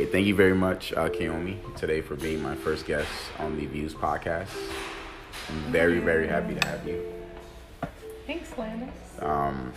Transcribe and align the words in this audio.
Okay, 0.00 0.10
thank 0.10 0.26
you 0.26 0.34
very 0.34 0.54
much, 0.54 0.94
uh, 0.94 1.10
Kiyomi, 1.10 1.76
today 1.76 2.00
for 2.00 2.16
being 2.16 2.42
my 2.42 2.54
first 2.54 2.86
guest 2.86 3.10
on 3.38 3.58
the 3.58 3.66
Views 3.66 3.92
podcast. 3.92 4.48
I'm 5.50 5.60
very, 5.70 5.98
very 5.98 6.26
happy 6.26 6.54
to 6.54 6.66
have 6.66 6.88
you. 6.88 7.04
Thanks, 8.26 8.56
Landis. 8.56 8.88
Um, 9.18 9.74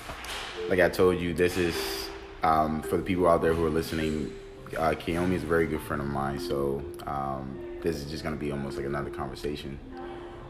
like 0.70 0.80
I 0.80 0.88
told 0.88 1.20
you, 1.20 1.34
this 1.34 1.57
is 1.57 2.07
um, 2.41 2.81
for 2.84 2.95
the 2.95 3.04
people 3.04 3.27
out 3.27 3.41
there 3.41 3.54
who 3.54 3.66
are 3.66 3.70
listening. 3.70 4.31
Uh, 4.77 4.91
Kiyomi 4.91 5.34
is 5.34 5.44
a 5.44 5.45
very 5.45 5.67
good 5.67 5.81
friend 5.81 6.02
of 6.02 6.07
mine, 6.07 6.40
so 6.40 6.81
um, 7.05 7.59
this 7.81 7.98
is 7.98 8.09
just 8.09 8.23
gonna 8.23 8.38
be 8.38 8.53
almost 8.53 8.77
like 8.77 8.85
another 8.85 9.09
conversation, 9.09 9.77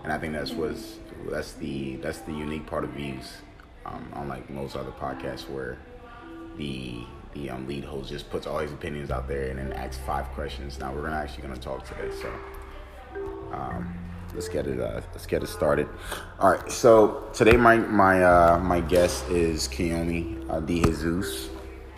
and 0.03 0.13
I 0.13 0.20
think 0.20 0.34
that's 0.34 0.52
what's 0.52 0.99
that's 1.31 1.53
the 1.53 1.95
that's 1.95 2.20
the 2.20 2.34
unique 2.34 2.67
part 2.67 2.84
of 2.84 2.91
Views, 2.91 3.38
um, 3.88 4.08
unlike 4.17 4.52
most 4.52 4.76
other 4.76 4.91
podcasts 4.91 5.49
where 5.49 5.80
the 6.58 7.03
the 7.34 7.50
um, 7.50 7.68
lead 7.68 7.84
host 7.84 8.10
just 8.10 8.30
puts 8.30 8.46
all 8.48 8.60
his 8.60 8.72
opinions 8.72 9.12
out 9.12 9.28
there 9.28 9.50
and 9.50 9.60
then 9.60 9.73
asks 9.73 9.98
five 10.05 10.26
questions. 10.30 10.80
Now 10.80 10.94
we're 10.94 11.02
gonna 11.04 11.18
actually 11.18 11.44
gonna 11.44 11.58
talk 11.58 11.86
today, 11.88 12.09
so 12.22 12.32
um, 13.52 13.94
let's 14.34 14.48
get 14.50 14.68
it 14.68 14.80
uh, 14.80 15.02
let's 15.12 15.26
get 15.26 15.44
it 15.44 15.48
started. 15.48 15.88
All 16.40 16.52
right, 16.52 16.72
so 16.72 17.30
today 17.34 17.58
my 17.58 17.78
my 17.78 18.23
uh, 18.23 18.59
my 18.59 18.80
guest 18.82 19.28
is 19.30 19.68
Kiyomi 19.68 20.50
uh, 20.50 20.59
De 20.59 20.82
Jesus. 20.84 21.50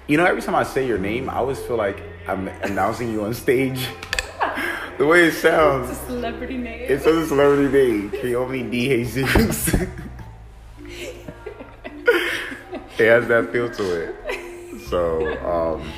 You 0.07 0.17
know, 0.17 0.25
every 0.25 0.41
time 0.41 0.55
I 0.55 0.63
say 0.63 0.85
your 0.87 0.99
name, 0.99 1.29
I 1.29 1.35
always 1.35 1.59
feel 1.59 1.77
like 1.77 2.01
I'm 2.27 2.47
announcing 2.47 3.11
you 3.11 3.25
on 3.25 3.33
stage. 3.33 3.87
the 4.97 5.05
way 5.05 5.25
it 5.25 5.33
sounds, 5.33 5.89
It's 5.89 5.99
a 6.01 6.05
celebrity 6.05 6.57
name. 6.57 6.85
it's 6.87 7.05
a 7.05 7.27
celebrity 7.27 7.71
name, 7.71 8.11
Kiyomi 8.11 8.69
De 8.71 9.03
Jesus. 9.03 9.73
it 12.97 13.07
has 13.09 13.27
that 13.27 13.51
feel 13.51 13.69
to 13.69 14.03
it. 14.03 14.15
So, 14.89 15.35
um, 15.43 15.91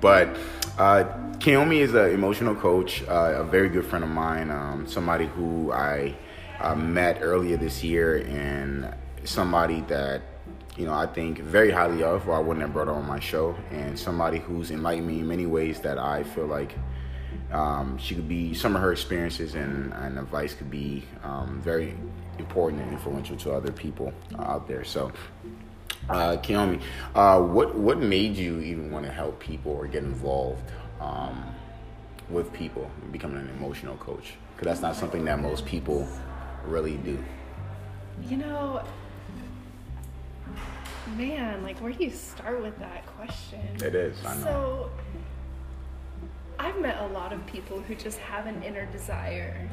but 0.00 0.36
uh, 0.78 1.04
Kiyomi 1.38 1.78
is 1.78 1.94
an 1.94 2.10
emotional 2.10 2.54
coach, 2.54 3.02
uh, 3.08 3.36
a 3.36 3.44
very 3.44 3.70
good 3.70 3.86
friend 3.86 4.04
of 4.04 4.10
mine, 4.10 4.50
um, 4.50 4.86
somebody 4.86 5.26
who 5.26 5.72
I 5.72 6.14
uh, 6.60 6.74
met 6.74 7.18
earlier 7.22 7.56
this 7.56 7.82
year, 7.82 8.18
and 8.26 8.94
somebody 9.24 9.80
that 9.82 10.20
you 10.76 10.84
know 10.84 10.92
I 10.92 11.06
think 11.06 11.38
very 11.38 11.70
highly 11.70 12.02
of, 12.02 12.28
or 12.28 12.34
I 12.34 12.38
wouldn't 12.38 12.60
have 12.60 12.74
brought 12.74 12.88
her 12.88 12.92
on 12.92 13.06
my 13.06 13.20
show, 13.20 13.56
and 13.70 13.98
somebody 13.98 14.38
who's 14.38 14.70
enlightened 14.70 15.06
me 15.06 15.20
in 15.20 15.28
many 15.28 15.46
ways 15.46 15.80
that 15.80 15.98
I 15.98 16.22
feel 16.22 16.46
like 16.46 16.76
um, 17.52 17.96
she 17.96 18.14
could 18.14 18.28
be 18.28 18.52
some 18.52 18.76
of 18.76 18.82
her 18.82 18.92
experiences 18.92 19.54
and, 19.54 19.92
and 19.94 20.18
advice 20.18 20.52
could 20.54 20.70
be 20.70 21.04
um, 21.22 21.60
very 21.62 21.96
important 22.38 22.82
and 22.82 22.92
influential 22.92 23.36
to 23.36 23.52
other 23.52 23.72
people 23.72 24.12
out 24.38 24.68
there. 24.68 24.84
So, 24.84 25.10
uh, 26.08 26.36
Kiyomi, 26.38 26.80
uh, 27.14 27.40
what 27.40 27.74
what 27.74 27.98
made 27.98 28.36
you 28.36 28.60
even 28.60 28.90
want 28.90 29.04
to 29.06 29.12
help 29.12 29.38
people 29.40 29.72
or 29.72 29.86
get 29.86 30.02
involved 30.04 30.62
um, 31.00 31.44
with 32.30 32.52
people, 32.52 32.90
becoming 33.12 33.38
an 33.38 33.48
emotional 33.58 33.96
coach? 33.96 34.34
Because 34.56 34.66
that's 34.66 34.80
not 34.82 34.96
something 34.96 35.24
that 35.24 35.40
most 35.40 35.66
people 35.66 36.08
really 36.64 36.96
do. 36.98 37.22
You 38.28 38.38
know, 38.38 38.82
man, 41.16 41.62
like 41.62 41.78
where 41.80 41.92
do 41.92 42.02
you 42.04 42.10
start 42.10 42.62
with 42.62 42.78
that 42.78 43.04
question? 43.18 43.60
It 43.84 43.94
is, 43.94 44.16
I 44.24 44.34
know. 44.36 44.42
So, 44.44 44.90
I've 46.58 46.80
met 46.80 46.98
a 47.02 47.06
lot 47.08 47.32
of 47.32 47.44
people 47.46 47.80
who 47.80 47.94
just 47.94 48.18
have 48.18 48.46
an 48.46 48.62
inner 48.62 48.86
desire 48.86 49.68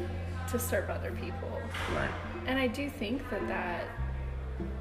to 0.52 0.59
serve 0.59 0.89
other 0.89 1.11
people, 1.11 1.61
Right. 1.95 2.09
and 2.48 2.59
I 2.59 2.67
do 2.67 2.89
think 2.89 3.30
that 3.30 3.48
that 3.48 3.86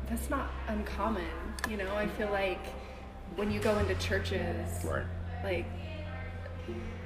that's 0.09 0.29
not 0.29 0.51
uncommon. 0.69 1.25
You 1.71 1.77
know, 1.77 1.95
I 1.97 2.07
feel 2.09 2.31
like 2.31 2.61
when 3.37 3.51
you 3.51 3.61
go 3.61 3.79
into 3.79 3.95
churches, 3.97 4.85
Right. 4.85 5.05
like 5.45 5.67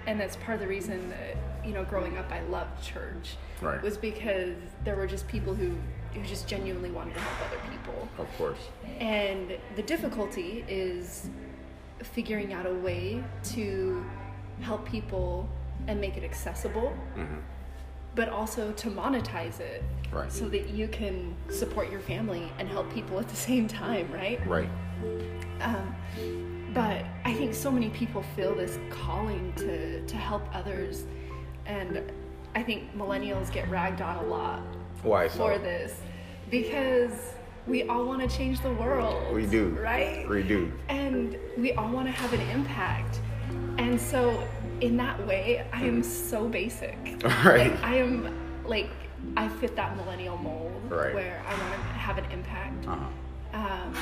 and 0.06 0.21
that's 0.21 0.37
part 0.37 0.55
of 0.55 0.61
the 0.61 0.67
reason 0.69 1.09
that 1.11 1.37
you 1.67 1.72
know 1.72 1.83
growing 1.84 2.17
up 2.19 2.31
i 2.31 2.41
loved 2.43 2.81
church 2.81 3.37
Right. 3.61 3.83
was 3.83 3.97
because 3.97 4.55
there 4.84 4.94
were 4.94 5.06
just 5.06 5.27
people 5.27 5.53
who 5.55 5.75
who 6.12 6.22
just 6.22 6.47
genuinely 6.47 6.91
wanted 6.91 7.15
to 7.15 7.21
help 7.21 7.50
other 7.50 7.61
people 7.71 8.09
Of 8.19 8.28
course. 8.39 8.59
and 9.00 9.56
the 9.75 9.83
difficulty 9.83 10.65
is 10.69 11.28
figuring 12.03 12.53
out 12.53 12.67
a 12.67 12.75
way 12.75 13.25
to 13.55 14.05
help 14.61 14.87
people 14.87 15.49
and 15.88 16.00
make 16.00 16.17
it 16.17 16.23
accessible 16.23 16.91
hmm 17.15 17.25
but 18.16 18.28
also 18.28 18.72
to 18.72 18.91
monetize 18.91 19.60
it 19.60 19.84
Right. 20.10 20.32
so 20.32 20.49
that 20.49 20.71
you 20.71 20.88
can 20.88 21.34
support 21.50 21.91
your 21.91 22.00
family 22.00 22.50
and 22.59 22.69
help 22.69 22.93
people 22.93 23.21
at 23.21 23.28
the 23.28 23.37
same 23.37 23.69
time 23.69 24.10
right 24.12 24.44
Right. 24.49 24.69
um, 25.60 25.94
but 26.75 27.05
I 27.25 27.32
think 27.34 27.55
so 27.55 27.71
many 27.71 27.91
people 27.91 28.22
feel 28.34 28.55
this 28.55 28.78
calling 28.91 29.53
to, 29.56 30.05
to 30.06 30.16
help 30.16 30.43
others, 30.55 31.05
and 31.65 32.03
I 32.55 32.62
think 32.62 32.94
millennials 32.97 33.50
get 33.53 33.69
ragged 33.71 34.00
on 34.03 34.16
a 34.25 34.26
lot 34.28 34.60
Why 35.03 35.28
so? 35.28 35.38
for 35.38 35.59
this 35.59 36.00
because 36.50 37.32
we 37.66 37.82
all 37.88 38.05
want 38.05 38.28
to 38.28 38.37
change 38.37 38.60
the 38.62 38.72
world. 38.75 39.34
We 39.34 39.44
do. 39.47 39.71
right? 39.82 40.28
We 40.28 40.43
do. 40.43 40.71
And 40.88 41.37
we 41.59 41.72
all 41.72 41.88
want 41.91 42.06
to 42.06 42.12
have 42.12 42.32
an 42.34 42.43
impact, 42.50 43.21
and 43.78 43.99
so 44.00 44.47
in 44.81 44.97
that 44.98 45.25
way, 45.26 45.66
I 45.72 45.82
am 45.84 46.03
so 46.03 46.48
basic. 46.48 46.97
Right. 47.25 47.72
Like, 47.72 47.82
I 47.82 47.97
am 47.97 48.37
like 48.66 48.91
I 49.37 49.48
fit 49.48 49.75
that 49.76 49.97
millennial 49.97 50.37
mold 50.37 50.72
Right. 50.91 51.14
where 51.14 51.42
I 51.47 51.50
want 51.50 51.72
to 51.72 51.78
have 51.78 52.19
an 52.19 52.25
impact. 52.31 52.87
Uh-huh. 52.87 53.06
Um, 53.54 53.94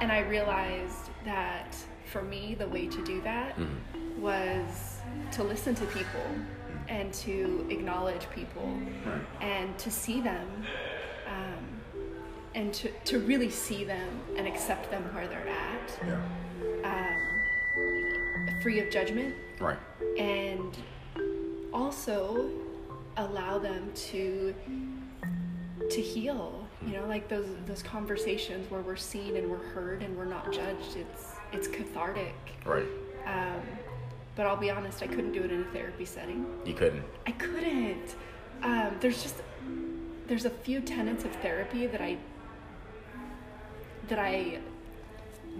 and 0.00 0.12
I 0.12 0.20
realized 0.20 1.10
that 1.24 1.74
for 2.06 2.22
me, 2.22 2.54
the 2.58 2.68
way 2.68 2.86
to 2.86 3.04
do 3.04 3.20
that 3.22 3.56
Mm-hmm. 3.56 4.20
was 4.20 4.98
to 5.32 5.42
listen 5.42 5.74
to 5.76 5.84
people 5.86 6.20
and 6.88 7.12
to 7.14 7.66
acknowledge 7.70 8.28
people 8.30 8.68
Right. 9.06 9.20
and 9.40 9.76
to 9.78 9.90
see 9.90 10.20
them 10.20 10.46
um, 11.26 11.64
and 12.54 12.74
to, 12.74 12.90
to 13.06 13.20
really 13.20 13.48
see 13.50 13.84
them 13.84 14.08
and 14.36 14.46
accept 14.46 14.90
them 14.90 15.02
where 15.14 15.26
they're 15.28 15.48
at, 15.48 16.00
Yeah. 16.84 17.16
um, 18.48 18.60
free 18.60 18.80
of 18.80 18.90
judgment, 18.90 19.34
Right. 19.60 19.78
And 20.20 20.76
also 21.72 22.50
allow 23.16 23.58
them 23.58 23.90
to 23.94 24.54
to 25.90 26.00
heal 26.00 26.66
you 26.86 26.92
know 26.92 27.06
like 27.06 27.28
those 27.28 27.46
those 27.66 27.82
conversations 27.82 28.70
where 28.70 28.82
we're 28.82 28.96
seen 28.96 29.36
and 29.36 29.50
we're 29.50 29.56
heard 29.74 30.02
and 30.02 30.16
we're 30.16 30.24
not 30.26 30.52
judged 30.52 30.96
it's 30.96 31.34
it's 31.52 31.66
cathartic 31.68 32.34
Right. 32.64 32.86
um, 33.26 33.60
but 34.36 34.46
i'll 34.46 34.56
be 34.56 34.70
honest 34.70 35.02
i 35.02 35.06
couldn't 35.06 35.32
do 35.32 35.42
it 35.42 35.50
in 35.50 35.62
a 35.62 35.64
therapy 35.72 36.04
setting 36.04 36.44
You 36.64 36.74
couldn't. 36.74 37.04
i 37.26 37.32
couldn't 37.32 38.14
um, 38.62 38.90
there's 39.00 39.22
just 39.22 39.36
there's 40.26 40.44
a 40.44 40.50
few 40.50 40.80
tenets 40.80 41.24
of 41.24 41.32
therapy 41.36 41.86
that 41.86 42.00
i 42.00 42.16
that 44.08 44.18
i 44.18 44.58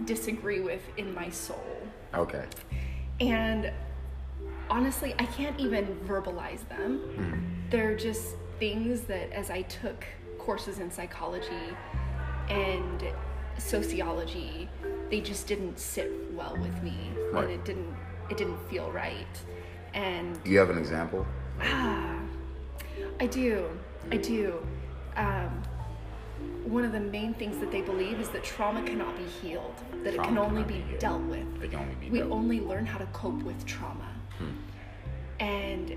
disagree 0.05 0.61
with 0.61 0.81
in 0.97 1.13
my 1.13 1.29
soul 1.29 1.65
Okay. 2.13 2.45
and 3.19 3.71
honestly, 4.71 5.13
I 5.19 5.25
can't 5.25 5.59
even 5.59 5.85
verbalize 6.07 6.67
them. 6.69 7.67
They're 7.69 7.95
just 7.95 8.35
things 8.59 9.01
that 9.01 9.31
as 9.31 9.51
I 9.51 9.61
took 9.63 10.05
courses 10.39 10.79
in 10.79 10.89
psychology 10.89 11.75
and 12.49 13.03
sociology, 13.57 14.69
they 15.09 15.21
just 15.21 15.45
didn't 15.45 15.77
sit 15.77 16.11
well 16.33 16.57
with 16.57 16.81
me. 16.81 16.97
Right. 17.31 17.43
And 17.43 17.53
it 17.53 17.65
didn't 17.65 17.95
it 18.29 18.37
didn't 18.37 18.57
feel 18.69 18.89
right. 18.91 19.27
And 19.93 20.41
Do 20.43 20.49
you 20.49 20.59
have 20.59 20.69
an 20.69 20.77
example? 20.77 21.27
Ah, 21.61 22.17
I 23.19 23.27
do. 23.27 23.69
I 24.09 24.17
do. 24.17 24.65
Um, 25.17 25.61
one 26.63 26.85
of 26.85 26.91
the 26.91 26.99
main 26.99 27.33
things 27.33 27.57
that 27.57 27.71
they 27.71 27.81
believe 27.81 28.19
is 28.19 28.29
that 28.29 28.43
trauma 28.43 28.81
cannot 28.83 29.15
be 29.17 29.25
healed, 29.25 29.75
that 30.03 30.13
it 30.13 30.23
can 30.23 30.37
only 30.37 30.63
be 30.63 30.79
be 30.79 30.97
dealt 30.97 31.21
with. 31.23 31.45
Only 31.73 31.95
be 31.99 32.09
we 32.09 32.19
dealt 32.19 32.29
with. 32.29 32.37
only 32.37 32.59
learn 32.61 32.85
how 32.85 32.97
to 32.97 33.05
cope 33.07 33.43
with 33.43 33.63
trauma. 33.65 34.10
And 35.41 35.91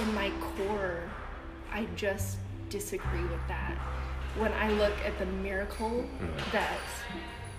in 0.00 0.14
my 0.14 0.30
core, 0.40 1.00
I 1.72 1.86
just 1.96 2.36
disagree 2.68 3.22
with 3.22 3.40
that. 3.48 3.76
When 4.36 4.52
I 4.54 4.70
look 4.72 4.92
at 5.06 5.16
the 5.18 5.26
miracle 5.26 6.04
Mm-hmm. 6.20 6.50
that 6.52 6.78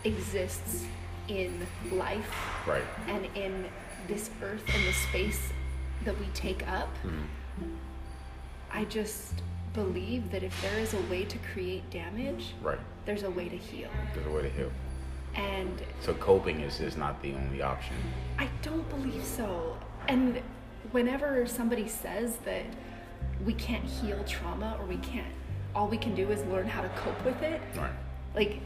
exists 0.03 0.85
in 1.29 1.65
life 1.93 2.29
Right. 2.67 2.83
and 3.07 3.25
in 3.35 3.65
this 4.07 4.29
earth 4.43 4.63
and 4.75 4.83
the 4.85 4.91
space 4.91 5.39
that 6.03 6.19
we 6.19 6.25
take 6.33 6.67
up, 6.67 6.89
I 8.71 8.83
just 8.85 9.41
believe 9.73 10.29
that 10.31 10.43
if 10.43 10.61
there 10.61 10.77
is 10.79 10.93
a 10.93 11.01
way 11.03 11.23
to 11.23 11.37
create 11.53 11.89
damage, 11.89 12.53
Right. 12.61 12.79
there's 13.05 13.23
a 13.23 13.29
way 13.29 13.47
to 13.47 13.55
heal. 13.57 13.89
There's 14.13 14.27
a 14.27 14.31
way 14.31 14.41
to 14.41 14.49
heal. 14.49 14.71
And 15.35 15.81
So 16.01 16.13
coping 16.15 16.59
is 16.59 16.79
is 16.81 16.97
not 16.97 17.21
the 17.21 17.33
only 17.33 17.61
option. 17.61 17.95
I 18.37 18.49
don't 18.61 18.87
believe 18.89 19.23
so. 19.23 19.77
And 20.09 20.41
whenever 20.93 21.45
somebody 21.45 21.87
says 21.87 22.37
that 22.45 22.63
we 23.45 23.53
can't 23.53 23.83
heal 23.83 24.23
trauma 24.25 24.77
or 24.79 24.85
we 24.85 24.97
can't, 24.97 25.27
all 25.75 25.87
we 25.87 25.97
can 25.97 26.15
do 26.15 26.29
is 26.31 26.43
learn 26.45 26.67
how 26.67 26.81
to 26.81 26.89
cope 26.89 27.23
with 27.25 27.41
it, 27.41 27.59
Right. 27.75 27.91
like, 28.35 28.59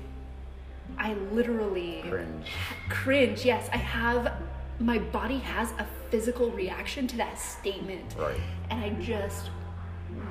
I 0.98 1.14
literally 1.32 2.04
Cringe. 2.08 2.48
cringe. 2.90 3.46
Yes, 3.46 3.70
I 3.74 3.78
have 3.78 4.32
my 4.80 5.00
body 5.00 5.40
has 5.40 5.72
a 5.80 5.88
physical 6.12 6.52
reaction 6.52 7.08
to 7.08 7.18
that 7.18 7.40
statement. 7.40 8.16
Right. 8.18 8.40
And 8.70 8.80
I 8.84 8.90
just 9.02 9.50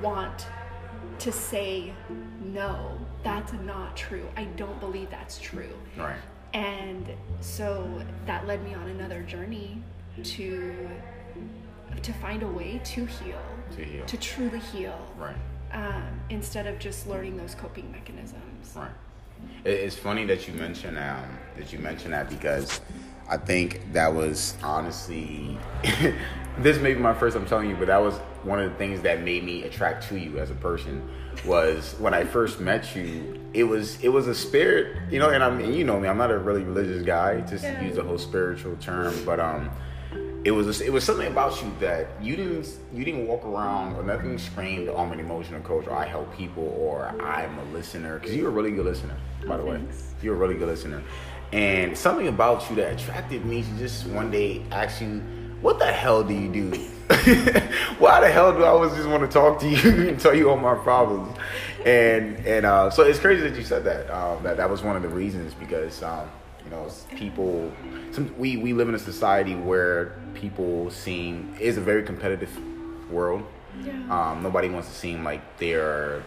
want 0.01 0.47
to 1.19 1.31
say, 1.31 1.93
no, 2.43 2.97
that's 3.23 3.51
not 3.53 3.97
true. 3.97 4.25
I 4.37 4.45
don't 4.45 4.79
believe 4.79 5.09
that's 5.09 5.37
true. 5.39 5.73
Right. 5.97 6.15
And 6.53 7.07
so 7.41 8.01
that 8.25 8.47
led 8.47 8.63
me 8.63 8.73
on 8.73 8.87
another 8.89 9.21
journey 9.23 9.83
to 10.23 10.89
to 12.03 12.13
find 12.13 12.43
a 12.43 12.47
way 12.47 12.79
to 12.83 13.05
heal, 13.05 13.41
To 13.75 13.83
heal. 13.83 14.05
to 14.05 14.17
truly 14.17 14.59
heal, 14.59 14.97
Right. 15.17 15.35
um, 15.73 16.03
instead 16.29 16.67
of 16.67 16.79
just 16.79 17.07
learning 17.07 17.37
those 17.37 17.55
coping 17.55 17.91
mechanisms. 17.91 18.73
Right. 18.75 18.89
It's 19.65 19.95
funny 19.95 20.25
that 20.25 20.47
you 20.47 20.53
mention 20.55 20.97
um, 20.97 21.23
that 21.57 21.71
you 21.71 21.79
mention 21.79 22.11
that 22.11 22.29
because 22.29 22.79
I 23.29 23.37
think 23.37 23.81
that 23.93 24.13
was 24.13 24.55
honestly 24.63 25.57
this 26.59 26.79
may 26.79 26.93
be 26.95 26.99
my 26.99 27.13
first 27.13 27.35
I'm 27.35 27.45
telling 27.45 27.69
you, 27.69 27.75
but 27.75 27.87
that 27.87 28.01
was 28.01 28.15
one 28.43 28.59
of 28.59 28.71
the 28.71 28.77
things 28.77 29.01
that 29.01 29.21
made 29.21 29.43
me 29.43 29.63
attract 29.63 30.07
to 30.09 30.17
you 30.17 30.39
as 30.39 30.49
a 30.49 30.55
person 30.55 31.07
was 31.45 31.93
when 31.99 32.13
I 32.15 32.23
first 32.23 32.59
met 32.59 32.95
you. 32.95 33.39
It 33.53 33.63
was 33.63 34.01
it 34.03 34.09
was 34.09 34.27
a 34.27 34.33
spirit, 34.35 34.97
you 35.11 35.19
know, 35.19 35.29
and 35.29 35.43
I'm 35.43 35.59
and 35.59 35.75
you 35.75 35.83
know 35.83 35.99
me, 35.99 36.07
I'm 36.07 36.17
not 36.17 36.31
a 36.31 36.37
really 36.39 36.63
religious 36.63 37.03
guy, 37.03 37.41
just 37.41 37.63
to 37.65 37.71
Yeah. 37.71 37.83
use 37.83 37.95
the 37.97 38.03
whole 38.03 38.17
spiritual 38.17 38.75
term, 38.77 39.13
but 39.25 39.39
um 39.39 39.69
it 40.43 40.51
was 40.51 40.81
it 40.81 40.91
was 40.91 41.03
something 41.03 41.27
about 41.27 41.61
you 41.61 41.71
that 41.79 42.07
you 42.21 42.35
didn't 42.35 42.67
you 42.93 43.03
didn't 43.03 43.27
walk 43.27 43.43
around 43.45 43.95
or 43.95 44.03
nothing 44.03 44.37
screamed 44.37 44.89
I'm 44.89 45.11
an 45.11 45.19
emotional 45.19 45.61
coach 45.61 45.87
or 45.87 45.93
I 45.93 46.05
help 46.05 46.35
people 46.35 46.75
or 46.79 47.07
I'm 47.21 47.57
a 47.57 47.63
listener 47.65 48.19
because 48.19 48.35
you're 48.35 48.49
a 48.49 48.51
really 48.51 48.71
good 48.71 48.85
listener 48.85 49.15
by 49.47 49.57
the 49.57 49.63
way. 49.63 49.77
Thanks. 49.77 50.13
you're 50.21 50.35
a 50.35 50.37
really 50.37 50.55
good 50.55 50.67
listener. 50.67 51.03
And 51.53 51.97
something 51.97 52.27
about 52.27 52.69
you 52.69 52.75
that 52.77 52.99
attracted 52.99 53.45
me 53.45 53.63
to 53.63 53.69
just 53.77 54.05
one 54.07 54.31
day 54.31 54.63
ask 54.71 55.01
you 55.01 55.21
what 55.61 55.79
the 55.79 55.85
hell 55.85 56.23
do 56.23 56.33
you 56.33 56.49
do? 56.49 56.69
Why 57.99 58.19
the 58.19 58.29
hell 58.29 58.53
do 58.53 58.63
I 58.63 58.67
always 58.67 58.93
just 58.93 59.07
want 59.07 59.23
to 59.23 59.27
talk 59.27 59.59
to 59.61 59.67
you 59.67 60.07
and 60.09 60.19
tell 60.19 60.35
you 60.35 60.49
all 60.49 60.57
my 60.57 60.75
problems? 60.75 61.35
And 61.85 62.37
and 62.45 62.65
uh, 62.65 62.89
so 62.89 63.03
it's 63.03 63.19
crazy 63.19 63.41
that 63.47 63.57
you 63.57 63.63
said 63.63 63.83
that 63.85 64.09
um, 64.09 64.43
that 64.43 64.57
that 64.57 64.69
was 64.69 64.83
one 64.83 64.95
of 64.95 65.01
the 65.01 65.09
reasons 65.09 65.53
because 65.53 66.03
um, 66.03 66.29
you 66.67 66.75
know 66.75 66.89
people 67.15 67.71
some, 68.11 68.33
we 68.37 68.57
we 68.57 68.73
live 68.73 68.89
in 68.89 68.95
a 68.95 68.99
society 68.99 69.55
where 69.55 70.17
people 70.33 70.91
seem 70.91 71.55
is 71.59 71.77
a 71.77 71.81
very 71.81 72.03
competitive 72.03 72.51
world. 73.09 73.45
Yeah. 73.83 73.91
um, 74.09 74.41
nobody 74.41 74.69
wants 74.69 74.89
to 74.89 74.95
seem 74.95 75.23
like 75.23 75.59
they're 75.59 76.23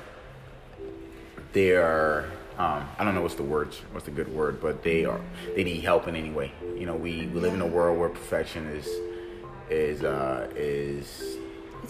they're 1.52 2.30
um, 2.58 2.88
I 2.98 3.04
don't 3.04 3.14
know 3.14 3.22
what's 3.22 3.34
the 3.34 3.42
word 3.42 3.74
what's 3.92 4.04
the 4.04 4.12
good 4.12 4.32
word 4.32 4.60
but 4.60 4.82
they 4.82 5.04
are 5.04 5.20
they 5.56 5.64
need 5.64 5.82
help 5.82 6.08
in 6.08 6.16
any 6.16 6.30
way. 6.30 6.52
You 6.76 6.86
know 6.86 6.94
we, 6.94 7.26
we 7.26 7.40
live 7.40 7.54
in 7.54 7.60
a 7.60 7.66
world 7.66 7.98
where 7.98 8.08
perfection 8.08 8.66
is 8.68 8.88
is 9.68 10.04
uh, 10.04 10.48
is 10.54 11.36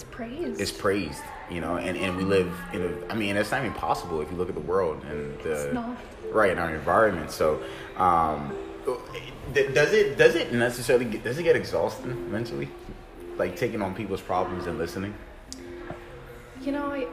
It's 0.00 0.08
praise. 0.10 0.58
is 0.60 0.72
praised 0.72 1.22
you 1.50 1.60
know 1.60 1.76
and, 1.76 1.94
and 1.96 2.16
we 2.16 2.24
live 2.24 2.50
in 2.72 2.80
a 2.82 3.12
I 3.12 3.14
mean 3.16 3.36
it's 3.36 3.50
not 3.50 3.60
even 3.64 3.74
possible 3.76 4.20
if 4.22 4.30
you 4.30 4.36
look 4.38 4.48
at 4.48 4.54
the 4.54 4.60
world 4.62 5.04
and 5.04 5.38
the 5.40 5.52
It's 5.66 5.74
not. 5.74 5.96
right 6.32 6.50
in 6.52 6.58
our 6.58 6.74
environment 6.74 7.30
so 7.30 7.60
um, 7.96 8.52
does 9.52 9.92
it 9.92 10.16
does 10.16 10.34
it 10.36 10.52
necessarily 10.54 11.04
get, 11.04 11.22
does 11.24 11.38
it 11.38 11.42
get 11.42 11.54
exhausting 11.56 12.30
mentally 12.32 12.68
like 13.36 13.56
taking 13.56 13.82
on 13.82 13.94
people's 13.94 14.22
problems 14.22 14.66
and 14.66 14.78
listening 14.78 15.12
You 16.62 16.72
know, 16.72 16.86
I, 16.86 17.06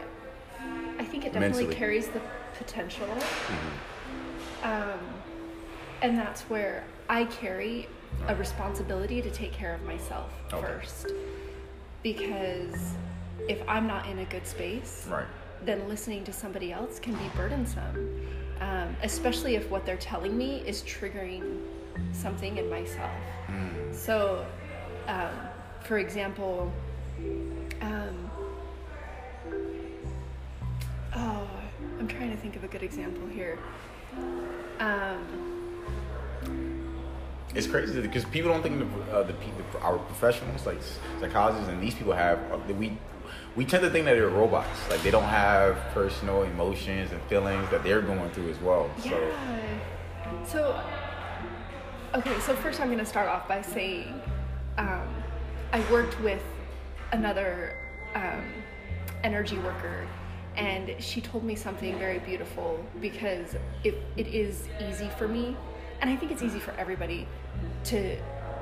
I 0.99 1.03
think 1.05 1.25
it 1.25 1.31
definitely 1.33 1.63
Mentally. 1.63 1.75
carries 1.75 2.07
the 2.09 2.21
potential. 2.57 3.07
Um, 4.63 4.99
and 6.01 6.17
that's 6.17 6.41
where 6.43 6.83
I 7.09 7.25
carry 7.25 7.87
a 8.27 8.35
responsibility 8.35 9.21
to 9.21 9.29
take 9.31 9.53
care 9.53 9.73
of 9.73 9.81
myself 9.83 10.29
Okay. 10.53 10.65
first. 10.67 11.07
Because 12.03 12.94
if 13.47 13.61
I'm 13.67 13.88
not 13.88 14.07
in 14.07 14.19
a 14.19 14.25
good 14.25 14.47
space, 14.47 15.07
right 15.09 15.25
then 15.63 15.88
listening 15.88 16.23
to 16.25 16.33
somebody 16.33 16.71
else 16.71 16.99
can 16.99 17.13
be 17.13 17.29
burdensome, 17.35 18.27
um, 18.61 18.95
especially 19.03 19.55
if 19.55 19.69
what 19.69 19.85
they're 19.85 19.97
telling 19.97 20.38
me 20.38 20.61
is 20.65 20.81
triggering 20.83 21.61
something 22.13 22.57
in 22.57 22.69
myself. 22.69 23.11
So, 23.91 24.45
um, 25.07 25.31
for 25.81 25.97
example, 25.97 26.71
um, 27.81 28.29
oh, 31.15 31.49
I'm 31.99 32.07
trying 32.07 32.31
to 32.31 32.38
think 32.38 32.55
of 32.55 32.63
a 32.63 32.67
good 32.67 32.83
example 32.83 33.27
here. 33.27 33.57
Um, 34.79 35.46
It's 37.57 37.65
crazy 37.65 38.00
because 38.01 38.24
people 38.25 38.51
don't 38.51 38.62
think 38.62 38.77
the, 38.77 39.12
uh, 39.12 39.24
the, 39.24 39.33
the 39.33 39.80
our 39.81 39.98
professionals 39.98 40.65
like 40.68 40.77
psychologists 41.19 41.68
and 41.68 41.81
these 41.81 41.95
people 41.95 42.13
have 42.13 42.39
uh, 42.51 42.59
we 42.74 42.95
we 43.56 43.65
tend 43.65 43.81
to 43.83 43.89
think 43.89 44.06
that 44.06 44.13
they're 44.13 44.30
robots 44.30 44.77
like 44.92 45.01
they 45.01 45.09
don't 45.09 45.24
have 45.24 45.75
personal 45.92 46.44
emotions 46.44 47.12
and 47.12 47.19
feelings 47.24 47.68
that 47.71 47.83
they're 47.83 48.04
going 48.04 48.30
through 48.30 48.51
as 48.51 48.59
well. 48.59 48.88
So 49.01 49.09
Yeah. 49.09 49.80
So, 50.45 50.80
okay, 52.13 52.39
so 52.39 52.56
first 52.56 52.80
I'm 52.80 52.88
going 52.88 53.00
to 53.00 53.06
start 53.06 53.27
off 53.27 53.48
by 53.48 53.62
saying 53.62 54.21
um, 54.77 55.07
I 55.74 55.83
worked 55.92 56.19
with 56.21 56.44
another 57.12 57.75
um, 58.15 58.45
energy 59.24 59.57
worker, 59.57 60.07
and 60.56 60.95
she 61.00 61.21
told 61.21 61.44
me 61.44 61.56
something 61.56 61.98
very 61.98 62.19
beautiful 62.19 62.86
because 63.01 63.56
it, 63.83 63.95
it 64.15 64.27
is 64.27 64.69
easy 64.88 65.09
for 65.18 65.27
me, 65.27 65.57
and 66.00 66.09
I 66.09 66.15
think 66.15 66.31
it's 66.31 66.44
easy 66.44 66.59
for 66.59 66.71
everybody 66.71 67.27
to 67.86 68.18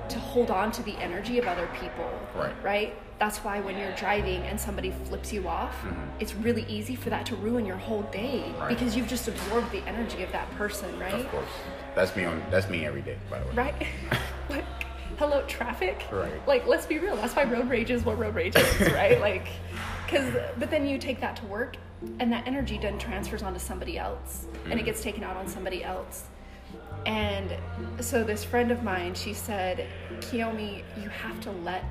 to 0.07 0.19
hold 0.19 0.51
on 0.51 0.71
to 0.71 0.83
the 0.83 0.93
energy 0.97 1.39
of 1.39 1.47
other 1.47 1.67
people 1.79 2.07
Right. 2.35 2.53
right 2.63 2.93
that's 3.17 3.39
why 3.39 3.59
when 3.61 3.77
you're 3.77 3.93
driving 3.95 4.41
and 4.43 4.59
somebody 4.59 4.91
flips 5.05 5.31
you 5.33 5.47
off 5.47 5.73
it's 6.19 6.35
really 6.35 6.63
easy 6.67 6.95
for 6.95 7.09
that 7.09 7.25
to 7.27 7.35
ruin 7.37 7.65
your 7.65 7.77
whole 7.77 8.03
day 8.03 8.43
Mm-hmm. 8.45 8.59
Right. 8.59 8.69
because 8.69 8.95
you've 8.95 9.07
just 9.07 9.27
absorbed 9.27 9.71
the 9.71 9.81
energy 9.87 10.21
of 10.23 10.31
that 10.31 10.49
person, 10.51 10.97
right? 10.99 11.13
of 11.13 11.27
course 11.29 11.45
that's 11.95 12.15
me 12.15 12.25
on 12.25 12.41
that's 12.51 12.69
me 12.69 12.85
every 12.85 13.01
day 13.01 13.17
by 13.31 13.39
the 13.39 13.45
way. 13.47 13.53
Right? 13.55 13.87
like, 14.49 14.65
hello, 15.17 15.43
traffic? 15.47 16.05
Right. 16.11 16.45
Like, 16.45 16.67
let's 16.67 16.85
be 16.85 16.99
real. 16.99 17.15
That's 17.15 17.33
why 17.35 17.45
road 17.45 17.69
rage 17.69 17.89
is 17.89 18.03
what 18.03 18.19
road 18.19 18.35
rage 18.35 18.55
is, 18.57 18.91
right? 18.91 19.19
Like, 19.29 19.47
because, 20.05 20.31
but 20.59 20.69
then 20.69 20.85
you 20.85 20.97
take 20.99 21.19
that 21.21 21.37
to 21.37 21.45
work 21.45 21.77
and 22.19 22.31
that 22.33 22.45
energy 22.45 22.77
then 22.77 22.99
transfers 22.99 23.41
onto 23.41 23.59
somebody 23.59 23.97
else 23.97 24.45
and 24.69 24.77
it 24.79 24.83
gets 24.85 25.01
taken 25.01 25.23
out 25.23 25.35
on 25.37 25.47
somebody 25.47 25.83
else. 25.83 26.25
And 27.05 27.55
so 27.99 28.23
this 28.23 28.43
friend 28.43 28.71
of 28.71 28.83
mine, 28.83 29.13
she 29.13 29.33
said, 29.33 29.87
Kiyomi, 30.19 30.83
you 31.01 31.09
have 31.09 31.39
to 31.41 31.51
let 31.51 31.85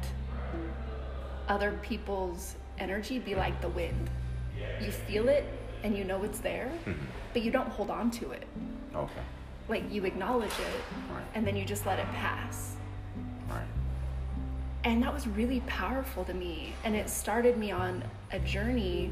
other 1.48 1.78
people's 1.82 2.56
energy 2.78 3.18
be 3.18 3.34
like 3.34 3.60
the 3.60 3.68
wind. 3.68 4.10
You 4.80 4.90
feel 4.90 5.28
it 5.28 5.44
and 5.82 5.96
you 5.96 6.04
know 6.04 6.22
it's 6.24 6.40
there, 6.40 6.70
but 7.32 7.42
you 7.42 7.50
don't 7.50 7.68
hold 7.68 7.90
on 7.90 8.10
to 8.12 8.32
it. 8.32 8.44
Okay. 8.94 9.12
Like 9.68 9.90
you 9.92 10.04
acknowledge 10.04 10.50
it 10.52 10.82
Right. 11.12 11.22
and 11.34 11.46
then 11.46 11.56
you 11.56 11.64
just 11.64 11.86
let 11.86 11.98
it 11.98 12.06
pass. 12.12 12.76
Right. 13.48 13.66
And 14.84 15.02
that 15.02 15.12
was 15.14 15.26
really 15.28 15.60
powerful 15.66 16.24
to 16.24 16.34
me. 16.34 16.74
And 16.84 16.94
it 16.96 17.08
started 17.08 17.56
me 17.56 17.70
on 17.70 18.02
a 18.32 18.38
journey 18.40 19.10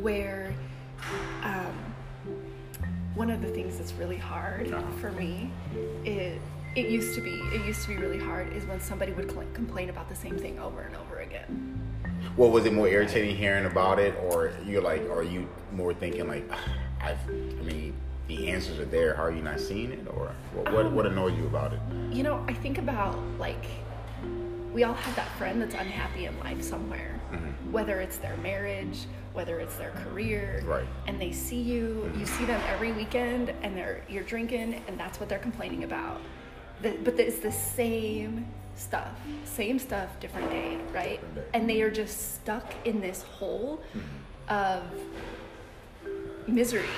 where 0.00 0.52
um, 1.42 1.76
one 3.18 3.30
of 3.30 3.42
the 3.42 3.48
things 3.48 3.76
that's 3.76 3.92
really 3.94 4.16
hard 4.16 4.72
for 5.00 5.10
me 5.12 5.50
is 6.04 6.40
it 6.76 6.88
used 6.88 7.16
to 7.16 7.20
be 7.20 7.30
it 7.52 7.66
used 7.66 7.82
to 7.82 7.88
be 7.88 7.96
really 7.96 8.18
hard 8.18 8.52
is 8.52 8.64
when 8.66 8.80
somebody 8.80 9.10
would 9.10 9.28
cl- 9.28 9.44
complain 9.54 9.90
about 9.90 10.08
the 10.08 10.14
same 10.14 10.38
thing 10.38 10.56
over 10.60 10.82
and 10.82 10.94
over 10.94 11.18
again 11.18 11.80
Well, 12.36 12.50
was 12.50 12.64
it 12.64 12.72
more 12.72 12.86
irritating 12.86 13.34
hearing 13.34 13.64
about 13.64 13.98
it, 13.98 14.14
or 14.22 14.52
you're 14.64 14.82
like, 14.82 15.02
are 15.10 15.24
you 15.24 15.48
more 15.72 15.92
thinking 15.92 16.28
like, 16.28 16.48
I've, 17.00 17.18
I 17.28 17.62
mean, 17.62 17.94
the 18.28 18.48
answers 18.50 18.78
are 18.78 18.84
there. 18.84 19.14
How 19.14 19.24
are 19.24 19.32
you 19.32 19.42
not 19.42 19.58
seeing 19.58 19.90
it, 19.90 20.06
or 20.08 20.32
what? 20.54 20.72
What, 20.72 20.92
what 20.92 21.06
um, 21.06 21.12
annoyed 21.12 21.36
you 21.36 21.46
about 21.46 21.72
it? 21.72 21.80
you 22.10 22.22
know 22.22 22.42
i 22.48 22.52
think 22.52 22.78
about 22.78 23.18
like 23.38 23.64
we 24.72 24.84
all 24.84 24.94
have 24.94 25.16
that 25.16 25.28
friend 25.38 25.60
that's 25.60 25.74
unhappy 25.74 26.26
in 26.26 26.38
life 26.40 26.62
somewhere 26.62 27.20
mm-hmm. 27.32 27.72
whether 27.72 28.00
it's 28.00 28.18
their 28.18 28.36
marriage 28.38 29.06
whether 29.38 29.60
it's 29.60 29.76
their 29.76 29.92
career 30.04 30.64
Right. 30.66 30.88
and 31.06 31.20
they 31.20 31.30
see 31.30 31.60
you 31.60 32.10
you 32.18 32.26
see 32.26 32.44
them 32.44 32.60
every 32.66 32.90
weekend 32.90 33.50
and 33.62 33.76
they're 33.76 34.02
you're 34.08 34.24
drinking 34.24 34.82
and 34.88 34.98
that's 34.98 35.20
what 35.20 35.28
they're 35.28 35.38
complaining 35.50 35.84
about. 35.84 36.20
The, 36.82 36.90
but 37.04 37.20
it's 37.20 37.38
the 37.38 37.52
same 37.52 38.48
stuff 38.74 39.12
same 39.44 39.78
stuff 39.78 40.08
different 40.18 40.50
day 40.50 40.78
right? 40.92 41.20
Different 41.20 41.34
day. 41.36 41.44
and 41.54 41.70
they 41.70 41.82
are 41.82 41.90
just 42.02 42.34
stuck 42.34 42.66
in 42.84 43.00
this 43.00 43.22
hole 43.22 43.80
mm-hmm. 43.94 44.52
of 44.52 44.82
misery. 46.48 46.94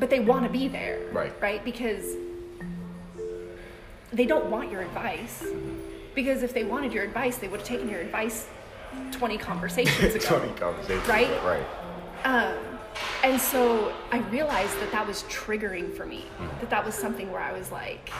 But 0.00 0.10
they 0.10 0.18
want 0.18 0.44
to 0.46 0.50
be 0.50 0.66
there 0.66 0.98
Right. 1.12 1.32
right? 1.40 1.64
Because 1.64 2.04
they 4.12 4.26
don't 4.26 4.50
want 4.50 4.72
your 4.72 4.82
advice. 4.82 5.44
Mm-hmm. 5.44 5.74
Because 6.16 6.42
if 6.42 6.52
they 6.52 6.64
wanted 6.64 6.92
your 6.92 7.04
advice 7.04 7.36
they 7.38 7.46
would 7.46 7.60
have 7.60 7.68
taken 7.68 7.88
your 7.88 8.00
advice 8.00 8.48
20 9.12 9.38
conversations 9.38 10.14
ago 10.16 10.38
Tony 10.38 10.52
conversation. 10.54 11.08
Right? 11.08 11.30
Right. 11.44 11.66
um, 12.24 12.56
and 13.24 13.40
so 13.40 13.92
i 14.10 14.18
realized 14.30 14.78
that 14.80 14.90
that 14.90 15.06
was 15.06 15.24
triggering 15.24 15.94
for 15.94 16.06
me 16.06 16.22
hmm. 16.38 16.46
that 16.60 16.70
that 16.70 16.84
was 16.84 16.94
something 16.94 17.30
where 17.30 17.42
i 17.42 17.52
was 17.52 17.70
like 17.70 18.10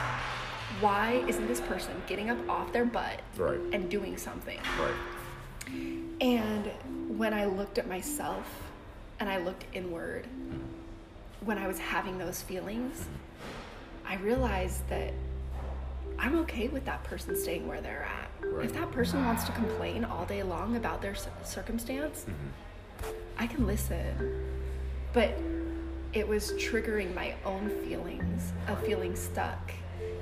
why 0.79 1.23
isn't 1.27 1.47
this 1.47 1.61
person 1.61 1.91
getting 2.07 2.29
up 2.29 2.37
off 2.49 2.71
their 2.71 2.85
butt 2.85 3.21
Right. 3.35 3.59
and 3.73 3.89
doing 3.89 4.17
something? 4.17 4.59
Right. 4.79 5.73
And 6.21 6.69
when 7.17 7.33
I 7.33 7.45
looked 7.45 7.77
at 7.77 7.87
myself 7.87 8.45
and 9.19 9.29
I 9.29 9.37
looked 9.37 9.65
inward, 9.73 10.25
hmm. 10.25 10.57
when 11.45 11.57
I 11.57 11.67
was 11.67 11.79
having 11.79 12.17
those 12.17 12.41
feelings, 12.41 13.03
hmm. 13.03 14.07
I 14.07 14.15
realized 14.17 14.87
that 14.89 15.13
I'm 16.19 16.39
okay 16.39 16.67
with 16.67 16.85
that 16.85 17.03
person 17.03 17.35
staying 17.35 17.67
where 17.67 17.81
they're 17.81 18.03
at. 18.03 18.47
Right. 18.49 18.65
If 18.65 18.73
that 18.73 18.91
person 18.91 19.23
wants 19.25 19.43
to 19.45 19.51
complain 19.51 20.03
all 20.05 20.25
day 20.25 20.43
long 20.43 20.75
about 20.75 21.01
their 21.01 21.15
cir- 21.15 21.31
circumstance, 21.43 22.25
mm-hmm. 22.27 23.09
I 23.37 23.47
can 23.47 23.67
listen. 23.67 24.45
But 25.13 25.37
it 26.13 26.27
was 26.27 26.53
triggering 26.53 27.13
my 27.13 27.35
own 27.45 27.69
feelings 27.85 28.51
of 28.67 28.83
feeling 28.85 29.15
stuck. 29.15 29.71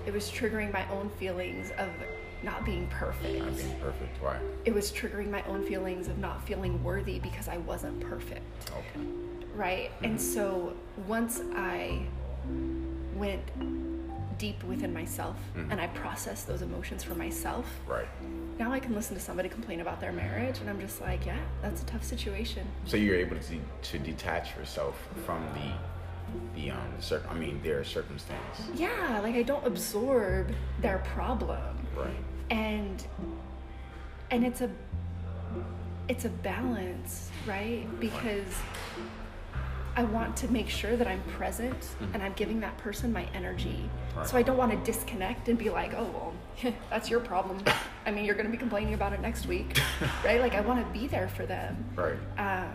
It 0.06 0.14
was 0.14 0.30
triggering 0.30 0.72
my 0.74 0.88
own 0.90 1.10
feelings 1.12 1.72
of 1.78 1.90
not 2.44 2.66
being 2.66 2.88
perfect. 2.88 3.40
Not 3.40 3.56
being 3.56 3.80
perfect. 3.80 4.22
Why? 4.22 4.38
It 4.66 4.74
was 4.74 4.92
triggering 4.92 5.32
my 5.32 5.44
own 5.44 5.64
feelings 5.64 6.08
of 6.08 6.18
not 6.18 6.46
feeling 6.46 6.84
worthy 6.84 7.20
because 7.20 7.48
I 7.48 7.58
wasn't 7.58 8.00
perfect 8.02 8.70
Okay. 8.70 9.06
right? 9.56 9.92
And 10.04 10.18
mm-hmm. 10.18 10.34
so 10.34 10.74
once 11.08 11.42
I 11.56 12.02
went 13.16 13.42
deep 14.38 14.64
within 14.64 14.94
myself 14.94 15.36
and 15.56 15.80
I 15.80 15.88
process 15.88 16.44
those 16.44 16.62
emotions 16.62 17.04
for 17.04 17.16
myself, 17.16 17.66
Right. 17.88 18.08
now 18.60 18.72
I 18.72 18.80
can 18.80 18.94
listen 18.94 19.16
to 19.16 19.22
somebody 19.22 19.50
complain 19.50 19.82
about 19.82 20.00
their 20.02 20.12
marriage 20.12 20.60
and 20.60 20.70
I'm 20.70 20.80
just 20.80 21.02
like, 21.02 21.26
yeah, 21.26 21.38
that's 21.62 21.82
a 21.82 21.86
tough 21.86 22.04
situation. 22.04 22.68
So 22.86 22.98
you're 22.98 23.16
able 23.18 23.38
to 23.38 23.60
to 23.92 24.00
detach 24.00 24.56
yourself 24.58 24.96
from 25.26 25.44
the 25.54 25.72
the 26.56 26.72
um 26.72 26.92
cir- 27.00 27.24
I 27.30 27.34
mean 27.34 27.62
their 27.64 27.84
circumstance. 27.84 28.58
Yeah, 28.76 29.20
like 29.22 29.36
I 29.36 29.44
don't 29.44 29.66
absorb 29.66 30.54
their 30.82 30.98
problem. 31.00 31.62
Right. 31.96 32.10
And 32.50 33.04
and 34.32 34.46
it's 34.46 34.62
a 34.62 34.70
it's 36.08 36.26
a 36.26 36.30
balance, 36.30 37.32
right? 37.48 37.88
Because 38.00 38.46
I 39.98 40.04
want 40.04 40.36
to 40.38 40.52
make 40.52 40.68
sure 40.70 40.98
that 40.98 41.08
I'm 41.08 41.22
present 41.24 41.88
and 42.14 42.22
I'm 42.22 42.34
giving 42.34 42.60
that 42.60 42.78
person 42.78 43.14
my 43.14 43.26
energy. 43.34 43.90
Right. 44.16 44.28
So 44.28 44.38
I 44.38 44.42
don't 44.42 44.58
want 44.58 44.72
to 44.72 44.78
disconnect 44.92 45.48
and 45.48 45.58
be 45.58 45.70
like, 45.70 45.94
oh, 45.94 46.04
well, 46.62 46.74
that's 46.90 47.10
your 47.10 47.22
problem. 47.22 47.64
I 48.06 48.12
mean, 48.12 48.26
you're 48.26 48.36
going 48.36 48.46
to 48.46 48.52
be 48.52 48.58
complaining 48.58 48.94
about 48.94 49.14
it 49.14 49.22
next 49.22 49.46
week, 49.48 49.80
right? 50.26 50.42
Like, 50.42 50.54
I 50.54 50.62
want 50.62 50.86
to 50.86 51.00
be 51.00 51.08
there 51.08 51.30
for 51.30 51.46
them. 51.46 51.86
Right. 51.96 52.18
Um, 52.38 52.74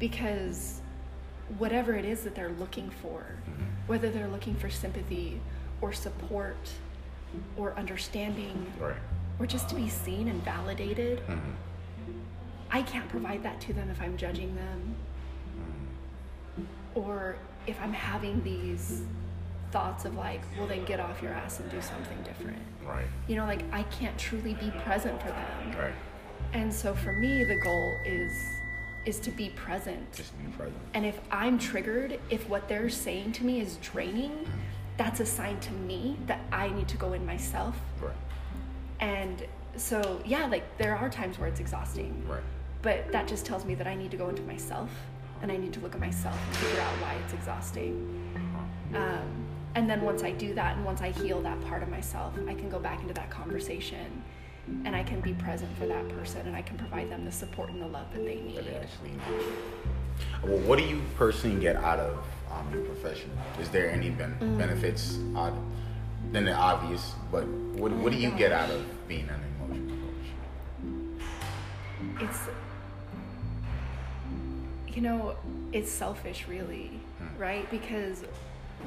because 0.00 0.80
whatever 1.58 1.94
it 1.94 2.04
is 2.04 2.22
that 2.24 2.34
they're 2.34 2.52
looking 2.58 2.90
for, 3.02 3.24
Mm-hmm. 3.48 3.64
whether 3.88 4.10
they're 4.10 4.28
looking 4.28 4.54
for 4.54 4.70
sympathy 4.70 5.40
or 5.80 5.92
support 5.92 6.56
or 7.56 7.74
understanding 7.74 8.66
Right. 8.80 8.94
or 9.38 9.46
just 9.46 9.68
to 9.70 9.74
be 9.74 9.88
seen 9.88 10.28
and 10.28 10.42
validated, 10.44 11.20
Mhm. 11.28 11.40
I 12.70 12.82
can't 12.82 13.08
provide 13.08 13.42
that 13.42 13.60
to 13.62 13.72
them 13.72 13.90
if 13.90 14.00
I'm 14.00 14.16
judging 14.16 14.54
them 14.54 14.94
or 16.94 17.36
if 17.66 17.80
I'm 17.80 17.92
having 17.92 18.42
these 18.42 19.02
thoughts 19.70 20.04
of 20.04 20.14
like, 20.16 20.42
well, 20.58 20.66
then 20.66 20.84
get 20.84 21.00
off 21.00 21.22
your 21.22 21.32
ass 21.32 21.60
and 21.60 21.70
do 21.70 21.80
something 21.80 22.20
different. 22.22 22.58
Right. 22.84 23.06
You 23.26 23.36
know, 23.36 23.46
like 23.46 23.64
I 23.72 23.82
can't 23.84 24.16
truly 24.18 24.54
be 24.54 24.70
present 24.84 25.20
for 25.20 25.28
them. 25.28 25.78
Right. 25.78 25.94
And 26.52 26.72
so 26.72 26.94
for 26.94 27.12
me, 27.12 27.44
the 27.44 27.56
goal 27.56 27.94
is 28.04 28.32
is 29.04 29.18
to 29.18 29.30
be 29.32 29.48
present. 29.50 30.12
Just 30.12 30.38
be 30.38 30.44
present. 30.52 30.76
And 30.94 31.04
if 31.04 31.18
I'm 31.30 31.58
triggered, 31.58 32.20
if 32.30 32.48
what 32.48 32.68
they're 32.68 32.88
saying 32.88 33.32
to 33.32 33.44
me 33.44 33.60
is 33.60 33.76
draining, 33.76 34.46
that's 34.96 35.18
a 35.18 35.26
sign 35.26 35.58
to 35.60 35.72
me 35.72 36.16
that 36.26 36.40
I 36.52 36.68
need 36.68 36.86
to 36.88 36.96
go 36.96 37.12
in 37.12 37.26
myself. 37.26 37.76
Right. 38.00 38.12
And 39.00 39.44
so, 39.76 40.20
yeah, 40.24 40.46
like 40.46 40.78
there 40.78 40.96
are 40.96 41.08
times 41.08 41.38
where 41.38 41.48
it's 41.48 41.58
exhausting. 41.58 42.24
Right. 42.28 42.42
But 42.82 43.10
that 43.12 43.26
just 43.26 43.44
tells 43.46 43.64
me 43.64 43.74
that 43.76 43.86
I 43.86 43.94
need 43.94 44.10
to 44.12 44.16
go 44.16 44.28
into 44.28 44.42
myself 44.42 44.90
and 45.42 45.50
I 45.52 45.56
need 45.56 45.72
to 45.74 45.80
look 45.80 45.94
at 45.94 46.00
myself 46.00 46.38
and 46.46 46.56
figure 46.56 46.80
out 46.80 46.92
why 47.02 47.14
it's 47.24 47.34
exhausting. 47.34 47.94
Um, 48.94 49.46
and 49.74 49.88
then 49.88 50.02
once 50.02 50.22
I 50.22 50.32
do 50.32 50.54
that 50.54 50.76
and 50.76 50.84
once 50.84 51.00
I 51.00 51.10
heal 51.10 51.40
that 51.42 51.60
part 51.62 51.82
of 51.82 51.88
myself, 51.88 52.34
I 52.48 52.54
can 52.54 52.68
go 52.70 52.78
back 52.78 53.00
into 53.00 53.14
that 53.14 53.30
conversation 53.30 54.22
and 54.84 54.94
I 54.94 55.02
can 55.02 55.20
be 55.20 55.32
present 55.34 55.76
for 55.78 55.86
that 55.86 56.08
person 56.10 56.46
and 56.46 56.54
I 56.54 56.62
can 56.62 56.78
provide 56.78 57.10
them 57.10 57.24
the 57.24 57.32
support 57.32 57.70
and 57.70 57.82
the 57.82 57.86
love 57.86 58.06
that 58.14 58.24
they 58.24 58.36
need. 58.36 58.56
That 58.58 58.66
they 58.66 58.76
actually 58.76 59.10
need. 59.10 59.46
Well, 60.44 60.58
what 60.58 60.78
do 60.78 60.84
you 60.84 61.02
personally 61.16 61.60
get 61.60 61.76
out 61.76 61.98
of 61.98 62.18
um, 62.52 62.68
your 62.72 62.82
profession? 62.84 63.30
Is 63.60 63.68
there 63.70 63.90
any 63.90 64.10
ben- 64.10 64.36
Mm. 64.40 64.58
benefits 64.58 65.18
out 65.36 65.54
than 66.32 66.44
the 66.44 66.52
obvious? 66.54 67.14
But 67.32 67.46
what 67.46 67.90
what 67.92 68.12
do 68.12 68.18
you 68.18 68.30
my 68.30 68.38
get 68.38 68.52
out 68.52 68.70
of 68.70 68.84
being 69.08 69.28
an 69.28 69.40
emotional 69.64 69.96
coach? 70.06 72.28
It's, 72.28 72.38
you 74.96 75.02
know, 75.02 75.36
it's 75.72 75.90
selfish, 75.90 76.46
really, 76.48 76.90
hmm. 77.18 77.40
right? 77.40 77.70
Because 77.70 78.24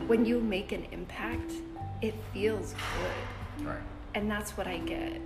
when 0.08 0.26
you 0.26 0.40
make 0.40 0.72
an 0.72 0.86
impact, 0.92 1.52
it 2.02 2.14
feels 2.34 2.74
good. 3.58 3.68
Right. 3.68 3.78
And 4.14 4.30
that's 4.30 4.58
what 4.58 4.68
I 4.68 4.78
get. 4.80 5.22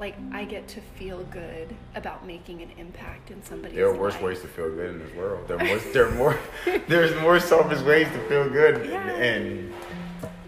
Like, 0.00 0.16
I 0.32 0.44
get 0.44 0.66
to 0.68 0.80
feel 0.80 1.22
good 1.24 1.74
about 1.94 2.26
making 2.26 2.62
an 2.62 2.70
impact 2.78 3.30
in 3.30 3.42
somebody's 3.44 3.76
There 3.76 3.86
are 3.86 3.94
worse 3.94 4.14
life. 4.14 4.22
ways 4.22 4.40
to 4.40 4.48
feel 4.48 4.70
good 4.70 4.90
in 4.90 4.98
this 4.98 5.14
world. 5.14 5.46
There 5.46 5.60
are 5.60 5.64
more. 5.64 5.78
There 5.78 6.06
are 6.06 6.10
more. 6.10 6.38
There's 6.88 7.20
more 7.20 7.38
selfish 7.38 7.80
ways 7.82 8.08
to 8.08 8.28
feel 8.28 8.48
good, 8.48 8.88
Yeah. 8.88 9.06
and 9.10 9.72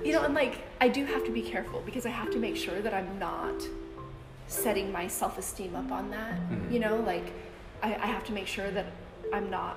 You 0.04 0.12
know, 0.12 0.22
and 0.22 0.34
like, 0.34 0.58
I 0.80 0.88
do 0.88 1.04
have 1.04 1.24
to 1.24 1.30
be 1.30 1.42
careful 1.42 1.82
because 1.84 2.04
I 2.04 2.10
have 2.10 2.30
to 2.32 2.38
make 2.38 2.56
sure 2.56 2.80
that 2.80 2.92
I'm 2.94 3.18
not 3.18 3.62
setting 4.48 4.90
my 4.90 5.06
self 5.06 5.38
esteem 5.38 5.76
up 5.76 5.92
on 5.92 6.10
that. 6.10 6.34
Mm-hmm. 6.34 6.72
You 6.72 6.80
know, 6.80 6.96
like, 6.96 7.32
I, 7.82 7.94
I 7.94 8.06
have 8.06 8.24
to 8.24 8.32
make 8.32 8.46
sure 8.46 8.70
that 8.70 8.86
I'm 9.34 9.50
not 9.50 9.76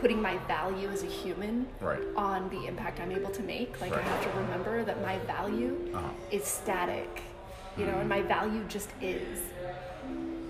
putting 0.00 0.20
my 0.22 0.36
value 0.46 0.88
as 0.88 1.02
a 1.02 1.06
human 1.06 1.66
Right. 1.80 2.00
on 2.16 2.48
the 2.50 2.66
impact 2.66 3.00
I'm 3.00 3.12
able 3.12 3.30
to 3.30 3.42
make. 3.42 3.80
Like, 3.80 3.92
Right. 3.92 4.04
I 4.04 4.08
have 4.08 4.22
to 4.24 4.30
remember 4.40 4.84
that 4.84 5.00
my 5.02 5.18
value 5.20 5.76
Uh-huh. 5.94 6.08
is 6.30 6.44
static, 6.44 7.22
you 7.76 7.84
know, 7.86 7.98
and 7.98 8.08
my 8.08 8.22
value 8.22 8.62
just 8.68 8.90
is. 9.00 9.38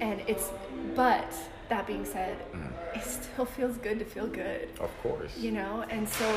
And 0.01 0.21
it's, 0.27 0.51
but 0.95 1.33
that 1.69 1.87
being 1.87 2.05
said, 2.05 2.37
it 2.95 3.03
still 3.03 3.45
feels 3.45 3.77
good 3.79 3.99
to 3.99 4.05
feel 4.05 4.27
good, 4.27 4.69
of 4.81 4.91
course, 5.03 5.37
you 5.37 5.51
know, 5.53 5.85
and 5.91 6.09
so, 6.09 6.29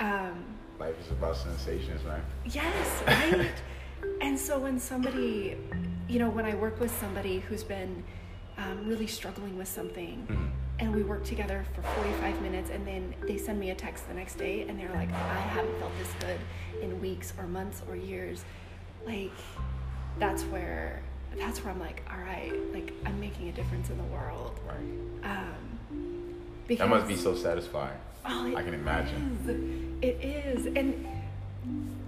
um, 0.00 0.44
life 0.78 0.94
is 1.00 1.10
about 1.10 1.36
sensations, 1.36 2.02
man. 2.04 2.22
Yes, 2.44 3.02
right. 3.06 3.50
and 4.20 4.38
so 4.38 4.58
when 4.58 4.78
somebody, 4.78 5.56
you 6.08 6.18
know, 6.18 6.30
when 6.30 6.44
I 6.44 6.54
work 6.54 6.78
with 6.80 6.92
somebody 7.00 7.40
who's 7.40 7.64
been 7.64 8.04
um, 8.58 8.86
really 8.86 9.06
struggling 9.06 9.56
with 9.58 9.68
something, 9.68 10.26
Mhm. 10.30 10.50
And 10.78 10.94
we 10.94 11.02
work 11.02 11.24
together 11.24 11.64
for 11.74 11.82
45 11.82 12.42
minutes, 12.42 12.70
and 12.70 12.86
then 12.86 13.14
they 13.26 13.38
send 13.38 13.58
me 13.58 13.70
a 13.70 13.74
text 13.74 14.06
the 14.08 14.14
next 14.14 14.34
day, 14.36 14.62
and 14.68 14.78
they're 14.78 14.92
like, 14.92 15.10
I 15.12 15.38
haven't 15.38 15.78
felt 15.78 15.92
this 15.98 16.12
good 16.20 16.38
in 16.82 17.00
weeks 17.00 17.32
or 17.38 17.46
months 17.46 17.82
or 17.88 17.96
years. 17.96 18.44
Like, 19.06 19.32
that's 20.18 20.42
where. 20.44 21.02
That's 21.36 21.62
where 21.62 21.72
I'm 21.74 21.80
like, 21.80 22.02
all 22.10 22.18
right, 22.18 22.52
like 22.72 22.94
I'm 23.04 23.20
making 23.20 23.48
a 23.48 23.52
difference 23.52 23.90
in 23.90 23.98
the 23.98 24.04
world. 24.04 24.58
Right. 24.66 25.36
Um, 25.36 26.34
That 26.68 26.88
must 26.88 27.06
be 27.08 27.16
so 27.16 27.34
satisfying. 27.34 27.98
Oh, 28.24 28.56
I 28.56 28.62
can 28.62 28.72
imagine. 28.72 29.38
is. 30.02 30.08
It 30.08 30.24
is. 30.24 30.66
And 30.66 31.06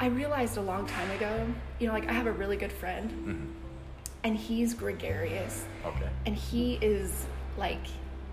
I 0.00 0.06
realized 0.06 0.56
a 0.56 0.62
long 0.62 0.87
time 0.87 1.10
ago, 1.10 1.46
you 1.78 1.88
know, 1.88 1.92
like 1.92 2.08
I 2.08 2.12
have 2.12 2.26
a 2.26 2.32
really 2.32 2.56
good 2.56 2.72
friend 2.72 3.10
Mhm. 3.10 3.46
and 4.25 4.37
he's 4.37 4.72
gregarious 4.72 5.66
Okay. 5.84 6.08
and 6.25 6.34
he 6.34 6.78
is 6.80 7.26
like 7.58 7.84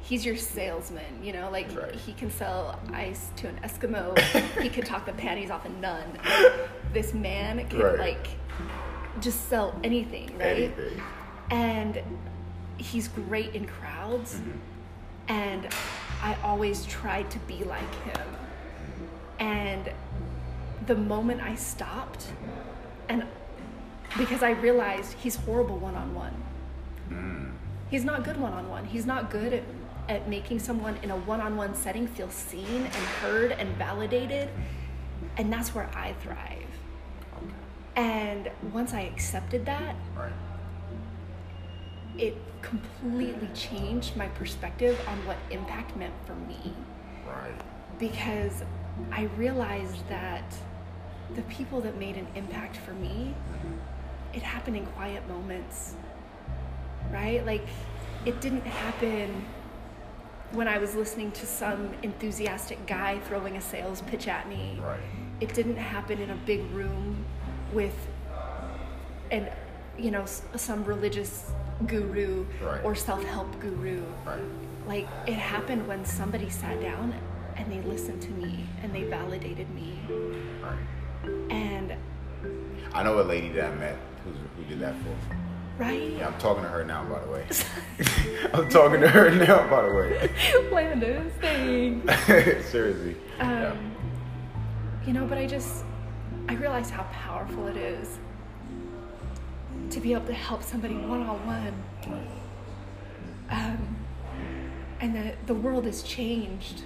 he's 0.05 0.23
your 0.25 0.35
salesman, 0.37 1.23
you 1.23 1.33
know, 1.33 1.49
like 1.49 1.67
Right. 1.75 1.93
he 1.95 2.13
can 2.13 2.29
sell 2.29 2.79
ice 2.93 3.29
to 3.37 3.47
an 3.47 3.59
Eskimo, 3.63 4.17
he 4.61 4.69
could 4.69 4.85
talk 4.85 5.05
the 5.05 5.13
panties 5.13 5.49
off 5.49 5.65
a 5.65 5.69
nun. 5.69 6.03
This 6.93 7.13
man 7.13 7.67
can 7.67 7.79
Right. 7.79 7.97
like 7.99 8.27
just 9.19 9.49
sell 9.49 9.73
anything, 9.83 10.29
right? 10.37 10.45
Anything. 10.73 11.01
and 11.51 12.01
he's 12.77 13.07
great 13.07 13.53
in 13.55 13.65
crowds 13.65 14.35
Mhm. 14.39 14.57
and 15.27 15.67
i 16.23 16.35
always 16.43 16.85
tried 16.87 17.29
to 17.31 17.37
be 17.39 17.63
like 17.63 17.93
him 18.03 18.27
and 19.39 19.91
the 20.87 20.95
moment 20.95 21.41
i 21.41 21.53
stopped 21.55 22.27
and 23.09 23.23
because 24.17 24.41
i 24.43 24.51
realized 24.51 25.13
he's 25.13 25.35
horrible 25.35 25.77
one-on-one 25.77 26.33
Mm. 27.11 27.51
he's 27.91 28.03
not 28.03 28.23
good 28.23 28.37
one-on-one 28.41 28.85
he's 28.85 29.05
not 29.05 29.29
good 29.29 29.53
at, 29.53 29.63
at 30.09 30.27
making 30.29 30.59
someone 30.59 30.97
in 31.03 31.11
a 31.11 31.15
one-on-one 31.17 31.73
setting 31.75 32.07
feel 32.07 32.29
seen 32.29 32.83
and 32.83 32.93
heard 33.21 33.51
and 33.53 33.69
validated 33.77 34.49
and 35.37 35.51
that's 35.51 35.73
where 35.73 35.89
i 35.95 36.13
thrive 36.21 36.67
and 37.95 38.49
once 38.73 38.93
i 38.93 39.01
accepted 39.01 39.65
that 39.65 39.95
it 42.17 42.35
completely 42.61 43.49
changed 43.53 44.15
my 44.15 44.27
perspective 44.29 44.99
on 45.07 45.17
what 45.25 45.37
impact 45.51 45.95
meant 45.97 46.13
for 46.25 46.35
me 46.35 46.73
Right. 47.27 47.53
because 47.99 48.63
I 49.11 49.23
realized 49.37 50.07
that 50.07 50.43
the 51.35 51.41
people 51.43 51.81
that 51.81 51.97
made 51.97 52.15
an 52.15 52.27
impact 52.35 52.77
for 52.77 52.93
me, 52.93 53.33
it 54.33 54.41
happened 54.41 54.77
in 54.77 54.85
quiet 54.85 55.27
moments, 55.27 55.95
right? 57.11 57.45
Like, 57.45 57.67
it 58.25 58.39
didn't 58.39 58.65
happen 58.65 59.43
when 60.55 60.67
I 60.67 60.77
was 60.77 60.95
listening 60.95 61.31
to 61.33 61.45
some 61.45 61.93
enthusiastic 62.01 62.85
guy 62.87 63.19
throwing 63.27 63.57
a 63.57 63.61
sales 63.61 64.01
pitch 64.03 64.27
at 64.27 64.47
me. 64.47 64.79
Right. 64.81 64.99
It 65.41 65.53
didn't 65.53 65.75
happen 65.75 66.19
in 66.19 66.29
a 66.29 66.35
big 66.45 66.61
room 66.71 67.25
with 67.73 67.95
an, 69.31 69.49
you 69.97 70.11
know, 70.11 70.25
some 70.25 70.85
religious 70.85 71.51
guru 71.87 72.45
Right. 72.63 72.83
or 72.85 72.95
self-help 72.95 73.59
guru. 73.59 74.01
Right. 74.25 74.39
Like 74.87 75.07
it 75.27 75.33
happened 75.33 75.87
when 75.87 76.05
somebody 76.05 76.49
sat 76.49 76.81
down 76.81 77.13
and 77.57 77.71
they 77.71 77.81
listened 77.81 78.21
to 78.21 78.31
me 78.31 78.65
and 78.81 78.93
they 78.95 79.03
validated 79.03 79.69
me. 79.75 79.99
Right. 80.63 81.51
And 81.51 81.93
I 82.93 83.03
know 83.03 83.19
a 83.19 83.23
lady 83.23 83.49
that 83.49 83.71
I 83.71 83.75
met 83.75 83.97
who's, 84.23 84.37
who 84.55 84.63
did 84.63 84.79
that 84.79 84.95
for. 85.03 85.35
Right? 85.77 86.11
Yeah, 86.11 86.27
I'm 86.27 86.39
talking 86.39 86.63
to 86.63 86.69
her 86.69 86.83
now, 86.83 87.03
by 87.05 87.19
the 87.19 87.31
way. 87.31 87.45
I'm 88.53 88.69
talking 88.69 89.01
to 89.01 89.09
her 89.09 89.29
now, 89.31 89.67
by 89.69 89.87
the 89.87 89.93
way. 89.93 90.29
Landis, 90.71 91.33
thanks. 91.41 92.15
Seriously. 92.69 93.15
yeah. 93.37 93.71
Um, 93.71 93.91
you 95.05 95.13
know, 95.13 95.25
but 95.25 95.37
I 95.37 95.45
just, 95.45 95.83
I 96.49 96.55
realize 96.55 96.89
how 96.89 97.03
powerful 97.11 97.67
it 97.67 97.77
is 97.77 98.17
to 99.91 99.99
be 99.99 100.13
able 100.13 100.25
to 100.25 100.33
help 100.33 100.63
somebody 100.63 100.95
one 100.95 101.21
on 101.21 101.45
one. 101.45 102.27
Um, 103.49 103.95
and 104.99 105.15
that 105.15 105.45
the 105.45 105.53
world 105.53 105.85
is 105.85 106.01
changed 106.01 106.83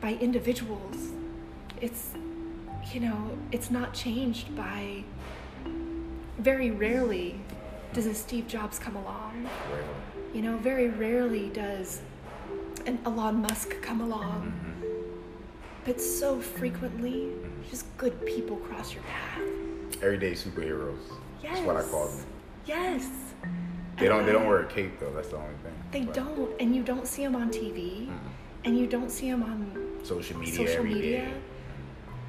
by 0.00 0.14
individuals. 0.14 1.12
It's, 1.80 2.10
you 2.92 3.00
know, 3.00 3.30
it's 3.50 3.70
not 3.70 3.94
changed 3.94 4.54
by, 4.54 5.04
very 6.38 6.70
rarely 6.70 7.40
does 7.92 8.06
a 8.06 8.14
Steve 8.14 8.48
Jobs 8.48 8.78
come 8.78 8.96
along. 8.96 9.44
Right. 9.44 9.84
You 10.34 10.42
know, 10.42 10.56
very 10.58 10.88
rarely 10.88 11.48
does 11.50 12.00
an 12.86 12.98
Elon 13.04 13.42
Musk 13.42 13.80
come 13.82 14.00
along. 14.00 14.52
Mm-hmm. 14.52 14.86
But 15.84 16.00
so 16.00 16.40
frequently, 16.40 17.26
mm-hmm. 17.26 17.70
just 17.70 17.84
good 17.96 18.24
people 18.24 18.56
cross 18.56 18.94
your 18.94 19.02
path. 19.04 19.40
Everyday 20.02 20.32
superheroes. 20.32 20.96
Yes. 21.42 21.54
That's 21.54 21.66
what 21.66 21.76
I 21.76 21.82
call 21.82 22.06
them. 22.08 22.24
Yes. 22.66 23.08
They 23.98 24.08
don't. 24.08 24.24
They 24.24 24.32
don't 24.32 24.46
wear 24.46 24.60
a 24.60 24.66
cape 24.66 24.98
though. 24.98 25.12
That's 25.12 25.28
the 25.28 25.36
only 25.36 25.54
thing. 25.62 25.74
They 25.90 26.00
But 26.02 26.14
don't, 26.14 26.60
and 26.60 26.74
you 26.74 26.82
don't 26.82 27.06
see 27.06 27.22
them 27.22 27.36
on 27.36 27.50
TV, 27.50 28.10
and 28.64 28.78
you 28.78 28.86
don't 28.86 29.10
see 29.10 29.30
them 29.30 29.42
on 29.42 29.98
Social 30.02 30.38
media. 30.38 30.54
social 30.54 30.84
media. 30.84 31.24
day. 31.26 31.32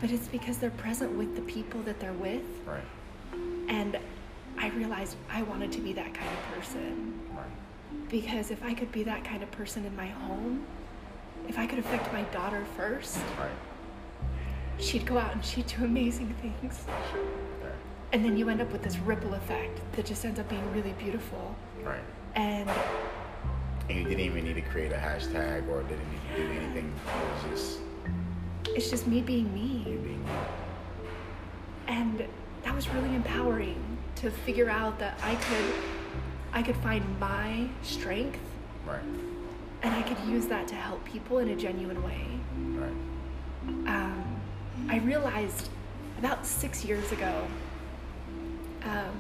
But 0.02 0.12
it's 0.12 0.28
because 0.28 0.58
they're 0.58 0.72
present 0.72 1.16
with 1.18 1.36
the 1.36 1.42
people 1.44 1.82
that 1.84 2.00
they're 2.00 2.12
with, 2.14 2.44
Right. 2.66 2.84
and 3.70 3.98
I 4.58 4.70
realized 4.70 5.16
I 5.30 5.44
wanted 5.44 5.72
to 5.74 5.82
be 5.82 5.94
that 5.94 6.14
kind 6.14 6.30
of 6.30 6.56
person. 6.56 7.20
Because 8.10 8.52
if 8.52 8.64
I 8.64 8.74
could 8.74 8.92
be 8.92 9.04
that 9.04 9.24
kind 9.24 9.42
of 9.42 9.50
person 9.52 9.86
in 9.86 9.96
my 9.96 10.08
home, 10.08 10.66
if 11.48 11.58
I 11.58 11.66
could 11.66 11.80
affect 11.80 12.12
my 12.14 12.22
daughter 12.24 12.64
first, 12.78 13.18
Right. 13.40 13.50
she'd 14.78 15.06
go 15.06 15.18
out 15.18 15.34
and 15.34 15.44
she'd 15.44 15.68
do 15.68 15.84
amazing 15.84 16.34
things. 16.42 16.86
Right. 17.62 17.72
And 18.12 18.24
then 18.24 18.38
you 18.38 18.50
end 18.50 18.62
up 18.62 18.72
with 18.72 18.84
this 18.84 18.98
ripple 19.00 19.34
effect 19.34 19.80
that 19.94 20.06
just 20.06 20.24
ends 20.26 20.40
up 20.40 20.48
being 20.48 20.72
really 20.74 20.94
beautiful. 20.94 21.56
Right. 21.84 22.04
And 22.36 22.70
And 23.90 23.98
you 23.98 24.04
didn't 24.06 24.20
even 24.22 24.46
need 24.46 24.56
to 24.56 24.62
create 24.62 24.92
a 24.92 24.96
hashtag 24.98 25.68
or 25.68 25.82
didn't 25.84 26.10
need 26.12 26.36
to 26.36 26.44
do 26.44 26.52
anything. 26.52 26.94
It 27.08 27.44
was 27.46 27.62
just 27.62 27.80
it's 28.76 28.90
just 28.90 29.08
me 29.08 29.22
being 29.22 29.54
me. 29.54 29.84
you 29.86 29.98
me. 30.00 30.04
being 30.04 30.26
you. 30.26 31.10
And 31.88 32.26
that 32.64 32.74
was 32.76 32.88
really 32.90 33.14
empowering 33.16 33.93
to 34.24 34.32
figure 34.32 34.70
out 34.70 34.98
that 35.00 35.20
I 35.22 35.36
could 35.36 35.74
I 36.54 36.62
could 36.64 36.76
find 36.78 37.04
my 37.20 37.68
strength 37.82 38.40
Right. 38.86 39.02
and 39.82 39.94
I 39.94 40.02
could 40.04 40.20
use 40.28 40.46
that 40.48 40.68
to 40.70 40.76
help 40.76 41.04
people 41.06 41.40
in 41.40 41.50
a 41.50 41.56
genuine 41.56 42.02
way. 42.04 42.26
Right. 42.56 43.88
um, 43.88 44.24
I 44.90 44.98
realized 45.00 45.70
about 46.20 46.46
six 46.46 46.86
years 46.86 47.12
ago, 47.12 47.48
um, 48.84 49.12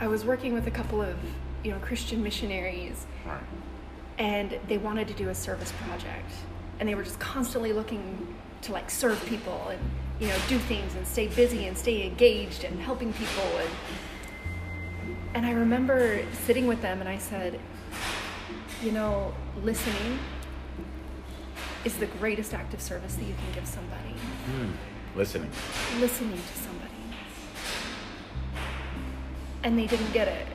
I 0.00 0.06
was 0.08 0.24
working 0.24 0.52
with 0.54 0.66
a 0.66 0.70
couple 0.70 1.00
of 1.02 1.16
you 1.64 1.72
know 1.72 1.78
Christian 1.80 2.22
missionaries, 2.22 3.06
Right. 3.26 3.40
and 4.18 4.58
they 4.68 4.78
wanted 4.78 5.08
to 5.08 5.14
do 5.14 5.28
a 5.28 5.34
service 5.34 5.72
project, 5.84 6.30
and 6.80 6.88
they 6.88 6.94
were 6.94 7.02
just 7.02 7.18
constantly 7.20 7.72
looking 7.72 8.34
to 8.62 8.72
like 8.72 8.90
serve 8.90 9.22
people 9.26 9.68
and 9.68 9.80
you 10.20 10.26
know 10.28 10.36
do 10.48 10.58
things 10.58 10.94
and 10.94 11.06
stay 11.06 11.28
busy 11.28 11.66
and 11.66 11.76
stay 11.78 12.04
engaged 12.06 12.64
and 12.64 12.80
helping 12.80 13.12
people 13.12 13.44
and 13.58 13.70
and 15.34 15.46
I 15.46 15.52
remember 15.52 16.22
sitting 16.46 16.66
with 16.66 16.80
them 16.82 17.00
and 17.00 17.08
I 17.08 17.18
said, 17.18 17.60
you 18.82 18.92
know, 18.92 19.34
listening 19.62 20.18
is 21.84 21.96
the 21.98 22.06
greatest 22.06 22.54
act 22.54 22.72
of 22.74 22.80
service 22.80 23.14
that 23.14 23.24
you 23.24 23.34
can 23.34 23.52
give 23.54 23.66
somebody. 23.66 24.14
Hmm. 24.46 24.70
Listening. 25.16 25.50
Listening 26.00 26.32
to 26.32 26.58
somebody. 26.58 26.92
And 29.62 29.78
they 29.78 29.86
didn't 29.86 30.12
get 30.12 30.28
it. 30.28 30.46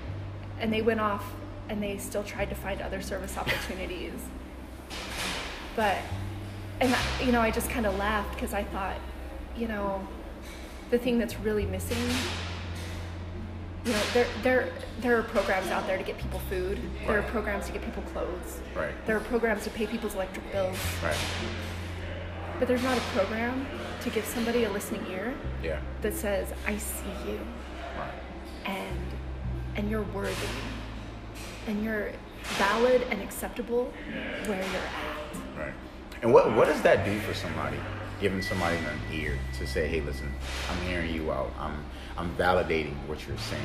And 0.60 0.74
they 0.74 0.82
went 0.82 1.00
off 1.00 1.24
and 1.70 1.82
they 1.82 1.98
still 1.98 2.24
tried 2.24 2.50
to 2.50 2.56
find 2.56 2.82
other 2.82 3.02
service 3.02 3.38
opportunities. 3.38 4.14
But, 5.76 5.98
and 6.80 6.94
I- 6.94 7.24
you 7.24 7.32
know, 7.32 7.42
I 7.42 7.50
just 7.52 7.70
kind 7.70 7.86
of 7.86 7.96
laughed 7.98 8.34
because 8.36 8.54
I 8.54 8.64
thought, 8.64 8.98
you 9.56 9.68
know, 9.68 10.06
the 10.92 10.98
thing 10.98 11.18
that's 11.18 11.40
really 11.40 11.66
missing 11.66 11.98
you 13.86 13.92
know, 13.92 14.00
there, 14.14 14.28
there, 14.44 14.70
there 15.02 15.18
are 15.20 15.24
programs 15.24 15.68
out 15.68 15.86
there 15.88 15.98
to 15.98 16.04
get 16.06 16.18
people 16.18 16.40
food. 16.50 16.80
There 17.06 17.20
are 17.20 17.24
programs 17.24 17.66
to 17.66 17.74
get 17.74 17.84
people 17.84 18.02
clothes. 18.14 18.62
Right. 18.74 18.94
There 19.06 19.18
are 19.18 19.22
programs 19.22 19.66
to 19.66 19.70
pay 19.72 19.88
people's 19.88 20.16
electric 20.16 20.50
bills. 20.54 20.78
Right. 21.04 21.18
But 22.60 22.70
there's 22.70 22.84
not 22.84 22.98
a 22.98 23.02
program 23.14 23.66
to 24.02 24.10
give 24.10 24.24
somebody 24.24 24.64
a 24.64 24.72
listening 24.72 25.06
ear 25.12 25.34
Yeah. 25.62 25.82
that 26.02 26.14
says, 26.16 26.54
I 26.66 26.78
see 26.78 27.04
you 27.28 27.40
Right. 27.98 28.14
and 28.66 29.00
and 29.76 29.90
you're 29.90 30.04
worthy 30.14 30.48
and 31.68 31.84
you're 31.84 32.12
valid 32.58 33.02
and 33.10 33.22
acceptable 33.22 33.92
where 34.46 34.58
you're 34.58 34.66
at. 34.66 35.58
Right. 35.58 35.74
And 36.22 36.32
what 36.32 36.54
what 36.54 36.68
does 36.68 36.82
that 36.84 37.04
do 37.04 37.20
for 37.20 37.34
somebody? 37.34 37.78
Giving 38.24 38.42
somebody 38.42 38.78
an 38.78 38.86
ear 39.12 39.38
to 39.58 39.68
say, 39.68 39.86
"Hey, 39.90 40.00
listen, 40.00 40.32
I'm 40.72 40.80
hearing 40.88 41.14
you 41.14 41.30
out. 41.30 41.52
I'm 41.60 41.84
I'm 42.18 42.34
validating 42.38 42.96
what 43.06 43.28
you're 43.28 43.38
saying. 43.38 43.62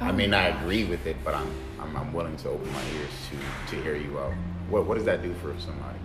I 0.00 0.10
Oh, 0.10 0.12
may 0.12 0.26
not 0.26 0.42
yeah. 0.42 0.60
agree 0.60 0.82
with 0.82 1.06
it, 1.06 1.14
but 1.24 1.36
I'm, 1.36 1.48
I'm 1.78 1.96
I'm 1.96 2.12
willing 2.12 2.36
to 2.38 2.48
open 2.48 2.66
my 2.72 2.82
ears 2.98 3.12
to 3.30 3.76
to 3.76 3.82
hear 3.84 3.94
you 3.94 4.18
out. 4.18 4.32
What 4.68 4.86
what 4.86 4.96
does 4.96 5.04
that 5.04 5.22
do 5.22 5.32
for 5.34 5.54
somebody? 5.60 6.00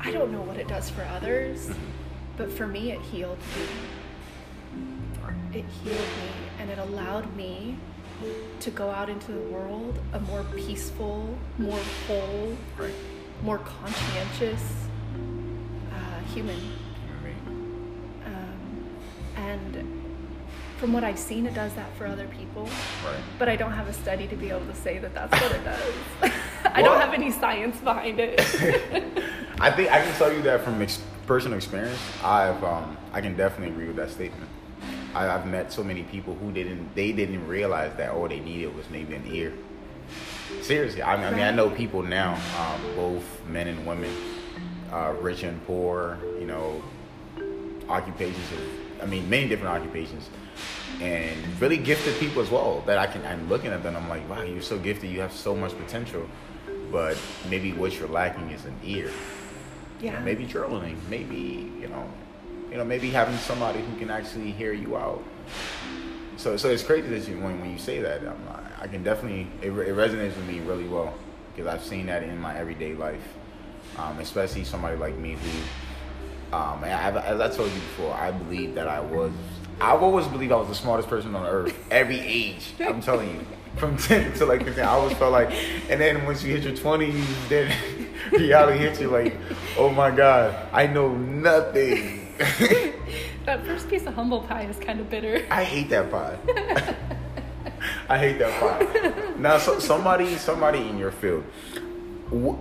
I 0.00 0.10
don't 0.10 0.32
know 0.32 0.42
what 0.42 0.56
it 0.56 0.66
does 0.66 0.90
for 0.90 1.02
others, 1.02 1.68
mm-hmm. 1.68 1.80
but 2.36 2.50
for 2.50 2.66
me 2.66 2.90
it 2.90 3.00
healed 3.00 3.38
me. 3.38 3.68
It 5.60 5.64
healed 5.84 5.96
me 5.96 6.30
and 6.58 6.70
it 6.70 6.78
allowed 6.78 7.36
me 7.36 7.76
to 8.58 8.70
go 8.72 8.90
out 8.90 9.08
into 9.08 9.30
the 9.30 9.42
world 9.42 9.96
a 10.12 10.18
more 10.18 10.42
peaceful, 10.56 11.38
more 11.56 11.78
whole, 12.08 12.56
Right. 12.76 12.92
more 13.44 13.58
conscientious 13.58 14.87
human. 16.38 16.56
Mean, 17.24 17.34
Um, 18.24 18.88
and 19.36 20.02
from 20.78 20.92
what 20.92 21.02
I've 21.02 21.18
seen, 21.18 21.46
it 21.46 21.54
does 21.54 21.72
that 21.74 21.90
for 21.96 22.06
other 22.06 22.28
people. 22.28 22.64
right. 23.04 23.20
But 23.38 23.48
I 23.48 23.56
don't 23.56 23.72
have 23.72 23.88
a 23.88 23.92
study 23.92 24.26
to 24.28 24.36
be 24.36 24.50
able 24.50 24.66
to 24.66 24.74
say 24.74 24.98
that 24.98 25.14
that's 25.14 25.32
what 25.42 25.52
it 25.52 25.64
does. 25.64 25.92
I 26.64 26.82
Well- 26.82 26.92
don't 26.92 27.00
have 27.00 27.14
any 27.14 27.30
science 27.32 27.78
behind 27.80 28.20
it. 28.20 28.38
I 29.60 29.70
think 29.72 29.90
I 29.90 30.00
can 30.04 30.14
tell 30.14 30.32
you 30.32 30.40
that 30.42 30.62
from 30.62 30.80
ex- 30.80 31.02
personal 31.26 31.56
experience. 31.58 31.98
I've 32.22 32.62
um, 32.62 32.96
I 33.12 33.20
can 33.20 33.36
definitely 33.36 33.72
agree 33.74 33.86
with 33.88 33.96
that 33.96 34.10
statement. 34.10 34.48
I, 35.14 35.26
I've 35.28 35.46
met 35.46 35.72
so 35.72 35.82
many 35.82 36.04
people 36.04 36.34
who 36.36 36.52
didn't 36.52 36.94
they 36.94 37.10
didn't 37.10 37.44
realize 37.48 37.92
that 37.96 38.12
all 38.12 38.28
they 38.28 38.38
needed 38.38 38.70
was 38.76 38.88
maybe 38.90 39.14
an 39.16 39.24
ear. 39.26 39.52
Seriously, 40.62 41.02
I 41.02 41.16
mean, 41.16 41.24
I, 41.26 41.30
mean, 41.32 41.40
I 41.40 41.50
know 41.50 41.68
people 41.70 42.02
now, 42.02 42.34
um, 42.56 42.80
both 42.94 43.24
men 43.48 43.66
and 43.66 43.84
women, 43.84 44.12
uh, 44.92 45.14
rich 45.20 45.42
and 45.42 45.64
poor, 45.66 46.18
you 46.38 46.46
know, 46.46 46.82
occupations 47.88 48.52
of, 48.52 49.02
I 49.02 49.06
mean, 49.06 49.28
many 49.28 49.48
different 49.48 49.74
occupations, 49.74 50.28
and 51.00 51.60
really 51.60 51.76
gifted 51.76 52.18
people 52.18 52.42
as 52.42 52.50
well. 52.50 52.82
That 52.86 52.98
I 52.98 53.06
can, 53.06 53.24
I'm 53.26 53.48
looking 53.48 53.70
at 53.70 53.82
them, 53.82 53.96
I'm 53.96 54.08
like, 54.08 54.28
wow, 54.28 54.42
you're 54.42 54.62
so 54.62 54.78
gifted, 54.78 55.10
you 55.10 55.20
have 55.20 55.32
so 55.32 55.54
much 55.54 55.76
potential, 55.76 56.28
but 56.90 57.16
maybe 57.48 57.72
what 57.72 57.98
you're 57.98 58.08
lacking 58.08 58.50
is 58.50 58.64
an 58.64 58.76
ear. 58.84 59.10
You 60.00 60.10
know, 60.10 60.18
yeah. 60.18 60.20
maybe 60.20 60.46
journaling, 60.46 60.96
maybe 61.08 61.72
you 61.80 61.88
know, 61.88 62.08
you 62.70 62.76
know, 62.76 62.84
maybe 62.84 63.10
having 63.10 63.36
somebody 63.38 63.80
who 63.80 63.96
can 63.98 64.10
actually 64.10 64.52
hear 64.52 64.72
you 64.72 64.96
out. 64.96 65.22
So, 66.36 66.56
so 66.56 66.70
it's 66.70 66.84
crazy 66.84 67.08
that 67.08 67.28
you 67.28 67.40
when, 67.40 67.60
when 67.60 67.70
you 67.70 67.78
say 67.78 68.00
that, 68.00 68.20
I'm, 68.20 68.38
I 68.80 68.86
can 68.86 69.02
definitely 69.02 69.48
it, 69.60 69.70
it 69.70 69.96
resonates 69.96 70.36
with 70.36 70.46
me 70.46 70.60
really 70.60 70.86
well 70.86 71.14
because 71.54 71.66
I've 71.66 71.82
seen 71.82 72.06
that 72.06 72.22
in 72.22 72.38
my 72.38 72.56
everyday 72.56 72.94
life, 72.94 73.34
um, 73.98 74.18
especially 74.20 74.64
somebody 74.64 74.96
like 74.96 75.16
me 75.16 75.32
who 75.32 76.56
Um, 76.56 76.82
and 76.84 77.18
I, 77.18 77.20
as 77.22 77.40
I 77.40 77.48
told 77.54 77.68
you 77.70 77.78
before, 77.80 78.14
I 78.14 78.30
believe 78.30 78.74
that 78.76 78.88
I 78.88 79.00
was. 79.00 79.32
I've 79.80 80.02
always 80.02 80.26
believed 80.26 80.50
I 80.52 80.56
was 80.56 80.68
the 80.68 80.74
smartest 80.74 81.08
person 81.08 81.34
on 81.36 81.46
earth. 81.46 81.76
Every 81.90 82.18
age, 82.20 82.72
I'm 82.80 83.00
telling 83.00 83.28
you, 83.30 83.46
from 83.76 83.96
10 84.08 84.32
to 84.38 84.46
like 84.46 84.64
15, 84.64 84.82
I 84.82 84.86
always 84.88 85.16
felt 85.16 85.32
like. 85.32 85.50
And 85.90 86.00
then 86.00 86.24
once 86.24 86.42
you 86.42 86.56
hit 86.56 86.64
your 86.64 86.72
20s, 86.72 87.48
then 87.48 87.72
reality 88.32 88.78
hits 88.78 89.00
you 89.00 89.08
like, 89.08 89.36
oh 89.76 89.90
my 89.90 90.10
god, 90.10 90.54
I 90.72 90.86
know 90.86 91.14
nothing. 91.14 92.34
that 93.44 93.64
first 93.66 93.88
piece 93.88 94.06
of 94.06 94.14
humble 94.14 94.40
pie 94.42 94.64
is 94.64 94.76
kind 94.78 95.00
of 95.00 95.10
bitter. 95.10 95.44
I 95.50 95.64
hate 95.64 95.90
that 95.90 96.10
pie. 96.10 96.38
I 98.08 98.18
hate 98.18 98.38
that 98.38 98.58
pie. 98.60 99.34
Now, 99.38 99.58
so, 99.58 99.78
somebody, 99.78 100.36
somebody 100.36 100.88
in 100.88 100.98
your 100.98 101.12
field, 101.12 101.44
wh- 102.32 102.56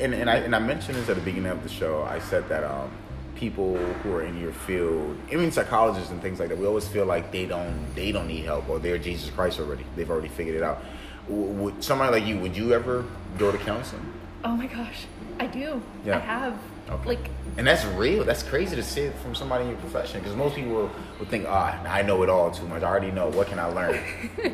and 0.00 0.14
and 0.14 0.28
I 0.28 0.36
and 0.36 0.54
I 0.54 0.58
mentioned 0.58 0.96
this 0.96 1.08
at 1.08 1.16
the 1.16 1.22
beginning 1.22 1.50
of 1.50 1.62
the 1.62 1.68
show. 1.68 2.02
I 2.02 2.18
said 2.18 2.48
that 2.48 2.64
um, 2.64 2.90
people 3.34 3.76
who 3.76 4.12
are 4.14 4.22
in 4.22 4.40
your 4.40 4.52
field, 4.52 5.18
even 5.30 5.50
psychologists 5.50 6.10
and 6.10 6.20
things 6.22 6.38
like 6.40 6.48
that, 6.48 6.58
we 6.58 6.66
always 6.66 6.88
feel 6.88 7.06
like 7.06 7.32
they 7.32 7.46
don't 7.46 7.94
they 7.94 8.12
don't 8.12 8.28
need 8.28 8.44
help 8.44 8.68
or 8.68 8.78
they're 8.78 8.98
Jesus 8.98 9.30
Christ 9.30 9.60
already. 9.60 9.84
They've 9.96 10.10
already 10.10 10.28
figured 10.28 10.56
it 10.56 10.62
out. 10.62 10.82
Would 11.28 11.82
somebody 11.82 12.12
like 12.12 12.26
you? 12.26 12.38
Would 12.38 12.56
you 12.56 12.72
ever 12.72 13.04
go 13.38 13.52
to 13.52 13.58
counseling? 13.58 14.12
Oh 14.44 14.56
my 14.56 14.66
gosh, 14.66 15.06
I 15.38 15.46
do. 15.46 15.80
Yeah. 16.04 16.16
I 16.16 16.20
have. 16.20 16.58
Okay. 16.90 17.08
Like, 17.10 17.30
And 17.56 17.66
that's 17.66 17.84
real. 17.84 18.24
That's 18.24 18.42
crazy 18.42 18.74
to 18.74 18.82
say 18.82 19.06
it 19.06 19.14
from 19.18 19.34
somebody 19.34 19.64
in 19.64 19.70
your 19.70 19.78
profession 19.78 20.20
because 20.20 20.36
most 20.36 20.56
people 20.56 20.90
would 21.18 21.28
think, 21.28 21.46
ah, 21.48 21.80
I 21.84 22.02
know 22.02 22.22
it 22.24 22.28
all 22.28 22.50
too 22.50 22.66
much. 22.66 22.82
I 22.82 22.88
already 22.88 23.12
know. 23.12 23.28
What 23.28 23.46
can 23.46 23.58
I 23.60 23.66
learn? 23.66 24.00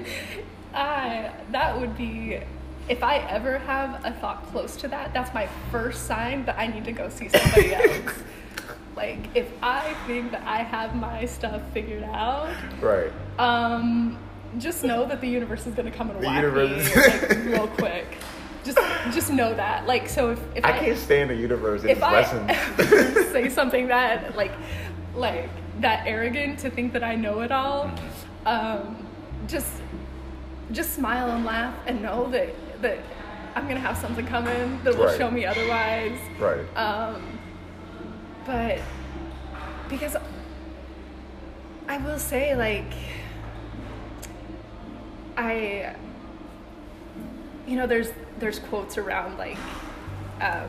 I 0.74 1.32
that 1.52 1.80
would 1.80 1.96
be 1.96 2.38
if 2.88 3.02
I 3.02 3.18
ever 3.28 3.58
have 3.58 4.04
a 4.04 4.12
thought 4.12 4.46
close 4.46 4.76
to 4.76 4.88
that, 4.88 5.12
that's 5.12 5.32
my 5.34 5.46
first 5.70 6.06
sign 6.06 6.44
that 6.46 6.58
I 6.58 6.66
need 6.66 6.84
to 6.84 6.92
go 6.92 7.08
see 7.08 7.28
somebody 7.28 7.74
else. 7.74 8.14
like 8.96 9.18
if 9.34 9.50
I 9.62 9.94
think 10.06 10.32
that 10.32 10.42
I 10.46 10.58
have 10.62 10.94
my 10.94 11.24
stuff 11.26 11.62
figured 11.72 12.02
out, 12.04 12.52
right. 12.80 13.12
um, 13.38 14.18
just 14.58 14.82
know 14.84 15.06
that 15.06 15.20
the 15.20 15.28
universe 15.28 15.66
is 15.66 15.74
gonna 15.74 15.90
come 15.90 16.10
and 16.10 16.20
The 16.20 16.26
whack 16.26 16.42
universe- 16.42 16.96
me 16.96 17.02
like, 17.02 17.44
real 17.44 17.68
quick. 17.68 18.06
Just 18.64 18.78
just 19.14 19.30
know 19.30 19.54
that. 19.54 19.86
Like 19.86 20.08
so 20.08 20.30
if, 20.32 20.40
if 20.56 20.64
I 20.64 20.78
can't 20.78 20.98
stand 20.98 21.30
the 21.30 21.34
universe 21.36 21.84
in 21.84 21.90
if 21.90 22.02
I 22.02 22.22
say 23.32 23.48
something 23.48 23.86
that 23.88 24.36
like 24.36 24.52
like 25.14 25.48
that 25.80 26.06
arrogant 26.06 26.58
to 26.60 26.70
think 26.70 26.92
that 26.92 27.04
I 27.04 27.14
know 27.14 27.40
it 27.40 27.52
all, 27.52 27.90
um, 28.44 29.06
just 29.46 29.72
just 30.72 30.92
smile 30.94 31.30
and 31.30 31.44
laugh 31.44 31.74
and 31.86 32.02
know 32.02 32.28
that 32.30 32.48
that 32.82 32.98
I'm 33.56 33.66
gonna 33.66 33.80
have 33.80 33.96
something 33.96 34.26
coming 34.26 34.80
that 34.84 34.96
will 34.96 35.06
Right. 35.06 35.18
show 35.18 35.30
me 35.30 35.44
otherwise. 35.44 36.18
right. 36.38 36.64
Um, 36.76 37.38
but 38.46 38.78
because 39.88 40.16
I 41.88 41.96
will 41.98 42.18
say 42.18 42.54
like 42.54 42.92
I 45.36 45.94
you 47.66 47.76
know 47.76 47.86
there's 47.86 48.10
there's 48.38 48.58
quotes 48.58 48.96
around 48.98 49.38
like 49.38 49.56
um, 50.40 50.68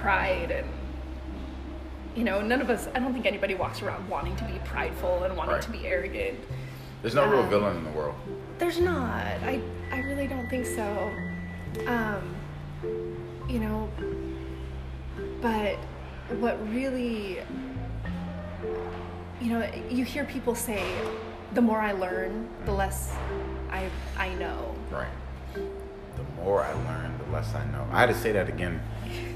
pride 0.00 0.50
and 0.50 0.66
you 2.16 2.24
know 2.24 2.40
none 2.40 2.60
of 2.60 2.70
us 2.70 2.88
I 2.94 2.98
don't 3.00 3.12
think 3.12 3.26
anybody 3.26 3.54
walks 3.54 3.82
around 3.82 4.08
wanting 4.08 4.36
to 4.36 4.44
be 4.44 4.58
prideful 4.64 5.24
and 5.24 5.36
wanting 5.36 5.54
Right. 5.54 5.62
to 5.62 5.70
be 5.70 5.86
arrogant. 5.86 6.38
There's 7.02 7.14
no 7.14 7.26
real 7.28 7.40
um, 7.40 7.50
villain 7.50 7.76
in 7.76 7.84
the 7.84 7.90
world. 7.90 8.14
There's 8.58 8.78
not. 8.78 9.24
I 9.24 9.60
I 10.00 10.02
really 10.02 10.26
don't 10.26 10.48
think 10.48 10.64
so. 10.64 11.12
Um, 11.86 12.34
you 13.50 13.60
know, 13.60 13.90
but 15.42 15.76
what 16.38 16.56
really, 16.70 17.40
you 19.42 19.50
know, 19.50 19.70
you 19.90 20.06
hear 20.06 20.24
people 20.24 20.54
say, 20.54 20.82
the 21.52 21.60
more 21.60 21.78
I 21.78 21.92
learn, 21.92 22.48
the 22.64 22.72
less 22.72 23.12
I 23.70 23.90
I 24.16 24.32
know. 24.36 24.74
Right. 24.90 25.06
The 25.54 26.42
more 26.42 26.62
I 26.62 26.72
learn, 26.72 27.18
the 27.18 27.30
less 27.30 27.54
I 27.54 27.66
know. 27.66 27.86
I 27.92 28.00
had 28.00 28.06
to 28.06 28.14
say 28.14 28.32
that 28.32 28.48
again 28.48 28.80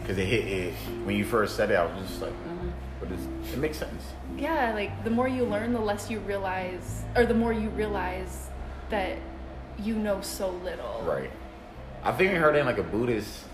because 0.01 0.17
it 0.17 0.25
hit 0.25 0.47
it 0.47 0.73
when 1.05 1.15
you 1.15 1.27
first 1.27 1.57
said 1.57 1.73
it. 1.73 1.75
I 1.75 1.85
was 1.85 2.09
just 2.09 2.23
like, 2.23 2.33
mm, 2.33 2.73
but 3.01 3.11
it 3.11 3.59
makes 3.59 3.77
sense. 3.77 4.03
Yeah, 4.39 4.73
like 4.73 5.05
the 5.05 5.11
more 5.11 5.29
you 5.29 5.45
learn, 5.45 5.75
the 5.75 5.81
less 5.81 6.09
you 6.09 6.21
realize, 6.21 7.03
or 7.17 7.27
the 7.27 7.35
more 7.35 7.53
you 7.53 7.69
realize 7.69 8.49
that 8.89 9.19
you 9.79 9.95
know 9.95 10.21
so 10.21 10.51
little. 10.51 11.03
Right. 11.05 11.31
I've 12.03 12.21
even 12.21 12.37
heard 12.37 12.57
in 12.57 12.67
like 12.67 12.79
a 12.79 12.83
Buddhist, 12.83 13.45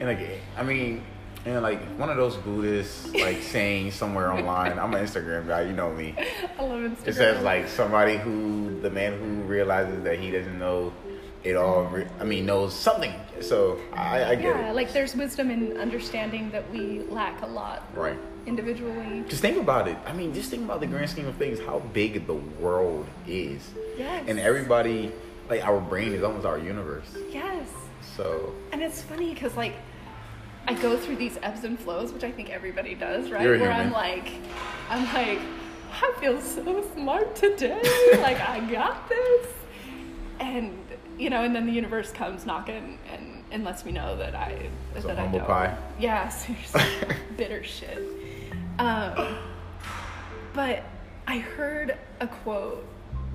and 0.00 0.08
like 0.08 0.40
I 0.56 0.62
mean, 0.62 1.04
and 1.46 1.62
like 1.62 1.80
one 1.98 2.10
of 2.10 2.16
those 2.16 2.36
Buddhists 2.36 3.12
like 3.14 3.42
saying 3.42 3.92
somewhere 3.92 4.32
online. 4.32 4.78
I'm 4.78 4.92
an 4.94 5.04
Instagram 5.04 5.46
guy, 5.46 5.62
you 5.62 5.72
know 5.72 5.92
me. 5.92 6.14
I 6.58 6.62
love 6.62 6.80
Instagram. 6.80 7.06
It 7.08 7.14
says 7.14 7.42
like 7.44 7.68
somebody 7.68 8.16
who 8.16 8.80
the 8.80 8.90
man 8.90 9.18
who 9.18 9.42
realizes 9.42 10.02
that 10.04 10.18
he 10.18 10.30
doesn't 10.30 10.58
know 10.58 10.92
it 11.44 11.56
all. 11.56 11.84
Re- 11.84 12.06
I 12.20 12.24
mean, 12.24 12.46
knows 12.46 12.74
something. 12.74 13.12
So 13.40 13.78
I, 13.92 14.24
I 14.24 14.34
get 14.36 14.44
yeah, 14.44 14.70
it. 14.70 14.74
like 14.76 14.92
there's 14.92 15.16
wisdom 15.16 15.50
in 15.50 15.76
understanding 15.78 16.50
that 16.52 16.68
we 16.70 17.00
lack 17.08 17.42
a 17.42 17.46
lot 17.46 17.82
Right. 17.94 18.16
individually. 18.46 19.24
Just 19.28 19.42
think 19.42 19.58
about 19.58 19.88
it. 19.88 19.96
I 20.06 20.12
mean, 20.12 20.32
just 20.34 20.50
think 20.50 20.62
about 20.64 20.78
the 20.80 20.86
grand 20.86 21.10
scheme 21.10 21.26
of 21.26 21.34
things. 21.36 21.58
How 21.58 21.80
big 21.92 22.26
the 22.28 22.34
world 22.34 23.06
is, 23.26 23.68
Yes. 23.98 24.24
and 24.28 24.38
everybody, 24.38 25.10
like 25.52 25.64
our 25.66 25.80
brain 25.80 26.12
is 26.14 26.22
almost 26.22 26.46
our 26.46 26.58
universe. 26.58 27.14
Yes. 27.30 27.68
So 28.16 28.54
And 28.72 28.82
it's 28.82 29.02
funny 29.02 29.32
because 29.34 29.56
like 29.56 29.74
I 30.66 30.74
go 30.74 30.96
through 30.96 31.16
these 31.16 31.38
ebbs 31.42 31.64
and 31.64 31.78
flows, 31.78 32.12
which 32.12 32.24
I 32.24 32.30
think 32.30 32.50
everybody 32.50 32.94
does, 32.94 33.30
right? 33.30 33.42
Where 33.44 33.56
human. 33.56 33.72
I'm 33.72 33.92
like, 33.92 34.30
I'm 34.88 35.04
like, 35.12 35.40
I 35.92 36.14
feel 36.20 36.40
so 36.40 36.84
smart 36.94 37.34
today. 37.36 37.80
like 38.20 38.40
I 38.40 38.60
got 38.70 39.08
this, 39.08 39.46
and 40.40 40.72
you 41.18 41.30
know, 41.30 41.42
and 41.44 41.54
then 41.54 41.66
the 41.66 41.72
universe 41.72 42.12
comes 42.12 42.46
knocking 42.46 42.98
and 43.12 43.42
and 43.50 43.64
lets 43.64 43.84
me 43.84 43.92
know 43.92 44.16
that 44.16 44.34
I 44.34 44.68
It's 44.94 45.04
a 45.04 45.08
that 45.08 45.18
I 45.18 45.22
humble 45.22 45.40
don't. 45.40 45.48
pie. 45.48 45.76
Yeah, 45.98 46.28
seriously, 46.42 46.82
bitter 47.36 47.62
shit. 47.64 47.98
Um, 48.78 49.36
but 50.54 50.84
I 51.26 51.38
heard 51.38 51.98
a 52.20 52.26
quote 52.28 52.86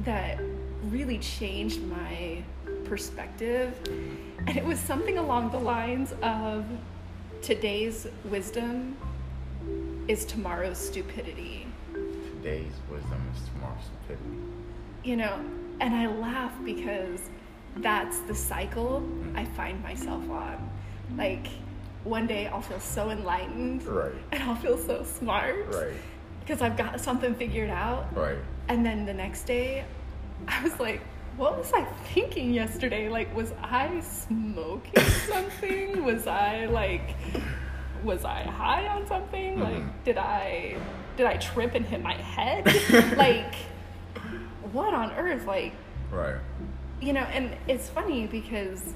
that 0.06 0.40
really 0.90 1.18
changed 1.20 1.82
my 1.84 2.44
perspective. 2.86 3.74
And 4.48 4.56
it 4.58 4.64
was 4.64 4.80
something 4.80 5.18
along 5.18 5.52
the 5.52 5.60
lines 5.60 6.14
of 6.22 6.66
today's 7.42 8.08
wisdom 8.26 8.98
is 10.08 10.26
tomorrow's 10.26 10.78
stupidity. 10.78 11.68
today's 11.94 12.74
wisdom 12.90 13.22
is 13.36 13.42
tomorrow's 13.50 13.84
stupidity. 13.84 14.38
You 15.04 15.18
know, 15.18 15.40
and 15.82 15.94
I 15.94 16.08
laugh 16.08 16.54
because 16.64 17.30
that's 17.78 18.20
the 18.22 18.36
cycle 18.36 18.98
I 19.36 19.44
mm-hmm. 19.44 19.54
find 19.56 19.84
myself 19.84 20.30
on. 20.30 20.70
Like, 21.18 21.48
one 22.04 22.26
day 22.26 22.48
I'll 22.48 22.62
feel 22.62 22.80
so 22.80 23.10
enlightened 23.10 23.84
Right. 23.84 24.14
and 24.32 24.44
I'll 24.44 24.56
feel 24.56 24.78
so 24.78 25.04
smart 25.04 25.56
Right. 25.74 25.94
because 26.40 26.62
I've 26.62 26.78
got 26.78 27.00
something 27.02 27.36
figured 27.36 27.70
out. 27.70 28.16
Right. 28.16 28.38
And 28.70 28.86
then 28.86 29.06
the 29.06 29.14
next 29.14 29.44
day, 29.44 29.84
I 30.48 30.64
was 30.64 30.80
like, 30.80 31.02
what 31.38 31.58
was 31.58 31.72
I 31.74 31.84
thinking 32.14 32.54
yesterday? 32.54 33.10
Like, 33.10 33.36
was 33.36 33.54
I 33.62 34.00
smoking 34.02 35.04
something? 35.30 36.04
was 36.04 36.26
I 36.28 36.66
like, 36.66 37.16
was 38.04 38.26
I 38.26 38.44
high 38.44 38.88
on 38.88 39.06
something? 39.08 39.60
Like, 39.60 39.76
Mhm. 39.76 39.90
did 40.04 40.18
I, 40.18 40.78
did 41.16 41.26
I 41.28 41.38
trip 41.38 41.76
and 41.76 41.86
hit 41.86 42.02
my 42.02 42.16
head? 42.16 42.66
like, 43.18 43.56
what 44.72 44.94
on 44.94 45.12
earth? 45.14 45.46
Like, 45.46 45.74
Right. 46.12 46.36
you 47.02 47.14
know, 47.14 47.22
and 47.22 47.56
it's 47.68 47.90
funny 47.90 48.28
because 48.28 48.94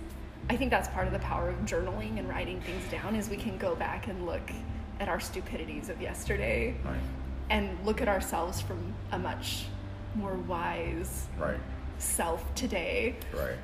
I 0.50 0.56
think 0.56 0.72
that's 0.72 0.88
part 0.90 1.08
of 1.08 1.14
the 1.14 1.20
power 1.20 1.50
of 1.50 1.56
journaling 1.66 2.18
and 2.18 2.28
writing 2.28 2.60
things 2.62 2.84
down 2.92 3.16
is 3.16 3.30
we 3.30 3.38
can 3.38 3.58
go 3.58 3.76
back 3.76 4.08
and 4.08 4.26
look 4.26 4.50
at 5.00 5.08
our 5.10 5.20
stupidities 5.20 5.90
of 5.90 6.02
yesterday 6.02 6.76
Right. 6.84 6.96
and 7.50 7.70
look 7.86 8.02
at 8.02 8.08
ourselves 8.08 8.62
from 8.62 8.94
a 9.12 9.20
much 9.20 9.66
more 10.16 10.36
wise 10.36 11.28
Right. 11.38 11.60
self 11.98 12.54
today. 12.56 13.16
Right. 13.34 13.56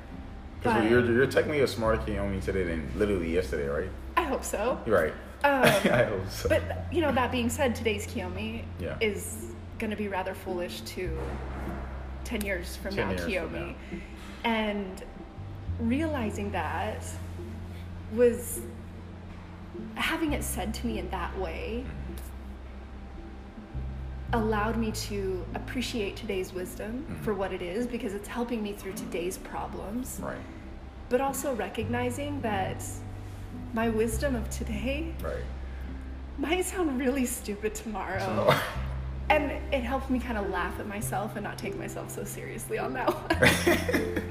Because 0.60 0.90
you're 0.90 1.04
you're 1.04 1.26
technically 1.26 1.60
a 1.60 1.66
smarter 1.68 2.02
Kiyomi 2.02 2.42
today 2.42 2.64
than 2.64 2.90
literally 2.96 3.32
yesterday, 3.32 3.68
right? 3.68 3.90
I 4.16 4.22
hope 4.24 4.42
so. 4.44 4.80
Right. 4.86 5.12
Um, 5.44 5.62
I 5.64 6.04
hope 6.04 6.28
so. 6.30 6.48
But 6.48 6.62
you 6.92 7.00
know, 7.00 7.12
that 7.12 7.30
being 7.30 7.48
said, 7.48 7.74
today's 7.76 8.06
Kiyomi 8.06 8.64
Yeah. 8.80 8.96
is 9.00 9.52
going 9.78 9.90
to 9.90 9.96
be 9.96 10.08
rather 10.08 10.34
foolish 10.34 10.80
to 10.82 11.16
ten 12.24 12.40
years 12.40 12.76
from 12.76 12.94
10 12.96 13.16
now 13.16 13.26
years 13.26 13.42
from 13.50 13.54
now. 13.54 13.74
and 14.44 15.04
realizing 15.80 16.50
that 16.50 17.04
was 18.12 18.60
having 19.94 20.32
it 20.32 20.42
said 20.42 20.74
to 20.74 20.86
me 20.86 20.98
in 20.98 21.08
that 21.10 21.38
way 21.38 21.84
allowed 24.32 24.76
me 24.76 24.92
to 24.92 25.44
appreciate 25.54 26.16
today's 26.16 26.52
wisdom 26.52 27.06
Mhm. 27.08 27.24
for 27.24 27.32
what 27.34 27.52
it 27.52 27.62
is 27.62 27.86
because 27.86 28.12
it's 28.12 28.28
helping 28.28 28.62
me 28.62 28.72
through 28.74 28.92
today's 28.92 29.38
problems 29.38 30.20
right. 30.22 30.36
but 31.08 31.20
also 31.20 31.54
recognizing 31.54 32.40
that 32.42 32.84
my 33.72 33.88
wisdom 33.88 34.34
of 34.34 34.48
today 34.50 35.14
Right. 35.22 35.44
might 36.38 36.64
sound 36.66 36.98
really 36.98 37.24
stupid 37.26 37.74
tomorrow. 37.74 38.18
So, 38.18 38.54
And 39.30 39.52
it 39.72 39.82
helped 39.82 40.08
me 40.08 40.18
kind 40.20 40.38
of 40.38 40.48
laugh 40.48 40.80
at 40.80 40.86
myself 40.86 41.34
and 41.36 41.44
not 41.44 41.58
take 41.58 41.78
myself 41.78 42.10
so 42.10 42.24
seriously 42.24 42.78
on 42.78 42.94
that 42.94 43.08
one. 43.12 44.22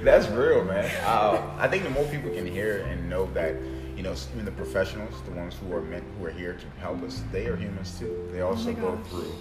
That's 0.02 0.26
real, 0.28 0.64
man. 0.64 0.90
Uh, 1.04 1.42
I 1.58 1.68
think 1.68 1.82
the 1.82 1.90
more 1.90 2.04
people 2.04 2.30
can 2.30 2.46
hear 2.46 2.80
and 2.86 3.10
know 3.10 3.26
that, 3.34 3.54
know, 4.06 4.16
even 4.32 4.44
the 4.44 4.50
professionals, 4.52 5.14
the 5.22 5.32
ones 5.32 5.54
who 5.56 5.72
are 5.74 5.82
meant, 5.82 6.04
who 6.18 6.26
are 6.26 6.30
here 6.30 6.54
to 6.54 6.80
help 6.80 7.02
us, 7.02 7.22
they 7.32 7.46
are 7.46 7.56
humans 7.56 7.98
too. 7.98 8.28
They 8.32 8.40
also 8.40 8.70
Oh 8.70 8.74
go 8.74 8.96
through, 9.08 9.34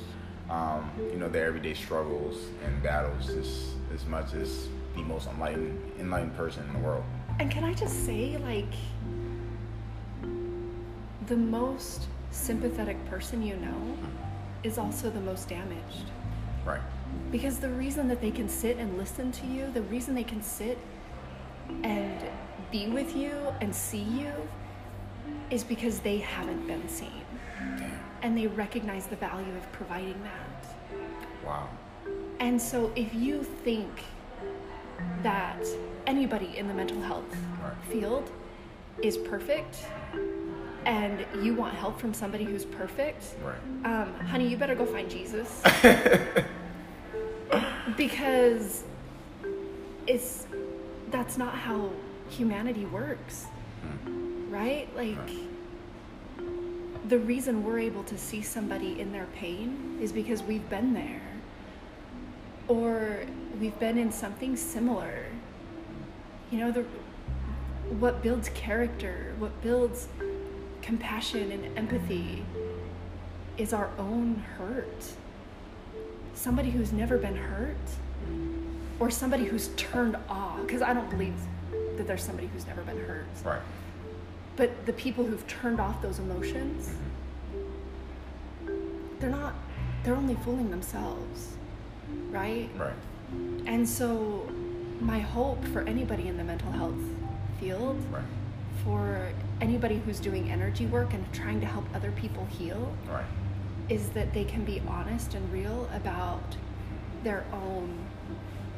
um, 0.49 0.91
you 1.11 1.17
know, 1.17 1.29
their 1.29 1.45
everyday 1.45 1.73
struggles 1.73 2.37
and 2.65 2.83
battles 2.83 3.29
as 3.29 3.73
as 3.93 4.05
much 4.05 4.33
as 4.33 4.67
the 4.95 5.01
most 5.01 5.27
enlightened 5.27 5.79
enlightened 5.99 6.35
person 6.35 6.65
in 6.67 6.73
the 6.73 6.79
world. 6.87 7.03
And 7.39 7.51
can 7.51 7.63
I 7.63 7.73
just 7.73 8.05
say, 8.05 8.37
like, 8.37 8.73
the 11.27 11.35
most 11.35 12.07
sympathetic 12.31 13.03
person 13.09 13.41
you 13.41 13.55
know 13.57 13.97
is 14.63 14.77
also 14.77 15.09
the 15.09 15.21
most 15.21 15.47
damaged. 15.49 16.11
Right. 16.65 16.81
Because 17.31 17.59
the 17.59 17.69
reason 17.69 18.07
that 18.07 18.21
they 18.21 18.31
can 18.31 18.49
sit 18.49 18.77
and 18.77 18.97
listen 18.97 19.31
to 19.31 19.45
you, 19.45 19.69
the 19.71 19.83
reason 19.83 20.15
they 20.15 20.23
can 20.23 20.41
sit 20.41 20.77
and 21.83 22.19
be 22.71 22.87
with 22.87 23.15
you 23.15 23.53
and 23.61 23.73
see 23.75 24.01
you 24.03 24.31
is 25.49 25.63
because 25.63 25.99
they 25.99 26.17
haven't 26.17 26.65
been 26.67 26.87
seen. 26.89 27.21
And 28.21 28.37
they 28.37 28.47
recognize 28.47 29.05
the 29.07 29.15
value 29.15 29.55
of 29.55 29.71
providing 29.71 30.21
that. 30.23 30.75
Wow. 31.45 31.69
And 32.39 32.61
so 32.61 32.91
if 32.95 33.13
you 33.13 33.43
think 33.43 33.89
that 35.21 35.63
anybody 36.07 36.57
in 36.57 36.67
the 36.67 36.73
mental 36.73 36.99
health 37.01 37.23
Right. 37.63 37.73
field 37.91 38.31
is 39.01 39.17
perfect 39.17 39.85
and 40.85 41.25
you 41.41 41.53
want 41.55 41.73
help 41.75 41.99
from 41.99 42.13
somebody 42.13 42.43
who's 42.43 42.65
perfect, 42.65 43.35
Right. 43.43 43.55
um, 43.85 44.13
honey, 44.25 44.47
you 44.47 44.57
better 44.57 44.75
go 44.75 44.85
find 44.85 45.09
Jesus. 45.09 45.61
because 47.97 48.83
it's 50.07 50.47
that's 51.11 51.37
not 51.37 51.53
how 51.55 51.89
humanity 52.29 52.85
works. 52.85 53.45
Hmm. 54.03 54.51
Right? 54.51 54.89
Like 54.95 55.17
the 57.07 57.19
reason 57.19 57.63
we're 57.63 57.79
able 57.79 58.03
to 58.03 58.17
see 58.17 58.41
somebody 58.41 58.99
in 58.99 59.11
their 59.11 59.27
pain 59.35 59.97
is 60.01 60.11
because 60.11 60.41
we've 60.43 60.67
been 60.69 60.93
there. 60.93 61.21
Or 62.67 63.19
we've 63.59 63.77
been 63.79 63.97
in 63.97 64.11
something 64.11 64.55
similar. 64.55 65.25
You 66.51 66.59
know, 66.59 66.71
the 66.71 66.85
what 67.99 68.23
builds 68.23 68.49
character, 68.49 69.35
what 69.37 69.61
builds 69.61 70.07
compassion 70.81 71.51
and 71.51 71.77
empathy 71.77 72.43
is 73.57 73.73
our 73.73 73.89
own 73.99 74.43
hurt. 74.57 75.13
Somebody 76.33 76.71
who's 76.71 76.91
never 76.91 77.17
been 77.17 77.35
hurt, 77.35 77.77
or 78.99 79.09
somebody 79.09 79.45
who's 79.45 79.69
turned 79.77 80.17
off, 80.27 80.61
because 80.61 80.81
I 80.81 80.93
don't 80.93 81.09
believe 81.09 81.35
that 81.97 82.07
there's 82.07 82.23
somebody 82.23 82.47
who's 82.47 82.65
never 82.67 82.81
been 82.83 82.97
hurt. 83.05 83.25
Right. 83.43 83.61
But 84.55 84.85
the 84.85 84.93
people 84.93 85.25
who've 85.25 85.45
turned 85.47 85.79
off 85.79 86.01
those 86.01 86.19
emotions, 86.19 86.89
mm-hmm. 88.65 89.19
they're 89.19 89.29
not, 89.29 89.53
they're 90.03 90.15
only 90.15 90.35
fooling 90.35 90.69
themselves, 90.69 91.53
right? 92.29 92.69
Right. 92.77 92.93
And 93.65 93.87
so, 93.87 94.47
my 95.01 95.19
hope 95.19 95.63
for 95.67 95.81
anybody 95.81 96.27
in 96.27 96.37
the 96.37 96.43
mental 96.43 96.71
health 96.71 96.95
field, 97.59 98.01
Right. 98.11 98.23
for 98.83 99.29
anybody 99.61 100.01
who's 100.05 100.19
doing 100.19 100.49
energy 100.51 100.85
work 100.85 101.13
and 101.13 101.25
trying 101.33 101.59
to 101.59 101.65
help 101.65 101.85
other 101.93 102.11
people 102.11 102.45
heal, 102.45 102.93
Right. 103.09 103.25
is 103.89 104.09
that 104.09 104.33
they 104.33 104.45
can 104.45 104.63
be 104.63 104.81
honest 104.87 105.33
and 105.33 105.51
real 105.51 105.89
about 105.93 106.55
their 107.23 107.43
own 107.51 107.97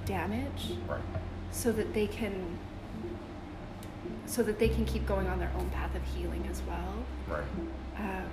damage 0.06 0.74
Right. 0.88 1.02
so 1.52 1.72
that 1.74 1.94
they 1.94 2.08
can 2.08 2.58
so 4.28 4.44
that 4.44 4.60
they 4.60 4.70
can 4.70 4.86
keep 4.86 5.06
going 5.08 5.26
on 5.28 5.40
their 5.40 5.52
own 5.58 5.68
path 5.72 5.96
of 5.96 6.04
healing 6.16 6.46
as 6.52 6.62
well 6.68 6.94
Right. 7.28 7.44
um, 7.98 8.30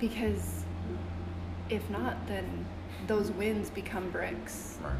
because 0.00 0.64
if 1.68 1.88
not 1.90 2.26
then 2.26 2.64
those 3.06 3.30
wins 3.32 3.68
become 3.70 4.08
bricks 4.10 4.78
Right. 4.82 4.92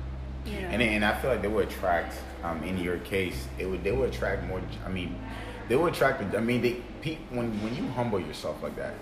you 0.53 0.61
know 0.61 0.69
And, 0.69 0.83
and 0.83 1.05
I 1.05 1.15
feel 1.21 1.31
like 1.31 1.43
they 1.43 1.49
would 1.49 1.69
attract, 1.69 2.15
um, 2.45 2.63
in 2.65 2.77
your 2.79 2.99
case, 2.99 3.47
it 3.59 3.67
would 3.67 3.83
they 3.85 3.93
would 3.93 4.11
attract 4.13 4.45
more. 4.45 4.61
I 4.85 4.89
mean, 4.89 5.19
they 5.69 5.75
would 5.77 5.93
attract. 5.95 6.23
I 6.35 6.41
mean, 6.41 6.61
they 6.63 6.75
when 7.31 7.51
when 7.63 7.75
you 7.75 7.87
humble 7.99 8.21
yourself 8.21 8.63
like 8.63 8.77
that, 8.77 8.95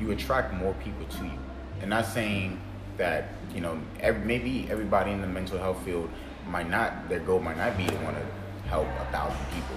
you 0.00 0.10
attract 0.10 0.52
more 0.54 0.74
people 0.84 1.04
to 1.18 1.24
you. 1.24 1.38
And 1.80 1.90
not 1.90 2.06
saying 2.06 2.58
that 2.96 3.28
you 3.54 3.60
know 3.60 3.78
ev- 4.00 4.24
maybe 4.24 4.66
everybody 4.70 5.10
in 5.12 5.20
the 5.20 5.26
mental 5.28 5.58
health 5.58 5.80
field 5.84 6.08
might 6.48 6.68
not 6.68 7.08
their 7.08 7.20
goal 7.20 7.40
might 7.40 7.56
not 7.56 7.76
be 7.76 7.86
to 7.86 7.96
want 8.06 8.16
to 8.16 8.26
help 8.68 8.86
a 8.98 9.06
thousand 9.12 9.44
people. 9.54 9.76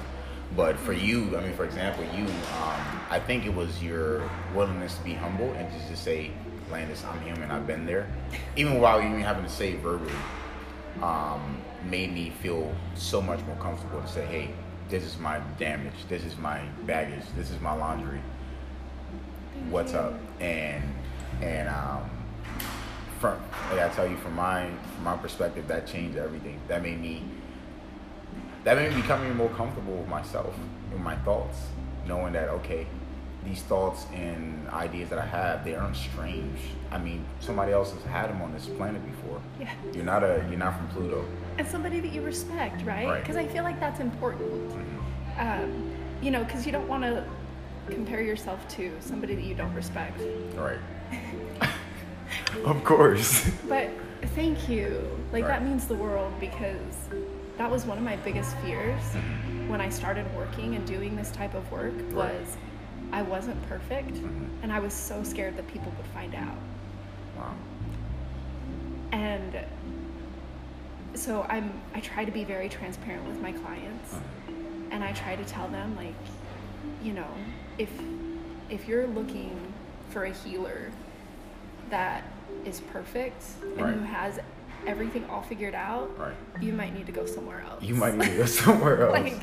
But 0.56 0.78
for 0.80 0.94
you, 0.94 1.38
I 1.38 1.42
mean, 1.42 1.54
for 1.54 1.66
example, 1.66 2.04
you, 2.16 2.24
um, 2.24 3.02
I 3.10 3.20
think 3.20 3.46
it 3.46 3.54
was 3.54 3.84
your 3.84 4.28
willingness 4.56 4.96
to 4.98 5.04
be 5.04 5.14
humble 5.14 5.52
and 5.54 5.72
just 5.72 5.88
to 5.90 5.96
say, 5.96 6.32
Landis, 6.72 7.04
I'm 7.06 7.22
human, 7.22 7.52
I've 7.52 7.68
been 7.68 7.86
there. 7.86 8.08
Even 8.56 8.82
while 8.82 9.02
you 9.02 9.08
even 9.08 9.22
having 9.22 9.44
to 9.44 9.50
say 9.50 9.76
verbally, 9.76 10.14
um, 11.02 11.62
made 11.90 12.14
me 12.14 12.32
feel 12.42 12.74
so 12.96 13.22
much 13.22 13.40
more 13.46 13.56
comfortable 13.58 14.02
to 14.02 14.08
say, 14.08 14.26
hey, 14.26 14.50
this 14.90 15.04
is 15.04 15.18
my 15.18 15.40
damage, 15.60 15.94
this 16.10 16.24
is 16.24 16.38
my 16.38 16.62
baggage, 16.86 17.24
this 17.36 17.52
is 17.52 17.60
my 17.62 17.74
laundry. 17.74 18.22
What's 19.70 19.94
up? 19.94 20.14
And 20.40 20.84
and 21.42 21.68
um, 21.68 22.10
from 23.20 23.40
like 23.70 23.80
I 23.80 23.90
tell 23.90 24.08
you, 24.08 24.18
from 24.18 24.36
my 24.36 24.70
from 24.96 25.04
my 25.04 25.18
perspective, 25.18 25.68
that 25.68 25.88
changed 25.88 26.18
everything. 26.18 26.60
That 26.68 26.84
made 26.84 27.02
me 27.02 27.24
that 28.68 28.76
made 28.76 28.94
me 28.94 29.02
become 29.02 29.24
even 29.24 29.38
more 29.38 29.48
comfortable 29.52 29.94
with 29.96 30.10
myself, 30.10 30.54
with 30.92 31.00
my 31.00 31.16
thoughts, 31.20 31.58
knowing 32.06 32.34
that 32.34 32.50
okay, 32.50 32.86
these 33.46 33.62
thoughts 33.62 34.06
and 34.14 34.68
ideas 34.72 35.10
that 35.10 35.20
I 35.20 35.26
have, 35.26 35.64
they 35.64 35.74
aren't 35.74 35.96
strange. 35.96 36.60
I 36.92 36.98
mean, 36.98 37.24
somebody 37.40 37.72
else 37.72 37.94
has 37.94 38.04
had 38.04 38.30
them 38.30 38.42
on 38.42 38.52
this 38.52 38.66
planet 38.66 39.02
before. 39.06 39.40
yeah 39.58 39.72
You're 39.94 40.04
not 40.04 40.22
a 40.22 40.46
you're 40.50 40.60
not 40.60 40.76
from 40.76 40.90
Pluto. 40.90 41.24
and 41.58 41.66
somebody 41.66 42.02
that 42.02 42.12
you 42.12 42.22
respect 42.22 42.84
right 42.86 43.08
Right. 43.08 43.22
because 43.22 43.38
i 43.38 43.48
feel 43.48 43.64
like 43.64 43.80
that's 43.80 44.02
important 44.02 44.74
um, 45.40 45.72
you 46.22 46.30
know 46.32 46.44
because 46.44 46.66
you 46.66 46.72
don't 46.74 46.88
want 46.90 47.04
to 47.04 47.24
compare 47.90 48.22
yourself 48.22 48.68
to 48.78 48.92
somebody 49.00 49.34
that 49.36 49.44
you 49.46 49.56
don't 49.56 49.74
respect 49.74 50.20
Right. 50.56 50.80
of 52.66 52.84
course. 52.84 53.50
But 53.70 53.90
thank 54.36 54.68
you. 54.68 54.88
Like 55.32 55.44
Right. 55.46 55.60
that 55.60 55.64
means 55.64 55.88
the 55.88 55.96
world 55.96 56.34
because 56.40 57.07
that 57.58 57.70
was 57.70 57.86
one 57.86 57.98
of 57.98 58.04
my 58.04 58.16
biggest 58.18 58.56
fears 58.58 59.02
when 59.68 59.82
I 59.82 59.90
started 59.90 60.26
working 60.36 60.76
and 60.76 60.86
doing 60.86 61.16
this 61.16 61.32
type 61.32 61.54
of 61.56 61.70
work 61.72 61.94
Right. 62.12 62.14
was 62.40 62.58
I 63.12 63.22
wasn't 63.22 63.62
perfect 63.70 64.14
Mhm. 64.16 64.48
and 64.64 64.72
I 64.72 64.80
was 64.80 64.94
so 64.94 65.24
scared 65.24 65.56
that 65.58 65.68
people 65.68 65.92
would 65.98 66.06
find 66.08 66.36
out. 66.36 66.58
Wow. 67.38 67.54
And 69.12 69.60
so 71.14 71.46
I'm 71.50 71.72
I 71.96 72.00
try 72.00 72.26
to 72.26 72.32
be 72.32 72.44
very 72.44 72.70
transparent 72.70 73.28
with 73.28 73.42
my 73.42 73.52
clients 73.54 74.16
and 74.92 75.04
I 75.04 75.12
try 75.14 75.36
to 75.36 75.46
tell 75.46 75.68
them 75.70 75.96
like 75.96 76.14
you 77.04 77.14
know, 77.14 77.28
if 77.78 77.90
if 78.70 78.88
you're 78.88 79.08
looking 79.08 79.58
for 80.10 80.26
a 80.26 80.32
healer 80.32 80.92
that 81.90 82.24
is 82.66 82.82
perfect 82.82 83.42
and 83.78 83.96
who 83.96 84.04
has 84.06 84.40
everything 84.88 85.26
all 85.30 85.42
figured 85.42 85.76
out, 85.76 86.18
Right. 86.18 86.34
you 86.62 86.74
might 86.74 86.94
need 86.94 87.06
to 87.06 87.12
go 87.12 87.26
somewhere 87.26 87.62
else. 87.62 87.84
You 87.84 87.94
might 87.94 88.16
need 88.16 88.30
to 88.32 88.38
go 88.38 88.46
somewhere 88.64 89.04
else. 89.04 89.12
like, 89.14 89.38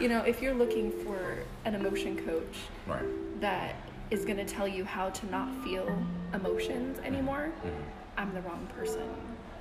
you 0.00 0.08
know, 0.08 0.22
if 0.22 0.42
you're 0.42 0.54
looking 0.54 0.90
for 1.04 1.18
an 1.64 1.74
emotion 1.74 2.16
coach 2.26 2.58
right. 2.86 3.04
that 3.40 3.76
is 4.10 4.24
going 4.24 4.36
to 4.38 4.44
tell 4.44 4.66
you 4.66 4.84
how 4.84 5.10
to 5.10 5.30
not 5.30 5.48
feel 5.64 5.86
emotions 6.34 6.98
anymore, 7.00 7.50
Mhm. 7.64 7.70
I'm 8.18 8.34
the 8.34 8.40
wrong 8.42 8.66
person 8.76 9.08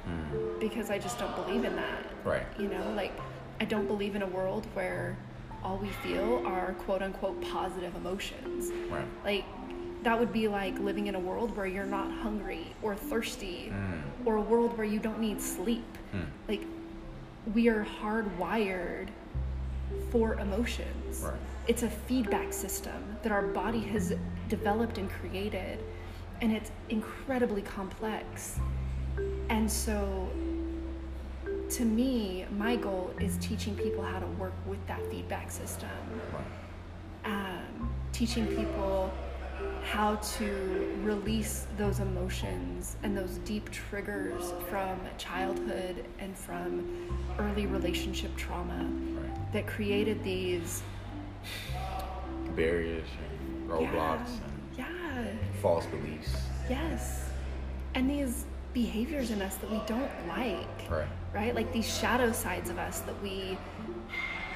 Mhm. 0.09 0.59
because 0.59 0.89
I 0.89 0.97
just 0.97 1.19
don't 1.19 1.35
believe 1.35 1.63
in 1.63 1.75
that. 1.75 2.03
Right. 2.23 2.43
You 2.57 2.67
know, 2.69 2.91
like 2.95 3.11
I 3.61 3.65
don't 3.65 3.87
believe 3.87 4.15
in 4.15 4.21
a 4.23 4.27
world 4.27 4.65
where 4.73 5.15
all 5.63 5.77
we 5.77 5.89
feel 5.89 6.43
are 6.45 6.73
quote 6.85 7.01
unquote 7.01 7.41
positive 7.41 7.95
emotions. 7.95 8.71
Right. 8.89 9.05
Like 9.25 9.45
that 10.07 10.17
would 10.17 10.31
be 10.31 10.47
like 10.47 10.79
living 10.79 11.07
in 11.07 11.15
a 11.15 11.19
world 11.19 11.53
where 11.57 11.65
you're 11.65 11.85
not 11.99 12.09
hungry 12.09 12.65
or 12.81 12.95
thirsty 12.95 13.73
Mm. 13.73 14.01
or 14.25 14.37
a 14.37 14.41
world 14.41 14.77
where 14.77 14.87
you 14.87 14.99
don't 14.99 15.19
need 15.19 15.41
sleep. 15.41 15.83
Mm. 16.15 16.25
Like 16.47 16.61
we 17.53 17.67
are 17.67 17.85
hardwired 18.01 19.09
for 20.09 20.35
emotions. 20.35 21.23
Right. 21.25 21.33
It's 21.67 21.83
a 21.83 21.89
feedback 21.89 22.53
system 22.53 23.17
that 23.21 23.33
our 23.33 23.41
body 23.41 23.81
has 23.93 24.13
developed 24.47 24.97
and 24.97 25.09
created 25.09 25.83
and 26.41 26.53
it's 26.53 26.71
incredibly 26.87 27.61
complex. 27.61 28.61
And 29.49 29.69
so 29.69 30.29
to 31.71 31.83
me, 31.83 32.45
my 32.57 32.77
goal 32.77 33.11
is 33.19 33.37
teaching 33.39 33.75
people 33.75 34.03
how 34.05 34.19
to 34.19 34.27
work 34.43 34.53
with 34.65 34.79
that 34.87 35.01
feedback 35.11 35.51
system 35.51 35.89
um, 37.25 37.89
teaching 38.13 38.47
people 38.47 39.11
how 39.87 40.15
to 40.15 40.93
release 41.01 41.65
those 41.77 41.99
emotions 42.01 42.97
and 43.03 43.15
those 43.17 43.37
deep 43.45 43.69
triggers 43.71 44.51
from 44.69 44.99
childhood 45.17 46.03
and 46.19 46.37
from 46.37 46.85
early 47.39 47.65
relationship 47.67 48.35
trauma 48.35 48.85
Right. 49.15 49.53
that 49.53 49.65
created 49.65 50.21
these 50.25 50.83
Barriers 52.55 53.07
and 53.29 53.69
roadblocks 53.69 54.39
yeah, 54.77 54.87
yeah 54.89 55.19
and 55.19 55.39
false 55.61 55.85
beliefs. 55.85 56.35
yes 56.69 57.29
and 57.95 58.09
these 58.09 58.45
behaviors 58.73 59.31
in 59.31 59.41
us 59.41 59.55
that 59.55 59.71
we 59.71 59.79
don't 59.87 60.11
like 60.27 60.89
Right. 60.91 61.07
right 61.33 61.55
like 61.55 61.71
these 61.71 61.87
shadow 61.97 62.33
sides 62.33 62.69
of 62.69 62.77
us 62.77 62.99
that 63.01 63.21
we 63.23 63.57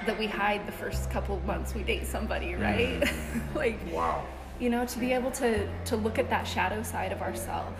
that 0.05 0.17
we 0.19 0.27
hide 0.27 0.67
the 0.67 0.71
first 0.73 1.09
couple 1.09 1.37
of 1.37 1.45
months 1.45 1.73
we 1.73 1.83
date 1.83 2.05
somebody 2.05 2.55
right 2.55 2.99
mm-hmm. 2.99 3.55
like 3.57 3.79
Wow. 3.93 4.25
You 4.61 4.69
know 4.69 4.85
to 4.85 4.99
be 4.99 5.11
able 5.11 5.31
to 5.31 5.67
to 5.85 5.95
look 5.97 6.17
at 6.19 6.29
that 6.29 6.47
shadow 6.47 6.81
side 6.83 7.11
of 7.11 7.21
ourself 7.21 7.73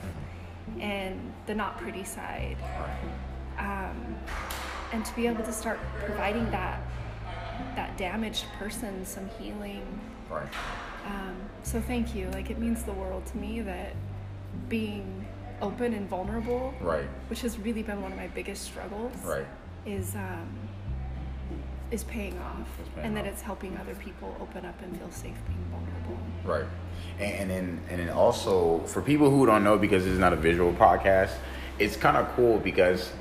and 0.79 1.31
the 1.45 1.53
not 1.55 1.77
pretty 1.77 2.03
side 2.03 2.57
um, 3.59 4.15
and 4.91 5.05
to 5.05 5.15
be 5.15 5.27
able 5.27 5.43
to 5.43 5.51
start 5.53 5.79
providing 6.03 6.49
that 6.51 6.81
that 7.75 7.95
damaged 7.97 8.45
person 8.57 9.05
some 9.05 9.29
healing 9.39 9.85
Right. 10.29 10.47
um, 11.05 11.35
so 11.63 11.79
thank 11.79 12.15
you 12.15 12.29
like 12.31 12.49
it 12.49 12.57
means 12.57 12.83
the 12.83 12.93
world 12.93 13.25
to 13.27 13.37
me 13.37 13.61
that 13.61 13.93
being 14.67 15.25
open 15.61 15.93
and 15.93 16.09
vulnerable 16.09 16.73
Right. 16.81 17.05
which 17.29 17.41
has 17.41 17.59
really 17.59 17.83
been 17.83 18.01
one 18.01 18.11
of 18.11 18.17
my 18.17 18.27
biggest 18.27 18.63
struggles 18.63 19.13
Right. 19.23 19.45
is 19.85 20.15
um, 20.15 20.47
is 21.91 22.03
paying 22.05 22.37
off 22.39 22.67
Is 22.81 22.87
paying 22.95 23.07
and 23.07 23.17
that 23.17 23.25
off. 23.25 23.33
it's 23.33 23.41
helping 23.41 23.77
other 23.77 23.95
people 23.95 24.35
open 24.41 24.65
up 24.65 24.81
and 24.81 24.97
feel 24.97 25.11
safe 25.11 25.35
being 25.47 25.63
vulnerable 25.69 26.17
Right. 26.43 26.65
And, 27.19 27.33
and 27.33 27.49
then 27.49 27.79
and 27.89 27.99
then 27.99 28.09
also 28.09 28.79
for 28.87 29.01
people 29.01 29.29
who 29.29 29.45
don't 29.45 29.63
know 29.63 29.77
because 29.77 30.03
this 30.03 30.13
is 30.13 30.19
not 30.19 30.33
a 30.33 30.37
visual 30.37 30.73
podcast, 30.73 31.31
it's 31.79 31.95
kind 31.95 32.17
of 32.17 32.27
cool 32.35 32.57
because 32.59 33.11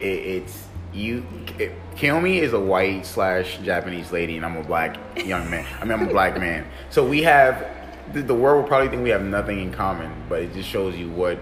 it, 0.00 0.06
it's 0.06 0.64
you. 0.92 1.26
It, 1.58 1.72
Kiyomi 1.96 2.40
is 2.40 2.52
a 2.52 2.60
white 2.60 3.04
slash 3.04 3.58
Japanese 3.58 4.12
lady, 4.12 4.36
and 4.36 4.46
I'm 4.46 4.56
a 4.56 4.62
black 4.62 4.96
young 5.24 5.50
man. 5.50 5.66
I 5.80 5.84
mean, 5.84 5.92
I'm 5.92 6.06
a 6.08 6.10
black 6.10 6.38
man. 6.46 6.66
So 6.90 7.06
we 7.06 7.22
have 7.24 7.66
the, 8.12 8.22
the 8.22 8.34
world 8.34 8.62
will 8.62 8.68
probably 8.68 8.88
think 8.88 9.02
we 9.02 9.10
have 9.10 9.22
nothing 9.24 9.60
in 9.60 9.72
common, 9.72 10.12
but 10.28 10.42
it 10.42 10.52
just 10.54 10.68
shows 10.68 10.96
you 10.96 11.10
what 11.10 11.38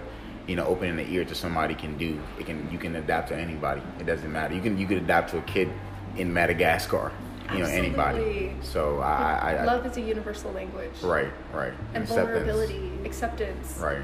you 0.47 0.55
know 0.55 0.65
opening 0.65 0.95
the 0.95 1.07
ear 1.11 1.23
to 1.25 1.35
somebody 1.35 1.75
can 1.75 1.97
do. 1.97 2.19
It 2.39 2.47
can 2.47 2.69
you 2.71 2.79
can 2.79 2.95
adapt 2.95 3.29
to 3.29 3.35
anybody. 3.37 3.81
It 3.99 4.05
doesn't 4.05 4.31
matter. 4.31 4.55
You 4.55 4.61
can 4.61 4.77
you 4.77 4.87
can 4.87 4.97
adapt 4.97 5.29
to 5.31 5.37
a 5.37 5.41
kid 5.43 5.69
in 6.17 6.33
Madagascar. 6.33 7.11
You 7.51 7.59
know 7.59 7.65
anybody. 7.65 8.53
So 8.63 8.99
I, 9.01 9.39
I, 9.41 9.53
I 9.57 9.63
love 9.65 9.85
is 9.85 9.97
a 9.97 10.01
universal 10.01 10.51
language 10.51 10.89
Right, 11.03 11.31
right. 11.53 11.73
and 11.93 12.03
Acceptance. 12.03 12.27
vulnerability 12.33 12.91
acceptance 13.05 13.77
Right. 13.79 14.01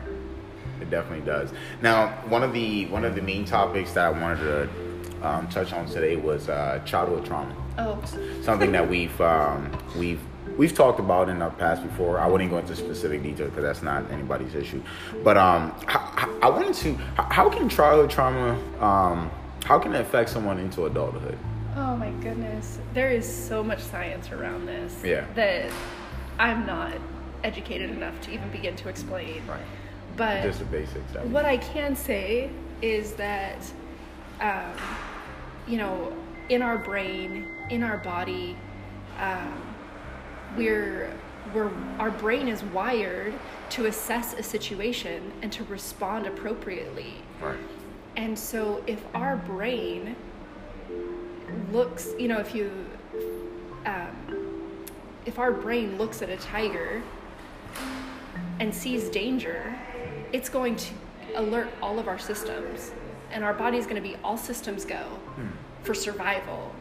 It 0.79 0.89
definitely 0.91 1.25
does. 1.25 1.49
Now, 1.81 2.09
one 2.27 2.43
of 2.43 2.53
the 2.53 2.85
one 2.87 3.03
of 3.03 3.15
the 3.15 3.21
main 3.21 3.45
topics 3.45 3.93
that 3.93 4.05
I 4.05 4.09
wanted 4.11 4.39
to 4.39 5.27
um, 5.27 5.47
touch 5.49 5.73
on 5.73 5.85
today 5.87 6.15
was 6.17 6.49
uh, 6.49 6.81
childhood 6.85 7.25
trauma. 7.25 7.55
oh 7.79 7.99
Something 8.43 8.71
that 8.73 8.87
we've 8.87 9.19
um, 9.21 9.71
we've 9.97 10.19
we've 10.57 10.73
talked 10.75 10.99
about 10.99 11.29
in 11.29 11.39
the 11.39 11.49
past 11.49 11.81
before. 11.83 12.19
I 12.19 12.27
wouldn't 12.27 12.49
go 12.51 12.57
into 12.59 12.75
specific 12.75 13.21
detail 13.23 13.47
because 13.47 13.63
that's 13.63 13.81
not 13.83 14.09
anybody's 14.11 14.53
issue. 14.55 14.81
But 15.23 15.37
um, 15.37 15.71
I, 15.87 16.31
I 16.43 16.49
wanted 16.49 16.73
to. 16.75 16.93
How 17.15 17.23
how 17.29 17.49
can 17.49 17.69
childhood 17.69 18.09
trauma? 18.11 18.53
Um, 18.83 19.29
how 19.65 19.77
can 19.79 19.93
it 19.93 20.01
affect 20.01 20.29
someone 20.29 20.57
into 20.59 20.85
adulthood? 20.85 21.37
Oh 21.77 21.95
my 21.95 22.09
goodness 22.21 22.79
there 22.93 23.09
is 23.09 23.25
so 23.31 23.63
much 23.63 23.79
science 23.79 24.31
around 24.31 24.65
this 24.65 25.01
Yeah. 25.03 25.25
that 25.35 25.71
i'm 26.39 26.65
not 26.65 26.93
educated 27.43 27.89
enough 27.91 28.19
to 28.21 28.31
even 28.31 28.49
begin 28.51 28.75
to 28.77 28.89
explain 28.89 29.41
Right. 29.47 29.61
but 30.17 30.43
Just 30.43 30.59
the 30.59 30.65
basics. 30.65 31.15
I 31.17 31.23
mean. 31.23 31.31
what 31.31 31.45
I 31.45 31.57
can 31.57 31.95
say 31.95 32.49
is 32.81 33.13
that, 33.13 33.57
um, 34.41 34.73
you 35.67 35.77
know, 35.77 36.13
in 36.49 36.61
our 36.61 36.77
brain, 36.77 37.47
in 37.69 37.81
our 37.83 37.97
body, 37.97 38.57
um, 39.19 39.53
we're 40.57 41.11
we're 41.53 41.71
our 41.97 42.11
brain 42.11 42.47
is 42.47 42.61
wired 42.65 43.33
to 43.71 43.85
assess 43.85 44.33
a 44.33 44.43
situation 44.43 45.31
and 45.41 45.51
to 45.53 45.63
respond 45.65 46.27
appropriately. 46.27 47.13
Right. 47.41 47.57
And 48.17 48.37
so, 48.37 48.83
if 48.87 49.03
our 49.15 49.37
brain 49.37 50.15
looks, 51.71 52.09
you 52.19 52.27
know, 52.27 52.39
if 52.39 52.53
you, 52.53 52.71
um, 53.85 54.85
if 55.25 55.39
our 55.39 55.51
brain 55.51 55.97
looks 55.97 56.21
at 56.21 56.29
a 56.29 56.37
tiger 56.37 57.01
and 58.59 58.73
sees 58.73 59.09
danger, 59.09 59.75
it's 60.31 60.49
going 60.49 60.75
to 60.75 60.93
alert 61.35 61.69
all 61.81 61.99
of 61.99 62.07
our 62.07 62.19
systems. 62.19 62.91
And 63.31 63.43
our 63.43 63.53
body's 63.53 63.85
going 63.85 64.01
to 64.01 64.07
be 64.07 64.15
all 64.23 64.37
systems 64.37 64.83
go 64.83 65.03
for 65.83 65.93
survival, 65.93 66.73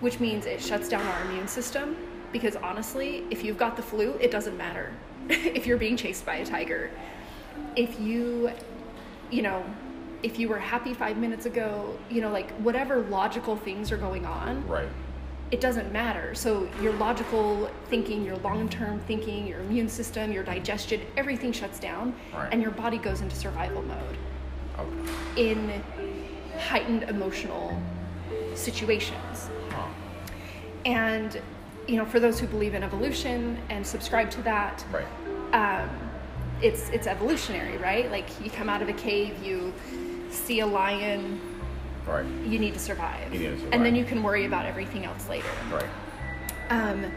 which 0.00 0.20
means 0.20 0.46
it 0.46 0.62
shuts 0.62 0.88
down 0.88 1.04
our 1.06 1.22
immune 1.22 1.48
system. 1.48 1.96
Because 2.32 2.56
honestly, 2.56 3.24
if 3.30 3.44
you've 3.44 3.58
got 3.58 3.76
the 3.76 3.82
flu, 3.82 4.14
it 4.20 4.30
doesn't 4.30 4.56
matter 4.56 4.92
if 5.28 5.66
you're 5.66 5.78
being 5.78 5.96
chased 5.96 6.24
by 6.24 6.36
a 6.36 6.46
tiger. 6.46 6.90
If 7.76 7.98
you, 8.00 8.50
you 9.30 9.42
know, 9.42 9.64
if 10.24 10.38
you 10.38 10.48
were 10.48 10.58
happy 10.58 10.94
five 10.94 11.18
minutes 11.18 11.44
ago, 11.44 11.94
you 12.10 12.22
know, 12.22 12.30
like 12.30 12.50
whatever 12.52 13.02
logical 13.10 13.56
things 13.56 13.92
are 13.92 13.98
going 13.98 14.24
on, 14.24 14.66
Right. 14.66 14.88
it 15.50 15.60
doesn't 15.60 15.92
matter. 15.92 16.34
So 16.34 16.66
your 16.80 16.94
logical 16.94 17.68
thinking, 17.90 18.24
your 18.24 18.36
long-term 18.38 19.00
thinking, 19.00 19.46
your 19.46 19.60
immune 19.60 19.90
system, 19.90 20.32
your 20.32 20.42
digestion, 20.42 21.02
everything 21.18 21.52
shuts 21.52 21.78
down 21.78 22.14
Right. 22.34 22.48
and 22.50 22.62
your 22.62 22.70
body 22.70 22.96
goes 22.96 23.20
into 23.20 23.36
survival 23.36 23.82
mode 23.82 24.16
Okay. 24.80 25.50
in 25.50 25.82
heightened 26.58 27.02
emotional 27.02 27.78
situations. 28.54 29.50
Huh. 29.70 29.86
And 30.86 31.38
you 31.86 31.96
know, 31.98 32.06
for 32.06 32.18
those 32.18 32.40
who 32.40 32.46
believe 32.46 32.72
in 32.74 32.82
evolution 32.82 33.58
and 33.68 33.86
subscribe 33.86 34.30
to 34.30 34.40
that, 34.40 34.82
Right. 34.90 35.04
um, 35.52 35.90
it's 36.62 36.88
it's 36.90 37.06
evolutionary, 37.06 37.76
right? 37.76 38.10
Like 38.10 38.24
you 38.42 38.50
come 38.50 38.70
out 38.70 38.80
of 38.80 38.88
a 38.88 38.94
cave, 38.94 39.34
you 39.44 39.70
see 40.34 40.60
a 40.60 40.66
lion, 40.66 41.40
Right. 42.06 42.26
you 42.44 42.58
need 42.58 42.74
to 42.74 42.78
survive, 42.80 43.32
You 43.32 43.50
need 43.50 43.60
to 43.60 43.72
and 43.72 43.84
then 43.84 43.94
you 43.96 44.04
can 44.04 44.22
worry 44.22 44.44
about 44.44 44.66
everything 44.66 45.04
else 45.06 45.26
later. 45.28 45.48
Right. 45.72 45.86
Um, 46.70 47.10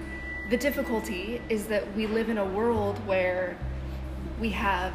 the 0.49 0.57
difficulty 0.57 1.41
is 1.49 1.65
that 1.67 1.93
we 1.95 2.07
live 2.07 2.29
in 2.29 2.37
a 2.37 2.45
world 2.45 2.97
where 3.05 3.57
we 4.39 4.49
have 4.51 4.93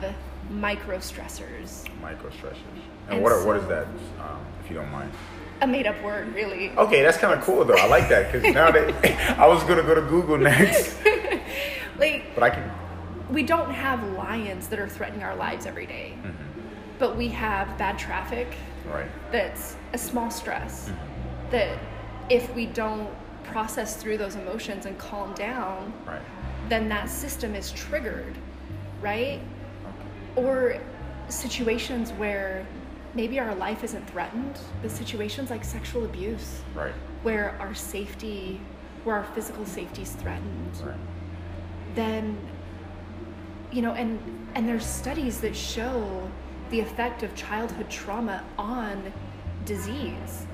micro 0.51 0.97
stressors. 0.99 1.85
Micro 2.01 2.31
stressors. 2.31 2.57
And, 3.09 3.15
And 3.17 3.23
what 3.23 3.33
are, 3.33 3.45
what 3.47 3.57
is 3.57 3.67
that, 3.67 3.85
um, 4.21 4.39
if 4.65 4.71
you 4.71 4.77
don't 4.77 4.91
mind? 4.91 5.11
A 5.61 5.67
made 5.67 5.87
up 5.87 6.03
word, 6.03 6.35
really. 6.35 6.71
Okay, 6.71 7.03
that's 7.03 7.19
kind 7.19 7.39
of 7.39 7.45
cool 7.45 7.65
though. 7.65 7.75
I 7.77 7.87
like 7.87 8.09
that 8.09 8.33
because 8.33 8.53
now 8.55 8.71
that 8.71 9.39
I 9.39 9.47
was 9.47 9.63
gonna 9.65 9.83
go 9.83 9.95
to 9.95 10.01
Google 10.03 10.39
next, 10.39 10.97
Like, 11.99 12.35
but 12.35 12.43
I 12.43 12.51
can. 12.51 12.71
we 13.31 13.43
don't 13.43 13.71
have 13.71 14.03
lions 14.15 14.69
that 14.69 14.79
are 14.79 14.89
threatening 14.89 15.23
our 15.23 15.37
lives 15.37 15.67
every 15.67 15.87
day, 15.87 16.15
but 17.03 17.17
we 17.17 17.27
have 17.27 17.77
bad 17.79 17.99
traffic 17.99 18.47
Right. 18.87 19.11
that's 19.33 19.77
a 19.93 19.99
small 19.99 20.31
stress 20.31 20.89
mm-hmm. 20.89 21.51
that 21.51 21.77
if 22.31 22.55
we 22.55 22.67
don't 22.67 23.11
process 23.43 23.97
through 23.97 24.19
those 24.19 24.37
emotions 24.37 24.87
and 24.87 24.97
calm 24.99 25.35
down, 25.35 25.93
Right. 26.07 26.23
then 26.69 26.89
that 26.91 27.11
system 27.11 27.57
is 27.57 27.73
triggered, 27.73 28.39
right? 29.01 29.41
Or 30.37 30.77
situations 31.29 32.13
where 32.13 32.65
maybe 33.15 33.41
our 33.41 33.55
life 33.57 33.83
isn't 33.83 34.09
threatened, 34.09 34.61
but 34.81 34.93
situations 34.93 35.51
like 35.51 35.65
sexual 35.65 36.05
abuse, 36.05 36.63
Right. 36.73 36.95
where 37.25 37.57
our 37.59 37.75
safety, 37.75 38.61
where 39.03 39.17
our 39.17 39.25
physical 39.35 39.67
safety 39.67 40.03
is 40.03 40.13
threatened, 40.13 40.77
Right. 40.85 40.97
then 41.97 42.39
you 43.73 43.83
know 43.83 43.93
and 43.95 44.21
and 44.55 44.69
there's 44.69 44.87
studies 44.87 45.41
that 45.41 45.57
show 45.57 46.31
the 46.73 46.81
effect 46.81 47.23
of 47.23 47.33
childhood 47.37 47.89
trauma 47.89 48.43
on 48.59 49.13
disease. 49.67 50.47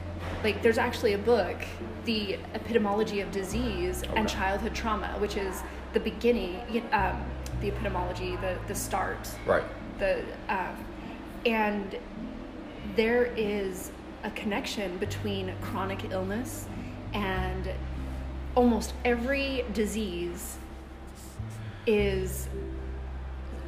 Like 0.43 0.63
there's 0.63 0.77
actually 0.77 1.15
a 1.15 1.19
book 1.19 1.57
the 2.05 2.39
epidemiology 2.55 3.23
of 3.23 3.31
disease 3.31 4.03
and 4.17 4.29
childhood 4.29 4.75
trauma 4.75 5.09
which 5.19 5.37
is 5.37 5.63
the 5.93 6.01
beginning 6.01 6.83
um, 6.93 7.25
the 7.61 7.71
epidemiology 7.71 8.39
the 8.41 8.59
the 8.67 8.75
start. 8.75 9.31
Right. 9.47 9.65
the 9.99 10.25
um, 10.49 10.85
and 11.47 11.97
there 12.97 13.27
is 13.37 13.93
a 14.25 14.31
connection 14.33 14.99
between 14.99 15.55
chronic 15.63 16.11
illness 16.11 16.67
and 17.15 17.71
almost 18.57 18.93
every 19.05 19.65
disease 19.73 20.59
is 21.87 22.49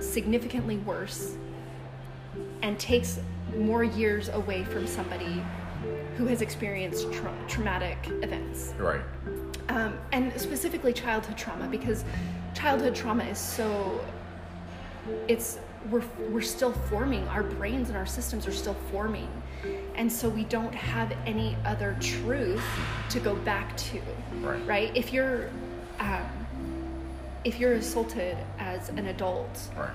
significantly 0.01 0.79
worse 0.79 1.37
and 2.63 2.79
takes 2.79 3.19
more 3.57 3.83
years 3.85 4.29
away 4.29 4.65
from 4.65 4.87
somebody 4.87 5.43
who 6.17 6.27
has 6.27 6.43
experienced 6.43 7.13
tra- 7.13 7.35
traumatic 7.49 7.99
events 8.23 8.75
Right. 8.79 9.01
um, 9.69 9.99
and 10.13 10.33
specifically 10.41 10.93
childhood 10.93 11.37
trauma 11.39 11.67
because 11.69 12.05
childhood 12.55 12.95
trauma 12.95 13.25
is 13.25 13.39
so 13.39 14.05
it's 15.29 15.59
we're 15.91 16.03
we're 16.31 16.43
still 16.43 16.73
forming 16.73 17.27
our 17.29 17.43
brains 17.43 17.89
and 17.89 17.97
our 17.97 18.07
systems 18.07 18.47
are 18.47 18.53
still 18.53 18.77
forming 18.93 19.29
and 19.95 20.11
so 20.13 20.29
we 20.29 20.45
don't 20.45 20.75
have 20.75 21.13
any 21.27 21.57
other 21.65 21.97
truth 22.01 22.63
to 23.09 23.19
go 23.21 23.35
back 23.37 23.75
to 23.77 24.01
Right. 24.41 24.67
right 24.67 24.97
if 24.97 25.13
you're 25.13 25.49
um, 25.99 26.27
if 27.45 27.59
you're 27.59 27.73
assaulted 27.73 28.37
as 28.59 28.91
an 28.91 29.07
adult 29.07 29.59
Right. 29.77 29.91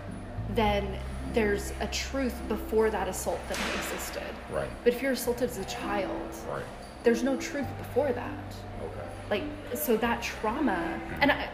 then 0.55 0.97
there's 1.35 1.73
a 1.81 1.87
truth 1.87 2.33
before 2.47 2.89
that 2.89 3.07
assault 3.07 3.39
that 3.49 3.59
existed 3.75 4.23
Right. 4.51 4.69
but 4.83 4.93
if 4.93 5.01
you're 5.01 5.11
assaulted 5.11 5.49
as 5.49 5.57
a 5.57 5.65
child 5.65 6.31
Right. 6.49 6.63
there's 7.03 7.21
no 7.23 7.35
truth 7.37 7.67
before 7.77 8.11
that 8.13 8.55
Okay. 8.81 9.07
like 9.29 9.43
so 9.77 9.97
that 9.97 10.23
trauma 10.23 10.99
and 11.21 11.31
i, 11.31 11.49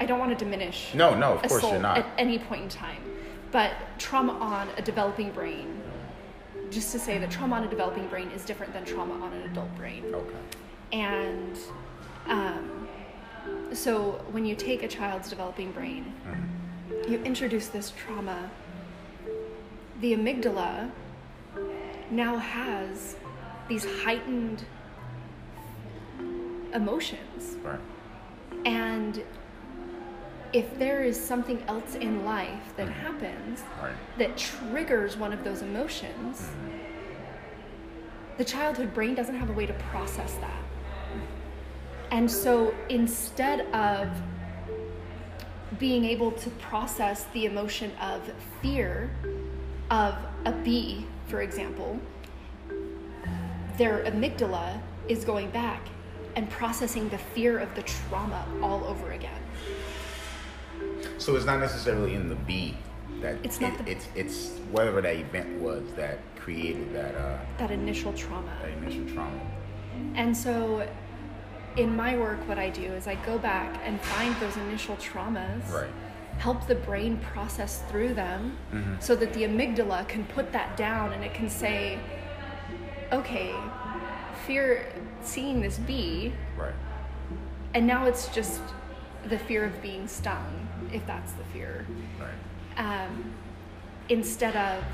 I 0.00 0.06
don't 0.06 0.20
want 0.20 0.36
to 0.38 0.44
diminish 0.44 0.94
No, 0.94 1.14
no, 1.18 1.34
of 1.34 1.42
course 1.50 1.62
you're 1.64 1.80
not. 1.80 1.98
at 1.98 2.06
any 2.16 2.38
point 2.38 2.62
in 2.62 2.68
time 2.68 3.02
but 3.50 3.72
trauma 3.98 4.32
on 4.34 4.68
a 4.78 4.82
developing 4.82 5.30
brain 5.32 5.80
just 6.70 6.92
to 6.92 6.98
say 6.98 7.18
that 7.18 7.30
trauma 7.30 7.56
on 7.56 7.64
a 7.64 7.68
developing 7.68 8.06
brain 8.08 8.30
is 8.30 8.44
different 8.44 8.72
than 8.72 8.84
trauma 8.84 9.14
on 9.24 9.32
an 9.32 9.42
adult 9.50 9.74
brain 9.76 10.04
Okay. 10.14 10.36
and 10.92 11.58
um, 12.28 12.88
so 13.72 14.12
when 14.30 14.44
you 14.46 14.54
take 14.54 14.82
a 14.84 14.88
child's 14.88 15.28
developing 15.28 15.72
brain 15.72 16.04
Mm-hmm. 16.28 17.12
you 17.12 17.18
introduce 17.24 17.66
this 17.68 17.92
trauma 17.96 18.48
the 20.04 20.14
amygdala 20.14 20.90
now 22.10 22.36
has 22.36 23.16
these 23.68 23.86
heightened 24.02 24.62
emotions 26.74 27.56
Right. 27.62 27.80
and 28.66 29.24
if 30.52 30.78
there 30.78 31.02
is 31.02 31.18
something 31.18 31.62
else 31.68 31.94
in 31.94 32.22
life 32.22 32.74
that 32.76 32.86
mm-hmm. 32.86 33.00
happens 33.00 33.62
Right. 33.82 33.94
that 34.18 34.36
triggers 34.36 35.16
one 35.16 35.32
of 35.32 35.42
those 35.42 35.62
emotions, 35.62 36.42
mm-hmm. 36.42 36.68
the 38.36 38.44
childhood 38.44 38.92
brain 38.92 39.14
doesn't 39.14 39.36
have 39.36 39.48
a 39.48 39.54
way 39.54 39.64
to 39.64 39.72
process 39.90 40.34
that. 40.34 40.62
And 42.10 42.30
so 42.30 42.74
instead 42.90 43.60
of 43.74 44.08
being 45.78 46.04
able 46.04 46.30
to 46.30 46.50
process 46.50 47.24
the 47.32 47.46
emotion 47.46 47.90
of 48.00 48.20
fear 48.60 49.10
of 49.90 50.14
a 50.44 50.52
bee, 50.52 51.06
for 51.28 51.40
example, 51.42 51.98
their 53.76 54.04
amygdala 54.04 54.80
is 55.08 55.24
going 55.24 55.50
back 55.50 55.80
and 56.36 56.48
processing 56.50 57.08
the 57.10 57.18
fear 57.18 57.58
of 57.58 57.74
the 57.74 57.82
trauma 57.82 58.44
all 58.62 58.84
over 58.84 59.12
again. 59.12 59.40
So 61.18 61.36
it's 61.36 61.44
not 61.46 61.60
necessarily 61.60 62.14
in 62.14 62.28
the 62.28 62.34
bee 62.34 62.76
that 63.20 63.36
It's 63.42 63.60
not 63.60 63.72
it, 63.74 63.84
the- 63.84 63.90
it's 63.92 64.08
it's 64.14 64.50
whatever 64.70 65.00
that 65.00 65.14
event 65.16 65.60
was 65.60 65.82
that 65.96 66.18
created 66.36 66.92
that 66.94 67.14
uh 67.14 67.38
That 67.58 67.70
initial 67.70 68.12
trauma. 68.12 68.52
that 68.62 68.70
initial 68.70 69.06
trauma. 69.14 69.40
And 70.16 70.36
so, 70.36 70.86
in 71.76 71.94
my 71.94 72.16
work, 72.16 72.46
what 72.48 72.58
I 72.58 72.68
do 72.70 72.82
is 72.82 73.06
I 73.06 73.14
go 73.26 73.38
back 73.38 73.80
and 73.84 74.00
find 74.00 74.34
those 74.40 74.56
initial 74.56 74.96
traumas, 74.96 75.70
Right. 75.72 75.88
Help 76.38 76.66
the 76.66 76.74
brain 76.74 77.16
process 77.18 77.82
through 77.88 78.14
them 78.14 78.56
so 79.00 79.14
that 79.16 79.32
the 79.32 79.42
amygdala 79.44 80.06
can 80.08 80.24
put 80.26 80.52
that 80.52 80.76
down 80.76 81.12
and 81.12 81.24
it 81.24 81.32
can 81.34 81.48
say, 81.48 81.98
okay, 83.12 83.54
fear 84.46 84.86
seeing 85.22 85.60
this 85.60 85.78
bee, 85.78 86.32
Right. 86.56 86.74
and 87.74 87.86
now 87.86 88.06
it's 88.06 88.28
just 88.28 88.60
the 89.28 89.38
fear 89.38 89.64
of 89.64 89.80
being 89.80 90.06
stung, 90.06 90.68
if 90.92 91.06
that's 91.06 91.32
the 91.32 91.44
fear, 91.44 91.86
Right. 92.20 93.04
um, 93.06 93.32
instead 94.08 94.54
of 94.56 94.84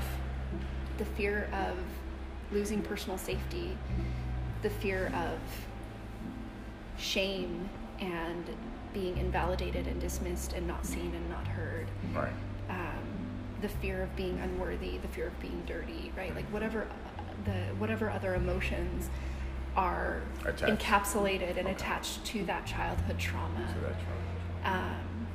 the 0.97 1.05
fear 1.05 1.49
of 1.51 1.75
losing 2.51 2.81
personal 2.81 3.17
safety, 3.17 3.77
the 4.61 4.69
fear 4.69 5.07
of 5.15 5.39
shame 6.97 7.69
and 7.99 8.45
being 8.93 9.17
invalidated 9.17 9.87
and 9.87 9.99
dismissed 9.99 10.53
and 10.53 10.67
not 10.67 10.85
seen 10.85 11.13
and 11.15 11.29
not 11.29 11.47
heard, 11.47 11.87
Right. 12.13 12.31
um, 12.69 13.03
the 13.61 13.69
fear 13.69 14.01
of 14.03 14.15
being 14.15 14.39
unworthy, 14.39 14.97
the 14.97 15.07
fear 15.09 15.27
of 15.27 15.39
being 15.39 15.63
dirty, 15.65 16.11
right? 16.17 16.35
Like 16.35 16.45
whatever 16.45 16.83
uh, 16.83 17.21
the 17.45 17.75
whatever 17.79 18.09
other 18.09 18.35
emotions 18.35 19.09
are 19.75 20.21
Attached. 20.45 20.63
encapsulated 20.83 21.57
and 21.57 21.67
attached 21.69 22.25
to 22.25 22.43
that 22.45 22.65
childhood 22.65 23.17
trauma. 23.17 23.67
So 23.73 23.79
that 23.87 23.95
trauma. 24.01 24.77
Um, 24.77 25.27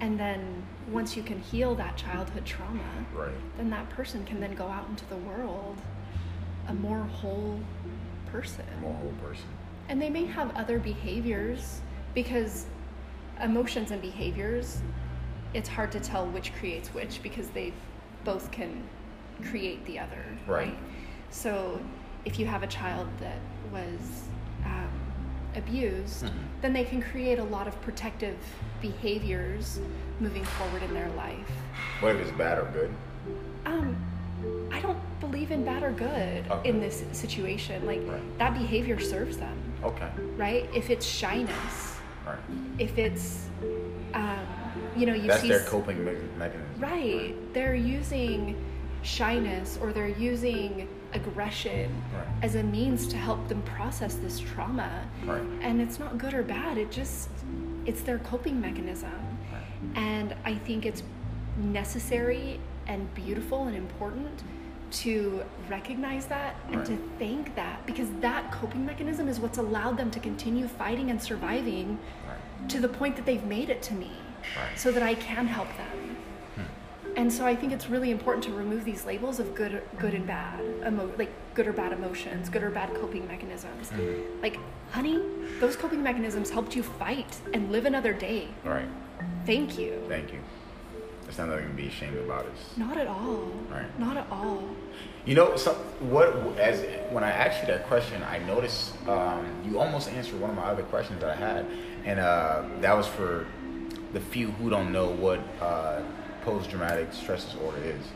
and 0.00 0.20
then 0.20 0.62
once 0.92 1.16
you 1.16 1.22
can 1.22 1.40
heal 1.40 1.74
that 1.74 1.96
childhood 1.96 2.44
trauma, 2.44 2.80
Right. 3.14 3.30
then 3.56 3.70
that 3.70 3.88
person 3.90 4.24
can 4.24 4.40
then 4.40 4.54
go 4.54 4.66
out 4.68 4.88
into 4.88 5.04
the 5.06 5.16
world 5.16 5.78
a 6.68 6.74
more 6.74 7.00
whole 7.00 7.58
person. 8.30 8.64
More 8.80 8.94
whole 8.94 9.14
person. 9.24 9.46
And 9.88 10.00
they 10.02 10.10
may 10.10 10.26
have 10.26 10.54
other 10.56 10.78
behaviors 10.78 11.80
because 12.14 12.66
emotions 13.42 13.90
and 13.90 14.00
behaviors, 14.00 14.80
it's 15.54 15.68
hard 15.68 15.92
to 15.92 16.00
tell 16.00 16.26
which 16.26 16.52
creates 16.54 16.88
which 16.88 17.22
because 17.22 17.48
they 17.50 17.72
both 18.24 18.50
can 18.50 18.82
create 19.50 19.84
the 19.86 19.98
other. 19.98 20.24
Right. 20.46 20.76
So 21.30 21.80
if 22.24 22.38
you 22.38 22.46
have 22.46 22.62
a 22.62 22.66
child 22.66 23.08
that 23.20 23.38
was 23.72 24.22
um, 24.64 24.90
abused, 25.54 26.24
Mhm. 26.24 26.30
then 26.60 26.72
they 26.72 26.84
can 26.84 27.00
create 27.00 27.38
a 27.38 27.44
lot 27.44 27.68
of 27.68 27.80
protective 27.82 28.36
behaviors 28.82 29.80
moving 30.18 30.44
forward 30.44 30.82
in 30.82 30.92
their 30.92 31.08
life. 31.10 31.50
What 32.00 32.16
if 32.16 32.22
it's 32.22 32.36
bad 32.36 32.58
or 32.58 32.64
good? 32.72 32.90
Um, 33.64 33.96
I 34.72 34.80
don't 34.80 34.98
believe 35.20 35.50
in 35.50 35.64
bad 35.64 35.82
or 35.82 35.92
good 35.92 36.46
Okay. 36.50 36.68
in 36.68 36.80
this 36.80 37.04
situation. 37.12 37.86
Like 37.86 38.00
Right. 38.06 38.38
that 38.38 38.54
behavior 38.54 38.98
serves 38.98 39.36
them, 39.36 39.56
Okay. 39.84 40.08
right? 40.36 40.68
If 40.74 40.90
it's 40.90 41.06
shyness, 41.06 41.95
Right. 42.26 42.38
if 42.78 42.98
it's, 42.98 43.46
um, 44.14 44.38
you 44.96 45.06
know, 45.06 45.14
you 45.14 45.28
That's 45.28 45.42
see 45.42 45.48
their 45.48 45.60
coping 45.60 46.04
me- 46.04 46.12
mechanism. 46.36 46.66
right. 46.78 47.34
They're 47.54 47.74
using 47.76 48.56
shyness 49.02 49.78
or 49.80 49.92
they're 49.92 50.08
using 50.08 50.88
aggression 51.12 51.90
Right. 52.14 52.26
as 52.42 52.56
a 52.56 52.62
means 52.62 53.06
to 53.08 53.16
help 53.16 53.46
them 53.48 53.62
process 53.62 54.16
this 54.16 54.40
trauma. 54.40 55.06
Right. 55.24 55.40
And 55.62 55.80
it's 55.80 55.98
not 56.00 56.18
good 56.18 56.34
or 56.34 56.42
bad. 56.42 56.76
It 56.78 56.90
just 56.90 57.28
it's 57.86 58.02
their 58.02 58.18
coping 58.18 58.60
mechanism. 58.60 59.12
Right. 59.52 59.96
And 60.02 60.34
I 60.44 60.54
think 60.56 60.84
it's 60.84 61.04
necessary 61.56 62.58
and 62.88 63.12
beautiful 63.14 63.64
and 63.66 63.76
important 63.76 64.42
to 64.90 65.42
recognize 65.68 66.26
that 66.26 66.54
and 66.68 66.76
Right. 66.76 66.86
to 66.86 66.98
thank 67.18 67.54
that 67.56 67.84
because 67.86 68.08
that 68.20 68.50
coping 68.52 68.86
mechanism 68.86 69.28
is 69.28 69.40
what's 69.40 69.58
allowed 69.58 69.96
them 69.96 70.10
to 70.12 70.20
continue 70.20 70.66
fighting 70.68 71.10
and 71.10 71.20
surviving 71.20 71.98
Right. 72.28 72.68
to 72.70 72.80
the 72.80 72.88
point 72.88 73.16
that 73.16 73.26
they've 73.26 73.44
made 73.44 73.68
it 73.70 73.82
to 73.82 73.94
me 73.94 74.12
Right. 74.56 74.78
so 74.78 74.92
that 74.92 75.02
I 75.02 75.14
can 75.14 75.46
help 75.46 75.68
them. 75.76 76.16
And 77.16 77.32
so 77.32 77.46
I 77.46 77.56
think 77.56 77.72
it's 77.72 77.88
really 77.88 78.10
important 78.10 78.44
to 78.44 78.52
remove 78.52 78.84
these 78.84 79.06
labels 79.06 79.40
of 79.40 79.54
good, 79.54 79.82
good 79.98 80.12
and 80.12 80.26
bad, 80.26 80.60
emo- 80.86 81.10
like 81.16 81.30
good 81.54 81.66
or 81.66 81.72
bad 81.72 81.92
emotions, 81.92 82.50
good 82.50 82.62
or 82.62 82.68
bad 82.68 82.92
coping 82.94 83.26
mechanisms. 83.26 83.90
Mhm. 83.90 84.42
Like, 84.42 84.58
honey, 84.90 85.22
those 85.58 85.76
coping 85.76 86.02
mechanisms 86.02 86.50
helped 86.50 86.76
you 86.76 86.82
fight 86.82 87.38
and 87.54 87.72
live 87.72 87.86
another 87.86 88.12
day. 88.12 88.48
Right. 88.64 88.84
Thank 89.46 89.78
you. 89.78 90.02
Thank 90.08 90.32
you. 90.34 90.40
It's 91.28 91.38
not 91.38 91.48
nothing 91.48 91.68
to 91.68 91.74
be 91.74 91.88
ashamed 91.88 92.16
about. 92.18 92.46
It's 92.46 92.76
Not 92.76 92.96
at 92.96 93.06
all. 93.08 93.50
Right. 93.70 93.98
Not 93.98 94.16
at 94.16 94.26
all. 94.30 94.62
You 95.24 95.34
know, 95.34 95.56
some 95.56 95.74
what 96.10 96.28
as 96.58 96.84
when 97.10 97.24
I 97.24 97.30
asked 97.30 97.62
you 97.62 97.66
that 97.66 97.86
question, 97.88 98.22
I 98.22 98.38
noticed 98.38 98.94
um, 99.08 99.44
you 99.64 99.78
almost 99.80 100.08
answered 100.08 100.40
one 100.40 100.50
of 100.50 100.56
my 100.56 100.64
other 100.64 100.84
questions 100.84 101.20
that 101.20 101.30
I 101.30 101.34
had, 101.34 101.66
and 102.04 102.20
uh, 102.20 102.62
that 102.80 102.96
was 102.96 103.06
for 103.08 103.46
the 104.12 104.20
few 104.20 104.52
who 104.52 104.70
don't 104.70 104.92
know 104.92 105.08
what 105.08 105.40
uh, 105.60 106.00
post-traumatic 106.44 107.12
stress 107.12 107.44
disorder 107.44 107.78
is, 107.82 108.06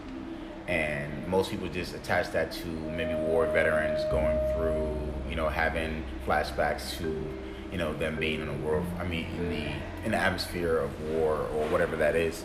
and 0.68 1.26
most 1.26 1.50
people 1.50 1.68
just 1.68 1.96
attach 1.96 2.30
that 2.30 2.52
to 2.52 2.68
maybe 2.68 3.14
war 3.14 3.44
veterans 3.46 4.04
going 4.12 4.38
through, 4.54 4.96
you 5.28 5.34
know, 5.34 5.48
having 5.48 6.04
flashbacks 6.24 6.96
to, 6.98 7.28
you 7.72 7.78
know, 7.78 7.92
them 7.92 8.16
being 8.16 8.40
in 8.40 8.48
a 8.48 8.56
world. 8.58 8.86
I 9.00 9.04
mean, 9.04 9.26
in 9.36 9.48
the 9.50 9.66
in 10.04 10.12
the 10.12 10.16
atmosphere 10.16 10.78
of 10.78 10.90
war 11.10 11.48
or 11.54 11.66
whatever 11.70 11.96
that 11.96 12.14
is, 12.14 12.44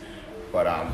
but 0.56 0.68
um, 0.68 0.90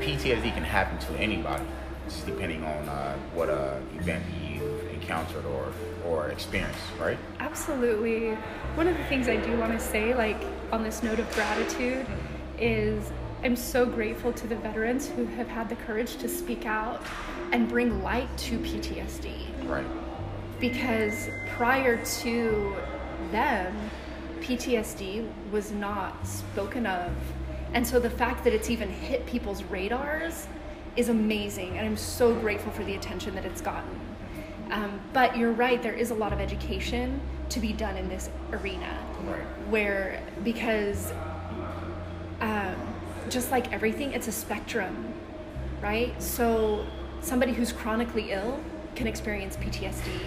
PTSD 0.00 0.54
can 0.54 0.64
happen 0.64 0.96
to 0.98 1.22
anybody, 1.22 1.62
just 2.06 2.24
depending 2.24 2.64
on 2.64 2.88
uh, 2.88 3.14
what 3.34 3.50
uh, 3.50 3.76
event 3.98 4.24
you've 4.48 4.88
encountered 4.94 5.44
or 5.44 5.70
or 6.06 6.28
experienced, 6.30 6.80
right? 6.98 7.18
Absolutely. 7.38 8.30
One 8.76 8.88
of 8.88 8.96
the 8.96 9.04
things 9.04 9.28
I 9.28 9.36
do 9.36 9.58
want 9.58 9.72
to 9.72 9.78
say, 9.78 10.14
like 10.14 10.42
on 10.72 10.82
this 10.82 11.02
note 11.02 11.18
of 11.18 11.30
gratitude, 11.34 12.06
is 12.58 13.12
I'm 13.42 13.56
so 13.56 13.84
grateful 13.84 14.32
to 14.32 14.46
the 14.46 14.56
veterans 14.56 15.06
who 15.06 15.26
have 15.26 15.48
had 15.48 15.68
the 15.68 15.76
courage 15.76 16.16
to 16.16 16.26
speak 16.26 16.64
out 16.64 17.02
and 17.52 17.68
bring 17.68 18.02
light 18.02 18.34
to 18.38 18.58
PTSD. 18.58 19.68
Right. 19.68 19.84
Because 20.60 21.28
prior 21.56 22.02
to 22.22 22.74
them, 23.30 23.76
PTSD 24.40 25.30
was 25.52 25.72
not 25.72 26.26
spoken 26.26 26.86
of. 26.86 27.12
And 27.74 27.84
so 27.84 27.98
the 27.98 28.10
fact 28.10 28.44
that 28.44 28.52
it's 28.52 28.70
even 28.70 28.88
hit 28.88 29.26
people's 29.26 29.64
radars 29.64 30.46
is 30.96 31.08
amazing. 31.08 31.76
And 31.76 31.86
I'm 31.86 31.96
so 31.96 32.32
grateful 32.34 32.70
for 32.70 32.84
the 32.84 32.94
attention 32.94 33.34
that 33.34 33.44
it's 33.44 33.60
gotten. 33.60 34.00
Um, 34.70 35.00
but 35.12 35.36
you're 35.36 35.52
right, 35.52 35.82
there 35.82 35.92
is 35.92 36.10
a 36.10 36.14
lot 36.14 36.32
of 36.32 36.40
education 36.40 37.20
to 37.50 37.60
be 37.60 37.72
done 37.72 37.96
in 37.96 38.08
this 38.08 38.30
arena. 38.52 38.96
Right. 39.24 39.40
Where, 39.68 40.22
because 40.44 41.12
um, 42.40 42.76
just 43.28 43.50
like 43.50 43.72
everything, 43.72 44.12
it's 44.12 44.28
a 44.28 44.32
spectrum, 44.32 45.12
right? 45.82 46.20
So 46.22 46.86
somebody 47.20 47.52
who's 47.52 47.72
chronically 47.72 48.30
ill 48.30 48.60
can 48.94 49.08
experience 49.08 49.56
PTSD. 49.56 50.20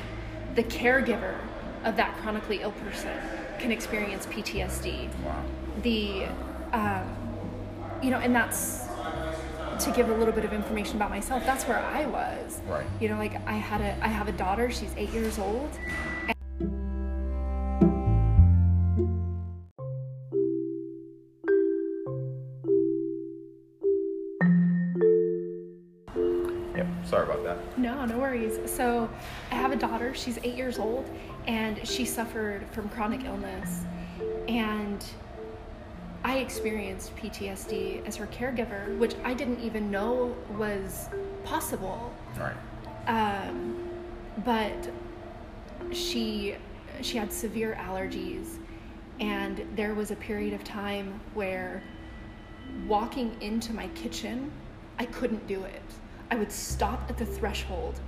The 0.55 0.63
caregiver 0.63 1.37
of 1.85 1.95
that 1.95 2.15
chronically 2.17 2.61
ill 2.61 2.71
person 2.71 3.17
can 3.59 3.71
experience 3.71 4.25
PTSD. 4.25 5.09
Wow. 5.23 5.45
The, 5.83 6.25
um, 6.73 7.26
you 8.01 8.11
know, 8.11 8.19
and 8.19 8.35
that's 8.35 8.87
to 9.79 9.91
give 9.91 10.09
a 10.09 10.13
little 10.13 10.33
bit 10.33 10.43
of 10.43 10.53
information 10.53 10.95
about 10.95 11.09
myself. 11.09 11.45
That's 11.45 11.65
where 11.65 11.79
I 11.79 12.05
was. 12.05 12.61
Right. 12.67 12.85
You 12.99 13.09
know, 13.09 13.17
like 13.17 13.35
I 13.47 13.53
had 13.53 13.81
a, 13.81 13.95
I 14.03 14.07
have 14.07 14.27
a 14.27 14.31
daughter. 14.31 14.71
She's 14.71 14.93
eight 14.97 15.11
years 15.11 15.37
old. 15.37 15.69
Yep. 26.75 26.87
Sorry 27.05 27.23
about 27.23 27.43
that. 27.43 27.77
No, 27.77 28.05
no 28.05 28.17
worries. 28.17 28.59
So, 28.71 29.09
I 29.51 29.55
have 29.55 29.71
a 29.71 29.75
daughter. 29.75 30.13
She's 30.13 30.37
eight 30.43 30.55
years 30.55 30.79
old, 30.79 31.09
and 31.47 31.87
she 31.87 32.05
suffered 32.05 32.65
from 32.71 32.89
chronic 32.89 33.25
illness. 33.25 33.83
And 34.47 35.03
I 36.27 36.39
experienced 36.39 37.15
PTSD 37.15 38.05
as 38.05 38.17
her 38.17 38.27
caregiver, 38.27 38.97
which 38.97 39.15
I 39.23 39.33
didn't 39.33 39.61
even 39.61 39.89
know 39.89 40.35
was 40.57 41.07
possible. 41.45 42.11
Right. 42.37 42.53
Um, 43.07 43.81
but 44.43 44.89
she 45.93 46.57
she 47.01 47.17
had 47.17 47.31
severe 47.31 47.77
allergies, 47.79 48.57
and 49.21 49.65
there 49.77 49.93
was 49.93 50.11
a 50.11 50.17
period 50.17 50.53
of 50.53 50.65
time 50.65 51.17
where 51.33 51.81
walking 52.87 53.33
into 53.39 53.71
my 53.71 53.87
kitchen, 53.95 54.51
I 54.99 55.05
couldn't 55.05 55.47
do 55.47 55.63
it. 55.63 55.81
I 56.29 56.35
would 56.35 56.51
stop 56.51 57.09
at 57.09 57.17
the 57.17 57.25
threshold, 57.25 58.01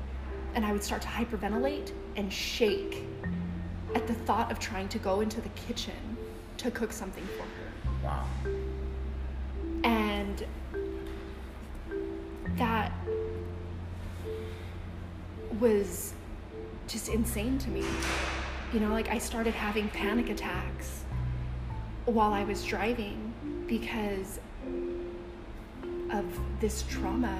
and 0.55 0.65
I 0.65 0.73
would 0.73 0.83
start 0.83 1.01
to 1.03 1.07
hyperventilate 1.07 1.93
and 2.17 2.33
shake 2.33 3.05
at 3.95 4.07
the 4.07 4.13
thought 4.13 4.51
of 4.51 4.59
trying 4.59 4.89
to 4.89 4.99
go 4.99 5.21
into 5.21 5.39
the 5.39 5.49
kitchen 5.67 6.17
to 6.57 6.69
cook 6.69 6.91
something 6.91 7.25
for 7.37 7.43
her 7.43 7.58
Wow. 8.03 8.25
and 9.83 10.45
that 12.57 12.91
was 15.59 16.13
just 16.87 17.09
insane 17.09 17.57
to 17.59 17.69
me. 17.69 17.85
You 18.73 18.79
know, 18.79 18.89
like 18.89 19.09
I 19.09 19.17
started 19.17 19.53
having 19.53 19.89
panic 19.89 20.29
attacks 20.29 21.03
while 22.05 22.33
I 22.33 22.43
was 22.43 22.63
driving 22.63 23.33
because 23.67 24.39
of 26.11 26.25
this 26.59 26.83
trauma. 26.83 27.37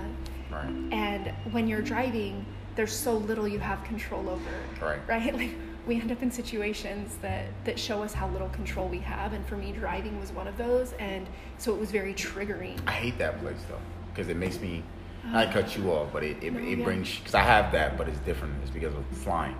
Right. 0.51 0.67
And 0.91 1.33
when 1.51 1.67
you're 1.67 1.81
driving, 1.81 2.45
there's 2.75 2.93
so 2.93 3.17
little 3.17 3.47
you 3.47 3.59
have 3.59 3.83
control 3.83 4.29
over. 4.29 4.51
Right. 4.81 4.99
Right? 5.07 5.35
Like 5.39 5.55
we 5.89 5.99
end 5.99 6.11
up 6.11 6.21
in 6.21 6.29
situations 6.31 7.17
that 7.23 7.45
that 7.65 7.79
show 7.79 8.03
us 8.03 8.13
how 8.13 8.27
little 8.29 8.47
control 8.49 8.87
we 8.87 8.99
have 8.99 9.33
and 9.33 9.43
for 9.47 9.57
me 9.57 9.71
driving 9.71 10.19
was 10.19 10.31
one 10.31 10.47
of 10.47 10.55
those 10.55 10.93
and 10.99 11.27
so 11.57 11.73
it 11.73 11.79
was 11.79 11.89
very 11.91 12.13
triggering. 12.13 12.79
I 12.87 12.91
hate 12.91 13.17
that 13.17 13.39
place 13.41 13.57
though, 13.67 13.81
because 14.09 14.29
it 14.29 14.37
makes 14.37 14.59
me. 14.61 14.83
I 15.33 15.45
cut 15.47 15.75
you 15.75 15.91
off, 15.91 16.13
but 16.13 16.23
it 16.23 16.41
it, 16.43 16.53
No, 16.53 16.59
it 16.59 16.77
yeah. 16.77 16.85
brings 16.85 17.17
because 17.17 17.33
I 17.33 17.41
have 17.41 17.71
that, 17.73 17.97
but 17.97 18.07
it's 18.07 18.19
different. 18.19 18.53
It's 18.61 18.71
because 18.71 18.93
of 18.93 19.05
flying. 19.25 19.57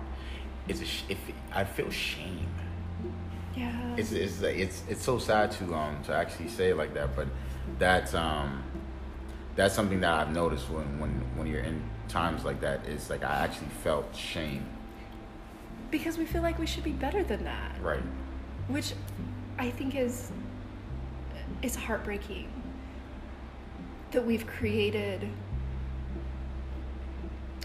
It's 0.68 0.80
a 0.80 0.84
if 1.12 1.18
I 1.52 1.64
feel 1.64 1.90
shame. 1.90 2.48
Yeah. 3.54 3.96
It's 3.96 4.12
it's 4.12 4.40
it's 4.40 4.82
it's 4.88 5.02
so 5.02 5.18
sad 5.18 5.50
to 5.58 5.74
um 5.74 6.02
to 6.04 6.14
actually 6.14 6.48
say 6.48 6.70
it 6.70 6.76
like 6.76 6.94
that, 6.94 7.14
but 7.16 7.26
that's 7.78 8.14
um 8.14 8.62
that's 9.56 9.74
something 9.74 10.00
that 10.00 10.12
I've 10.14 10.32
noticed 10.32 10.70
when 10.70 10.98
when 11.00 11.10
when 11.36 11.46
you're 11.48 11.66
in 11.72 11.82
times 12.08 12.44
like 12.44 12.60
that. 12.60 12.86
It's 12.86 13.10
like 13.10 13.24
I 13.24 13.34
actually 13.44 13.72
felt 13.82 14.14
shame. 14.14 14.64
Because 15.90 16.18
we 16.18 16.24
feel 16.24 16.42
like 16.42 16.58
we 16.58 16.66
should 16.66 16.84
be 16.84 16.92
better 16.92 17.22
than 17.22 17.44
that. 17.44 17.72
Right. 17.82 18.02
which 18.68 18.92
I 19.58 19.70
think 19.70 19.94
is 19.94 20.30
is 21.62 21.74
heartbreaking 21.76 22.48
that 24.12 24.24
we've 24.24 24.46
created 24.46 25.28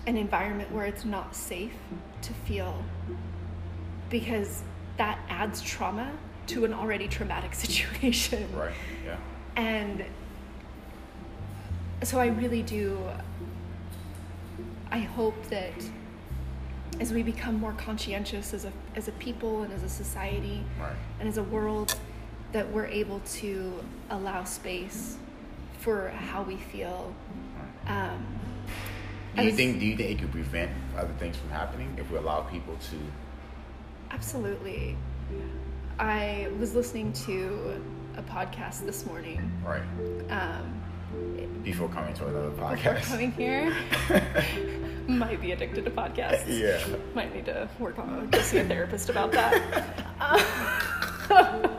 an 0.08 0.18
environment 0.18 0.72
where 0.72 0.86
it's 0.86 1.06
not 1.06 1.36
safe 1.36 1.74
to 2.22 2.34
feel 2.34 2.84
because 4.10 4.62
that 4.98 5.18
adds 5.30 5.62
trauma 5.62 6.12
to 6.48 6.66
an 6.66 6.74
already 6.74 7.08
traumatic 7.08 7.54
situation. 7.64 8.48
Right. 8.56 8.74
Yeah. 9.06 9.18
And 9.56 10.04
so 12.04 12.20
I 12.20 12.28
really 12.28 12.62
do 12.62 13.00
I 14.92 15.00
hope 15.00 15.42
that 15.50 15.74
as 17.00 17.12
we 17.12 17.24
become 17.24 17.60
more 17.60 17.74
conscientious 17.74 18.54
as 18.54 18.66
a 18.66 18.72
as 18.96 19.08
a 19.08 19.12
people 19.14 19.64
and 19.64 19.74
as 19.74 19.84
a 19.84 19.90
society 19.90 20.64
Right. 20.80 20.96
and 21.20 21.28
as 21.28 21.38
a 21.38 21.44
world 21.44 21.96
that 22.52 22.72
we're 22.72 22.86
able 22.88 23.20
to 23.20 23.84
allow 24.10 24.44
space 24.46 25.18
for 25.80 26.10
how 26.10 26.44
we 26.44 26.56
feel. 26.58 27.14
Um, 27.88 28.26
Do 29.36 29.42
you 29.44 29.48
was- 29.50 29.56
think 29.56 29.80
do 29.80 29.86
you 29.86 29.98
think 29.98 30.12
it 30.12 30.20
could 30.22 30.32
prevent 30.32 30.72
other 30.98 31.14
things 31.20 31.36
from 31.38 31.50
happening 31.50 31.94
if 31.98 32.10
we 32.10 32.18
allow 32.18 32.42
people 32.42 32.76
to? 32.92 32.98
Absolutely. 34.12 34.96
I 36.00 36.50
was 36.60 36.76
listening 36.76 37.12
to 37.14 37.82
a 38.18 38.22
podcast 38.24 38.86
this 38.86 39.06
morning. 39.06 39.52
Right. 39.66 39.82
Um, 40.30 40.82
Before 41.64 41.90
coming 41.90 42.14
to 42.16 42.28
another 42.28 42.50
before 42.52 42.76
podcast. 42.76 43.04
coming 43.06 43.32
here, 43.32 43.76
might 45.08 45.42
be 45.42 45.52
addicted 45.52 45.86
to 45.86 45.92
podcasts. 45.92 46.46
yeah. 46.48 46.80
Might 47.14 47.34
need 47.34 47.46
to 47.46 47.68
work 47.80 47.98
on 47.98 48.30
go 48.30 48.42
see 48.42 48.60
a 48.60 48.66
therapist 48.66 49.10
about 49.10 49.32
that. 49.32 49.62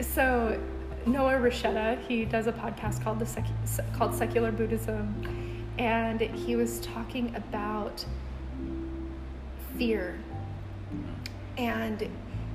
so 0.00 0.58
Noah 1.06 1.34
Rasheta, 1.34 2.00
he 2.06 2.24
does 2.24 2.46
a 2.46 2.52
podcast 2.52 3.02
called 3.02 3.18
the 3.18 3.26
Sec- 3.26 3.44
called 3.96 4.14
Secular 4.14 4.52
Buddhism, 4.52 5.66
and 5.78 6.20
he 6.20 6.56
was 6.56 6.80
talking 6.80 7.34
about 7.34 8.04
fear, 9.76 10.18
mm-hmm. 10.94 11.12
and 11.56 12.08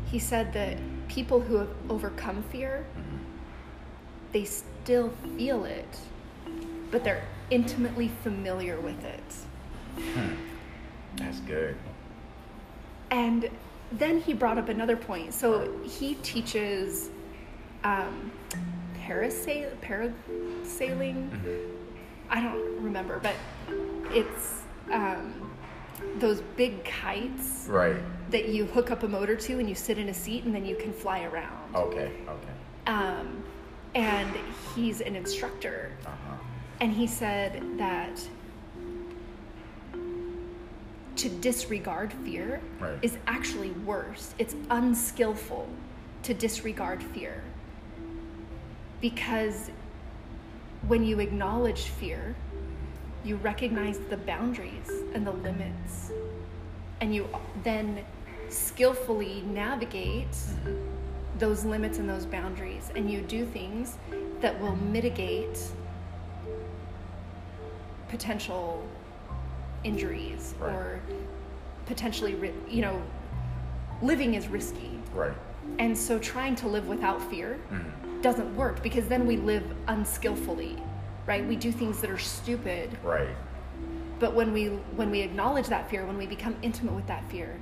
he 0.05 0.19
said 0.19 0.53
that 0.53 0.77
people 1.07 1.39
who 1.39 1.55
have 1.55 1.69
overcome 1.89 2.43
fear, 2.43 2.85
mm-hmm. 2.97 3.04
They 4.35 4.43
still 4.43 5.13
feel 5.37 5.63
it, 5.63 5.97
but 6.91 7.05
they're 7.05 7.23
intimately 7.51 8.09
familiar 8.21 8.77
with 8.81 9.01
it. 9.05 10.03
That's 11.15 11.39
good. 11.39 11.77
And 13.11 13.49
then 13.93 14.19
he 14.19 14.33
brought 14.33 14.57
up 14.57 14.67
another 14.67 14.97
point. 14.97 15.33
So 15.33 15.71
he 15.83 16.15
teaches 16.15 17.09
um, 17.85 18.29
parasail, 19.07 19.71
parasailing. 19.77 21.29
I 22.29 22.41
don't 22.41 22.83
remember, 22.83 23.19
but 23.19 23.35
it's 24.09 24.63
um, 24.91 25.49
those 26.17 26.41
big 26.57 26.83
kites 26.83 27.67
Right. 27.69 27.95
that 28.31 28.49
you 28.49 28.65
hook 28.65 28.91
up 28.91 29.03
a 29.03 29.07
motor 29.07 29.37
to 29.37 29.59
and 29.59 29.69
you 29.69 29.75
sit 29.75 29.97
in 29.97 30.09
a 30.09 30.13
seat 30.13 30.43
and 30.43 30.53
then 30.53 30.65
you 30.65 30.75
can 30.75 30.91
fly 30.91 31.23
around. 31.23 31.73
Okay. 31.73 32.11
Okay. 32.27 32.51
Um, 32.87 33.41
and 33.95 34.35
he's 34.75 35.01
an 35.01 35.15
instructor. 35.15 35.91
Uh 36.05 36.09
huh. 36.09 36.35
And 36.81 36.91
he 36.91 37.07
said 37.07 37.63
that 37.77 38.21
to 41.15 41.29
disregard 41.29 42.11
fear 42.11 42.59
Right. 42.79 42.99
is 43.01 43.17
actually 43.25 43.71
worse. 43.71 44.35
It's 44.37 44.55
unskillful 44.69 45.67
to 46.23 46.33
disregard 46.33 47.01
fear. 47.01 47.41
Because 48.99 49.71
when 50.87 51.05
you 51.05 51.19
acknowledge 51.21 51.83
fear, 51.83 52.35
you 53.23 53.37
recognize 53.37 53.97
the 54.09 54.17
boundaries 54.17 54.91
and 55.13 55.25
the 55.25 55.31
limits. 55.31 56.11
And 56.99 57.15
you 57.15 57.27
then 57.63 58.03
skillfully 58.49 59.41
navigate 59.47 60.35
those 61.37 61.65
limits 61.65 61.97
and 61.99 62.09
those 62.09 62.25
boundaries. 62.25 62.91
And 62.95 63.09
you 63.11 63.21
do 63.21 63.45
things 63.45 63.97
that 64.41 64.59
will 64.61 64.75
mitigate 64.75 65.59
potential 68.09 68.87
injuries 69.83 70.55
Right. 70.59 70.73
or 70.73 70.99
potentially 71.85 72.35
ri- 72.35 72.53
you 72.67 72.81
know 72.81 73.01
living 74.01 74.33
is 74.33 74.47
risky. 74.47 74.99
Right. 75.13 75.33
And 75.79 75.97
so 75.97 76.19
trying 76.19 76.55
to 76.57 76.67
live 76.67 76.87
without 76.87 77.21
fear 77.23 77.57
Mhm. 77.71 78.21
doesn't 78.21 78.55
work 78.55 78.81
because 78.83 79.07
then 79.07 79.25
we 79.25 79.37
live 79.37 79.63
unskillfully, 79.87 80.77
right? 81.25 81.45
We 81.45 81.55
do 81.55 81.71
things 81.71 82.01
that 82.01 82.09
are 82.09 82.17
stupid. 82.17 82.89
Right. 83.03 83.29
But 84.19 84.33
when 84.33 84.53
we 84.53 84.67
when 84.95 85.11
we 85.11 85.21
acknowledge 85.21 85.67
that 85.67 85.89
fear, 85.89 86.05
when 86.05 86.17
we 86.17 86.25
become 86.25 86.55
intimate 86.61 86.93
with 86.93 87.07
that 87.07 87.23
fear, 87.29 87.55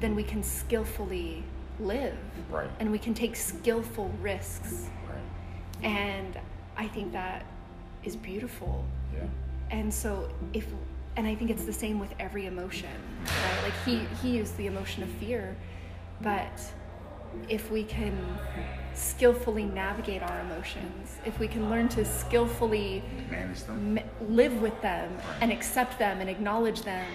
then 0.00 0.14
we 0.14 0.22
can 0.22 0.42
skillfully 0.42 1.44
live. 1.80 2.16
Right. 2.50 2.70
And 2.80 2.90
we 2.90 2.98
can 2.98 3.14
take 3.14 3.36
skillful 3.36 4.10
risks. 4.20 4.88
Right. 5.08 5.84
And 5.86 6.38
I 6.76 6.86
think 6.88 7.12
that 7.12 7.44
is 8.04 8.16
beautiful. 8.16 8.84
Yeah. 9.14 9.24
And 9.70 9.92
so 9.92 10.28
if 10.52 10.66
and 11.16 11.26
I 11.28 11.34
think 11.36 11.50
it's 11.50 11.64
the 11.64 11.72
same 11.72 12.00
with 12.00 12.12
every 12.18 12.46
emotion, 12.46 12.90
right? 13.24 13.62
Like 13.62 13.74
he 13.84 13.98
he 14.22 14.36
used 14.36 14.56
the 14.56 14.66
emotion 14.66 15.02
of 15.02 15.08
fear, 15.10 15.56
but 16.20 16.60
if 17.48 17.70
we 17.70 17.82
can 17.84 18.16
skillfully 18.94 19.64
navigate 19.64 20.22
our 20.22 20.40
emotions, 20.40 21.18
if 21.24 21.38
we 21.38 21.48
can 21.48 21.68
learn 21.70 21.88
to 21.88 22.04
skillfully 22.04 23.02
Manage 23.30 23.62
them. 23.64 23.98
m- 23.98 24.10
live 24.28 24.60
with 24.62 24.80
them 24.82 25.16
and 25.40 25.50
accept 25.52 25.98
them 25.98 26.20
and 26.20 26.30
acknowledge 26.30 26.82
them, 26.82 27.06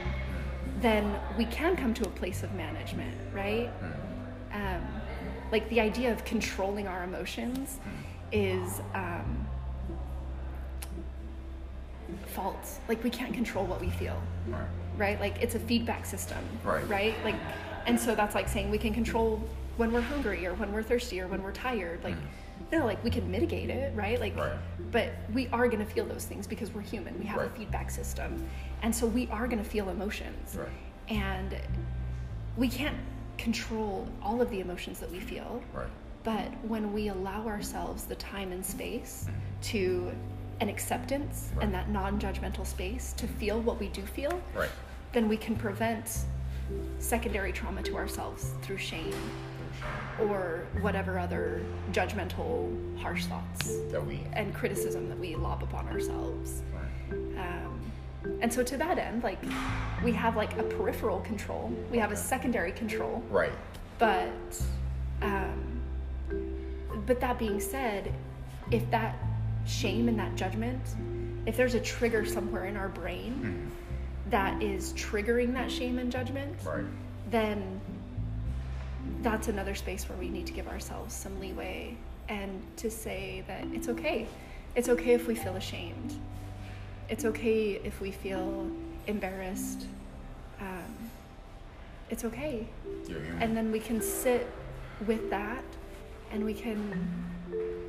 then 0.81 1.13
we 1.37 1.45
can 1.45 1.75
come 1.77 1.93
to 1.93 2.03
a 2.05 2.09
place 2.09 2.43
of 2.43 2.53
management, 2.53 3.15
right? 3.33 3.69
Um, 4.53 4.81
like 5.51 5.67
the 5.69 5.79
idea 5.79 6.11
of 6.11 6.23
controlling 6.25 6.87
our 6.87 7.03
emotions 7.03 7.79
is 8.31 8.81
um, 8.93 9.47
false. 12.27 12.79
Like 12.87 13.03
we 13.03 13.09
can't 13.09 13.33
control 13.33 13.65
what 13.65 13.81
we 13.81 13.89
feel, 13.89 14.21
Right. 14.47 14.61
right? 14.97 15.19
Like 15.19 15.41
it's 15.41 15.55
a 15.55 15.59
feedback 15.59 16.05
system, 16.05 16.37
Right. 16.63 16.87
Right? 16.87 17.15
Like, 17.23 17.35
and 17.85 17.99
so 17.99 18.15
that's 18.15 18.35
like 18.35 18.47
saying 18.47 18.69
we 18.69 18.77
can 18.77 18.93
control 18.93 19.41
when 19.77 19.91
we're 19.91 20.01
hungry 20.01 20.45
or 20.45 20.53
when 20.55 20.71
we're 20.71 20.83
thirsty 20.83 21.19
or 21.21 21.27
when 21.27 21.41
we're 21.41 21.51
tired. 21.53 22.03
Like, 22.03 22.15
no, 22.71 22.85
like 22.85 23.03
we 23.03 23.09
can 23.09 23.29
mitigate 23.31 23.69
it, 23.69 23.95
right? 23.95 24.19
Like, 24.19 24.35
Mm. 24.35 24.39
Right. 24.41 24.57
but 24.91 25.09
we 25.33 25.47
are 25.47 25.67
going 25.67 25.79
to 25.83 25.91
feel 25.91 26.05
those 26.05 26.25
things 26.25 26.45
because 26.45 26.71
we're 26.73 26.81
human. 26.81 27.17
We 27.17 27.25
have 27.25 27.39
Right. 27.39 27.47
a 27.47 27.57
feedback 27.57 27.89
system, 27.89 28.45
and 28.83 28.93
so 28.95 29.07
we 29.07 29.27
are 29.31 29.47
going 29.47 29.63
to 29.63 29.67
feel 29.69 29.89
emotions, 29.89 30.55
Right. 30.59 30.67
and 31.07 31.55
we 32.57 32.67
can't 32.67 32.97
control 33.39 34.07
all 34.21 34.41
of 34.41 34.49
the 34.51 34.59
emotions 34.59 34.99
that 34.99 35.09
we 35.11 35.19
feel. 35.19 35.61
Right. 35.73 35.87
But 36.23 36.47
when 36.65 36.93
we 36.93 37.07
allow 37.07 37.47
ourselves 37.47 38.03
the 38.05 38.15
time 38.15 38.51
and 38.51 38.63
space 38.65 39.27
to 39.63 40.11
an 40.59 40.67
acceptance 40.69 41.51
and 41.61 41.73
that 41.73 41.89
non-judgmental 41.89 42.65
space 42.67 43.13
to 43.13 43.25
feel 43.27 43.61
what 43.61 43.79
we 43.79 43.87
do 43.87 44.01
feel, 44.01 44.41
Right. 44.53 44.69
then 45.13 45.29
we 45.29 45.37
can 45.37 45.55
prevent 45.55 46.25
secondary 46.99 47.51
trauma 47.53 47.81
to 47.83 47.95
ourselves 47.95 48.51
through 48.61 48.77
shame 48.77 49.15
or 50.19 50.65
whatever 50.81 51.17
other 51.17 51.61
judgmental 51.93 52.69
harsh 52.99 53.25
thoughts 53.25 53.77
That 53.91 54.05
we. 54.05 54.19
and 54.33 54.53
criticism 54.53 55.07
that 55.07 55.17
we 55.17 55.35
lob 55.35 55.63
upon 55.63 55.87
ourselves. 55.87 56.61
Right. 56.73 57.39
Um, 57.39 57.68
and 58.41 58.51
so 58.51 58.63
to 58.63 58.77
that 58.77 58.97
end, 58.97 59.23
like 59.23 59.39
we 60.03 60.11
have 60.13 60.35
like 60.35 60.57
a 60.57 60.63
peripheral 60.63 61.19
control, 61.21 61.71
we 61.91 61.97
have 61.97 62.11
a 62.11 62.15
secondary 62.15 62.71
control, 62.71 63.23
Right. 63.29 63.51
but 63.97 64.29
um, 65.21 65.81
but 67.05 67.19
that 67.19 67.39
being 67.39 67.59
said, 67.59 68.13
if 68.71 68.89
that 68.91 69.15
shame 69.65 70.07
and 70.07 70.17
that 70.19 70.35
judgment, 70.35 70.81
if 71.45 71.57
there's 71.57 71.73
a 71.75 71.79
trigger 71.79 72.25
somewhere 72.25 72.65
in 72.65 72.77
our 72.77 72.89
brain 72.89 73.71
that 74.29 74.61
is 74.61 74.93
triggering 74.93 75.53
that 75.53 75.71
shame 75.71 75.97
and 75.99 76.11
judgment, 76.11 76.55
Right. 76.65 76.83
then 77.29 77.81
that's 79.21 79.47
another 79.47 79.75
space 79.75 80.07
where 80.07 80.17
we 80.17 80.29
need 80.29 80.45
to 80.47 80.53
give 80.53 80.67
ourselves 80.67 81.13
some 81.13 81.39
leeway 81.39 81.95
and 82.29 82.61
to 82.77 82.91
say 82.91 83.43
that 83.47 83.63
it's 83.73 83.87
okay. 83.89 84.27
It's 84.75 84.87
okay 84.89 85.13
if 85.13 85.27
we 85.27 85.35
feel 85.35 85.55
ashamed. 85.55 86.13
It's 87.09 87.25
okay 87.25 87.81
if 87.83 87.99
we 88.01 88.11
feel 88.11 88.69
embarrassed. 89.07 89.87
Um, 90.61 91.09
it's 92.09 92.23
okay. 92.25 92.67
And 93.39 93.55
then 93.57 93.71
we 93.71 93.79
can 93.79 94.01
sit 94.01 94.47
with 95.07 95.29
that 95.29 95.63
and 96.31 96.43
we 96.43 96.53
can 96.53 97.27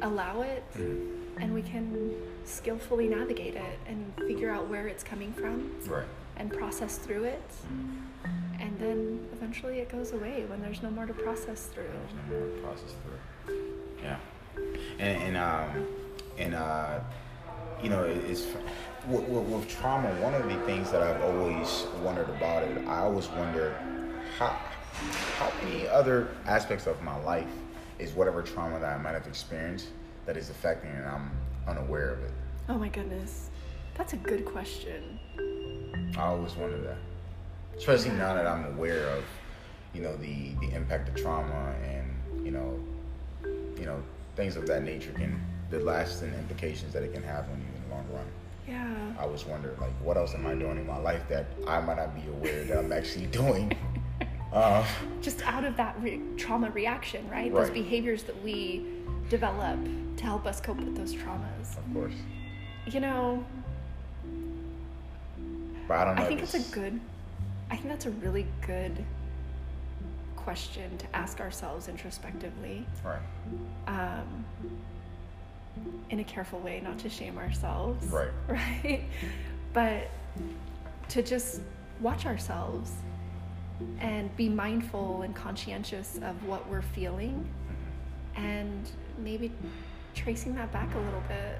allow 0.02 0.42
it 0.42 0.64
and 0.74 1.52
we 1.52 1.62
can 1.62 2.14
skillfully 2.44 3.08
navigate 3.08 3.54
it 3.54 3.78
and 3.86 4.12
figure 4.26 4.50
out 4.50 4.68
where 4.68 4.88
it's 4.88 5.04
coming 5.04 5.32
from 5.32 5.70
right. 5.86 6.06
and 6.36 6.50
process 6.50 6.96
through 6.96 7.24
it. 7.24 7.42
And 8.58 8.78
then 8.78 9.26
eventually 9.32 9.78
it 9.78 9.88
goes 9.88 10.12
away 10.12 10.44
when 10.48 10.60
there's 10.62 10.82
no 10.82 10.90
more 10.90 11.06
to 11.06 11.14
process 11.14 11.66
through. 11.66 11.84
There's 11.84 12.30
no 12.30 12.38
more 12.38 12.48
to 12.48 12.62
process 12.62 12.94
through. 13.02 13.56
Yeah. 14.02 14.16
And 14.98 15.22
and 15.22 15.36
um 15.36 15.86
and 16.38 16.54
uh 16.54 17.00
you 17.82 17.88
know 17.88 18.04
it's 18.04 18.46
with, 19.06 19.24
with, 19.24 19.44
with 19.44 19.68
trauma. 19.68 20.08
One 20.20 20.34
of 20.34 20.48
the 20.48 20.56
things 20.66 20.90
that 20.90 21.02
I've 21.02 21.20
always 21.22 21.86
wondered 22.02 22.28
about 22.30 22.62
it, 22.64 22.86
I 22.86 22.98
always 23.00 23.28
wonder 23.28 23.74
how 24.38 24.58
how 25.38 25.50
many 25.62 25.88
other 25.88 26.28
aspects 26.46 26.86
of 26.86 27.00
my 27.02 27.16
life 27.22 27.48
is 27.98 28.12
whatever 28.12 28.42
trauma 28.42 28.78
that 28.80 28.98
I 28.98 28.98
might 28.98 29.12
have 29.12 29.26
experienced 29.26 29.88
that 30.26 30.36
is 30.36 30.50
affecting 30.50 30.90
and 30.90 31.06
I'm 31.06 31.30
unaware 31.66 32.10
of 32.10 32.22
it. 32.24 32.32
Oh 32.68 32.78
my 32.78 32.88
goodness. 32.88 33.50
That's 33.96 34.12
a 34.12 34.16
good 34.16 34.44
question. 34.44 35.18
I 36.16 36.22
always 36.22 36.54
wonder 36.56 36.78
that, 36.78 36.98
especially 37.76 38.12
now 38.12 38.34
that 38.34 38.46
I'm 38.46 38.64
aware 38.76 39.06
of, 39.08 39.24
you 39.94 40.02
know, 40.02 40.16
the 40.16 40.54
the 40.60 40.72
impact 40.74 41.08
of 41.08 41.16
trauma 41.16 41.74
and 41.84 42.44
you 42.44 42.50
know, 42.50 42.78
you 43.78 43.86
know, 43.86 44.02
things 44.36 44.56
of 44.56 44.66
that 44.66 44.82
nature 44.82 45.12
can 45.12 45.40
the 45.70 45.78
lasting 45.78 46.32
implications 46.34 46.92
that 46.92 47.02
it 47.02 47.12
can 47.12 47.22
have 47.22 47.44
on 47.44 47.60
you 47.60 47.66
in 47.76 47.88
the 47.88 47.94
long 47.94 48.06
run. 48.12 48.26
Yeah. 48.70 48.94
I 49.18 49.26
was 49.26 49.44
wondering, 49.44 49.78
like, 49.80 49.92
what 50.02 50.16
else 50.16 50.34
am 50.34 50.46
I 50.46 50.54
doing 50.54 50.78
in 50.78 50.86
my 50.86 50.96
life 50.98 51.22
that 51.28 51.46
I 51.66 51.80
might 51.80 51.96
not 51.96 52.14
be 52.14 52.26
aware 52.28 52.64
that 52.64 52.78
I'm 52.78 52.92
actually 52.92 53.26
doing? 53.26 53.72
Uh, 54.52 54.84
Just 55.22 55.42
out 55.46 55.64
of 55.64 55.76
that 55.76 55.94
re- 56.02 56.20
trauma 56.36 56.68
reaction, 56.72 57.24
right? 57.30 57.54
Those 57.54 57.70
behaviors 57.70 58.24
that 58.24 58.42
we 58.42 58.84
develop 59.28 59.78
to 60.16 60.24
help 60.24 60.44
us 60.44 60.60
cope 60.60 60.78
with 60.78 60.96
those 60.96 61.14
traumas. 61.14 61.78
of 61.78 61.94
course, 61.94 62.14
You 62.86 62.98
know, 62.98 63.44
but 65.86 65.98
I 65.98 66.04
don't 66.04 66.16
know. 66.16 66.22
I 66.22 66.26
think 66.26 66.42
it's 66.42 66.54
a 66.54 66.72
good, 66.74 66.98
I 67.70 67.76
think 67.76 67.90
that's 67.90 68.06
a 68.06 68.10
really 68.10 68.44
good 68.66 69.04
question 70.34 70.98
to 70.98 71.06
ask 71.16 71.38
ourselves 71.40 71.86
introspectively. 71.86 72.84
right, 73.04 73.20
um, 73.86 74.44
in 76.10 76.20
a 76.20 76.24
careful 76.24 76.58
way, 76.60 76.80
not 76.80 76.98
to 77.00 77.08
shame 77.08 77.38
ourselves. 77.38 78.06
Right. 78.06 78.30
Right. 78.48 79.04
But 79.72 80.10
to 81.10 81.22
just 81.22 81.60
watch 82.00 82.26
ourselves 82.26 82.90
and 84.00 84.34
be 84.36 84.48
mindful 84.48 85.22
and 85.22 85.34
conscientious 85.34 86.18
of 86.22 86.44
what 86.44 86.68
we're 86.68 86.82
feeling 86.82 87.48
and 88.34 88.90
maybe 89.18 89.52
tracing 90.14 90.54
that 90.56 90.72
back 90.72 90.92
a 90.94 90.98
little 90.98 91.22
bit. 91.28 91.58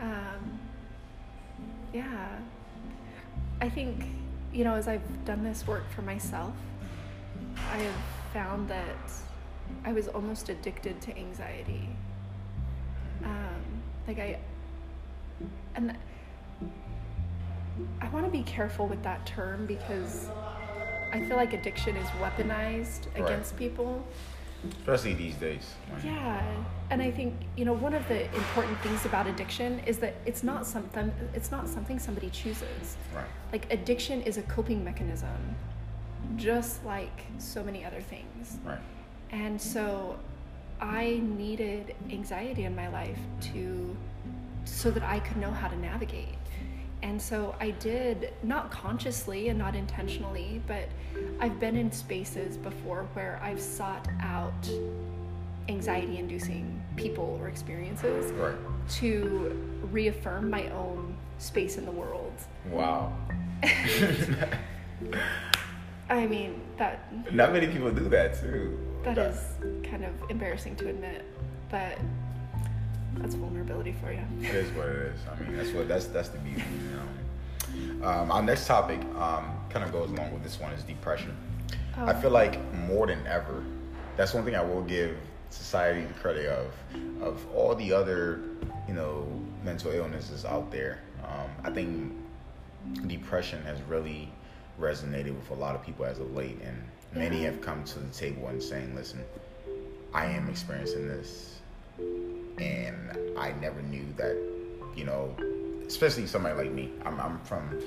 Um, 0.00 0.58
yeah. 1.92 2.38
I 3.60 3.68
think, 3.68 4.04
you 4.52 4.64
know, 4.64 4.74
as 4.74 4.88
I've 4.88 5.24
done 5.24 5.42
this 5.44 5.66
work 5.66 5.88
for 5.90 6.02
myself, 6.02 6.54
I 7.72 7.78
have 7.78 7.94
found 8.32 8.68
that 8.68 9.10
I 9.84 9.92
was 9.92 10.08
almost 10.08 10.48
addicted 10.48 11.00
to 11.02 11.16
anxiety. 11.16 11.88
Um, 13.24 13.62
like 14.06 14.18
I, 14.18 14.38
and 15.74 15.96
I 18.00 18.08
want 18.08 18.24
to 18.24 18.30
be 18.30 18.42
careful 18.44 18.86
with 18.86 19.02
that 19.02 19.26
term 19.26 19.66
because 19.66 20.28
I 21.12 21.20
feel 21.20 21.36
like 21.36 21.52
addiction 21.52 21.96
is 21.96 22.06
weaponized 22.20 23.06
Right. 23.14 23.24
against 23.24 23.56
people. 23.56 24.02
especially 24.80 25.14
these 25.14 25.34
days. 25.36 25.74
Yeah, 26.02 26.42
and 26.90 27.00
I 27.02 27.10
think 27.10 27.34
you 27.56 27.64
know 27.64 27.74
one 27.74 27.94
of 27.94 28.06
the 28.08 28.24
important 28.34 28.78
things 28.80 29.04
about 29.04 29.26
addiction 29.26 29.80
is 29.86 29.98
that 29.98 30.14
it's 30.24 30.42
not 30.42 30.66
something 30.66 31.12
it's 31.34 31.50
not 31.50 31.68
something 31.68 31.98
somebody 31.98 32.30
chooses. 32.30 32.96
Right, 33.14 33.26
Like 33.52 33.70
addiction 33.72 34.22
is 34.22 34.38
a 34.38 34.42
coping 34.42 34.82
mechanism, 34.84 35.56
just 36.36 36.84
like 36.84 37.22
so 37.38 37.62
many 37.62 37.84
other 37.84 38.00
things. 38.00 38.56
right, 38.64 38.78
And 39.30 39.60
so 39.60 40.18
I 40.80 41.20
needed 41.22 41.94
anxiety 42.10 42.64
in 42.64 42.74
my 42.74 42.88
life 42.88 43.18
to 43.52 43.96
so 44.64 44.90
that 44.90 45.02
I 45.02 45.20
could 45.20 45.36
know 45.36 45.50
how 45.50 45.68
to 45.68 45.76
navigate. 45.78 46.34
And 47.02 47.20
so 47.20 47.54
I 47.60 47.70
did 47.70 48.32
not 48.42 48.70
consciously 48.70 49.48
and 49.48 49.58
not 49.58 49.76
intentionally, 49.76 50.60
but 50.66 50.88
I've 51.40 51.60
been 51.60 51.76
in 51.76 51.92
spaces 51.92 52.56
before 52.56 53.06
where 53.14 53.38
I've 53.42 53.60
sought 53.60 54.08
out 54.20 54.68
anxiety 55.68 56.18
inducing 56.18 56.82
people 56.96 57.38
or 57.40 57.48
experiences 57.48 58.32
right. 58.32 58.54
to 58.88 59.78
reaffirm 59.92 60.48
my 60.50 60.68
own 60.70 61.16
space 61.38 61.76
in 61.76 61.84
the 61.84 61.92
world. 61.92 62.32
Wow. 62.70 63.12
I 66.08 66.26
mean 66.26 66.60
that 66.78 67.34
Not 67.34 67.52
many 67.52 67.66
people 67.66 67.90
do 67.90 68.08
that 68.08 68.40
too. 68.40 68.78
That 69.14 69.18
is 69.18 69.40
kind 69.88 70.04
of 70.04 70.12
embarrassing 70.30 70.76
to 70.76 70.88
admit, 70.88 71.24
but 71.70 71.98
that's 73.18 73.34
vulnerability 73.34 73.94
for 74.00 74.12
you. 74.12 74.20
It 74.40 74.54
is 74.54 74.70
what 74.72 74.88
it 74.88 74.96
is. 74.96 75.20
I 75.30 75.42
mean, 75.42 75.56
that's 75.56 75.70
what 75.70 75.88
that's 75.88 76.06
that's 76.06 76.28
the 76.28 76.38
beauty. 76.38 76.62
You 76.82 76.96
know. 78.00 78.08
Um, 78.08 78.30
our 78.30 78.42
next 78.42 78.66
topic 78.66 79.00
um, 79.16 79.58
kind 79.70 79.84
of 79.84 79.92
goes 79.92 80.10
along 80.10 80.32
with 80.32 80.42
this 80.42 80.58
one 80.60 80.72
is 80.72 80.82
depression. 80.82 81.36
I 81.96 82.12
Oh. 82.12 82.20
feel 82.20 82.30
like 82.30 82.58
more 82.74 83.06
than 83.06 83.26
ever, 83.26 83.64
that's 84.16 84.34
one 84.34 84.44
thing 84.44 84.54
I 84.54 84.62
will 84.62 84.82
give 84.82 85.16
society 85.50 86.04
the 86.04 86.14
credit 86.14 86.46
of. 86.46 86.72
Of 87.22 87.44
all 87.54 87.74
the 87.74 87.92
other, 87.92 88.40
you 88.86 88.94
know, 88.94 89.26
mental 89.64 89.90
illnesses 89.92 90.44
out 90.44 90.70
there, 90.70 91.00
um, 91.24 91.50
I 91.64 91.70
think 91.70 92.12
depression 93.06 93.62
has 93.64 93.80
really 93.82 94.30
resonated 94.78 95.34
with 95.34 95.50
a 95.50 95.54
lot 95.54 95.74
of 95.74 95.82
people 95.84 96.04
as 96.04 96.18
of 96.18 96.32
late, 96.34 96.58
and 96.62 96.76
many 97.16 97.42
have 97.44 97.60
come 97.60 97.84
to 97.84 97.98
the 97.98 98.12
table 98.12 98.48
and 98.48 98.62
saying, 98.62 98.94
"Listen, 98.94 99.24
I 100.12 100.26
am 100.26 100.48
experiencing 100.48 101.08
this, 101.08 101.60
and 101.98 103.18
I 103.38 103.52
never 103.60 103.82
knew 103.82 104.06
that, 104.16 104.36
you 104.94 105.04
know, 105.04 105.34
especially 105.86 106.26
somebody 106.26 106.56
like 106.56 106.72
me. 106.72 106.92
I'm, 107.04 107.20
I'm 107.20 107.38
from 107.40 107.78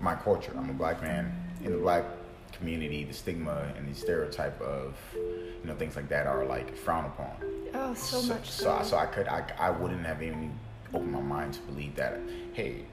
my 0.00 0.14
culture. 0.14 0.52
I'm 0.56 0.70
a 0.70 0.74
black 0.74 1.02
man 1.02 1.32
in 1.64 1.72
the 1.72 1.78
black 1.78 2.04
community. 2.52 3.04
The 3.04 3.14
stigma 3.14 3.72
and 3.76 3.88
the 3.88 3.94
stereotype 3.94 4.60
of, 4.60 4.94
you 5.14 5.64
know, 5.64 5.74
things 5.74 5.96
like 5.96 6.08
that 6.08 6.26
are 6.26 6.44
like 6.44 6.76
frowned 6.76 7.06
upon. 7.06 7.30
Oh, 7.74 7.94
so, 7.94 8.22
much 8.22 8.50
So, 8.50 8.78
so. 8.82 8.90
so 8.90 8.96
I 8.96 9.06
could, 9.06 9.28
I, 9.28 9.44
I 9.58 9.70
wouldn't 9.70 10.04
have 10.04 10.22
even 10.22 10.58
opened 10.92 11.12
my 11.12 11.20
mind 11.20 11.54
to 11.54 11.60
believe 11.60 11.94
that. 11.96 12.20
Hey, 12.52 12.84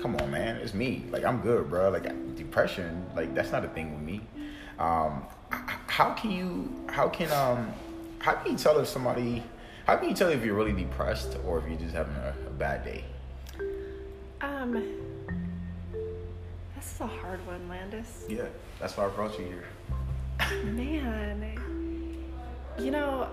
come 0.00 0.16
on, 0.16 0.30
man, 0.30 0.56
it's 0.56 0.74
me. 0.74 1.04
Like 1.10 1.24
I'm 1.24 1.40
good, 1.40 1.68
bro. 1.68 1.90
Like 1.90 2.04
depression, 2.36 3.04
like 3.14 3.34
that's 3.34 3.52
not 3.52 3.64
a 3.64 3.68
thing 3.68 3.92
with 3.92 4.02
me. 4.02 4.20
Um, 4.80 5.22
how 5.86 6.14
can 6.14 6.30
you? 6.30 6.84
How 6.88 7.08
can 7.08 7.30
um? 7.32 7.72
How 8.18 8.32
can 8.32 8.52
you 8.52 8.58
tell 8.58 8.78
if 8.78 8.88
somebody? 8.88 9.42
How 9.86 9.96
can 9.96 10.08
you 10.08 10.14
tell 10.14 10.30
if 10.30 10.44
you're 10.44 10.54
really 10.54 10.72
depressed 10.72 11.36
or 11.46 11.58
if 11.58 11.68
you're 11.68 11.78
just 11.78 11.94
having 11.94 12.14
a, 12.14 12.34
a 12.46 12.50
bad 12.50 12.84
day? 12.84 13.04
Um, 14.40 14.72
this 16.74 16.94
is 16.94 17.00
a 17.00 17.06
hard 17.06 17.46
one, 17.46 17.68
Landis. 17.68 18.24
Yeah, 18.28 18.44
that's 18.78 18.96
why 18.96 19.04
I 19.04 19.08
brought 19.08 19.38
you 19.38 19.44
here. 19.44 19.64
Man, 20.64 21.58
you 22.78 22.90
know, 22.90 23.28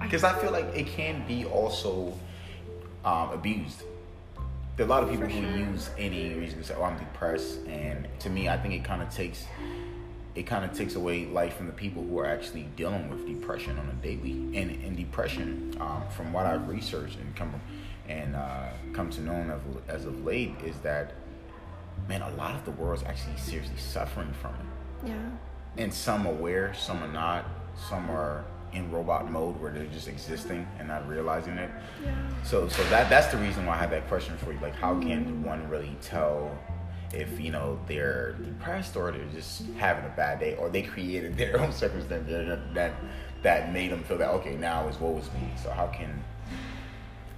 I, 0.00 0.04
Because 0.04 0.22
I 0.22 0.38
feel 0.38 0.50
like 0.52 0.66
it 0.74 0.86
can 0.86 1.26
be 1.26 1.46
also 1.46 2.12
um, 3.04 3.30
abused. 3.30 3.82
There 4.76 4.84
are 4.84 4.88
a 4.88 4.90
lot 4.90 5.02
of 5.04 5.10
people 5.10 5.26
For 5.26 5.32
who 5.32 5.40
sure. 5.48 5.58
use 5.70 5.90
any 5.96 6.34
reason 6.34 6.58
to 6.58 6.64
say, 6.64 6.74
"Oh, 6.76 6.82
I'm 6.82 6.98
depressed," 6.98 7.64
and 7.66 8.06
to 8.18 8.28
me, 8.28 8.48
I 8.50 8.58
think 8.58 8.74
it 8.74 8.84
kind 8.84 9.00
of 9.00 9.08
takes 9.14 9.44
it 10.34 10.46
kind 10.46 10.64
of 10.64 10.76
takes 10.76 10.94
away 10.96 11.26
life 11.26 11.56
from 11.56 11.66
the 11.66 11.72
people 11.72 12.02
who 12.02 12.18
are 12.18 12.26
actually 12.26 12.66
dealing 12.76 13.08
with 13.08 13.26
depression 13.26 13.78
on 13.78 13.88
a 13.88 14.02
daily. 14.02 14.32
And, 14.32 14.70
and 14.84 14.96
depression, 14.96 15.76
um, 15.80 16.02
from 16.10 16.32
what 16.32 16.46
I've 16.46 16.68
researched 16.68 17.18
and 17.18 17.34
come 17.36 17.54
and 18.08 18.34
uh, 18.34 18.68
come 18.92 19.10
to 19.10 19.20
know 19.20 19.34
of, 19.52 19.62
as 19.88 20.04
of 20.04 20.24
late, 20.24 20.54
is 20.64 20.76
that 20.78 21.12
man, 22.08 22.22
a 22.22 22.30
lot 22.30 22.54
of 22.54 22.64
the 22.64 22.72
world's 22.72 23.04
actually 23.04 23.36
seriously 23.36 23.76
suffering 23.78 24.32
from 24.40 24.54
it 24.54 24.66
yeah, 25.06 25.30
and 25.76 25.92
some 25.92 26.26
are 26.26 26.30
aware, 26.30 26.74
some 26.74 27.02
are 27.02 27.12
not. 27.12 27.46
Some 27.88 28.08
are 28.10 28.44
in 28.72 28.90
robot 28.90 29.30
mode 29.30 29.60
where 29.60 29.72
they're 29.72 29.86
just 29.86 30.08
existing 30.08 30.66
and 30.78 30.88
not 30.88 31.08
realizing 31.08 31.54
it. 31.54 31.70
yeah. 32.04 32.14
So, 32.44 32.68
so 32.68 32.82
that 32.84 33.10
that's 33.10 33.28
the 33.28 33.36
reason 33.38 33.66
why 33.66 33.74
I 33.74 33.78
had 33.78 33.90
that 33.90 34.08
question 34.08 34.36
for 34.38 34.52
you. 34.52 34.58
Like, 34.60 34.74
how 34.74 34.98
can 35.00 35.42
one 35.42 35.68
really 35.68 35.96
tell 36.00 36.56
if 37.14 37.40
you 37.40 37.50
know 37.50 37.78
they're 37.86 38.32
depressed 38.32 38.96
or 38.96 39.12
they're 39.12 39.24
just 39.34 39.64
having 39.78 40.04
a 40.04 40.14
bad 40.16 40.40
day, 40.40 40.56
or 40.56 40.68
they 40.68 40.82
created 40.82 41.36
their 41.36 41.60
own 41.62 41.72
circumstance 41.72 42.28
that 42.74 42.92
that, 43.42 43.72
made 43.72 43.90
them 43.90 44.02
feel 44.04 44.18
that 44.18 44.30
okay, 44.30 44.56
now 44.56 44.88
is 44.88 44.98
what 44.98 45.14
was 45.14 45.32
me. 45.34 45.48
So 45.62 45.70
how 45.70 45.86
can 45.88 46.22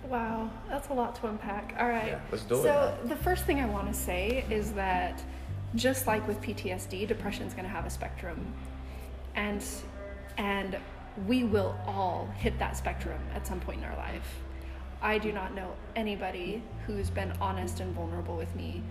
Wow, 0.08 0.50
that's 0.68 0.88
a 0.88 0.92
lot 0.92 1.16
to 1.16 1.26
unpack. 1.26 1.74
All 1.80 1.88
right. 1.88 2.08
Yeah, 2.08 2.20
let's 2.30 2.44
do 2.44 2.54
it, 2.54 2.62
So, 2.62 2.96
the 3.06 3.16
first 3.16 3.44
thing 3.44 3.60
I 3.60 3.66
want 3.66 3.88
to 3.88 3.94
say 3.94 4.44
is 4.50 4.72
that 4.72 5.22
just 5.74 6.06
like 6.06 6.26
with 6.28 6.40
PTSD, 6.40 7.08
depression 7.08 7.44
is 7.44 7.54
going 7.54 7.64
to 7.64 7.70
have 7.70 7.86
a 7.86 7.90
spectrum. 7.90 8.54
And 9.34 9.64
and 10.38 10.78
we 11.26 11.44
will 11.44 11.76
all 11.86 12.28
hit 12.36 12.58
that 12.58 12.76
spectrum 12.76 13.18
at 13.34 13.46
some 13.46 13.58
point 13.58 13.78
in 13.78 13.84
our 13.84 13.96
life. 13.96 14.40
I 15.02 15.18
do 15.18 15.32
not 15.32 15.54
know 15.54 15.72
anybody 15.94 16.62
who's 16.86 17.10
been 17.10 17.32
honest 17.40 17.80
and 17.80 17.94
vulnerable 17.94 18.36
with 18.36 18.54
me 18.54 18.82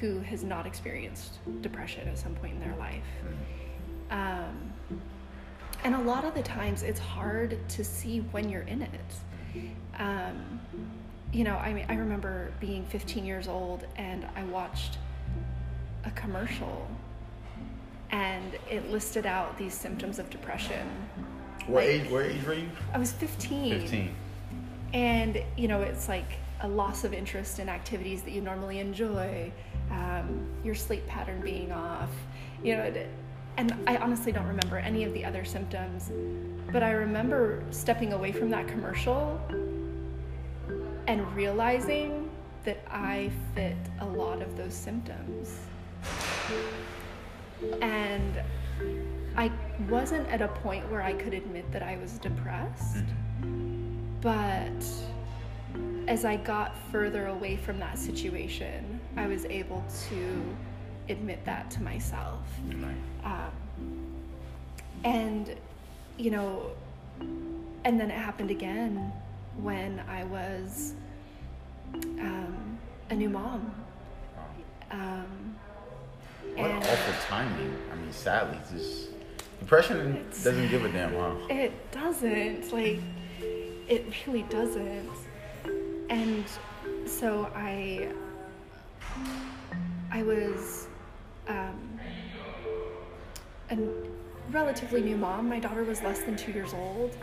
who 0.00 0.20
has 0.20 0.44
not 0.44 0.66
experienced 0.66 1.38
depression 1.62 2.06
at 2.08 2.18
some 2.18 2.34
point 2.36 2.54
in 2.54 2.60
their 2.60 2.76
life. 2.76 3.02
Um, 4.10 4.72
and 5.84 5.94
a 5.94 6.00
lot 6.00 6.24
of 6.24 6.34
the 6.34 6.42
times 6.42 6.82
it's 6.82 6.98
hard 7.00 7.56
to 7.70 7.84
see 7.84 8.20
when 8.32 8.48
you're 8.48 8.62
in 8.62 8.82
it. 8.82 9.70
Um, 9.98 10.60
you 11.32 11.44
know, 11.44 11.56
I 11.56 11.72
mean, 11.72 11.86
I 11.88 11.94
remember 11.94 12.52
being 12.60 12.84
15 12.86 13.24
years 13.24 13.48
old 13.48 13.86
and 13.96 14.26
I 14.36 14.44
watched 14.44 14.98
a 16.04 16.10
commercial 16.12 16.86
and 18.10 18.54
it 18.70 18.90
listed 18.90 19.26
out 19.26 19.58
these 19.58 19.74
symptoms 19.74 20.18
of 20.18 20.30
depression. 20.30 20.86
what 21.66 21.84
Like- 21.84 21.88
age? 21.88 22.10
What 22.10 22.24
age 22.26 22.44
were 22.46 22.54
you? 22.54 22.68
I 22.94 22.98
was 22.98 23.12
15. 23.12 23.80
Fifteen. 23.80 24.14
And, 24.94 25.42
you 25.56 25.68
know, 25.68 25.82
it's 25.82 26.08
like 26.08 26.24
a 26.60 26.68
loss 26.68 27.04
of 27.04 27.12
interest 27.12 27.58
in 27.58 27.68
activities 27.68 28.22
that 28.22 28.30
you 28.30 28.40
normally 28.40 28.78
enjoy, 28.78 29.52
um, 29.90 30.46
your 30.64 30.74
sleep 30.74 31.06
pattern 31.06 31.40
being 31.40 31.72
off, 31.72 32.10
you 32.62 32.76
know, 32.76 32.92
and 33.56 33.74
I 33.86 33.96
honestly 33.96 34.30
don't 34.30 34.46
remember 34.46 34.78
any 34.78 35.04
of 35.04 35.12
the 35.12 35.24
other 35.24 35.44
symptoms, 35.44 36.12
but 36.72 36.82
I 36.82 36.92
remember 36.92 37.64
stepping 37.70 38.12
away 38.12 38.30
from 38.30 38.50
that 38.50 38.68
commercial 38.68 39.40
and 41.08 41.34
realizing 41.34 42.30
that 42.64 42.78
I 42.90 43.30
fit 43.54 43.76
a 44.00 44.06
lot 44.06 44.42
of 44.42 44.56
those 44.56 44.74
symptoms. 44.74 45.58
And 47.80 48.40
I 49.36 49.50
wasn't 49.88 50.28
at 50.28 50.42
a 50.42 50.48
point 50.48 50.88
where 50.90 51.02
I 51.02 51.14
could 51.14 51.34
admit 51.34 51.70
that 51.72 51.82
I 51.82 51.96
was 51.96 52.18
depressed. 52.18 53.04
But 54.20 54.84
as 56.06 56.24
I 56.24 56.36
got 56.36 56.76
further 56.92 57.26
away 57.26 57.56
from 57.56 57.78
that 57.78 57.98
situation, 57.98 58.97
I 59.18 59.26
was 59.26 59.44
able 59.46 59.84
to 60.08 60.56
admit 61.08 61.44
that 61.44 61.70
to 61.72 61.82
myself. 61.82 62.46
Um, 63.24 63.50
and, 65.04 65.56
you 66.16 66.30
know, 66.30 66.70
and 67.84 67.98
then 67.98 68.10
it 68.10 68.16
happened 68.16 68.50
again 68.50 69.12
when 69.60 70.00
I 70.08 70.24
was 70.24 70.94
um, 71.94 72.78
a 73.10 73.14
new 73.14 73.28
mom. 73.28 73.74
Um, 74.90 75.56
What 76.54 76.70
awful 76.70 77.14
timing. 77.28 77.76
I 77.92 77.96
mean, 77.96 78.12
sadly, 78.12 78.58
just 78.72 79.08
depression 79.60 80.24
doesn't 80.30 80.68
give 80.68 80.84
a 80.84 80.88
damn, 80.90 81.14
huh? 81.14 81.34
It 81.50 81.72
doesn't. 81.90 82.72
Like, 82.72 83.00
it 83.88 84.26
really 84.26 84.42
doesn't. 84.44 85.10
And 86.08 86.44
so 87.06 87.50
I, 87.54 88.08
I 90.10 90.22
was 90.22 90.88
um, 91.46 92.00
a 93.70 93.78
relatively 94.50 95.02
new 95.02 95.16
mom. 95.16 95.48
My 95.48 95.60
daughter 95.60 95.84
was 95.84 96.02
less 96.02 96.20
than 96.20 96.36
two 96.36 96.52
years 96.52 96.74
old. 96.74 97.16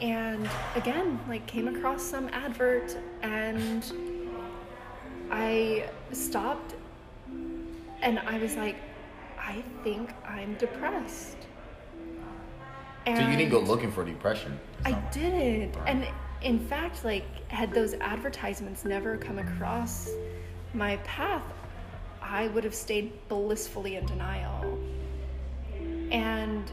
And 0.00 0.48
again, 0.74 1.18
like, 1.28 1.46
came 1.46 1.68
across 1.68 2.02
some 2.02 2.28
advert 2.32 2.96
and 3.22 3.84
I 5.30 5.88
stopped 6.12 6.74
and 8.00 8.18
I 8.20 8.38
was 8.38 8.56
like, 8.56 8.76
I 9.38 9.62
think 9.82 10.12
I'm 10.26 10.54
depressed. 10.54 11.36
So 13.06 13.12
you 13.14 13.36
didn't 13.36 13.50
go 13.50 13.60
looking 13.60 13.90
for 13.90 14.04
depression. 14.04 14.58
I 14.84 14.92
didn't. 15.12 15.74
Right. 15.76 15.88
And 15.88 16.06
in 16.42 16.58
fact, 16.58 17.04
like, 17.04 17.24
had 17.50 17.72
those 17.72 17.94
advertisements 17.94 18.84
never 18.84 19.16
come 19.16 19.38
across 19.38 20.10
my 20.74 20.96
path, 20.98 21.42
I 22.22 22.48
would 22.48 22.64
have 22.64 22.74
stayed 22.74 23.12
blissfully 23.28 23.96
in 23.96 24.06
denial. 24.06 24.78
And, 26.10 26.70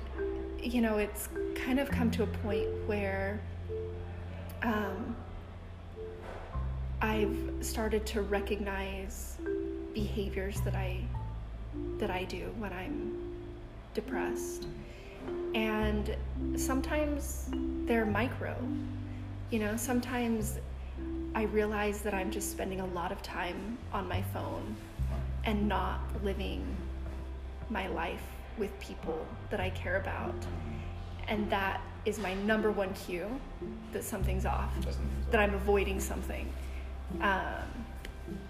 you 0.62 0.82
know, 0.82 0.98
it's 0.98 1.30
kind 1.56 1.80
of 1.80 1.90
come 1.90 2.12
to 2.12 2.24
a 2.24 2.28
point 2.28 2.68
where 2.86 3.40
um, 4.64 5.16
I've 7.02 7.38
started 7.62 8.06
to 8.08 8.22
recognize 8.22 9.38
behaviors 9.94 10.60
that 10.62 10.76
I 10.76 11.02
that 11.98 12.10
I 12.10 12.24
do 12.26 12.54
when 12.58 12.72
I'm 12.74 13.36
depressed. 13.94 14.68
And 15.54 16.16
sometimes 16.56 17.50
they're 17.86 18.06
micro. 18.06 18.56
You 19.52 19.60
know, 19.60 19.78
sometimes 19.78 20.60
I 21.36 21.44
realize 21.44 22.02
that 22.02 22.14
I'm 22.14 22.32
just 22.32 22.50
spending 22.50 22.80
a 22.80 22.86
lot 22.88 23.12
of 23.12 23.22
time 23.22 23.78
on 23.92 24.08
my 24.08 24.22
phone 24.34 24.76
and 25.44 25.68
not 25.68 26.00
living 26.24 26.66
my 27.70 27.88
life 27.88 28.24
with 28.58 28.78
people 28.80 29.26
that 29.50 29.60
I 29.60 29.70
care 29.72 29.98
about. 29.98 30.34
And 31.28 31.50
that 31.52 31.82
is 32.06 32.20
my 32.20 32.34
number 32.36 32.72
one 32.72 32.94
cue 32.94 33.28
that 33.92 34.06
something's 34.06 34.46
off, 34.46 34.74
that 35.30 35.42
I'm 35.42 35.54
avoiding 35.54 36.00
something. 36.00 36.48
Um, 37.20 37.86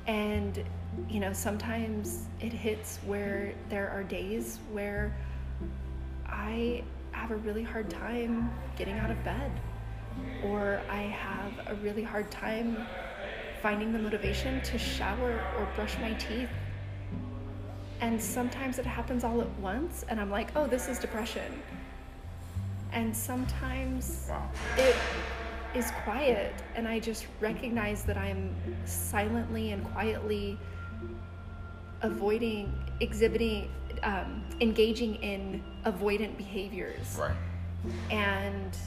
and, 0.06 0.64
you 1.10 1.20
know, 1.20 1.34
sometimes 1.34 2.28
it 2.40 2.54
hits 2.54 3.00
where 3.06 3.54
there 3.68 3.90
are 3.90 4.04
days 4.04 4.60
where 4.72 5.12
I 6.28 6.84
have 7.12 7.32
a 7.32 7.38
really 7.38 7.64
hard 7.64 7.90
time 7.90 8.52
getting 8.78 9.00
out 9.00 9.10
of 9.10 9.24
bed, 9.24 9.52
or 10.44 10.82
I 10.90 11.02
have 11.02 11.52
a 11.68 11.76
really 11.76 12.04
hard 12.04 12.30
time 12.32 12.86
finding 13.62 13.92
the 13.92 14.00
motivation 14.00 14.62
to 14.62 14.78
shower 14.78 15.44
or 15.58 15.68
brush 15.76 15.98
my 16.00 16.14
teeth. 16.14 16.50
And 18.02 18.22
sometimes 18.22 18.78
it 18.78 18.86
happens 18.86 19.24
all 19.24 19.42
at 19.42 19.50
once, 19.60 20.06
and 20.10 20.20
I'm 20.20 20.30
like, 20.30 20.50
oh, 20.56 20.68
this 20.68 20.88
is 20.88 21.00
depression. 21.00 21.62
And 22.92 23.16
sometimes 23.16 24.28
Wow. 24.30 24.50
it 24.78 24.96
is 25.74 25.92
quiet, 26.04 26.54
and 26.76 26.88
I 26.88 27.00
just 27.00 27.28
recognize 27.40 28.04
that 28.04 28.18
I'm 28.18 28.54
silently 28.86 29.72
and 29.72 29.84
quietly 29.94 30.58
avoiding, 32.02 32.72
exhibiting, 33.00 33.70
um, 34.04 34.44
engaging 34.62 35.16
in 35.16 35.64
avoidant 35.86 36.38
behaviors. 36.38 37.18
Right. 37.20 37.36
And 38.12 38.78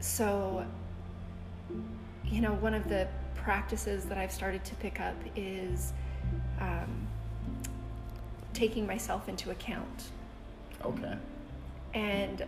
so, 0.00 0.64
you 2.24 2.40
know, 2.40 2.54
one 2.54 2.74
of 2.74 2.88
the 2.88 3.08
practices 3.34 4.04
that 4.06 4.18
I've 4.18 4.32
started 4.32 4.64
to 4.64 4.74
pick 4.76 5.00
up 5.00 5.16
is 5.36 5.92
um, 6.60 7.06
taking 8.52 8.86
myself 8.86 9.28
into 9.28 9.50
account. 9.50 10.10
Okay. 10.84 11.16
And 11.94 12.44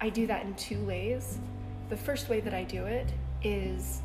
I 0.00 0.08
do 0.08 0.26
that 0.26 0.44
in 0.44 0.54
two 0.54 0.84
ways. 0.84 1.38
The 1.88 1.96
first 1.96 2.28
way 2.28 2.40
that 2.40 2.54
I 2.54 2.64
do 2.64 2.84
it 2.84 3.12
is 3.42 4.02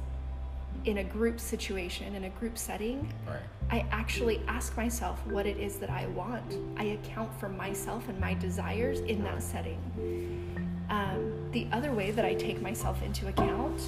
in 0.86 1.00
a 1.00 1.04
group 1.04 1.40
situation, 1.40 2.16
in 2.16 2.24
a 2.24 2.30
group 2.30 2.58
setting. 2.58 3.12
Right. 3.28 3.40
I 3.70 3.86
actually 3.92 4.42
ask 4.48 4.76
myself 4.76 5.26
what 5.28 5.46
it 5.46 5.58
is 5.58 5.78
that 5.78 5.90
I 5.90 6.08
want. 6.08 6.58
I 6.78 6.84
account 6.86 7.38
for 7.40 7.50
myself 7.50 8.08
and 8.10 8.20
my 8.20 8.34
desires 8.34 9.00
in 9.02 9.24
that 9.24 9.44
setting. 9.44 10.51
Um, 10.90 11.50
the 11.52 11.68
other 11.72 11.92
way 11.92 12.12
that 12.12 12.26
I 12.26 12.34
take 12.34 12.62
myself 12.62 13.02
into 13.02 13.28
account 13.28 13.82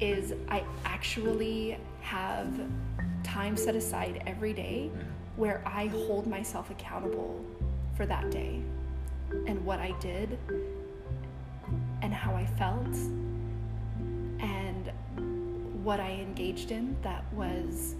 is 0.00 0.34
I 0.48 0.62
actually 0.84 1.78
have 2.00 2.48
time 3.24 3.56
set 3.56 3.74
aside 3.74 4.22
every 4.26 4.52
day 4.52 4.90
where 5.36 5.62
I 5.66 5.86
hold 5.86 6.26
myself 6.26 6.70
accountable 6.70 7.44
for 7.96 8.06
that 8.06 8.30
day 8.30 8.60
and 9.46 9.64
what 9.64 9.80
I 9.80 9.92
did 10.00 10.38
and 12.02 12.12
how 12.12 12.34
I 12.34 12.46
felt 12.46 12.94
and 14.38 14.90
what 15.82 16.00
I 16.00 16.10
engaged 16.12 16.70
in 16.70 16.96
that 17.02 17.24
was 17.32 17.94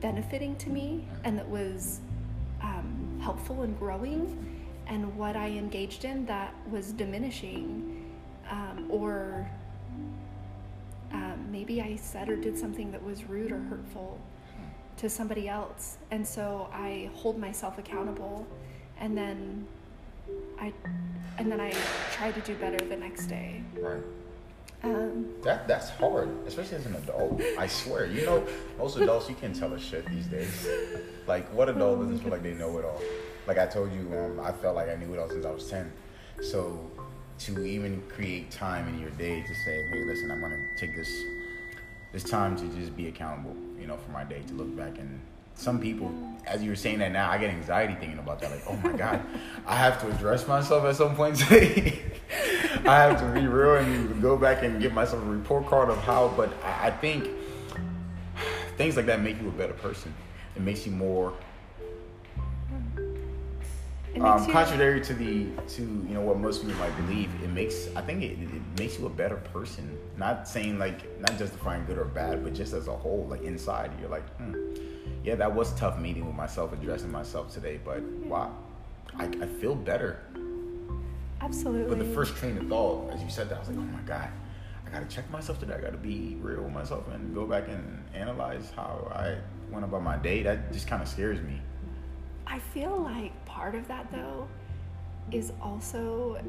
benefiting 0.00 0.56
to 0.56 0.70
me 0.70 1.06
and 1.24 1.38
that 1.38 1.48
was 1.48 2.00
um, 2.62 3.18
helpful 3.22 3.62
and 3.62 3.78
growing, 3.78 4.57
and 4.88 5.16
what 5.16 5.36
I 5.36 5.48
engaged 5.48 6.04
in 6.04 6.26
that 6.26 6.54
was 6.70 6.92
diminishing, 6.92 8.10
um, 8.50 8.86
or 8.88 9.48
um, 11.12 11.46
maybe 11.50 11.80
I 11.82 11.96
said 11.96 12.28
or 12.28 12.36
did 12.36 12.58
something 12.58 12.90
that 12.92 13.02
was 13.02 13.24
rude 13.24 13.52
or 13.52 13.60
hurtful 13.60 14.18
to 14.96 15.08
somebody 15.08 15.48
else, 15.48 15.98
and 16.10 16.26
so 16.26 16.68
I 16.72 17.10
hold 17.14 17.38
myself 17.38 17.78
accountable, 17.78 18.46
and 18.98 19.16
then 19.16 19.66
I 20.60 20.72
and 21.38 21.50
then 21.50 21.60
I 21.60 21.72
try 22.12 22.32
to 22.32 22.40
do 22.40 22.54
better 22.56 22.84
the 22.84 22.96
next 22.96 23.26
day. 23.26 23.62
Right. 23.78 24.02
Um, 24.82 25.26
That 25.42 25.68
that's 25.68 25.90
hard, 25.90 26.28
especially 26.46 26.78
as 26.78 26.86
an 26.86 26.94
adult. 26.96 27.40
I 27.58 27.66
swear, 27.66 28.06
you 28.06 28.24
know, 28.24 28.46
most 28.76 28.96
adults 28.96 29.28
you 29.28 29.34
can't 29.34 29.54
tell 29.54 29.72
a 29.72 29.78
shit 29.78 30.06
these 30.06 30.26
days. 30.26 30.68
Like, 31.26 31.52
what 31.52 31.68
adult 31.68 32.00
doesn't 32.00 32.18
feel 32.20 32.30
like 32.30 32.42
they 32.42 32.54
know 32.54 32.78
it 32.78 32.84
all? 32.84 33.00
Like 33.48 33.58
I 33.58 33.66
told 33.66 33.90
you, 33.94 34.00
um, 34.18 34.40
I 34.40 34.52
felt 34.52 34.76
like 34.76 34.90
I 34.90 34.96
knew 34.96 35.14
it 35.14 35.18
all 35.18 35.30
since 35.30 35.46
I 35.46 35.50
was 35.50 35.68
ten. 35.70 35.90
So 36.42 36.78
to 37.38 37.64
even 37.64 38.02
create 38.08 38.50
time 38.50 38.86
in 38.88 39.00
your 39.00 39.10
day 39.10 39.40
to 39.40 39.54
say, 39.54 39.82
hey, 39.90 40.04
listen, 40.04 40.30
I'm 40.30 40.40
gonna 40.40 40.68
take 40.76 40.94
this 40.94 41.10
this 42.12 42.24
time 42.24 42.56
to 42.56 42.76
just 42.76 42.94
be 42.94 43.08
accountable, 43.08 43.56
you 43.80 43.86
know, 43.86 43.96
for 43.96 44.10
my 44.10 44.22
day 44.24 44.42
to 44.46 44.54
look 44.54 44.76
back 44.76 44.98
and. 44.98 45.20
Some 45.54 45.80
people, 45.80 46.14
as 46.46 46.62
you 46.62 46.70
were 46.70 46.76
saying 46.76 47.00
that 47.00 47.10
now, 47.10 47.28
I 47.28 47.36
get 47.36 47.50
anxiety 47.50 47.96
thinking 47.98 48.20
about 48.20 48.38
that. 48.42 48.52
Like, 48.52 48.62
oh 48.68 48.76
my 48.76 48.92
god, 48.92 49.20
I 49.66 49.74
have 49.74 50.00
to 50.02 50.08
address 50.08 50.46
myself 50.46 50.84
at 50.84 50.94
some 50.94 51.16
point 51.16 51.34
today. 51.34 52.00
I 52.86 52.94
have 52.94 53.18
to 53.18 53.26
be 53.32 53.44
real 53.44 53.74
and 53.74 54.22
go 54.22 54.36
back 54.36 54.62
and 54.62 54.80
give 54.80 54.92
myself 54.92 55.20
a 55.20 55.26
report 55.26 55.66
card 55.66 55.90
of 55.90 55.98
how. 55.98 56.32
But 56.36 56.52
I, 56.62 56.92
think 56.92 57.28
things 58.76 58.96
like 58.96 59.06
that 59.06 59.20
make 59.20 59.42
you 59.42 59.48
a 59.48 59.50
better 59.50 59.72
person. 59.72 60.14
It 60.54 60.62
makes 60.62 60.86
you 60.86 60.92
more 60.92 61.34
um, 64.20 64.50
contrary 64.50 65.00
to 65.00 65.14
the 65.14 65.46
to 65.68 65.82
you 65.82 66.14
know 66.14 66.20
what 66.20 66.38
most 66.38 66.62
people 66.62 66.76
might 66.76 66.96
believe. 66.96 67.30
It 67.42 67.50
makes 67.50 67.88
I 67.96 68.02
think 68.02 68.22
it, 68.22 68.38
it 68.38 68.78
makes 68.78 68.98
you 68.98 69.06
a 69.06 69.10
better 69.10 69.36
person. 69.36 69.98
Not 70.16 70.48
saying 70.48 70.78
like 70.78 71.20
not 71.20 71.38
justifying 71.38 71.84
good 71.84 71.98
or 71.98 72.04
bad, 72.04 72.42
but 72.44 72.54
just 72.54 72.72
as 72.72 72.88
a 72.88 72.96
whole, 72.96 73.26
like 73.28 73.42
inside, 73.42 73.92
you're 74.00 74.08
like, 74.08 74.28
hmm, 74.36 74.74
yeah, 75.24 75.34
that 75.34 75.54
was 75.54 75.72
tough 75.74 75.98
meeting 75.98 76.26
with 76.26 76.34
myself, 76.34 76.72
addressing 76.72 77.10
myself 77.10 77.52
today. 77.52 77.80
But 77.84 78.02
wow, 78.02 78.54
I, 79.16 79.24
I 79.24 79.46
feel 79.46 79.74
better. 79.74 80.20
Absolutely. 81.40 81.94
But 81.94 81.98
the 81.98 82.14
first 82.14 82.36
train 82.36 82.58
of 82.58 82.66
thought, 82.68 83.12
as 83.12 83.22
you 83.22 83.30
said 83.30 83.48
that, 83.48 83.56
I 83.56 83.58
was 83.60 83.68
like, 83.68 83.78
oh 83.78 83.82
my 83.82 84.00
God, 84.00 84.28
I 84.86 84.90
gotta 84.90 85.06
check 85.06 85.30
myself 85.30 85.60
today. 85.60 85.74
I 85.74 85.80
gotta 85.80 85.96
be 85.96 86.36
real 86.40 86.62
with 86.62 86.72
myself 86.72 87.06
and 87.12 87.34
go 87.34 87.46
back 87.46 87.68
and 87.68 88.04
analyze 88.14 88.72
how 88.74 89.10
I 89.14 89.36
went 89.70 89.84
about 89.84 90.02
my 90.02 90.16
day. 90.16 90.42
That 90.42 90.72
just 90.72 90.88
kind 90.88 91.02
of 91.02 91.08
scares 91.08 91.40
me. 91.40 91.60
I 92.46 92.58
feel 92.58 92.96
like 92.96 93.32
part 93.58 93.74
of 93.74 93.88
that 93.88 94.10
though 94.12 94.46
is 95.32 95.52
also 95.60 96.40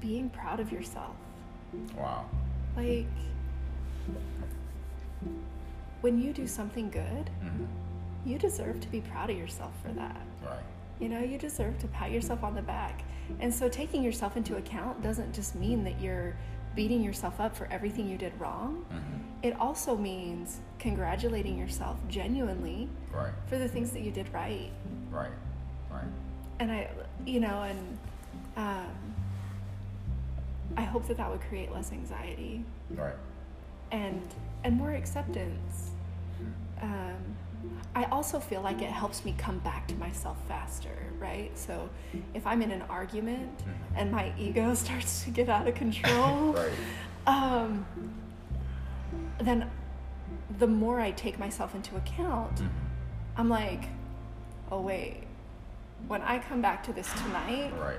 being 0.00 0.30
proud 0.30 0.60
of 0.60 0.70
yourself. 0.70 1.16
Wow. 1.98 2.24
Like 2.76 3.06
when 6.02 6.18
you 6.20 6.32
do 6.32 6.46
something 6.46 6.88
good, 6.90 7.30
Mhm. 7.44 7.66
you 8.24 8.38
deserve 8.38 8.80
to 8.80 8.88
be 8.88 9.00
proud 9.00 9.28
of 9.30 9.36
yourself 9.36 9.72
for 9.82 9.92
that. 9.92 10.20
Right. 10.44 10.62
You 11.00 11.08
know, 11.08 11.18
you 11.18 11.36
deserve 11.36 11.78
to 11.80 11.88
pat 11.88 12.10
yourself 12.12 12.44
on 12.44 12.54
the 12.54 12.62
back. 12.62 13.02
And 13.40 13.52
so 13.52 13.68
taking 13.68 14.02
yourself 14.02 14.36
into 14.36 14.56
account 14.56 15.02
doesn't 15.02 15.32
just 15.34 15.54
mean 15.56 15.82
that 15.84 16.00
you're 16.00 16.36
beating 16.76 17.02
yourself 17.02 17.40
up 17.40 17.54
for 17.56 17.66
everything 17.72 18.08
you 18.08 18.16
did 18.18 18.32
wrong. 18.40 18.84
hmm 18.88 19.18
It 19.42 19.58
also 19.58 19.96
means 19.96 20.60
congratulating 20.78 21.58
yourself 21.58 21.98
genuinely 22.08 22.88
Right. 23.12 23.32
for 23.46 23.58
the 23.58 23.68
things 23.68 23.90
that 23.90 24.02
you 24.02 24.12
did 24.12 24.32
right. 24.32 24.70
Right. 25.10 25.32
Right. 25.90 26.04
And 26.62 26.70
I, 26.70 26.88
you 27.26 27.40
know, 27.40 27.62
and 27.64 27.98
um, 28.56 28.86
I 30.76 30.82
hope 30.82 31.06
that 31.08 31.16
that 31.16 31.28
would 31.30 31.40
create 31.42 31.72
less 31.72 31.92
anxiety 31.92 32.64
Right. 32.90 33.14
and 33.90 34.22
and 34.64 34.76
more 34.76 34.92
acceptance. 34.92 35.90
Um, 36.80 37.36
I 37.94 38.04
also 38.04 38.38
feel 38.40 38.62
like 38.62 38.80
it 38.80 38.90
helps 38.90 39.24
me 39.24 39.34
come 39.36 39.58
back 39.58 39.86
to 39.88 39.94
myself 39.96 40.36
faster, 40.48 40.96
right? 41.18 41.50
So 41.58 41.88
if 42.32 42.46
I'm 42.46 42.62
in 42.62 42.70
an 42.70 42.82
argument 42.88 43.58
Mhm. 43.58 43.98
and 44.00 44.12
my 44.12 44.32
ego 44.38 44.74
starts 44.84 45.24
to 45.24 45.30
get 45.30 45.48
out 45.48 45.66
of 45.66 45.74
control, 45.74 46.52
Right. 46.54 46.72
um, 47.26 47.84
then 49.40 49.68
the 50.58 50.66
more 50.68 51.00
I 51.00 51.10
take 51.10 51.38
myself 51.40 51.74
into 51.74 51.96
account, 51.96 52.56
Mhm. 52.56 52.68
I'm 53.36 53.48
like, 53.48 53.88
oh 54.70 54.80
wait, 54.80 55.24
when 56.08 56.22
I 56.22 56.38
come 56.38 56.60
back 56.62 56.82
to 56.84 56.92
this 56.92 57.10
tonight, 57.22 57.72
Right. 57.80 57.98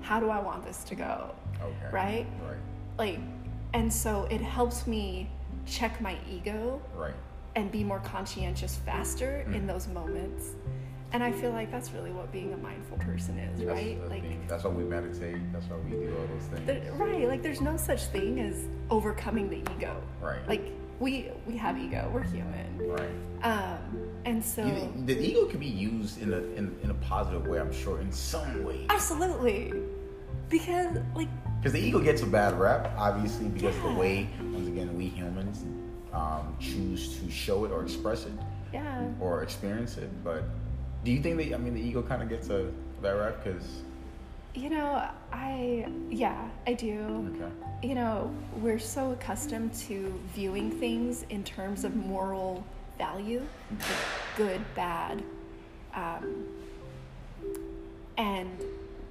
how 0.00 0.20
do 0.20 0.30
I 0.30 0.40
want 0.40 0.64
this 0.64 0.84
to 0.84 0.94
go? 0.94 1.30
Okay. 1.62 1.90
Right? 1.92 2.26
Right. 2.42 2.56
Like, 2.98 3.18
and 3.72 3.92
so 3.92 4.26
it 4.30 4.40
helps 4.40 4.86
me 4.86 5.30
check 5.66 6.00
my 6.00 6.16
ego 6.30 6.80
Right. 6.94 7.14
and 7.56 7.70
be 7.70 7.84
more 7.84 8.00
conscientious 8.00 8.76
faster 8.76 9.40
in 9.52 9.62
Mm. 9.62 9.66
those 9.66 9.88
moments. 9.88 10.54
And 11.12 11.22
I 11.22 11.30
feel 11.30 11.52
like 11.52 11.70
that's 11.70 11.92
really 11.92 12.10
what 12.10 12.32
being 12.32 12.52
a 12.52 12.56
mindful 12.56 12.98
person 12.98 13.38
is, 13.38 13.60
That's, 13.60 13.70
right? 13.70 13.98
that's, 13.98 14.10
like, 14.10 14.22
being- 14.22 14.44
that's 14.48 14.64
why 14.64 14.70
we 14.70 14.82
meditate. 14.82 15.52
That's 15.52 15.66
why 15.66 15.76
we 15.76 15.90
do 15.90 16.12
all 16.18 16.26
those 16.26 16.46
things. 16.46 16.90
right? 16.98 17.28
Like, 17.28 17.40
there's 17.42 17.60
no 17.60 17.76
such 17.76 18.06
thing 18.06 18.40
as 18.40 18.66
overcoming 18.90 19.48
the 19.48 19.58
ego. 19.76 19.94
Right. 20.20 20.46
Like, 20.48 20.72
we 21.00 21.30
we 21.46 21.56
have 21.56 21.78
ego. 21.78 22.10
We're 22.12 22.22
human. 22.24 22.78
right. 22.78 23.10
Um, 23.42 23.78
and 24.24 24.42
so 24.44 24.64
You- 24.64 24.92
the 25.06 25.18
ego 25.18 25.44
can 25.46 25.60
be 25.60 25.66
used 25.66 26.20
in 26.22 26.32
a 26.32 26.38
in, 26.56 26.74
in 26.82 26.90
a 26.90 26.94
positive 26.94 27.46
way, 27.46 27.58
I'm 27.60 27.72
sure, 27.72 28.00
in 28.00 28.10
some 28.12 28.64
way. 28.64 28.86
absolutely, 28.88 29.72
because 30.48 30.96
like 31.14 31.28
Because 31.60 31.72
the 31.72 31.80
ego 31.80 31.98
gets 32.00 32.22
a 32.22 32.26
bad 32.26 32.58
rap, 32.58 32.90
obviously, 32.96 33.48
because 33.48 33.76
of 33.76 33.84
Yeah. 33.84 33.92
the 33.92 33.98
way, 33.98 34.28
once 34.52 34.68
again, 34.68 34.96
we 34.96 35.06
humans 35.06 35.64
um, 36.12 36.56
choose 36.60 37.18
to 37.18 37.30
show 37.30 37.64
it 37.64 37.70
or 37.72 37.82
express 37.82 38.24
it 38.26 38.32
yeah. 38.72 39.04
or 39.20 39.42
experience 39.42 39.96
it. 39.98 40.10
But 40.22 40.44
do 41.04 41.10
you 41.10 41.20
think 41.20 41.36
that, 41.38 41.52
I 41.54 41.58
mean, 41.58 41.74
the 41.74 41.80
ego 41.80 42.02
kind 42.02 42.22
of 42.22 42.28
gets 42.28 42.48
a 42.50 42.70
bad 43.02 43.12
rap? 43.18 43.42
Because 43.42 43.66
You 44.54 44.70
know, 44.70 45.08
I, 45.32 45.86
yeah, 46.10 46.48
I 46.66 46.74
do. 46.74 47.32
okay, 47.34 47.88
You 47.88 47.96
know, 47.96 48.32
we're 48.56 48.78
so 48.78 49.10
accustomed 49.10 49.74
to 49.74 50.18
viewing 50.32 50.70
things 50.70 51.26
in 51.28 51.42
terms 51.42 51.84
of 51.84 51.96
moral 51.96 52.64
value, 52.96 53.42
like 53.70 53.88
good, 54.36 54.60
bad. 54.76 55.24
Um, 55.94 56.46
and 58.16 58.62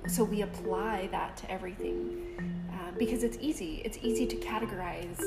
so 0.08 0.24
we 0.24 0.42
apply 0.44 1.10
that 1.12 1.36
to 1.38 1.52
everything 1.52 2.70
uh, 2.72 2.92
because 2.98 3.24
it's 3.24 3.38
easy. 3.42 3.82
It's 3.84 3.98
easy 4.02 4.26
to 4.28 4.36
categorize 4.38 5.20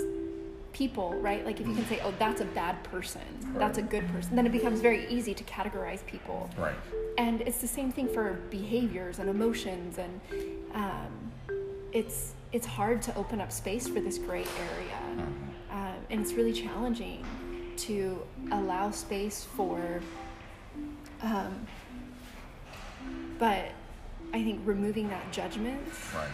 people, 0.77 1.15
right? 1.15 1.45
Like 1.45 1.61
if 1.61 1.67
you 1.67 1.75
can 1.75 1.87
say, 1.87 2.01
oh, 2.05 2.13
that's 2.19 2.41
a 2.41 2.45
bad 2.45 2.83
person, 2.85 3.23
that's 3.57 3.79
a 3.79 3.83
good 3.83 4.07
person, 4.09 4.37
then 4.37 4.47
it 4.47 4.53
becomes 4.53 4.81
very 4.81 5.09
easy 5.09 5.33
to 5.33 5.45
categorize 5.45 6.05
people. 6.07 6.51
Right, 6.59 6.75
and 7.17 7.41
it's 7.43 7.59
the 7.59 7.69
same 7.69 7.91
thing 7.91 8.09
for 8.09 8.35
behaviors 8.51 9.19
and 9.19 9.31
emotions 9.31 9.99
and 9.99 10.21
um, 10.75 11.33
it's 11.93 12.35
it's 12.53 12.67
hard 12.67 13.01
to 13.03 13.17
open 13.17 13.41
up 13.41 13.51
space 13.51 13.89
for 13.89 14.01
this 14.01 14.19
gray 14.19 14.45
area. 14.59 15.27
Um, 15.71 15.97
and 16.11 16.21
it's 16.21 16.33
really 16.35 16.53
challenging 16.53 17.25
to 17.77 18.23
allow 18.53 18.91
space 18.91 19.45
for 19.57 20.01
um, 21.23 21.67
but 23.39 23.67
i 24.33 24.43
think 24.43 24.61
removing 24.65 25.09
that 25.09 25.31
judgment 25.33 25.81
right. 26.15 26.29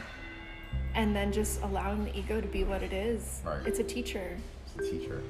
And 0.95 1.15
then 1.17 1.33
just 1.33 1.63
allowing 1.63 2.05
the 2.05 2.17
ego 2.19 2.41
to 2.41 2.49
be 2.49 2.65
what 2.65 2.83
it 2.83 2.93
is 2.93 3.41
Right. 3.45 3.67
it's 3.67 3.79
a 3.79 3.85
teacher 3.85 4.37
It's 4.77 4.87
a 4.87 4.91
teacher, 4.91 5.23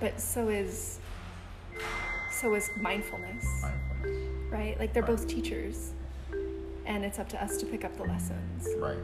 but 0.00 0.20
so 0.20 0.48
is 0.48 0.98
so 2.30 2.54
is 2.54 2.70
mindfulness 2.80 3.44
mindfulness, 3.62 4.52
right? 4.52 4.78
Like 4.78 4.92
they're 4.92 5.02
Right. 5.02 5.10
both 5.16 5.26
teachers, 5.26 5.92
and 6.86 7.04
it's 7.04 7.18
up 7.18 7.28
to 7.30 7.42
us 7.42 7.56
to 7.58 7.66
pick 7.66 7.84
up 7.84 7.96
the 7.96 8.04
lessons. 8.04 8.66
right. 8.78 8.96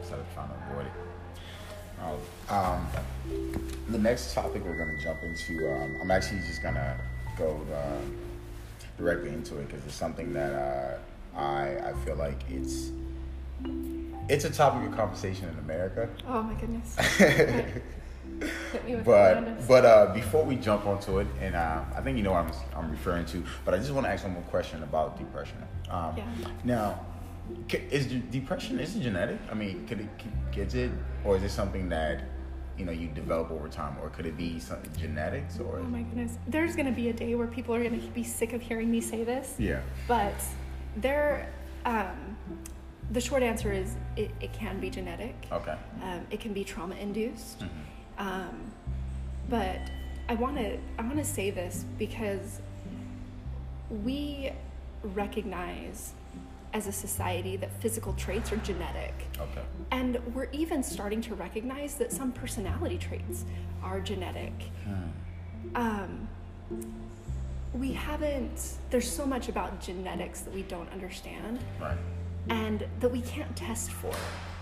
Instead 0.00 0.20
of 0.20 0.26
trying 0.34 0.48
to 0.48 0.54
avoid 0.70 0.86
it. 0.86 0.92
Oh, 2.00 2.54
um, 2.54 2.86
the 3.90 3.98
next 3.98 4.32
topic 4.32 4.64
we're 4.64 4.76
going 4.76 4.96
to 4.96 5.02
jump 5.02 5.20
into, 5.24 5.68
um, 5.72 5.98
I'm 6.00 6.10
actually 6.12 6.38
just 6.40 6.62
going 6.62 6.76
to 6.76 6.96
go 7.36 7.60
uh, 7.74 8.00
directly 8.96 9.30
into 9.30 9.58
it 9.58 9.66
because 9.68 9.84
it's 9.84 9.94
something 9.96 10.32
that 10.34 10.52
uh, 10.54 11.36
I 11.36 11.90
I 11.90 11.92
feel 12.04 12.14
like 12.14 12.40
it's 12.48 12.90
it's 14.28 14.44
a 14.44 14.50
topic 14.50 14.88
of 14.88 14.96
conversation 14.96 15.48
in 15.48 15.58
America. 15.58 16.08
Oh 16.26 16.42
my 16.42 16.54
goodness! 16.54 16.96
Hit 18.72 18.84
me 18.86 18.94
with 18.94 19.04
the 19.04 19.10
but 19.10 19.66
but 19.66 19.84
uh, 19.84 20.14
before 20.14 20.44
we 20.44 20.56
jump 20.56 20.86
onto 20.86 21.18
it, 21.18 21.26
and 21.40 21.56
uh, 21.56 21.82
I 21.96 22.00
think 22.00 22.16
you 22.16 22.22
know 22.22 22.32
what 22.32 22.44
I'm 22.44 22.52
I'm 22.84 22.90
referring 22.90 23.26
to, 23.26 23.42
but 23.64 23.74
I 23.74 23.78
just 23.78 23.90
want 23.90 24.06
to 24.06 24.10
ask 24.12 24.24
one 24.24 24.34
more 24.34 24.42
question 24.44 24.82
about 24.82 25.18
depression. 25.18 25.58
Um, 25.90 26.14
Yeah. 26.16 26.24
Now, 26.64 27.00
is 27.70 28.06
depression 28.30 28.78
is 28.78 28.94
it 28.94 29.00
genetic? 29.00 29.38
I 29.50 29.54
mean, 29.54 29.86
could 29.86 30.00
it 30.00 30.08
c- 30.20 30.78
it 30.78 30.90
or 31.24 31.36
is 31.36 31.42
it 31.42 31.50
something 31.50 31.88
that 31.88 32.22
you 32.76 32.84
know 32.84 32.92
you 32.92 33.08
develop 33.08 33.50
over 33.50 33.68
time, 33.68 33.96
or 34.02 34.10
could 34.10 34.26
it 34.26 34.36
be 34.36 34.60
something 34.60 34.92
genetics 34.96 35.58
or? 35.58 35.78
oh 35.78 35.82
my 35.84 36.02
goodness, 36.02 36.38
there's 36.46 36.76
gonna 36.76 36.92
be 36.92 37.08
a 37.08 37.12
day 37.12 37.34
where 37.34 37.46
people 37.48 37.74
are 37.74 37.82
gonna 37.82 37.96
be 38.14 38.22
sick 38.22 38.52
of 38.52 38.60
hearing 38.60 38.90
me 38.90 39.00
say 39.00 39.24
this. 39.24 39.54
Yeah. 39.58 39.80
But 40.06 40.34
there, 40.96 41.50
um, 41.84 42.27
the 43.10 43.20
short 43.20 43.42
answer 43.42 43.72
is 43.72 43.96
it, 44.16 44.30
it 44.40 44.52
can 44.52 44.78
be 44.80 44.90
genetic. 44.90 45.34
Okay. 45.50 45.76
Um, 46.02 46.26
it 46.30 46.40
can 46.40 46.52
be 46.52 46.64
trauma 46.64 46.94
induced. 46.96 47.60
Mm-hmm. 47.60 48.28
Um, 48.28 48.72
but 49.48 49.78
I 50.28 50.34
want 50.34 50.56
to 50.56 50.78
I 50.98 51.02
want 51.02 51.16
to 51.16 51.24
say 51.24 51.50
this 51.50 51.84
because 51.98 52.60
we 53.90 54.50
recognize 55.02 56.12
as 56.74 56.86
a 56.86 56.92
society 56.92 57.56
that 57.56 57.72
physical 57.80 58.12
traits 58.14 58.52
are 58.52 58.56
genetic. 58.58 59.14
Okay. 59.40 59.62
And 59.90 60.18
we're 60.34 60.50
even 60.52 60.82
starting 60.82 61.22
to 61.22 61.34
recognize 61.34 61.94
that 61.94 62.12
some 62.12 62.30
personality 62.30 62.98
traits 62.98 63.46
are 63.82 64.00
genetic. 64.00 64.52
Hmm. 64.84 65.76
Um, 65.76 66.28
we 67.72 67.92
haven't, 67.92 68.74
there's 68.90 69.10
so 69.10 69.24
much 69.24 69.48
about 69.48 69.80
genetics 69.80 70.40
that 70.40 70.52
we 70.52 70.62
don't 70.62 70.90
understand 70.92 71.58
Right. 71.80 71.96
And 72.48 72.86
that 73.00 73.10
we 73.10 73.20
can't 73.22 73.54
test 73.56 73.90
for. 73.90 74.12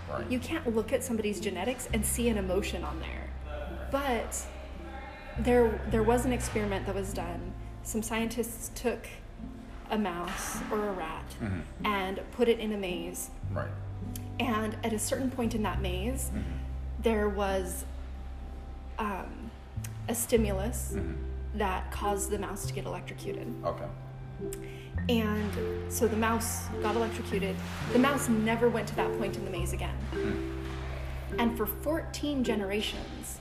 Right. 0.09 0.29
You 0.31 0.39
can't 0.39 0.75
look 0.75 0.93
at 0.93 1.03
somebody's 1.03 1.39
genetics 1.39 1.87
and 1.93 2.05
see 2.05 2.29
an 2.29 2.37
emotion 2.37 2.83
on 2.83 2.99
there. 2.99 3.29
But 3.91 4.45
there, 5.39 5.81
there 5.91 6.03
was 6.03 6.25
an 6.25 6.31
experiment 6.33 6.85
that 6.85 6.95
was 6.95 7.13
done. 7.13 7.53
Some 7.83 8.01
scientists 8.01 8.71
took 8.75 9.07
a 9.89 9.97
mouse 9.97 10.59
or 10.71 10.89
a 10.89 10.91
rat 10.91 11.35
Mhm. 11.41 11.61
and 11.85 12.19
put 12.33 12.47
it 12.49 12.59
in 12.59 12.73
a 12.73 12.77
maze. 12.77 13.29
Right. 13.51 13.69
And 14.39 14.75
at 14.83 14.93
a 14.93 14.99
certain 14.99 15.31
point 15.31 15.55
in 15.55 15.63
that 15.63 15.81
maze, 15.81 16.31
Mhm. 16.33 16.43
there 17.01 17.29
was 17.29 17.85
um, 18.99 19.51
a 20.09 20.15
stimulus 20.15 20.93
Mhm. 20.95 21.17
that 21.53 21.91
caused 21.91 22.31
the 22.31 22.39
mouse 22.39 22.65
to 22.65 22.73
get 22.73 22.85
electrocuted. 22.85 23.53
Okay. 23.63 23.85
And 25.09 25.91
so 25.91 26.07
the 26.07 26.17
mouse 26.17 26.67
got 26.81 26.95
electrocuted. 26.95 27.55
The 27.93 27.99
mouse 27.99 28.27
never 28.27 28.69
went 28.69 28.87
to 28.89 28.95
that 28.95 29.17
point 29.17 29.37
in 29.37 29.45
the 29.45 29.51
maze 29.51 29.73
again. 29.73 29.95
Hmm. 30.11 31.39
And 31.39 31.57
for 31.57 31.65
14 31.65 32.43
generations, 32.43 33.39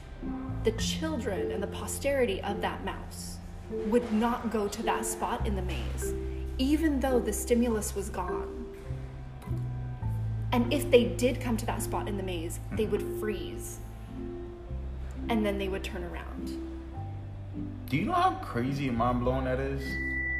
the 0.64 0.72
children 0.72 1.50
and 1.50 1.62
the 1.62 1.68
posterity 1.68 2.40
of 2.42 2.60
that 2.60 2.84
mouse 2.84 3.38
would 3.70 4.12
not 4.12 4.50
go 4.50 4.68
to 4.68 4.82
that 4.84 5.04
spot 5.04 5.46
in 5.46 5.56
the 5.56 5.62
maze, 5.62 6.14
even 6.58 7.00
though 7.00 7.18
the 7.18 7.32
stimulus 7.32 7.94
was 7.94 8.08
gone. 8.08 8.64
And 10.52 10.72
if 10.72 10.90
they 10.90 11.04
did 11.04 11.40
come 11.40 11.56
to 11.56 11.66
that 11.66 11.82
spot 11.82 12.08
in 12.08 12.16
the 12.16 12.22
maze, 12.22 12.60
they 12.72 12.86
would 12.86 13.02
freeze. 13.20 13.78
And 15.28 15.44
then 15.44 15.58
they 15.58 15.68
would 15.68 15.82
turn 15.82 16.04
around. 16.04 16.56
Do 17.88 17.96
you 17.96 18.04
know 18.04 18.12
how 18.12 18.32
crazy 18.42 18.88
and 18.88 18.96
mind 18.96 19.20
blowing 19.20 19.44
that 19.44 19.60
is? 19.60 19.82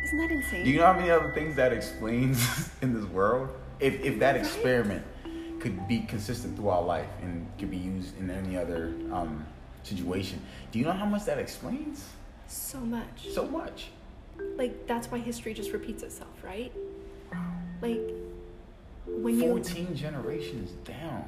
Isn't 0.07 0.19
that 0.19 0.31
insane? 0.31 0.65
Do 0.65 0.71
you 0.71 0.79
know 0.79 0.87
how 0.87 0.93
many 0.93 1.11
other 1.11 1.33
things 1.33 1.57
that 1.57 1.73
explains 1.73 2.71
in 2.81 2.95
this 2.95 3.05
world? 3.11 3.49
If 3.81 4.01
if 4.05 4.21
that 4.21 4.37
experiment 4.37 5.05
could 5.59 5.89
be 5.89 6.01
consistent 6.01 6.57
throughout 6.57 6.87
life 6.87 7.09
and 7.23 7.45
could 7.59 7.73
be 7.73 7.77
used 7.77 8.17
in 8.19 8.31
any 8.31 8.57
other 8.57 8.95
um, 9.11 9.45
situation, 9.83 10.41
do 10.71 10.79
you 10.79 10.85
know 10.85 10.93
how 10.93 11.07
much 11.07 11.25
that 11.25 11.39
explains? 11.39 12.05
so 12.47 12.79
much. 12.79 13.31
So 13.33 13.45
much. 13.49 13.89
like 14.57 14.87
that's 14.87 15.11
why 15.11 15.19
history 15.19 15.53
just 15.55 15.73
repeats 15.73 16.05
itself, 16.05 16.31
right? 16.45 16.73
Like 17.83 18.01
when 19.07 19.35
you 19.35 19.41
Fourteen 19.41 19.93
generations 19.97 20.71
down. 20.85 21.25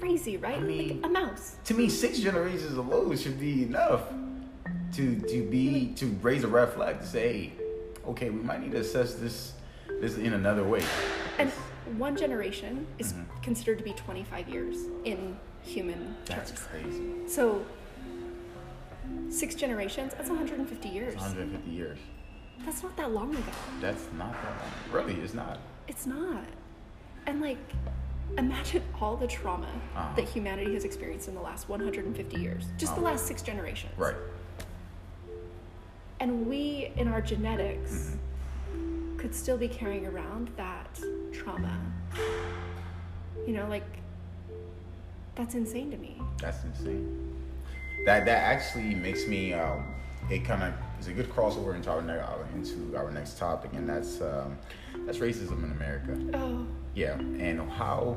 crazy, 0.00 0.38
right? 0.38 0.58
I 0.58 0.60
mean- 0.60 1.00
like 1.02 1.06
a 1.06 1.12
mouse. 1.12 1.54
To 1.66 1.74
me, 1.74 1.88
six 1.88 2.18
generations 2.18 2.76
alone 2.76 3.16
should 3.16 3.38
be 3.38 3.62
enough 3.62 4.02
to 4.94 5.20
to 5.20 5.48
be 5.48 5.92
to 5.94 6.06
raise 6.20 6.42
a 6.42 6.48
red 6.48 6.72
flag 6.72 6.98
to 6.98 7.06
say, 7.06 7.20
hey, 7.20 7.52
okay, 8.08 8.30
we 8.30 8.40
might 8.42 8.60
need 8.60 8.72
to 8.72 8.78
assess 8.80 9.14
this 9.14 9.52
this 10.00 10.16
in 10.16 10.32
another 10.34 10.64
way. 10.64 10.82
And 11.38 11.50
one 11.96 12.14
generation 12.16 12.86
is 12.98 13.12
Mhm. 13.14 13.24
considered 13.42 13.78
to 13.78 13.84
be 13.84 13.92
25 13.94 14.48
years 14.48 14.76
in 15.04 15.36
human 15.62 16.14
That's 16.26 16.50
terms. 16.50 16.62
crazy. 16.70 17.04
So 17.26 17.64
six 19.30 19.54
generations, 19.54 20.12
that's 20.14 20.28
150 20.30 20.88
years. 20.88 21.14
150 21.16 21.70
years. 21.70 21.98
That's 22.64 22.82
not 22.82 22.96
that 22.96 23.10
long 23.12 23.34
ago. 23.34 23.52
That's 23.80 24.06
not 24.16 24.32
that 24.32 24.52
long. 24.60 24.72
Really, 24.92 25.20
it's 25.20 25.34
not. 25.34 25.58
It's 25.88 26.06
not. 26.06 26.44
And 27.26 27.40
like 27.40 27.58
imagine 28.36 28.82
all 29.00 29.16
the 29.16 29.26
trauma 29.26 29.66
Uh-huh. 29.96 30.14
that 30.16 30.28
humanity 30.28 30.74
has 30.74 30.84
experienced 30.84 31.28
in 31.28 31.34
the 31.34 31.40
last 31.40 31.68
150 31.68 32.38
years. 32.40 32.66
Just 32.76 32.94
the 32.94 33.00
Uh-huh. 33.00 33.12
last 33.12 33.26
6 33.26 33.40
generations. 33.42 33.92
Right. 33.96 34.14
And 36.20 36.46
we 36.46 36.92
in 36.96 37.08
our 37.08 37.20
genetics 37.20 38.16
Mm-hmm. 38.74 39.16
could 39.18 39.34
still 39.34 39.56
be 39.56 39.66
carrying 39.68 40.06
around 40.06 40.50
that 40.56 41.00
trauma. 41.32 41.80
You 43.46 43.54
know, 43.54 43.66
like 43.68 43.86
that's 45.34 45.54
insane 45.54 45.90
to 45.92 45.96
me. 45.96 46.20
That's 46.40 46.62
insane. 46.64 47.34
That 48.04 48.26
that 48.26 48.38
actually 48.42 48.94
makes 48.94 49.26
me. 49.26 49.54
Um, 49.54 49.94
it 50.30 50.44
kind 50.44 50.62
of 50.62 50.74
is 51.00 51.06
a 51.08 51.12
good 51.12 51.30
crossover 51.30 51.74
into 51.74 51.90
our, 51.90 52.02
ne- 52.02 52.18
our 52.18 52.44
into 52.54 52.94
our 52.96 53.10
next 53.10 53.38
topic, 53.38 53.70
and 53.72 53.88
that's 53.88 54.20
um, 54.20 54.58
that's 55.06 55.18
racism 55.18 55.64
in 55.64 55.72
America. 55.72 56.18
Oh, 56.34 56.66
Yeah, 56.94 57.14
and 57.14 57.60
how, 57.70 58.16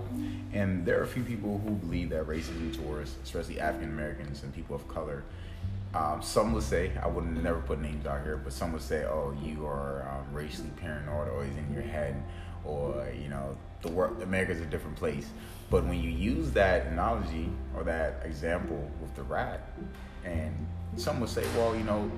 and 0.51 0.85
there 0.85 0.99
are 0.99 1.03
a 1.03 1.07
few 1.07 1.23
people 1.23 1.59
who 1.63 1.71
believe 1.75 2.09
that 2.09 2.25
racism 2.27 2.75
towards, 2.75 3.15
especially 3.23 3.59
African 3.61 3.89
Americans 3.89 4.43
and 4.43 4.53
people 4.53 4.75
of 4.75 4.85
color, 4.89 5.23
um, 5.93 6.21
some 6.21 6.53
would 6.53 6.63
say, 6.63 6.91
I 7.01 7.07
would 7.07 7.25
never 7.25 7.59
put 7.59 7.81
names 7.81 8.05
out 8.05 8.23
here, 8.23 8.37
but 8.37 8.53
some 8.53 8.71
would 8.73 8.81
say, 8.81 9.03
oh, 9.03 9.35
you 9.43 9.65
are 9.65 10.07
um, 10.09 10.33
racially 10.33 10.69
paranoid, 10.77 11.27
is 11.49 11.57
in 11.57 11.73
your 11.73 11.83
head, 11.83 12.21
or 12.63 13.07
you 13.19 13.29
know, 13.29 13.57
the 13.81 13.89
world, 13.89 14.21
America's 14.21 14.61
a 14.61 14.65
different 14.65 14.95
place. 14.95 15.27
But 15.69 15.85
when 15.85 16.01
you 16.01 16.09
use 16.09 16.51
that 16.51 16.87
analogy 16.87 17.49
or 17.75 17.83
that 17.83 18.21
example 18.23 18.89
with 19.01 19.13
the 19.15 19.23
rat, 19.23 19.69
and 20.23 20.53
some 20.95 21.19
would 21.19 21.29
say, 21.29 21.43
well, 21.55 21.75
you 21.75 21.83
know, 21.83 22.09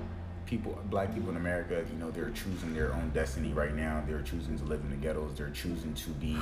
people, 0.46 0.78
black 0.90 1.14
people 1.14 1.30
in 1.30 1.36
America, 1.36 1.84
you 1.90 1.98
know, 1.98 2.10
they're 2.10 2.30
choosing 2.30 2.74
their 2.74 2.92
own 2.94 3.10
destiny 3.10 3.52
right 3.52 3.74
now. 3.74 4.02
They're 4.06 4.22
choosing 4.22 4.58
to 4.58 4.64
live 4.64 4.80
in 4.80 4.90
the 4.90 4.96
ghettos. 4.96 5.36
They're 5.36 5.50
choosing 5.50 5.94
to 5.94 6.10
be 6.10 6.36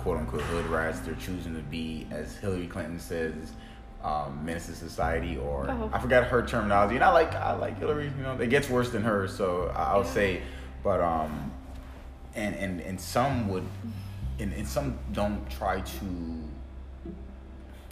quote 0.00 0.18
unquote 0.18 0.42
hood 0.42 0.66
rats. 0.66 1.00
They're 1.00 1.14
choosing 1.14 1.54
to 1.54 1.62
be, 1.62 2.06
as 2.10 2.36
Hillary 2.36 2.66
Clinton 2.66 2.98
says, 2.98 3.52
um, 4.04 4.44
menace 4.44 4.66
to 4.66 4.74
society. 4.74 5.36
Or 5.36 5.68
Oh. 5.68 5.90
I 5.92 5.98
forgot 5.98 6.24
her 6.24 6.42
terminology, 6.46 6.94
and 6.96 7.04
I 7.04 7.10
like 7.12 7.34
I 7.34 7.54
like 7.54 7.78
Hillary. 7.78 8.10
You 8.16 8.22
know, 8.22 8.34
it 8.40 8.48
gets 8.50 8.68
worse 8.68 8.90
than 8.90 9.02
her, 9.02 9.28
so 9.28 9.72
I'll 9.74 10.04
Yeah. 10.04 10.10
say, 10.12 10.42
but 10.84 11.00
um, 11.00 11.50
and 12.34 12.54
and 12.56 12.80
and 12.80 13.00
some 13.00 13.48
would, 13.48 13.64
and, 14.38 14.52
and 14.52 14.66
some 14.66 14.98
don't 15.12 15.48
try 15.50 15.80
to. 15.80 16.04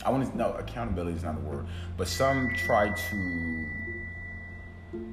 I 0.04 0.10
want 0.10 0.30
to 0.30 0.36
no 0.36 0.52
accountability 0.52 1.16
is 1.16 1.24
not 1.24 1.34
a 1.36 1.40
word, 1.40 1.66
but 1.96 2.06
some 2.06 2.54
try 2.54 2.90
to 2.90 3.66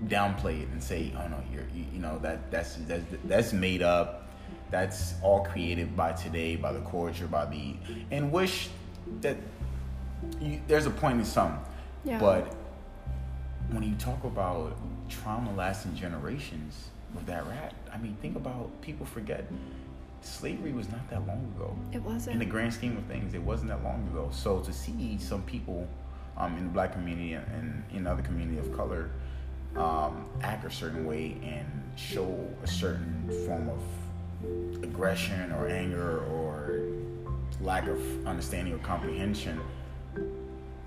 downplay 0.06 0.62
it 0.62 0.68
and 0.70 0.82
say, 0.84 1.12
"Oh 1.18 1.28
no, 1.28 1.38
you're 1.52 1.64
you, 1.74 1.86
you 1.94 2.00
know 2.00 2.20
that 2.20 2.52
that's 2.52 2.76
that's 2.88 3.04
that's 3.26 3.54
made 3.54 3.82
up. 3.82 4.20
That's 4.70 5.14
all 5.22 5.44
created 5.46 5.96
by 5.96 6.14
today, 6.14 6.56
by 6.56 6.74
the 6.74 6.82
culture, 6.82 7.28
by 7.28 7.46
the 7.46 7.76
and 8.12 8.32
wish 8.32 8.70
that 9.22 9.38
you, 10.42 10.62
there's 10.68 10.86
a 10.86 10.90
point 10.92 11.20
in 11.20 11.26
some, 11.26 11.60
Yeah. 12.04 12.20
but 12.20 12.54
when 13.72 13.84
you 13.84 13.96
talk 13.96 14.24
about 14.24 14.76
trauma 15.10 15.54
lasting 15.56 15.96
generations 15.96 16.90
with 17.14 17.26
that 17.28 17.46
rat, 17.48 17.74
I 17.94 17.98
mean, 17.98 18.18
think 18.22 18.36
about 18.36 18.70
people 18.82 19.06
forget 19.06 19.46
slavery 20.22 20.72
was 20.72 20.90
not 20.90 21.10
that 21.10 21.26
long 21.28 21.52
ago 21.56 21.76
It 21.92 22.02
wasn't. 22.02 22.34
in 22.36 22.40
the 22.40 22.46
grand 22.46 22.74
scheme 22.74 22.96
of 22.98 23.04
things, 23.06 23.34
it 23.34 23.42
wasn't 23.42 23.70
that 23.70 23.84
long 23.84 24.08
ago. 24.12 24.30
So 24.32 24.60
to 24.62 24.72
see 24.72 25.18
some 25.20 25.42
people 25.44 25.88
um, 26.38 26.58
in 26.58 26.64
the 26.66 26.70
black 26.72 26.94
community 26.94 27.34
and 27.34 27.84
in 27.92 28.08
other 28.08 28.22
community 28.22 28.58
of 28.58 28.76
color 28.76 29.10
um, 29.76 30.26
act 30.42 30.66
a 30.66 30.72
certain 30.72 31.06
way 31.06 31.36
and 31.44 31.66
show 31.98 32.48
a 32.64 32.68
certain 32.68 33.30
form 33.46 33.70
of 33.70 34.84
aggression 34.84 35.52
or 35.54 35.68
anger 35.68 36.20
or 36.32 36.80
lack 37.62 37.88
of 37.88 38.00
understanding 38.28 38.74
or 38.74 38.78
comprehension, 38.80 39.60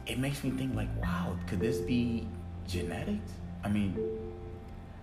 it 0.06 0.18
makes 0.18 0.44
me 0.44 0.50
think 0.50 0.74
like, 0.74 0.88
wow, 1.02 1.36
could 1.46 1.60
this 1.60 1.78
be 1.78 2.26
genetics? 2.66 3.32
I 3.64 3.68
mean, 3.68 3.96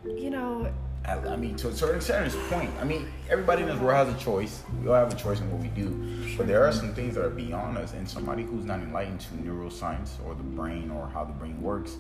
you 0.05 0.29
know, 0.29 0.71
I, 1.05 1.17
I 1.17 1.35
mean, 1.35 1.55
to 1.57 1.67
a 1.67 1.73
certain 1.73 1.97
extent, 1.97 2.33
point. 2.49 2.69
I 2.79 2.85
mean, 2.85 3.11
everybody 3.29 3.63
in 3.63 3.67
this 3.67 3.79
world 3.79 4.07
has 4.07 4.15
a 4.15 4.23
choice. 4.23 4.63
We 4.81 4.87
all 4.87 4.95
have 4.95 5.11
a 5.11 5.15
choice 5.15 5.41
in 5.41 5.51
what 5.51 5.61
we 5.61 5.67
do. 5.69 6.37
But 6.37 6.47
there 6.47 6.65
are 6.65 6.71
some 6.71 6.93
things 6.93 7.15
that 7.15 7.25
are 7.25 7.29
beyond 7.29 7.77
us, 7.77 7.93
and 7.93 8.07
somebody 8.07 8.43
who's 8.43 8.63
not 8.63 8.79
enlightened 8.79 9.19
to 9.21 9.33
neuroscience 9.35 10.11
or 10.25 10.33
the 10.33 10.43
brain 10.43 10.89
or 10.89 11.09
how 11.09 11.25
the 11.25 11.33
brain 11.33 11.61
works 11.61 11.97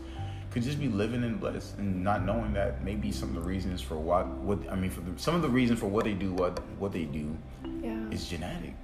could 0.51 0.63
just 0.63 0.79
be 0.79 0.87
living 0.87 1.23
in 1.23 1.37
bliss 1.37 1.73
and 1.79 2.03
not 2.03 2.23
knowing 2.23 2.53
that 2.53 2.83
maybe 2.83 3.11
some 3.11 3.29
of 3.29 3.35
the 3.35 3.41
reasons 3.41 3.81
for 3.81 3.95
what, 3.95 4.27
what 4.27 4.59
I 4.71 4.75
mean, 4.75 4.91
for 4.91 5.01
the, 5.01 5.19
some 5.19 5.35
of 5.35 5.41
the 5.41 5.49
reasons 5.49 5.79
for 5.79 5.87
what 5.87 6.05
they 6.05 6.13
do, 6.13 6.31
what 6.33 6.59
what 6.79 6.93
they 6.93 7.05
do, 7.05 7.35
yeah. 7.81 8.09
is 8.09 8.29
genetic. 8.29 8.75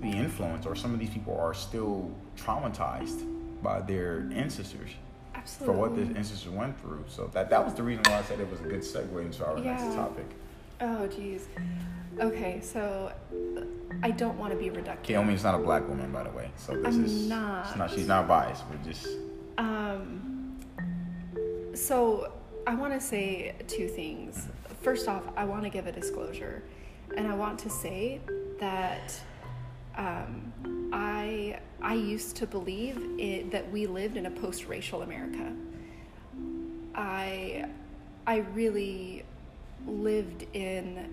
The 0.00 0.08
influence, 0.08 0.66
or 0.66 0.76
some 0.76 0.92
of 0.92 1.00
these 1.00 1.10
people 1.10 1.36
are 1.40 1.54
still 1.54 2.14
traumatized 2.36 3.35
by 3.66 3.80
their 3.80 4.28
ancestors 4.32 4.90
for 5.44 5.72
what 5.72 5.96
their 5.96 6.04
ancestors 6.04 6.48
went 6.48 6.80
through. 6.80 7.04
So 7.08 7.28
that 7.34 7.50
that 7.50 7.64
was 7.64 7.74
the 7.74 7.82
reason 7.82 8.04
why 8.06 8.18
I 8.18 8.22
said 8.22 8.38
it 8.38 8.48
was 8.48 8.60
a 8.60 8.64
good 8.64 8.80
segue 8.80 9.20
into 9.20 9.44
our 9.44 9.58
next 9.58 9.82
topic. 9.94 10.26
Oh, 10.80 11.08
geez. 11.08 11.48
Okay, 12.20 12.60
so 12.62 13.12
I 14.04 14.10
don't 14.12 14.38
want 14.38 14.52
to 14.52 14.58
be 14.58 14.70
reductive. 14.70 15.04
Kiyomi 15.04 15.34
is 15.34 15.42
not 15.42 15.54
a 15.56 15.58
black 15.58 15.86
woman, 15.88 16.12
by 16.12 16.22
the 16.22 16.30
way. 16.30 16.50
So 16.56 16.74
this 16.76 16.94
I'm 16.94 17.04
is 17.04 17.28
not. 17.28 17.66
It's 17.66 17.76
not. 17.76 17.90
She's 17.90 18.06
not 18.06 18.28
biased. 18.28 18.62
We're 18.70 18.92
just 18.92 19.08
Um, 19.58 20.58
so 21.74 22.32
I 22.66 22.74
want 22.74 22.92
to 22.92 23.00
say 23.00 23.54
two 23.66 23.88
things. 23.88 24.48
First 24.80 25.08
off, 25.08 25.24
I 25.36 25.44
want 25.44 25.64
to 25.64 25.70
give 25.70 25.86
a 25.88 25.92
disclosure, 25.92 26.62
and 27.16 27.26
I 27.26 27.34
want 27.34 27.58
to 27.60 27.70
say 27.70 28.20
that 28.60 29.20
um, 29.96 30.90
I 30.92 31.58
I 31.82 31.94
used 31.94 32.36
to 32.36 32.46
believe 32.46 32.98
it, 33.18 33.50
that 33.50 33.70
we 33.70 33.86
lived 33.86 34.16
in 34.16 34.26
a 34.26 34.30
post-racial 34.30 35.02
America. 35.02 35.52
I 36.94 37.66
I 38.26 38.38
really 38.54 39.24
lived 39.86 40.46
in 40.52 41.08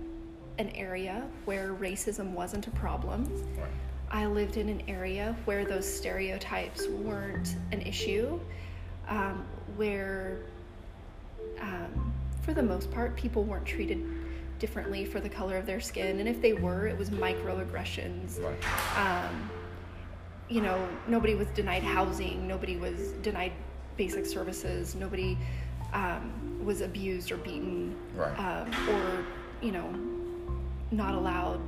an 0.58 0.70
area 0.70 1.24
where 1.46 1.74
racism 1.74 2.32
wasn't 2.32 2.68
a 2.68 2.72
problem. 2.72 3.32
I 4.10 4.26
lived 4.28 4.58
in 4.58 4.70
an 4.70 4.84
area 4.88 5.36
where 5.46 5.66
those 5.66 5.92
stereotypes 5.92 6.88
weren't 6.88 7.56
an 7.72 7.82
issue, 7.82 8.40
um, 9.08 9.46
where, 9.76 10.38
um, 11.60 12.14
for 12.44 12.54
the 12.54 12.62
most 12.62 12.92
part, 12.92 13.16
people 13.16 13.44
weren't 13.44 13.66
treated 13.66 14.04
differently 14.64 15.04
for 15.04 15.20
the 15.20 15.28
color 15.28 15.58
of 15.58 15.66
their 15.66 15.82
skin, 15.82 16.22
and 16.22 16.30
if 16.30 16.42
they 16.42 16.54
were, 16.54 16.88
it 16.88 16.98
was 16.98 17.10
microaggressions. 17.10 18.42
right. 18.42 18.98
Um, 18.98 19.50
you 20.48 20.62
know, 20.62 20.88
nobody 21.06 21.36
was 21.36 21.50
denied 21.50 21.84
housing, 21.84 22.48
nobody 22.48 22.78
was 22.78 23.12
denied 23.22 23.52
basic 23.98 24.26
services, 24.26 24.96
nobody 24.96 25.38
um, 25.92 26.32
was 26.64 26.80
abused 26.80 27.30
or 27.30 27.36
beaten, 27.36 27.94
Right. 28.16 28.40
um, 28.40 28.72
or 28.90 29.26
you 29.62 29.74
know, 29.74 29.94
not 30.92 31.14
allowed 31.14 31.60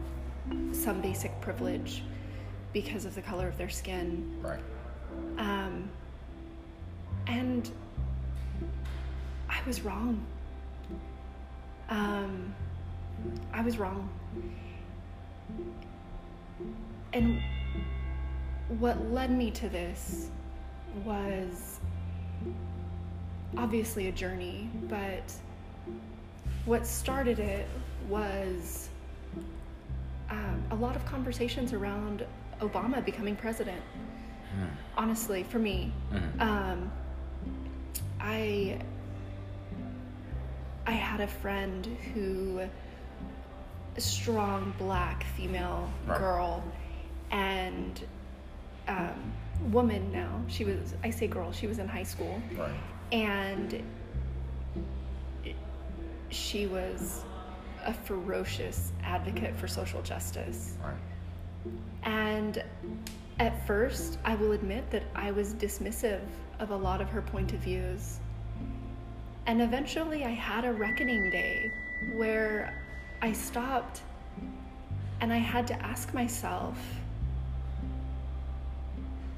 some 0.72 1.02
basic 1.02 1.34
privilege 1.42 2.02
because 2.72 3.04
of 3.04 3.14
the 3.14 3.22
color 3.22 3.50
of 3.50 3.58
their 3.58 3.68
skin. 3.70 4.38
Right. 4.42 4.64
Um, 5.38 5.90
and 7.28 7.70
I 9.50 9.58
was 9.68 9.82
wrong. 9.82 10.26
Um, 11.90 12.56
I 13.54 13.62
was 13.62 13.78
wrong. 13.78 14.10
And 17.14 17.42
what 18.80 19.10
led 19.12 19.32
me 19.32 19.52
to 19.52 19.70
this 19.70 20.30
was 21.06 21.80
obviously 23.58 24.08
a 24.08 24.12
journey, 24.12 24.70
but 24.90 25.32
what 26.66 26.86
started 26.86 27.40
it 27.40 27.68
was 28.10 28.90
um, 30.30 30.64
a 30.72 30.76
lot 30.76 30.96
of 30.96 31.06
conversations 31.06 31.72
around 31.74 32.26
Obama 32.60 33.04
becoming 33.04 33.36
president. 33.36 33.82
Honestly, 34.98 35.44
for 35.44 35.60
me, 35.60 35.92
Mhm. 36.14 36.40
um, 36.42 36.92
I 38.22 38.80
I 40.88 40.92
had 40.92 41.20
a 41.20 41.28
friend 41.28 41.86
who 42.14 42.62
strong 43.98 44.74
black 44.78 45.24
female 45.36 45.90
Right. 46.06 46.20
girl 46.20 46.64
and 47.32 48.06
um, 48.88 49.32
woman 49.72 50.12
now. 50.12 50.42
She 50.48 50.64
was 50.66 50.94
I 51.04 51.10
say 51.10 51.28
girl, 51.28 51.52
she 51.52 51.68
was 51.68 51.80
in 51.80 51.88
high 51.88 52.04
school 52.04 52.42
Right. 52.58 52.72
and 53.12 53.84
she 56.30 56.66
was 56.68 57.24
a 57.86 57.94
ferocious 57.94 58.92
advocate 59.04 59.56
for 59.56 59.68
social 59.68 60.02
justice. 60.02 60.76
Right. 60.84 60.96
And 62.04 62.64
at 63.40 63.66
first, 63.68 64.18
I 64.26 64.36
will 64.36 64.54
admit 64.54 64.90
that 64.92 65.04
I 65.16 65.32
was 65.32 65.54
dismissive 65.54 66.22
of 66.60 66.72
a 66.72 66.76
lot 66.76 67.02
of 67.02 67.10
her 67.10 67.22
point 67.22 67.54
of 67.54 67.60
views. 67.60 68.20
And 69.46 69.62
eventually, 69.62 70.24
I 70.24 70.30
had 70.30 70.66
a 70.66 70.74
reckoning 70.74 71.30
day 71.30 71.72
where 72.14 72.85
I 73.22 73.34
stopped 73.34 74.02
and 75.22 75.32
I 75.32 75.38
had 75.38 75.68
to 75.68 75.82
ask 75.82 76.14
myself 76.14 76.78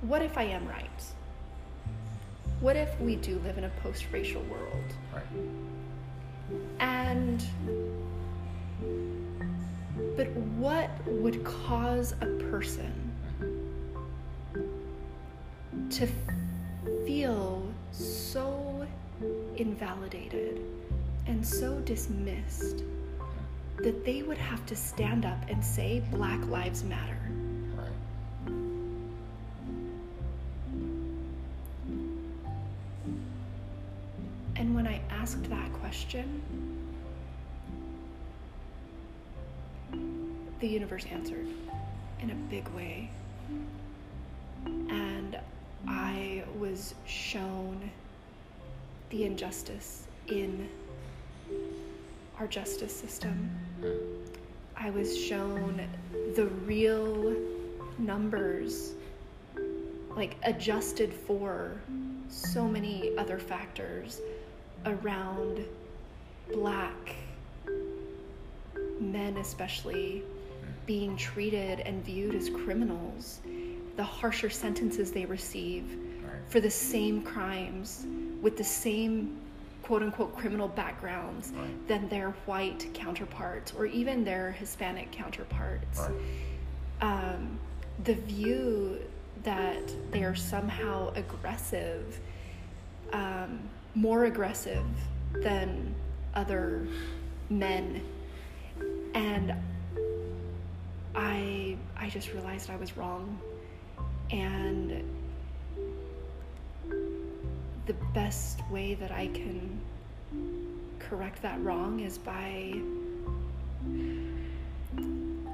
what 0.02 0.22
if 0.22 0.38
I 0.38 0.44
am 0.44 0.68
right? 0.68 1.04
What 2.60 2.76
if 2.76 3.00
we 3.00 3.16
do 3.18 3.40
live 3.40 3.58
in 3.58 3.66
a 3.66 3.70
post 3.82 4.06
racial 4.12 4.42
world? 4.44 4.94
Right. 5.14 5.24
And 6.80 7.44
but 10.16 10.28
what 10.58 10.90
would 11.06 11.44
cause 11.44 12.14
a 12.22 12.26
person 12.50 12.94
to 15.90 16.08
feel 17.06 17.68
so 17.92 18.88
invalidated 19.58 20.62
and 21.26 21.46
so 21.46 21.80
dismissed 21.80 22.84
that 23.78 24.04
they 24.04 24.24
would 24.24 24.38
have 24.38 24.66
to 24.66 24.76
stand 24.76 25.26
up 25.26 25.38
and 25.50 25.64
say 25.64 26.02
Black 26.12 26.44
Lives 26.48 26.84
Matter? 26.84 27.18
Right. 27.76 27.88
And 34.56 34.74
when 34.74 34.88
I 34.88 35.00
asked 35.10 35.44
that 35.50 35.72
question, 35.74 36.42
the 40.60 40.68
universe 40.68 41.06
answered 41.12 41.48
in 42.20 42.32
a 42.32 42.36
big 42.50 42.68
way. 42.70 43.10
And 44.66 45.38
I 45.88 46.44
was 46.58 46.96
shown 47.06 47.92
the 49.12 49.24
injustice 49.24 50.08
in 50.28 50.68
our 52.40 52.48
justice 52.48 52.96
system. 52.96 53.50
I 54.76 54.90
was 54.90 55.18
shown 55.18 55.88
the 56.36 56.48
real 56.66 57.36
numbers, 57.98 58.94
like 60.16 60.36
adjusted 60.44 61.14
for 61.14 61.82
so 62.30 62.68
many 62.68 63.16
other 63.18 63.40
factors 63.40 64.22
around 64.86 65.66
black 66.54 67.16
men, 69.00 69.38
especially 69.38 70.24
being 70.86 71.18
treated 71.18 71.82
and 71.82 72.04
viewed 72.04 72.36
as 72.36 72.50
criminals, 72.50 73.42
the 73.96 74.04
harsher 74.04 74.50
sentences 74.50 75.12
they 75.12 75.26
receive 75.26 75.98
for 76.48 76.60
the 76.60 76.72
same 76.72 77.22
crimes 77.22 78.06
with 78.42 78.58
the 78.58 78.64
same 78.64 79.38
quote 79.88 80.04
unquote 80.04 80.36
criminal 80.36 80.68
backgrounds 80.68 81.54
Right. 81.56 81.88
than 81.88 82.10
their 82.10 82.32
white 82.46 82.86
counterparts 82.94 83.72
or 83.72 83.86
even 83.86 84.26
their 84.26 84.52
Hispanic 84.52 85.12
counterparts. 85.14 86.00
Right. 86.00 86.12
Um, 87.00 87.58
the 88.04 88.16
view 88.16 89.00
that 89.44 89.94
they 90.12 90.24
are 90.26 90.36
somehow 90.36 91.14
aggressive, 91.16 92.20
um, 93.14 93.60
more 93.96 94.26
aggressive 94.26 94.86
than 95.42 95.96
other 96.36 96.86
men. 97.50 98.02
And 99.14 99.54
I, 101.16 101.78
I 101.96 102.10
just 102.10 102.34
realized 102.34 102.70
I 102.70 102.76
was 102.76 102.98
wrong. 102.98 103.40
And 104.32 104.97
the 107.88 107.94
best 108.14 108.60
way 108.70 108.94
that 108.96 109.12
I 109.12 109.28
can 109.28 109.82
correct 111.00 111.42
that 111.42 111.62
wrong 111.64 112.02
is 112.02 112.18
by 112.18 112.74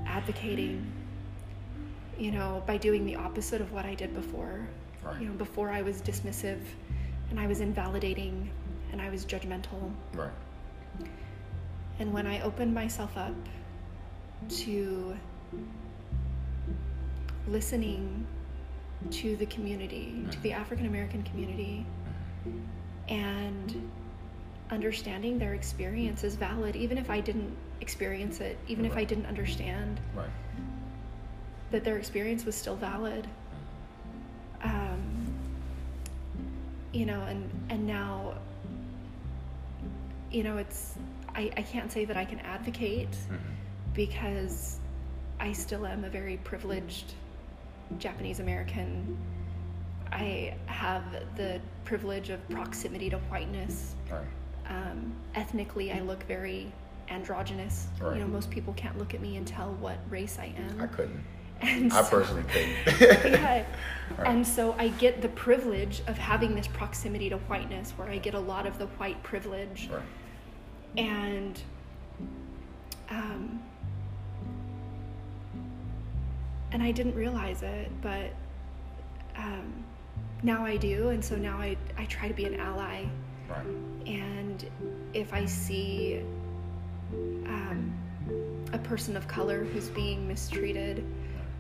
advocating, 0.08 0.92
you 2.18 2.32
know, 2.32 2.64
by 2.66 2.78
doing 2.78 3.06
the 3.06 3.16
opposite 3.16 3.62
of 3.62 3.72
what 3.72 3.86
I 3.86 3.94
did 3.94 4.14
before. 4.16 4.68
Right. 5.04 5.22
You 5.22 5.28
know, 5.28 5.34
before 5.34 5.70
I 5.70 5.82
was 5.82 6.02
dismissive 6.02 6.62
and 7.30 7.40
I 7.40 7.46
was 7.46 7.62
invalidating 7.62 8.50
and 8.92 9.02
I 9.02 9.10
was 9.10 9.26
judgmental. 9.26 9.92
Right. 10.14 10.32
And 12.00 12.12
when 12.12 12.26
I 12.26 12.42
opened 12.42 12.74
myself 12.74 13.16
up 13.16 13.36
to 14.50 15.16
listening 17.48 18.26
to 19.12 19.36
the 19.36 19.46
community, 19.48 20.26
to 20.32 20.40
the 20.40 20.50
mm-hmm. 20.50 20.62
African 20.62 20.86
American 20.88 21.24
community, 21.24 21.86
and 23.10 23.90
understanding 24.72 25.38
their 25.38 25.54
experience 25.54 26.24
is 26.24 26.36
valid, 26.36 26.76
even 26.76 26.98
if 26.98 27.10
I 27.10 27.20
didn't 27.20 27.56
experience 27.82 28.40
it, 28.40 28.58
even 28.68 28.86
if 28.86 28.96
I 28.96 29.04
didn't 29.04 29.26
understand 29.26 30.00
Right. 30.16 30.30
that 31.72 31.84
their 31.84 31.98
experience 31.98 32.46
was 32.46 32.56
still 32.56 32.76
valid. 32.76 33.28
Um, 34.62 35.02
you 36.94 37.06
know, 37.06 37.22
and 37.24 37.50
and 37.70 37.86
now, 37.86 38.36
you 40.32 40.44
know, 40.44 40.58
it's 40.58 40.96
I, 41.36 41.52
I 41.58 41.62
can't 41.64 41.92
say 41.92 42.06
that 42.06 42.16
I 42.16 42.26
can 42.26 42.40
advocate 42.40 43.12
Mhm. 43.12 43.40
because 43.94 44.80
I 45.40 45.52
still 45.52 45.86
am 45.86 46.04
a 46.04 46.10
very 46.10 46.38
privileged 46.38 47.14
Japanese 47.98 48.40
American. 48.40 49.18
I 50.14 50.56
have 50.68 51.04
the 51.36 51.60
privilege 51.86 52.30
of 52.30 52.48
proximity 52.50 53.10
to 53.10 53.18
whiteness. 53.18 53.96
Right. 54.12 54.22
Um, 54.68 55.14
ethnically, 55.36 55.92
I 55.92 56.00
look 56.02 56.24
very 56.24 56.72
androgynous. 57.10 57.88
Right. 58.00 58.16
You 58.18 58.22
know, 58.22 58.28
most 58.28 58.50
people 58.50 58.74
can't 58.74 58.98
look 58.98 59.14
at 59.14 59.22
me 59.22 59.38
and 59.38 59.46
tell 59.46 59.74
what 59.74 59.98
race 60.10 60.38
I 60.40 60.54
am. 60.58 60.82
I 60.82 60.88
couldn't. 60.88 61.24
And 61.62 61.92
I 61.94 62.04
so- 62.04 62.10
personally 62.18 62.44
couldn't. 62.88 63.32
yeah. 63.34 63.66
Right. 64.18 64.28
And 64.28 64.46
so 64.46 64.76
I 64.78 64.90
get 64.90 65.22
the 65.22 65.30
privilege 65.30 66.04
of 66.08 66.18
having 66.18 66.54
this 66.54 66.68
proximity 66.68 67.30
to 67.30 67.38
whiteness 67.38 67.92
where 67.92 68.10
I 68.10 68.18
get 68.18 68.36
a 68.36 68.40
lot 68.40 68.68
of 68.68 68.78
the 68.78 68.86
white 68.86 69.22
privilege. 69.24 69.90
Right. 69.92 70.04
And 70.98 71.60
um, 73.10 73.64
and 76.72 76.84
I 76.84 76.92
didn't 76.92 77.16
realize 77.16 77.64
it, 77.64 77.90
but 78.02 78.32
um, 79.36 79.83
now 80.44 80.66
I 80.66 80.78
do, 80.78 81.10
and 81.10 81.24
so 81.24 81.36
now 81.36 81.58
I, 81.58 81.78
I 81.98 82.06
try 82.06 82.28
to 82.28 82.34
be 82.34 82.46
an 82.46 82.60
ally. 82.60 83.06
Right. 83.50 83.66
And 84.06 84.66
if 85.14 85.34
I 85.34 85.46
see 85.46 86.22
um, 87.46 87.94
a 88.74 88.78
person 88.78 89.16
of 89.16 89.28
color 89.28 89.64
who's 89.64 89.90
being 89.90 90.28
mistreated, 90.28 91.04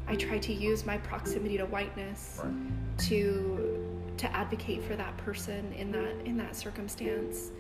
I 0.07 0.15
try 0.15 0.37
to 0.39 0.53
use 0.53 0.85
my 0.85 0.97
proximity 0.97 1.57
to 1.57 1.65
whiteness 1.65 2.41
Right. 2.43 2.53
to 3.09 3.79
to 4.15 4.31
advocate 4.35 4.83
for 4.83 4.95
that 4.95 5.17
person 5.17 5.73
in 5.73 5.91
that 5.93 6.15
in 6.25 6.37
that 6.37 6.55
circumstance. 6.55 7.51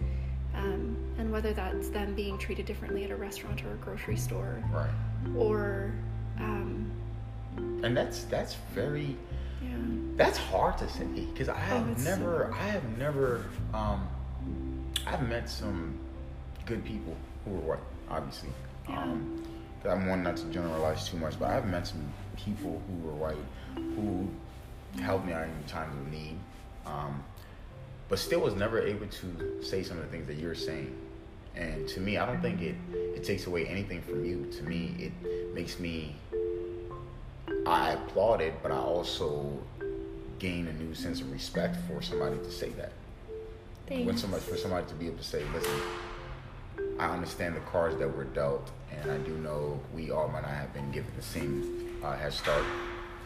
Um, 0.55 0.95
and 1.17 1.31
whether 1.31 1.51
that's 1.51 1.89
them 1.89 2.13
being 2.13 2.37
treated 2.37 2.67
differently 2.67 3.03
at 3.05 3.09
a 3.09 3.15
restaurant 3.15 3.63
or 3.65 3.71
a 3.71 3.77
grocery 3.77 4.17
store, 4.17 4.63
Right. 4.71 4.89
or 5.35 5.91
um, 6.37 6.91
And 7.57 7.95
that's 7.97 8.25
that's 8.25 8.55
very 8.75 9.15
yeah, 9.73 10.15
that's 10.15 10.37
hard 10.37 10.77
to 10.79 10.89
say 10.89 11.05
because 11.05 11.49
I 11.49 11.57
have 11.57 11.87
Oh, 11.89 11.95
so 11.97 12.09
never. 12.09 12.53
I 12.53 12.67
have 12.67 12.97
never 12.97 13.45
um 13.73 14.07
I've 15.05 15.27
met 15.27 15.49
some 15.49 15.97
good 16.65 16.83
people 16.85 17.15
who 17.45 17.55
are 17.55 17.59
white, 17.59 17.79
obviously. 18.09 18.49
Yeah. 18.89 19.01
Um, 19.03 19.43
I'm 19.89 20.07
one 20.07 20.23
not 20.23 20.37
to 20.37 20.45
generalize 20.45 21.09
too 21.09 21.17
much, 21.17 21.37
but 21.39 21.49
I've 21.49 21.67
met 21.67 21.87
some 21.87 22.05
people 22.37 22.81
who 22.87 23.07
were 23.07 23.13
white 23.13 23.37
who 23.75 24.29
helped 25.01 25.25
me 25.25 25.33
out 25.33 25.43
in 25.43 25.63
times 25.67 25.95
of 25.97 26.07
need. 26.11 26.37
Um, 26.85 27.23
but 28.09 28.19
still 28.19 28.41
was 28.41 28.53
never 28.55 28.79
able 28.81 29.07
to 29.07 29.61
say 29.63 29.83
some 29.83 29.97
of 29.97 30.03
the 30.03 30.09
things 30.09 30.27
that 30.27 30.37
you're 30.37 30.55
saying. 30.55 30.95
And 31.55 31.87
to 31.89 31.99
me, 31.99 32.17
I 32.17 32.25
don't 32.25 32.41
think 32.41 32.61
it 32.61 32.75
it 32.93 33.23
takes 33.23 33.45
away 33.47 33.65
anything 33.67 34.01
from 34.01 34.23
you. 34.23 34.45
To 34.57 34.63
me, 34.63 34.95
it 34.99 35.53
makes 35.53 35.79
me 35.79 36.15
I 37.65 37.91
applaud 37.91 38.41
it, 38.41 38.53
but 38.61 38.71
I 38.71 38.77
also 38.77 39.59
gain 40.39 40.67
a 40.67 40.73
new 40.73 40.93
sense 40.93 41.21
of 41.21 41.31
respect 41.31 41.77
for 41.87 42.01
somebody 42.01 42.37
to 42.37 42.51
say 42.51 42.69
that. 42.71 42.91
When 43.87 44.05
thanks. 44.05 44.21
somebody 44.21 44.43
for 44.43 44.57
somebody 44.57 44.85
to 44.87 44.93
be 44.95 45.07
able 45.07 45.17
to 45.17 45.23
say, 45.23 45.43
"Listen, 45.53 45.79
I 46.99 47.09
understand 47.09 47.55
the 47.55 47.59
cards 47.61 47.97
that 47.97 48.07
were 48.15 48.23
dealt, 48.23 48.71
and 48.91 49.11
I 49.11 49.17
do 49.17 49.37
know 49.37 49.79
we 49.93 50.09
all 50.11 50.27
might 50.29 50.41
not 50.43 50.51
have 50.51 50.73
been 50.73 50.91
given 50.91 51.11
the 51.17 51.23
same 51.23 51.99
uh, 52.03 52.15
head 52.15 52.33
start, 52.33 52.63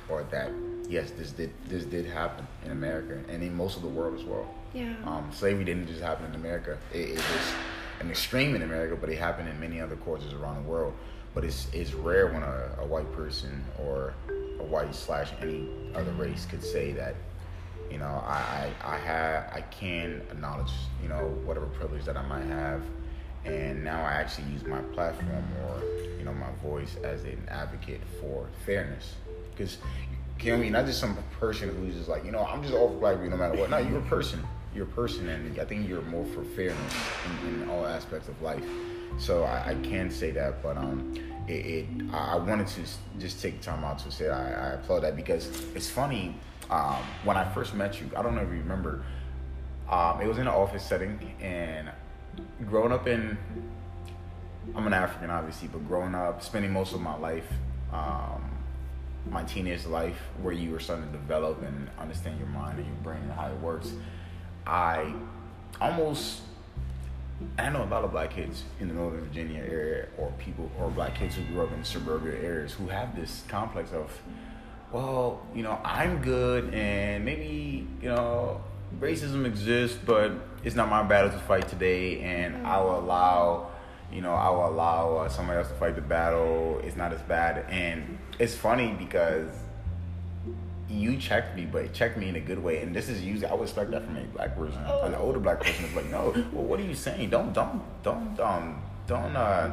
or 0.10 0.24
that 0.32 0.52
yes, 0.90 1.12
this 1.12 1.32
did 1.32 1.52
this 1.68 1.86
did 1.86 2.06
happen 2.06 2.48
in 2.66 2.72
America 2.72 3.20
and 3.30 3.44
in 3.44 3.56
most 3.56 3.76
of 3.76 3.84
the 3.84 3.88
world 3.88 4.18
as 4.20 4.26
well. 4.26 4.48
yeah, 4.74 4.96
Um, 5.06 5.30
slavery 5.32 5.64
didn't 5.64 5.88
just 5.88 6.02
happen 6.02 6.26
in 6.26 6.36
America. 6.36 6.78
It, 6.94 7.10
it 7.10 7.16
was 7.18 7.54
an 8.00 8.10
extreme 8.10 8.56
in 8.56 8.62
America, 8.64 8.96
but 9.00 9.10
it 9.10 9.18
happened 9.18 9.50
in 9.50 9.60
many 9.60 9.80
other 9.80 9.96
cultures 9.98 10.34
around 10.34 10.64
the 10.64 10.70
world. 10.70 10.94
But 11.38 11.46
it's 11.46 11.68
it's 11.72 11.94
rare 11.94 12.26
when 12.26 12.42
a, 12.42 12.70
a 12.80 12.86
white 12.88 13.12
person 13.14 13.64
or 13.78 14.16
a 14.60 14.64
white 14.64 14.96
slash 14.96 15.30
any 15.40 15.70
other 15.94 16.10
race 16.14 16.48
could 16.50 16.64
say 16.64 16.94
that, 16.94 17.14
you 17.92 18.00
know, 18.00 18.24
I, 18.26 18.74
I, 18.82 18.96
I 18.96 18.98
have 18.98 19.54
I 19.54 19.62
can 19.62 20.24
acknowledge, 20.32 20.72
you 21.00 21.10
know, 21.10 21.38
whatever 21.46 21.68
privilege 21.68 22.06
that 22.06 22.18
I 22.18 22.24
might 22.24 22.46
have 22.46 22.82
and 23.46 23.84
now 23.84 24.04
I 24.04 24.14
actually 24.14 24.48
use 24.52 24.66
my 24.66 24.82
platform 24.96 25.44
or, 25.62 25.84
you 26.18 26.26
know, 26.26 26.34
my 26.34 26.50
voice 26.64 26.96
as 27.04 27.24
an 27.24 27.48
advocate 27.50 28.02
for 28.20 28.48
fairness. 28.66 29.14
Because 29.52 29.78
you 30.42 30.54
know 30.54 30.58
I 30.58 30.62
mean? 30.62 30.72
Not 30.72 30.88
just 30.88 31.00
some 31.00 31.16
person 31.40 31.70
who's 31.70 31.94
just 31.94 32.10
like, 32.10 32.26
you 32.26 32.32
know, 32.32 32.44
I'm 32.44 32.64
just 32.64 32.74
all 32.74 32.90
for 32.90 32.98
black 32.98 33.18
people 33.18 33.30
no 33.30 33.38
matter 33.38 33.60
what. 33.60 33.70
No, 33.70 33.78
you're 33.78 34.00
a 34.00 34.10
person. 34.10 34.44
You're 34.74 34.86
a 34.86 34.90
person, 34.90 35.30
and 35.30 35.60
I 35.60 35.66
think 35.66 35.88
you're 35.88 36.02
more 36.02 36.26
for 36.26 36.44
fairness 36.44 36.94
in, 37.46 37.62
in 37.62 37.70
all 37.70 37.86
aspects 37.86 38.28
of 38.28 38.42
life. 38.42 38.64
So 39.18 39.44
I, 39.44 39.70
I 39.70 39.76
can 39.76 40.10
say 40.12 40.32
that, 40.32 40.62
but 40.62 40.78
um, 40.78 41.14
it, 41.48 41.52
it 41.52 41.88
I 42.14 42.38
wanted 42.38 42.68
to 42.68 42.82
just 43.20 43.42
take 43.42 43.62
time 43.62 43.84
out 43.84 44.00
to 44.00 44.12
say 44.12 44.30
I, 44.30 44.72
I 44.72 44.74
applaud 44.74 45.02
that 45.02 45.16
because 45.16 45.48
it's 45.76 45.90
funny. 45.90 46.36
Um, 46.70 46.98
when 47.24 47.38
I 47.38 47.46
first 47.54 47.74
met 47.74 48.02
you, 48.02 48.10
I 48.16 48.22
don't 48.22 48.36
know 48.36 48.42
if 48.42 48.50
you 48.50 48.60
remember. 48.60 49.04
Um, 49.90 50.20
it 50.22 50.28
was 50.28 50.38
in 50.38 50.44
an 50.44 50.54
office 50.54 50.84
setting, 50.84 51.18
and 51.40 51.90
growing 52.68 52.92
up 52.92 53.08
in 53.08 53.38
I'm 54.76 54.86
an 54.88 54.94
African, 54.94 55.30
obviously, 55.30 55.68
but 55.68 55.88
growing 55.88 56.16
up, 56.16 56.44
spending 56.44 56.72
most 56.72 56.94
of 56.94 57.02
my 57.02 57.16
life, 57.18 57.48
um, 57.92 58.52
my 59.30 59.44
teenage 59.44 59.86
life, 59.86 60.20
where 60.42 60.54
you 60.54 60.72
were 60.72 60.80
starting 60.80 61.06
to 61.06 61.12
develop 61.12 61.62
and 61.64 61.90
understand 61.98 62.40
your 62.40 62.48
mind 62.50 62.78
and 62.78 62.88
your 62.88 62.96
brain 62.98 63.22
and 63.22 63.32
how 63.32 63.48
it 63.48 63.60
works, 63.60 63.92
I 64.66 65.14
almost, 65.80 66.42
I 67.58 67.70
know 67.70 67.84
a 67.84 67.86
lot 67.86 68.04
of 68.04 68.12
black 68.12 68.32
kids 68.32 68.64
in 68.80 68.88
the 68.88 68.96
Northern 68.96 69.22
Virginia 69.22 69.62
area, 69.62 70.08
or 70.18 70.32
people, 70.40 70.72
or 70.80 70.90
black 70.90 71.16
kids 71.16 71.36
who 71.36 71.44
grew 71.44 71.64
up 71.64 71.72
in 71.72 71.84
suburban 71.84 72.34
areas 72.44 72.74
who 72.74 72.88
have 72.88 73.16
this 73.16 73.44
complex 73.48 73.92
of, 73.92 74.12
well, 74.92 75.46
you 75.54 75.62
know, 75.62 75.80
I'm 75.84 76.22
good, 76.22 76.74
and 76.74 77.24
maybe, 77.24 77.88
you 78.02 78.10
know, 78.10 78.62
racism 79.00 79.46
exists, 79.46 79.98
but 80.04 80.32
it's 80.64 80.76
not 80.76 80.90
my 80.90 81.04
battle 81.04 81.30
to 81.30 81.38
fight 81.40 81.68
today, 81.68 82.22
and 82.22 82.66
I 82.66 82.82
will 82.82 83.00
allow, 83.00 83.72
you 84.12 84.22
know, 84.22 84.34
I 84.34 84.50
will 84.50 84.70
allow 84.70 85.18
uh, 85.18 85.30
somebody 85.30 85.60
else 85.60 85.68
to 85.68 85.76
fight 85.76 85.96
the 85.96 86.02
battle. 86.02 86.82
It's 86.84 86.96
not 86.96 87.14
as 87.14 87.22
bad, 87.22 87.66
and 87.70 88.18
it's 88.40 88.56
funny 88.56 88.96
because 88.98 89.50
you 90.90 91.18
checked 91.18 91.56
me, 91.56 91.66
but 91.66 91.94
checked 91.94 92.18
me 92.18 92.30
in 92.30 92.36
a 92.36 92.40
good 92.40 92.62
way, 92.64 92.82
and 92.82 92.96
this 92.96 93.10
is 93.10 93.22
usually 93.22 93.48
I 93.48 93.54
would 93.54 93.64
expect 93.64 93.92
that 93.92 94.06
from 94.06 94.16
a 94.18 94.24
black 94.24 94.56
person, 94.56 94.80
Oh. 94.88 95.04
an 95.04 95.16
older 95.16 95.40
black 95.40 95.60
person. 95.60 95.86
Is 95.86 95.94
like, 95.96 96.10
no, 96.10 96.32
well, 96.54 96.64
what 96.64 96.80
are 96.80 96.84
you 96.84 96.96
saying? 96.96 97.30
Don't, 97.30 97.54
don't, 97.54 97.82
don't, 98.04 98.40
um, 98.40 98.82
don't, 99.06 99.36
uh, 99.36 99.70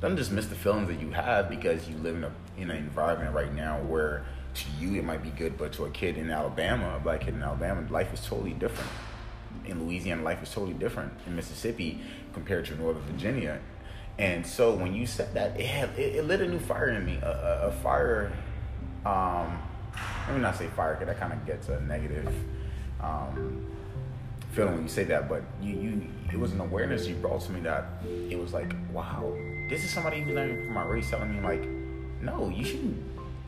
don't 0.00 0.14
dismiss 0.14 0.46
the 0.46 0.54
feelings 0.54 0.88
that 0.88 0.98
you 1.00 1.10
have 1.10 1.50
because 1.50 1.88
you 1.88 1.96
live 1.98 2.16
in 2.16 2.24
a 2.24 2.32
in 2.56 2.70
an 2.70 2.76
environment 2.76 3.34
right 3.34 3.54
now 3.54 3.78
where 3.82 4.24
to 4.54 4.64
you 4.78 4.98
it 4.98 5.04
might 5.04 5.22
be 5.22 5.30
good, 5.30 5.56
but 5.58 5.72
to 5.74 5.84
a 5.84 5.90
kid 5.90 6.16
in 6.18 6.30
Alabama, 6.30 6.96
a 6.96 7.00
black 7.00 7.20
kid 7.22 7.34
in 7.34 7.42
Alabama, 7.42 7.86
life 7.90 8.12
is 8.12 8.20
totally 8.20 8.52
different. 8.52 8.90
In 9.66 9.84
Louisiana, 9.84 10.22
life 10.22 10.42
is 10.42 10.50
totally 10.50 10.72
different. 10.74 11.12
In 11.26 11.36
Mississippi, 11.36 12.00
compared 12.32 12.64
to 12.66 12.74
Northern 12.76 13.02
Virginia, 13.02 13.60
and 14.18 14.46
so 14.46 14.74
when 14.74 14.94
you 14.94 15.06
said 15.06 15.32
that, 15.34 15.58
it 15.58 15.66
had, 15.66 15.90
it, 15.98 16.16
it 16.16 16.24
lit 16.24 16.40
a 16.40 16.48
new 16.48 16.58
fire 16.58 16.90
in 16.90 17.04
me, 17.06 17.18
a, 17.22 17.28
a, 17.28 17.68
a 17.68 17.72
fire. 17.72 18.32
Um, 19.06 19.58
let 20.26 20.36
me 20.36 20.42
not 20.42 20.56
say 20.56 20.68
fire 20.68 20.94
because 20.94 21.08
that 21.08 21.18
kind 21.18 21.32
of 21.32 21.44
gets 21.46 21.68
a 21.68 21.80
negative 21.80 22.32
um, 23.00 23.66
feeling 24.52 24.74
when 24.74 24.82
you 24.82 24.88
say 24.88 25.04
that. 25.04 25.28
But 25.28 25.42
you, 25.60 25.74
you, 25.74 26.06
it 26.32 26.38
was 26.38 26.52
an 26.52 26.60
awareness 26.60 27.06
you 27.06 27.14
brought 27.14 27.40
to 27.42 27.52
me 27.52 27.60
that 27.60 27.86
it 28.04 28.38
was 28.38 28.52
like, 28.52 28.74
wow, 28.92 29.32
this 29.68 29.84
is 29.84 29.90
somebody 29.90 30.20
who's 30.20 30.34
not 30.34 30.46
even 30.46 30.64
from 30.64 30.74
my 30.74 30.84
race 30.84 31.10
telling 31.10 31.34
me 31.34 31.40
like, 31.40 31.66
no, 32.22 32.48
you 32.48 32.64
shouldn't, 32.64 33.02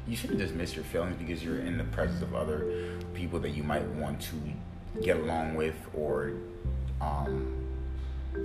you 0.06 0.16
shouldn't 0.16 0.38
dismiss 0.38 0.74
your 0.74 0.84
feelings 0.84 1.16
because 1.18 1.44
you're 1.44 1.60
in 1.60 1.78
the 1.78 1.84
presence 1.84 2.22
of 2.22 2.34
other 2.34 2.66
people 3.14 3.38
that 3.40 3.50
you 3.50 3.62
might 3.62 3.86
want 3.90 4.20
to 4.20 4.36
get 5.02 5.16
along 5.16 5.54
with 5.54 5.76
or 5.94 6.32
um, 7.00 7.54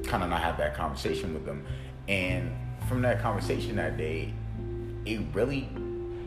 kind 0.03 0.23
of 0.23 0.29
not 0.29 0.41
have 0.41 0.57
that 0.57 0.75
conversation 0.75 1.33
with 1.33 1.45
them. 1.45 1.65
And 2.07 2.51
from 2.87 3.01
that 3.01 3.21
conversation 3.21 3.75
that 3.77 3.97
day, 3.97 4.33
it 5.05 5.21
really 5.33 5.69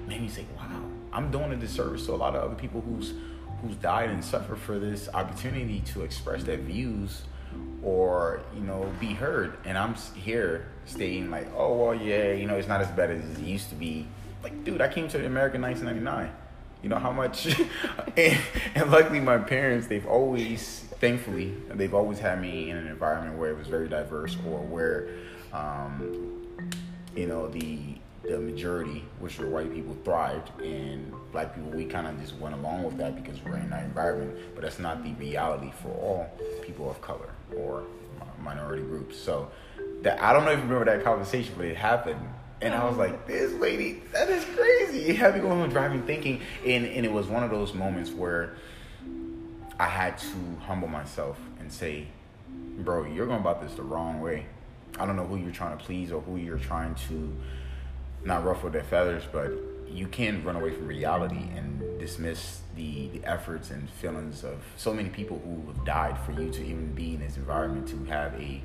made 0.07 0.23
me 0.23 0.29
say, 0.29 0.45
"Wow, 0.57 0.70
I'm 1.13 1.31
doing 1.31 1.53
a 1.53 1.57
disservice 1.57 2.07
to 2.07 2.13
a 2.13 2.17
lot 2.17 2.35
of 2.35 2.43
other 2.43 2.55
people 2.55 2.81
who's 2.81 3.15
who's 3.63 3.77
died 3.77 4.09
and 4.11 4.25
suffered 4.25 4.59
for 4.59 4.79
this 4.79 5.09
opportunity 5.13 5.81
to 5.81 6.03
express 6.03 6.45
their 6.45 6.57
views 6.57 7.23
or 7.83 8.43
you 8.55 8.63
know 8.63 8.91
be 9.01 9.15
heard." 9.15 9.57
And 9.65 9.77
I'm 9.77 9.95
here 10.15 10.69
stating 10.87 11.31
like, 11.31 11.49
"Oh 11.57 11.75
well, 11.77 11.95
yeah, 11.95 12.33
you 12.33 12.47
know, 12.47 12.57
it's 12.57 12.69
not 12.69 12.81
as 12.81 12.91
bad 12.91 13.11
as 13.11 13.39
it 13.39 13.45
used 13.45 13.69
to 13.71 13.75
be." 13.75 14.07
Like, 14.43 14.65
dude, 14.65 14.81
I 14.81 14.89
came 14.89 15.09
to 15.09 15.27
America 15.27 15.57
in 15.57 15.63
1999. 15.63 16.33
You 16.83 16.89
know 16.89 16.99
how 16.99 17.13
much, 17.13 17.47
and, 18.17 18.39
and 18.75 18.91
luckily 18.91 19.21
my 19.21 19.37
parents, 19.37 19.87
they've 19.87 20.07
always, 20.07 20.81
thankfully, 20.99 21.55
they've 21.69 21.93
always 21.93 22.19
had 22.19 22.41
me 22.41 22.71
in 22.71 22.77
an 22.79 22.87
environment 22.87 23.37
where 23.37 23.51
it 23.51 23.59
was 23.59 23.67
very 23.67 23.87
diverse 23.87 24.35
or 24.47 24.61
where, 24.61 25.09
um, 25.53 26.47
you 27.15 27.27
know, 27.27 27.49
the 27.49 27.97
the 28.23 28.39
majority, 28.39 29.05
which 29.19 29.39
were 29.39 29.47
white 29.47 29.73
people, 29.73 29.97
thrived, 30.05 30.51
and 30.61 31.13
black 31.33 31.55
people, 31.55 31.71
we 31.71 31.85
kind 31.85 32.07
of 32.07 32.21
just 32.21 32.37
went 32.37 32.55
along 32.55 32.85
with 32.85 32.99
that 32.99 33.17
because 33.23 33.43
we're 33.45 33.57
in 33.57 33.71
that 33.71 33.85
environment. 33.85 34.37
But 34.55 34.63
that's 34.63 34.79
not 34.79 35.03
the 35.03 35.13
reality 35.15 35.73
for 35.83 35.89
all 35.89 36.31
people 36.63 36.91
of 36.91 37.01
color 37.01 37.31
or 37.57 37.85
minority 38.43 38.83
groups. 38.83 39.17
So, 39.17 39.51
that 40.03 40.21
I 40.23 40.33
don't 40.33 40.45
know 40.45 40.53
if 40.53 40.59
you 40.59 40.65
remember 40.65 40.85
that 40.87 41.05
conversation, 41.05 41.55
but 41.57 41.67
it 41.67 41.77
happened. 41.77 42.21
And 42.63 42.75
I 42.75 42.85
was 42.85 42.93
uh-huh. 42.93 43.05
like, 43.05 43.27
this 43.27 43.53
lady, 43.55 44.03
that 44.13 44.29
is 44.29 44.45
crazy. 44.45 45.09
It 45.09 45.17
had 45.17 45.35
me 45.35 45.41
going 45.41 45.59
home 45.59 45.71
driving 45.71 46.03
thinking. 46.03 46.43
And, 46.67 46.85
and 46.87 47.07
it 47.07 47.13
was 47.13 47.27
one 47.27 47.43
of 47.43 47.51
those 47.51 47.73
moments 47.73 48.11
where 48.11 48.55
I 49.79 49.87
had 49.87 50.19
to 50.19 50.57
humble 50.67 50.89
myself 50.89 51.39
and 51.59 51.73
say, 51.73 52.07
bro, 52.81 53.07
you're 53.07 53.27
going 53.27 53.41
about 53.41 53.63
this 53.63 53.75
the 53.75 53.83
wrong 53.83 54.21
way. 54.21 54.45
I 54.99 55.07
don't 55.07 55.17
know 55.17 55.25
who 55.25 55.37
you're 55.37 55.53
trying 55.53 55.79
to 55.79 55.83
please 55.83 56.13
or 56.13 56.21
who 56.21 56.37
you're 56.37 56.59
trying 56.59 56.95
to 57.09 57.35
not 58.25 58.45
ruffle 58.45 58.71
their 58.71 58.85
feathers, 58.85 59.25
but 59.33 59.53
you 59.89 60.07
can't 60.07 60.45
run 60.45 60.57
away 60.57 60.71
from 60.71 60.87
reality 60.87 61.49
and 61.57 61.99
dismiss 61.99 62.61
the, 62.77 63.09
the 63.09 63.25
efforts 63.25 63.71
and 63.71 63.89
feelings 63.91 64.45
of 64.45 64.63
so 64.77 64.95
many 64.95 65.09
people 65.09 65.41
who 65.45 65.73
have 65.73 65.85
died 65.85 66.17
for 66.25 66.33
you 66.33 66.51
to 66.51 66.63
even 66.65 66.93
be 66.95 67.15
in 67.15 67.21
this 67.21 67.37
environment 67.37 67.89
to 67.89 68.05
have 68.05 68.33
a 68.35 68.63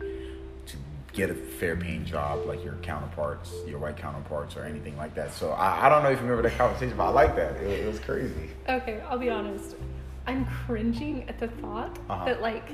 to 0.67 0.77
get 1.13 1.29
a 1.29 1.33
fair 1.33 1.75
paying 1.75 2.05
job 2.05 2.45
like 2.45 2.63
your 2.63 2.73
counterparts, 2.75 3.51
your 3.67 3.79
white 3.79 3.97
counterparts, 3.97 4.55
or 4.55 4.63
anything 4.63 4.95
like 4.97 5.15
that. 5.15 5.33
So 5.33 5.51
I, 5.51 5.85
I 5.85 5.89
don't 5.89 6.03
know 6.03 6.09
if 6.11 6.19
you 6.19 6.25
remember 6.27 6.47
that 6.47 6.57
conversation, 6.57 6.95
but 6.97 7.05
I 7.05 7.09
like 7.09 7.35
that. 7.35 7.55
It, 7.57 7.85
it 7.85 7.87
was 7.87 7.99
crazy. 7.99 8.49
Okay, 8.69 9.01
I'll 9.09 9.17
be 9.17 9.29
honest. 9.29 9.75
I'm 10.27 10.45
cringing 10.65 11.27
at 11.29 11.39
the 11.39 11.47
thought 11.47 11.97
Uh-huh. 12.09 12.25
that 12.25 12.41
like 12.41 12.69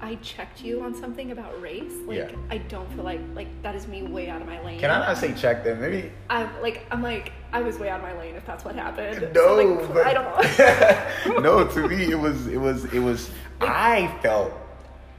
I 0.00 0.16
checked 0.16 0.62
you 0.62 0.82
on 0.82 0.94
something 0.94 1.30
about 1.32 1.60
race. 1.60 1.92
Like 2.06 2.18
Yeah. 2.18 2.30
I 2.50 2.58
don't 2.58 2.90
feel 2.92 3.04
like 3.04 3.20
like 3.34 3.48
that 3.62 3.74
is 3.74 3.86
me 3.88 4.02
way 4.02 4.28
out 4.28 4.40
of 4.42 4.46
my 4.46 4.62
lane. 4.62 4.78
Can 4.78 4.90
I 4.90 4.98
not 4.98 5.16
say 5.16 5.32
check 5.34 5.64
then? 5.64 5.80
Maybe 5.80 6.12
I'm 6.28 6.48
like 6.62 6.86
I'm 6.90 7.02
like 7.02 7.32
I 7.52 7.62
was 7.62 7.78
way 7.78 7.88
out 7.88 8.00
of 8.00 8.06
my 8.06 8.18
lane 8.18 8.34
if 8.34 8.44
that's 8.46 8.64
what 8.64 8.74
happened. 8.74 9.20
No, 9.34 9.44
so, 9.46 9.54
like, 9.54 9.94
but 9.94 10.06
I 10.06 10.12
don't 10.14 11.42
no, 11.42 11.66
to 11.66 11.88
me 11.88 12.10
it 12.12 12.18
was 12.18 12.46
it 12.46 12.58
was 12.58 12.84
it 12.92 12.98
was 13.00 13.30
I 13.60 14.14
felt 14.22 14.52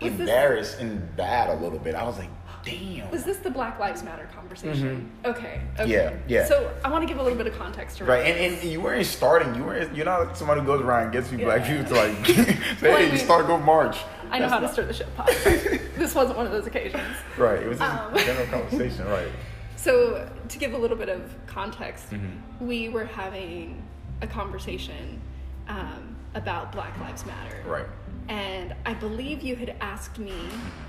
Was 0.02 0.12
this- 0.12 0.20
embarrassed 0.22 0.80
and 0.80 1.16
bad 1.16 1.50
a 1.50 1.56
little 1.62 1.80
bit. 1.80 1.96
I 1.96 2.04
was 2.04 2.18
like, 2.20 2.30
damn. 2.64 3.10
Was 3.10 3.24
this 3.24 3.38
the 3.38 3.50
Black 3.50 3.80
Lives 3.80 4.04
Matter 4.04 4.30
conversation? 4.36 5.10
Okay. 5.26 5.40
Okay. 5.40 5.62
Mm-hmm. 5.80 5.90
Yeah, 5.90 6.14
yeah. 6.28 6.46
So 6.46 6.72
I 6.86 6.92
want 6.92 7.02
to 7.02 7.08
give 7.08 7.18
a 7.20 7.24
little 7.24 7.38
bit 7.38 7.48
of 7.48 7.58
context 7.58 8.00
Right, 8.02 8.26
and, 8.28 8.54
this. 8.54 8.62
and 8.64 8.72
you 8.72 8.82
weren't 8.82 9.06
starting. 9.08 9.56
You 9.56 9.64
weren't. 9.64 9.96
You're 9.96 10.06
not 10.06 10.38
somebody 10.38 10.62
who 10.62 10.68
goes 10.68 10.82
around 10.82 11.04
and 11.06 11.12
gets 11.14 11.32
you 11.32 11.38
black 11.40 11.62
Yeah. 11.68 11.78
people 11.84 11.96
to 11.96 12.02
like 12.08 12.26
say, 12.28 12.58
Well, 12.82 12.96
I 12.98 13.04
"Hey, 13.06 13.10
mean, 13.10 13.18
start 13.18 13.48
go 13.48 13.58
march." 13.58 13.98
I 14.32 14.40
know 14.40 14.48
how 14.50 14.60
to 14.60 14.68
stir 14.72 14.86
the 14.86 14.94
shit 14.94 15.14
pot. 15.16 15.28
this 15.44 16.14
wasn't 16.16 16.38
one 16.38 16.46
of 16.46 16.52
those 16.52 16.68
occasions. 16.68 17.04
Right, 17.38 17.62
it 17.62 17.68
was 17.68 17.80
just 17.80 17.92
Um. 18.00 18.14
a 18.16 18.20
general 18.26 18.48
conversation. 18.52 19.06
Right. 19.08 19.28
So, 19.76 20.30
to 20.50 20.58
give 20.60 20.74
a 20.74 20.78
little 20.78 20.98
bit 20.98 21.10
of 21.10 21.22
context, 21.46 22.10
Mm-hmm. 22.12 22.68
we 22.68 22.90
were 22.90 23.06
having 23.06 23.82
a 24.22 24.28
conversation 24.28 25.22
um, 25.68 26.16
about 26.36 26.72
Black 26.72 26.98
Lives 27.00 27.26
Matter. 27.26 27.62
Right. 27.66 27.86
And 28.30 28.74
I 28.86 28.94
believe 28.94 29.42
you 29.42 29.56
had 29.56 29.76
asked 29.80 30.18
me 30.20 30.34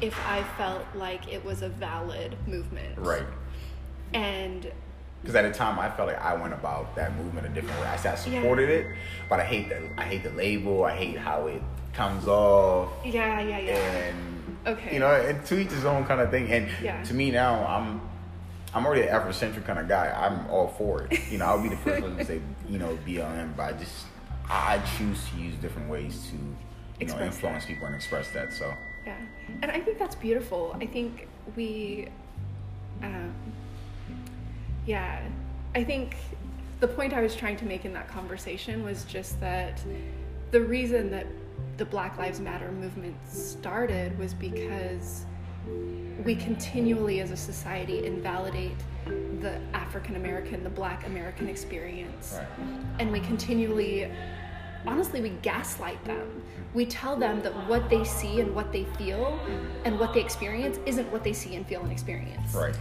if 0.01 0.19
I 0.27 0.43
felt 0.56 0.82
like 0.94 1.32
it 1.32 1.44
was 1.44 1.62
a 1.62 1.69
valid 1.69 2.36
movement. 2.47 2.98
Right. 2.98 3.27
And 4.15 4.73
Because 5.23 5.35
at 5.36 5.43
the 5.43 5.52
time, 5.56 5.78
I 5.78 5.90
felt 5.90 6.09
like 6.09 6.20
I 6.20 6.35
went 6.35 6.55
about 6.55 6.97
that 6.97 7.15
movement 7.16 7.47
a 7.47 7.51
different 7.51 7.78
way. 7.81 7.86
I 7.86 7.97
said 7.97 8.15
I 8.15 8.16
supported 8.16 8.69
it, 8.70 8.86
but 9.28 9.39
I 9.40 9.44
hate 9.44 9.69
the 9.69 9.89
I 9.98 10.05
hate 10.05 10.23
the 10.23 10.31
label. 10.31 10.85
I 10.85 10.97
hate 10.97 11.19
how 11.19 11.47
it 11.47 11.62
comes 11.93 12.27
off. 12.28 12.90
yeah, 13.05 13.40
yeah, 13.40 13.59
yeah. 13.59 13.73
and 13.77 14.56
Okay. 14.66 14.94
you 14.94 15.01
know, 15.01 15.10
and 15.10 15.44
to 15.47 15.59
each 15.59 15.70
his 15.70 15.85
own 15.85 16.05
kind 16.05 16.20
of 16.20 16.31
thing. 16.31 16.51
And 16.52 16.69
Yeah. 16.82 17.02
to 17.05 17.15
me 17.15 17.31
now, 17.31 17.65
I'm 17.66 18.01
I'm 18.74 18.85
already 18.85 19.02
an 19.02 19.09
Afrocentric 19.09 19.65
kind 19.65 19.78
of 19.78 19.89
guy. 19.89 20.12
I'm 20.15 20.47
all 20.51 20.69
for 20.69 21.02
it. 21.10 21.19
You 21.31 21.39
know, 21.39 21.47
I'll 21.47 21.62
be 21.62 21.70
the 21.70 21.77
first 21.85 22.02
one 22.02 22.16
to 22.19 22.24
say, 22.24 22.40
you 22.69 22.78
know, 22.78 22.98
BLM, 23.06 23.56
but 23.56 23.62
I 23.74 23.78
just 23.78 24.06
I 24.51 24.78
choose 24.98 25.19
to 25.31 25.36
use 25.40 25.55
different 25.56 25.89
ways 25.89 26.27
to 26.31 26.36
you 26.36 26.43
know 26.43 26.55
Express 27.01 27.35
influence 27.35 27.65
people 27.66 27.86
and 27.86 27.94
express 27.94 28.31
that. 28.32 28.52
So 28.52 28.74
Yeah, 29.06 29.16
and 29.62 29.70
I 29.70 29.81
think 29.81 29.98
that's 29.98 30.16
beautiful. 30.16 30.77
I 30.81 30.86
think 30.86 31.28
we, 31.56 32.09
um, 33.02 33.32
yeah, 34.86 35.20
I 35.74 35.85
think 35.85 36.16
the 36.81 36.89
point 36.89 37.12
I 37.12 37.20
was 37.23 37.35
trying 37.35 37.56
to 37.59 37.65
make 37.65 37.85
in 37.85 37.93
that 37.94 38.09
conversation 38.09 38.85
was 38.85 39.05
just 39.05 39.40
that 39.40 39.81
the 40.51 40.60
reason 40.60 41.10
that 41.10 41.27
the 41.76 41.85
Black 41.85 42.18
Lives 42.18 42.40
Matter 42.40 42.72
movement 42.72 43.16
started 43.28 44.18
was 44.18 44.35
because 44.35 45.24
we 46.24 46.35
continually, 46.35 47.20
as 47.20 47.30
a 47.30 47.36
society, 47.36 48.05
invalidate 48.05 48.76
the 49.40 49.60
African 49.72 50.16
American, 50.16 50.64
the 50.64 50.70
Black 50.70 51.06
American 51.06 51.48
experience. 51.48 52.36
Right, 52.36 52.66
and 52.98 53.12
we 53.12 53.20
continually 53.20 54.10
honestly 54.86 55.20
we 55.20 55.30
gaslight 55.43 56.02
them. 56.05 56.43
We 56.74 56.86
tell 56.86 57.16
them 57.16 57.40
that 57.43 57.52
what 57.68 57.89
they 57.89 58.05
see 58.05 58.40
and 58.40 58.55
what 58.55 58.72
they 58.72 58.85
feel 58.97 59.39
and 59.85 59.98
what 59.98 60.12
they 60.12 60.20
experience 60.20 60.78
isn't 60.86 61.10
what 61.10 61.24
they 61.24 61.32
see 61.32 61.56
and 61.56 61.66
feel 61.66 61.82
and 61.82 61.90
experience. 61.90 62.55
Right, 62.55 62.76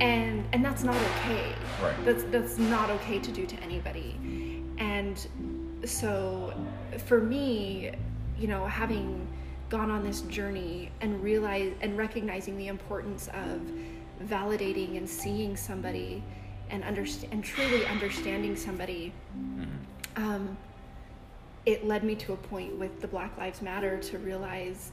and 0.00 0.44
and 0.52 0.64
that's 0.64 0.84
not 0.84 0.96
okay. 0.96 1.52
Right. 1.82 2.04
that's 2.04 2.24
that's 2.24 2.58
not 2.58 2.90
okay 2.90 3.18
to 3.18 3.32
do 3.32 3.46
to 3.46 3.56
anybody. 3.62 4.62
And 4.78 5.26
so 5.84 6.54
for 7.06 7.20
me 7.20 7.92
you 8.44 8.50
know 8.50 8.66
having 8.66 9.26
gone 9.70 9.90
on 9.90 10.04
this 10.04 10.20
journey 10.38 10.90
and 11.00 11.22
realize 11.22 11.72
and 11.80 11.96
recognizing 11.96 12.58
the 12.58 12.66
importance 12.68 13.26
of 13.28 13.58
validating 14.22 14.98
and 14.98 15.08
seeing 15.08 15.56
somebody 15.56 16.22
and 16.68 16.84
understand 16.84 17.32
and 17.32 17.42
truly 17.42 17.86
understanding 17.86 18.54
somebody 18.54 19.14
um, 20.16 20.58
it 21.64 21.86
led 21.86 22.04
me 22.04 22.14
to 22.14 22.34
a 22.34 22.36
point 22.36 22.78
with 22.78 23.00
the 23.00 23.08
Black 23.08 23.34
Lives 23.38 23.62
Matter 23.62 23.96
to 23.96 24.18
realize 24.18 24.92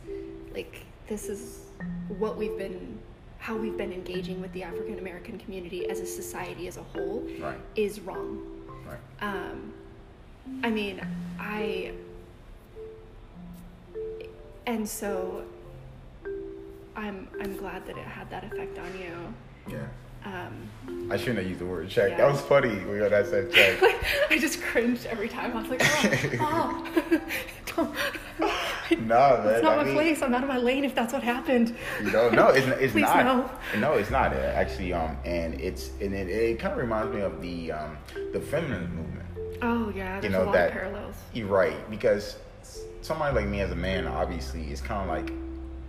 like 0.53 0.85
this 1.07 1.27
is 1.27 1.65
what 2.07 2.37
we've 2.37 2.57
been 2.57 2.97
how 3.37 3.57
we've 3.57 3.75
been 3.75 3.91
engaging 3.91 4.39
with 4.39 4.53
the 4.53 4.63
African 4.63 4.97
American 4.97 5.37
community 5.37 5.89
as 5.89 5.99
a 5.99 6.05
society 6.05 6.69
as 6.69 6.77
a 6.77 6.83
whole 6.83 7.27
Right. 7.41 7.59
is 7.75 7.99
wrong. 7.99 8.29
right, 8.87 8.99
Um, 9.19 9.73
I 10.63 10.69
mean, 10.69 11.01
I 11.37 11.91
and 14.71 14.87
so 14.87 15.43
I'm 16.95 17.27
I'm 17.41 17.55
glad 17.57 17.85
that 17.87 17.97
it 17.97 18.05
had 18.05 18.29
that 18.29 18.45
effect 18.45 18.77
on 18.79 18.91
you. 18.97 19.13
Yeah. 19.67 19.85
Um, 20.23 20.69
I 21.11 21.17
shouldn't 21.17 21.39
have 21.39 21.47
used 21.47 21.59
the 21.59 21.65
word 21.65 21.89
check. 21.89 22.11
Yeah. 22.11 22.17
That 22.17 22.31
was 22.31 22.41
funny 22.41 22.75
when 22.85 22.99
that 22.99 23.25
said 23.27 23.51
check. 23.51 23.81
I 24.29 24.37
just 24.37 24.61
cringed 24.61 25.07
every 25.07 25.27
time. 25.27 25.57
I 25.57 25.61
was 25.61 25.69
like, 25.69 25.81
oh, 26.39 26.87
oh. 27.11 27.21
Don't, 27.75 27.95
nah, 29.07 29.37
man. 29.43 29.47
it's 29.55 29.63
not 29.63 29.73
I 29.73 29.75
my 29.77 29.83
mean, 29.83 29.93
place. 29.95 30.21
I'm 30.21 30.33
out 30.35 30.43
of 30.43 30.47
my 30.49 30.57
lane 30.59 30.85
if 30.85 30.93
that's 30.93 31.11
what 31.11 31.23
happened. 31.23 31.75
You 32.03 32.11
know, 32.11 32.29
no, 32.29 32.49
it's, 32.49 32.67
it's 32.67 32.93
Please 32.93 33.01
not. 33.01 33.25
no. 33.25 33.79
No, 33.79 33.93
it's 33.93 34.11
not 34.11 34.31
uh, 34.33 34.37
actually. 34.37 34.93
Um, 34.93 35.17
and 35.25 35.59
it's 35.59 35.89
and 35.99 36.13
it, 36.13 36.29
it 36.29 36.59
kind 36.59 36.73
of 36.73 36.79
reminds 36.79 37.13
me 37.15 37.21
of 37.21 37.41
the 37.41 37.71
um 37.71 37.97
the 38.31 38.39
feminist 38.39 38.91
movement. 38.91 39.25
Oh 39.63 39.89
yeah, 39.95 40.19
there's 40.19 40.31
know, 40.33 40.43
a 40.43 40.45
lot 40.45 40.53
that- 40.53 40.67
of 40.67 40.73
parallels. 40.73 41.15
You're 41.33 41.47
right 41.47 41.89
because 41.89 42.37
somebody 43.01 43.35
like 43.35 43.47
me 43.47 43.61
as 43.61 43.71
a 43.71 43.75
man, 43.75 44.07
obviously, 44.07 44.71
is 44.71 44.81
kind 44.81 45.01
of 45.01 45.07
like 45.07 45.33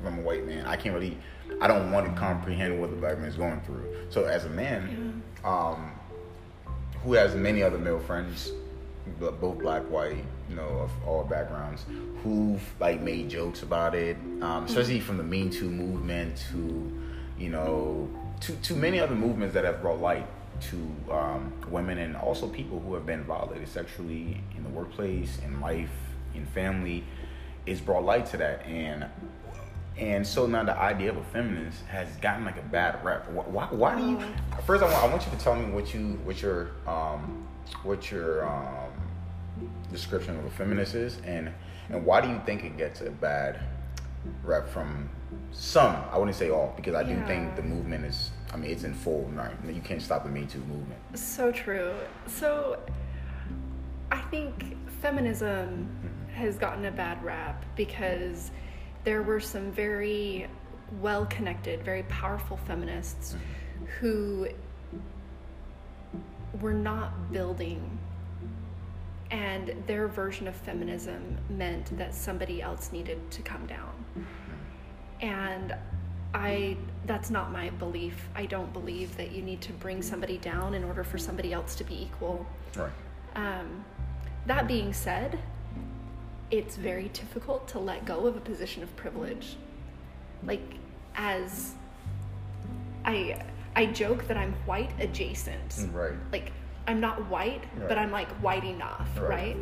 I'm 0.06 0.18
a 0.18 0.22
white 0.22 0.46
man. 0.46 0.66
I 0.66 0.76
can't 0.76 0.94
really. 0.94 1.16
I 1.60 1.66
don't 1.68 1.92
want 1.92 2.06
to 2.06 2.12
comprehend 2.18 2.80
what 2.80 2.90
the 2.90 2.96
black 2.96 3.18
man 3.18 3.28
is 3.28 3.36
going 3.36 3.60
through. 3.60 3.84
So 4.08 4.24
as 4.24 4.44
a 4.44 4.48
man, 4.48 5.22
um, 5.44 5.92
who 7.04 7.12
has 7.12 7.34
many 7.34 7.62
other 7.62 7.78
male 7.78 8.00
friends, 8.00 8.52
both 9.20 9.58
black, 9.58 9.82
white, 9.82 10.24
you 10.48 10.56
know, 10.56 10.68
of 10.68 10.90
all 11.06 11.24
backgrounds, 11.24 11.84
who've 12.22 12.62
like 12.80 13.00
made 13.00 13.28
jokes 13.30 13.62
about 13.62 13.94
it, 13.94 14.16
um, 14.40 14.64
especially 14.64 15.00
from 15.00 15.18
the 15.18 15.22
Me 15.22 15.48
Too 15.48 15.68
movement 15.68 16.36
to, 16.50 16.92
you 17.38 17.50
know, 17.50 18.10
to 18.40 18.52
to 18.56 18.74
many 18.74 18.98
other 18.98 19.14
movements 19.14 19.54
that 19.54 19.64
have 19.64 19.80
brought 19.82 20.00
light 20.00 20.26
to 20.60 20.76
um, 21.12 21.52
women 21.70 21.98
and 21.98 22.16
also 22.16 22.48
people 22.48 22.80
who 22.80 22.94
have 22.94 23.04
been 23.04 23.24
violated 23.24 23.68
sexually 23.68 24.40
in 24.56 24.62
the 24.62 24.68
workplace, 24.68 25.38
in 25.44 25.60
life, 25.60 25.90
in 26.34 26.46
family. 26.46 27.04
It's 27.66 27.80
brought 27.80 28.04
light 28.04 28.26
to 28.26 28.36
that, 28.38 28.66
and 28.66 29.06
and 29.96 30.26
so 30.26 30.46
now 30.46 30.64
the 30.64 30.76
idea 30.76 31.10
of 31.10 31.16
a 31.16 31.24
feminist 31.24 31.84
has 31.86 32.08
gotten 32.16 32.44
like 32.44 32.56
a 32.56 32.62
bad 32.62 33.04
rep. 33.04 33.28
Why, 33.30 33.44
why, 33.44 33.66
why 33.66 33.96
do 33.96 34.10
you? 34.10 34.18
First, 34.66 34.82
I 34.82 34.86
want, 34.86 35.04
I 35.04 35.06
want 35.06 35.24
you 35.24 35.30
to 35.30 35.38
tell 35.38 35.54
me 35.54 35.70
what 35.70 35.92
you 35.94 36.20
what 36.24 36.40
your 36.40 36.70
um 36.86 37.46
what 37.82 38.10
your 38.10 38.46
um 38.46 38.90
description 39.90 40.36
of 40.38 40.44
a 40.44 40.50
feminist 40.50 40.94
is, 40.94 41.18
and 41.24 41.52
and 41.90 42.04
why 42.04 42.20
do 42.20 42.28
you 42.28 42.40
think 42.46 42.64
it 42.64 42.76
gets 42.76 43.00
a 43.00 43.10
bad 43.10 43.60
rep 44.42 44.68
from 44.68 45.08
some? 45.52 45.96
I 46.10 46.18
wouldn't 46.18 46.36
say 46.36 46.50
all 46.50 46.72
because 46.74 46.94
I 46.94 47.02
do 47.02 47.14
think 47.26 47.54
the 47.56 47.62
movement 47.62 48.04
is. 48.04 48.30
I 48.52 48.56
mean, 48.56 48.70
it's 48.70 48.84
in 48.84 48.94
full. 48.94 49.30
Right? 49.34 49.64
Now 49.64 49.70
you 49.70 49.82
can't 49.82 50.02
stop 50.02 50.24
the 50.24 50.30
Me 50.30 50.46
Too 50.46 50.58
movement. 50.60 51.00
So 51.14 51.52
true. 51.52 51.92
So 52.26 52.78
I 54.10 54.20
think 54.22 54.76
feminism 55.02 55.88
has 56.34 56.56
gotten 56.56 56.84
a 56.86 56.90
bad 56.90 57.22
rap 57.22 57.64
because 57.76 58.50
there 59.04 59.22
were 59.22 59.40
some 59.40 59.70
very 59.72 60.46
well 61.00 61.26
connected, 61.26 61.82
very 61.82 62.02
powerful 62.04 62.56
feminists 62.56 63.36
who 63.98 64.48
were 66.60 66.74
not 66.74 67.32
building. 67.32 67.98
And 69.30 69.74
their 69.86 70.08
version 70.08 70.46
of 70.46 70.54
feminism 70.54 71.38
meant 71.48 71.96
that 71.96 72.14
somebody 72.14 72.60
else 72.60 72.92
needed 72.92 73.30
to 73.30 73.42
come 73.42 73.66
down. 73.66 74.26
And 75.20 75.74
I 76.34 76.76
that's 77.06 77.30
not 77.30 77.50
my 77.52 77.70
belief. 77.70 78.28
I 78.34 78.46
don't 78.46 78.72
believe 78.72 79.16
that 79.16 79.32
you 79.32 79.42
need 79.42 79.60
to 79.62 79.72
bring 79.72 80.02
somebody 80.02 80.38
down 80.38 80.74
in 80.74 80.84
order 80.84 81.04
for 81.04 81.18
somebody 81.18 81.52
else 81.52 81.74
to 81.76 81.84
be 81.84 82.02
equal. 82.02 82.46
Right. 82.76 82.92
Um, 83.34 83.84
that 84.46 84.66
being 84.68 84.92
said, 84.92 85.38
it's 86.52 86.76
very 86.76 87.08
difficult 87.08 87.66
to 87.66 87.78
let 87.78 88.04
go 88.04 88.26
of 88.26 88.36
a 88.36 88.40
position 88.40 88.82
of 88.82 88.94
privilege. 88.94 89.56
Like, 90.44 90.60
as 91.16 91.72
I 93.04 93.42
I 93.74 93.86
joke 93.86 94.28
that 94.28 94.36
I'm 94.36 94.52
white 94.66 94.90
adjacent. 95.00 95.86
Right. 95.92 96.12
Like, 96.30 96.52
I'm 96.86 97.00
not 97.00 97.26
white, 97.30 97.62
Right. 97.78 97.88
but 97.88 97.96
I'm 97.96 98.10
like 98.12 98.28
white 98.42 98.64
enough, 98.64 99.08
Right. 99.18 99.28
right? 99.30 99.56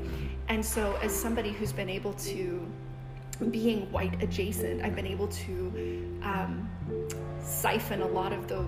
And 0.48 0.66
so, 0.66 0.96
as 1.00 1.14
somebody 1.14 1.52
who's 1.52 1.72
been 1.72 1.88
able 1.88 2.12
to 2.14 2.66
being 3.52 3.90
white 3.92 4.20
adjacent, 4.22 4.82
I've 4.82 4.96
been 4.96 5.06
able 5.06 5.28
to 5.28 6.18
um, 6.24 6.68
siphon 7.40 8.02
a 8.02 8.06
lot 8.08 8.32
of 8.32 8.48
the 8.48 8.66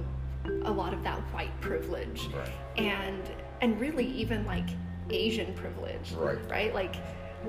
a 0.65 0.71
lot 0.71 0.93
of 0.95 1.03
that 1.05 1.19
white 1.35 1.55
privilege 1.61 2.29
Right. 2.35 2.49
and 2.77 3.23
and 3.61 3.81
really 3.81 4.07
even 4.07 4.45
like 4.47 4.69
Asian 5.11 5.53
privilege, 5.55 6.13
Right. 6.13 6.39
Right, 6.49 6.73
like. 6.75 6.95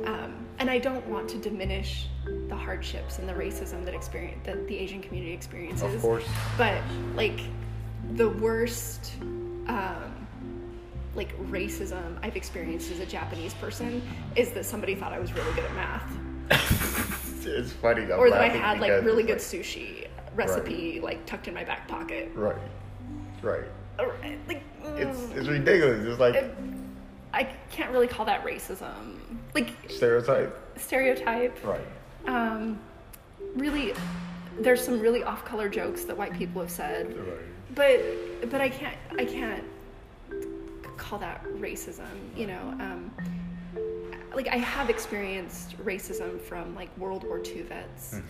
Um, 0.06 0.46
and 0.60 0.70
I 0.70 0.80
don't 0.80 1.06
want 1.08 1.30
to 1.30 1.38
diminish 1.38 2.08
the 2.26 2.56
hardships 2.56 3.20
and 3.20 3.28
the 3.28 3.34
racism 3.34 3.84
that 3.86 3.94
experience 3.94 4.40
that 4.46 4.68
the 4.68 4.78
Asian 4.78 5.02
community 5.02 5.34
experiences. 5.34 5.96
Of 5.96 6.02
course. 6.02 6.26
But 6.58 6.82
like 7.16 7.40
the 8.14 8.30
worst 8.30 9.14
um, 9.68 10.28
like 11.16 11.38
racism 11.50 12.18
I've 12.22 12.36
experienced 12.36 12.92
as 12.92 13.00
a 13.00 13.06
Japanese 13.06 13.54
person 13.56 14.02
is 14.36 14.52
that 14.52 14.66
somebody 14.66 14.96
thought 14.96 15.14
I 15.14 15.20
was 15.20 15.34
really 15.34 15.54
good 15.54 15.66
at 15.66 15.74
math, 15.76 16.12
it's 17.46 17.72
funny. 17.72 18.04
I'm 18.04 18.20
or 18.20 18.30
that 18.30 18.42
I 18.42 18.48
had 18.50 18.80
like 18.80 19.04
really 19.04 19.24
good 19.24 19.38
sushi 19.38 20.08
recipe 20.36 21.00
like 21.00 21.26
tucked 21.26 21.48
in 21.48 21.54
my 21.54 21.64
back 21.64 21.88
pocket. 21.88 22.32
Right. 22.34 22.58
Right. 23.42 23.66
Like 24.00 24.64
It's 24.96 25.20
mm, 25.20 25.38
it's 25.38 25.48
ridiculous. 25.48 26.06
It's 26.06 26.20
like 26.20 26.36
it- 26.36 26.56
I 27.34 27.46
can't 27.72 27.92
really 27.92 28.08
call 28.08 28.26
that 28.26 28.46
racism. 28.46 29.18
Like 29.54 29.74
stereotype. 29.90 30.58
stereotype. 30.78 31.64
Right. 31.64 31.82
Um, 32.26 32.80
really, 33.56 33.94
there's 34.60 34.84
some 34.84 35.00
really 35.00 35.24
off-color 35.24 35.70
jokes 35.70 36.04
that 36.06 36.18
white 36.18 36.34
people 36.34 36.62
have 36.62 36.72
said. 36.72 37.16
Right. 37.18 37.38
but 37.76 38.50
but 38.50 38.62
I 38.62 38.70
can't 38.70 38.98
I 39.18 39.26
can't 39.26 39.64
call 40.98 41.20
that 41.20 41.44
racism. 41.60 42.08
You 42.36 42.48
know, 42.48 42.76
um, 42.80 43.12
like 44.34 44.48
I 44.48 44.58
have 44.58 44.90
experienced 44.90 45.78
racism 45.84 46.40
from 46.42 46.76
like 46.76 46.96
World 46.98 47.24
War 47.24 47.42
II 47.46 47.62
vets. 47.64 48.22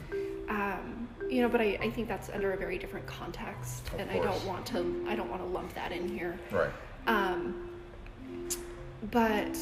Um, 0.49 1.07
you 1.29 1.41
know, 1.41 1.49
but 1.49 1.61
I, 1.61 1.77
I 1.81 1.89
think 1.89 2.07
that's 2.07 2.29
under 2.29 2.51
a 2.51 2.57
very 2.57 2.77
different 2.77 3.07
context, 3.07 3.87
Of 3.93 4.01
and 4.01 4.11
I 4.11 4.15
don't 4.15 4.45
want 4.45 4.65
to 4.67 5.05
I 5.07 5.15
don't 5.15 5.29
want 5.29 5.41
to 5.41 5.47
lump 5.47 5.73
that 5.75 5.91
in 5.91 6.07
here. 6.09 6.37
Right. 6.51 6.69
Um, 7.07 7.69
but 9.11 9.57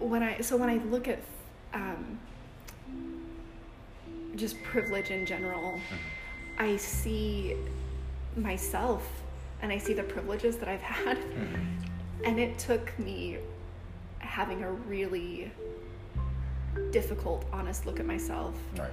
when 0.00 0.22
I 0.22 0.40
so 0.40 0.56
when 0.56 0.68
I 0.68 0.78
look 0.84 1.06
at 1.08 1.20
um, 1.72 2.18
just 4.36 4.60
privilege 4.62 5.10
in 5.10 5.24
general, 5.26 5.78
I 6.58 6.76
see 6.76 7.56
myself 8.36 9.06
and 9.62 9.70
I 9.70 9.78
see 9.78 9.92
the 9.92 10.02
privileges 10.02 10.56
that 10.56 10.68
I've 10.68 10.80
had, 10.80 11.18
and 12.24 12.38
it 12.40 12.58
took 12.58 12.98
me 12.98 13.38
having 14.18 14.62
a 14.62 14.72
really 14.72 15.52
difficult, 16.92 17.44
honest 17.52 17.84
look 17.84 18.00
at 18.00 18.06
myself 18.06 18.54
Right. 18.78 18.90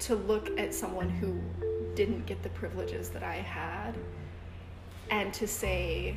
to 0.00 0.14
look 0.14 0.58
at 0.58 0.72
someone 0.74 1.10
who 1.10 1.38
didn't 1.94 2.24
get 2.26 2.42
the 2.42 2.48
privileges 2.50 3.10
that 3.10 3.22
I 3.22 3.34
had 3.36 3.94
and 5.10 5.32
to 5.34 5.46
say 5.46 6.16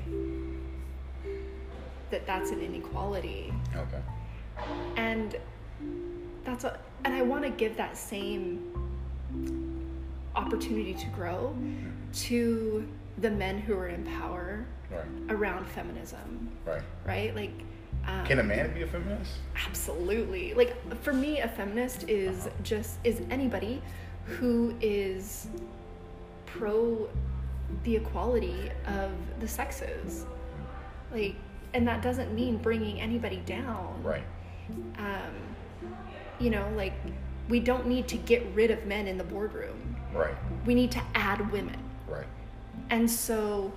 that 2.10 2.26
that's 2.26 2.52
an 2.52 2.62
inequality 2.62 3.54
Okay. 3.78 4.02
and 4.96 5.36
that's 6.44 6.64
a, 6.64 6.80
and 7.06 7.14
I 7.14 7.22
want 7.22 7.44
to 7.44 7.50
give 7.50 7.78
that 7.78 7.96
same 7.98 8.64
opportunity 10.36 10.94
to 10.94 11.06
grow 11.08 11.56
to 12.14 12.88
the 13.20 13.30
men 13.32 13.60
who 13.60 13.74
are 13.78 13.88
in 13.88 14.04
power 14.06 14.66
Right. 14.90 15.04
around 15.30 15.68
feminism 15.68 16.50
Right. 16.66 16.82
right 17.06 17.36
like 17.36 17.52
um, 18.08 18.26
Can 18.26 18.40
a 18.40 18.44
man 18.44 18.74
be 18.74 18.84
a 18.84 18.88
feminist? 18.88 19.34
Absolutely. 19.68 20.54
Like 20.54 20.78
for 21.02 21.12
me, 21.12 21.40
a 21.42 21.48
feminist 21.50 22.08
is 22.08 22.48
just 22.64 23.00
is 23.04 23.22
anybody 23.30 23.82
who 24.24 24.74
is 24.80 25.48
pro 26.46 27.10
the 27.84 27.98
equality 27.98 28.72
of 28.86 29.12
the 29.42 29.48
sexes. 29.48 30.26
Like, 31.12 31.36
and 31.78 31.88
that 31.88 32.02
doesn't 32.02 32.34
mean 32.34 32.58
bringing 32.58 33.00
anybody 33.00 33.38
down. 33.46 34.02
Right. 34.04 34.24
Um, 34.98 35.32
you 36.40 36.50
know, 36.50 36.68
like 36.76 36.94
we 37.50 37.60
don't 37.60 37.86
need 37.86 38.08
to 38.08 38.18
get 38.18 38.44
rid 38.56 38.72
of 38.72 38.84
men 38.88 39.08
in 39.08 39.18
the 39.18 39.24
boardroom. 39.24 39.96
Right. 40.12 40.34
We 40.66 40.74
need 40.74 40.92
to 40.92 41.02
add 41.14 41.52
women. 41.52 41.80
Right. 42.08 42.26
And 42.90 43.10
so, 43.10 43.72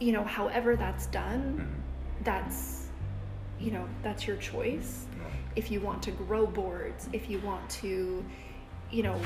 you 0.00 0.10
know, 0.10 0.24
however 0.24 0.74
that's 0.74 1.06
done, 1.06 1.82
that's, 2.24 2.88
you 3.60 3.70
know, 3.70 3.88
that's 4.02 4.26
your 4.26 4.36
choice. 4.36 5.06
If 5.54 5.70
you 5.70 5.80
want 5.80 6.02
to 6.02 6.10
grow 6.10 6.46
boards, 6.46 7.08
if 7.12 7.30
you 7.30 7.38
want 7.40 7.68
to, 7.70 8.24
you 8.90 9.02
know, 9.04 9.20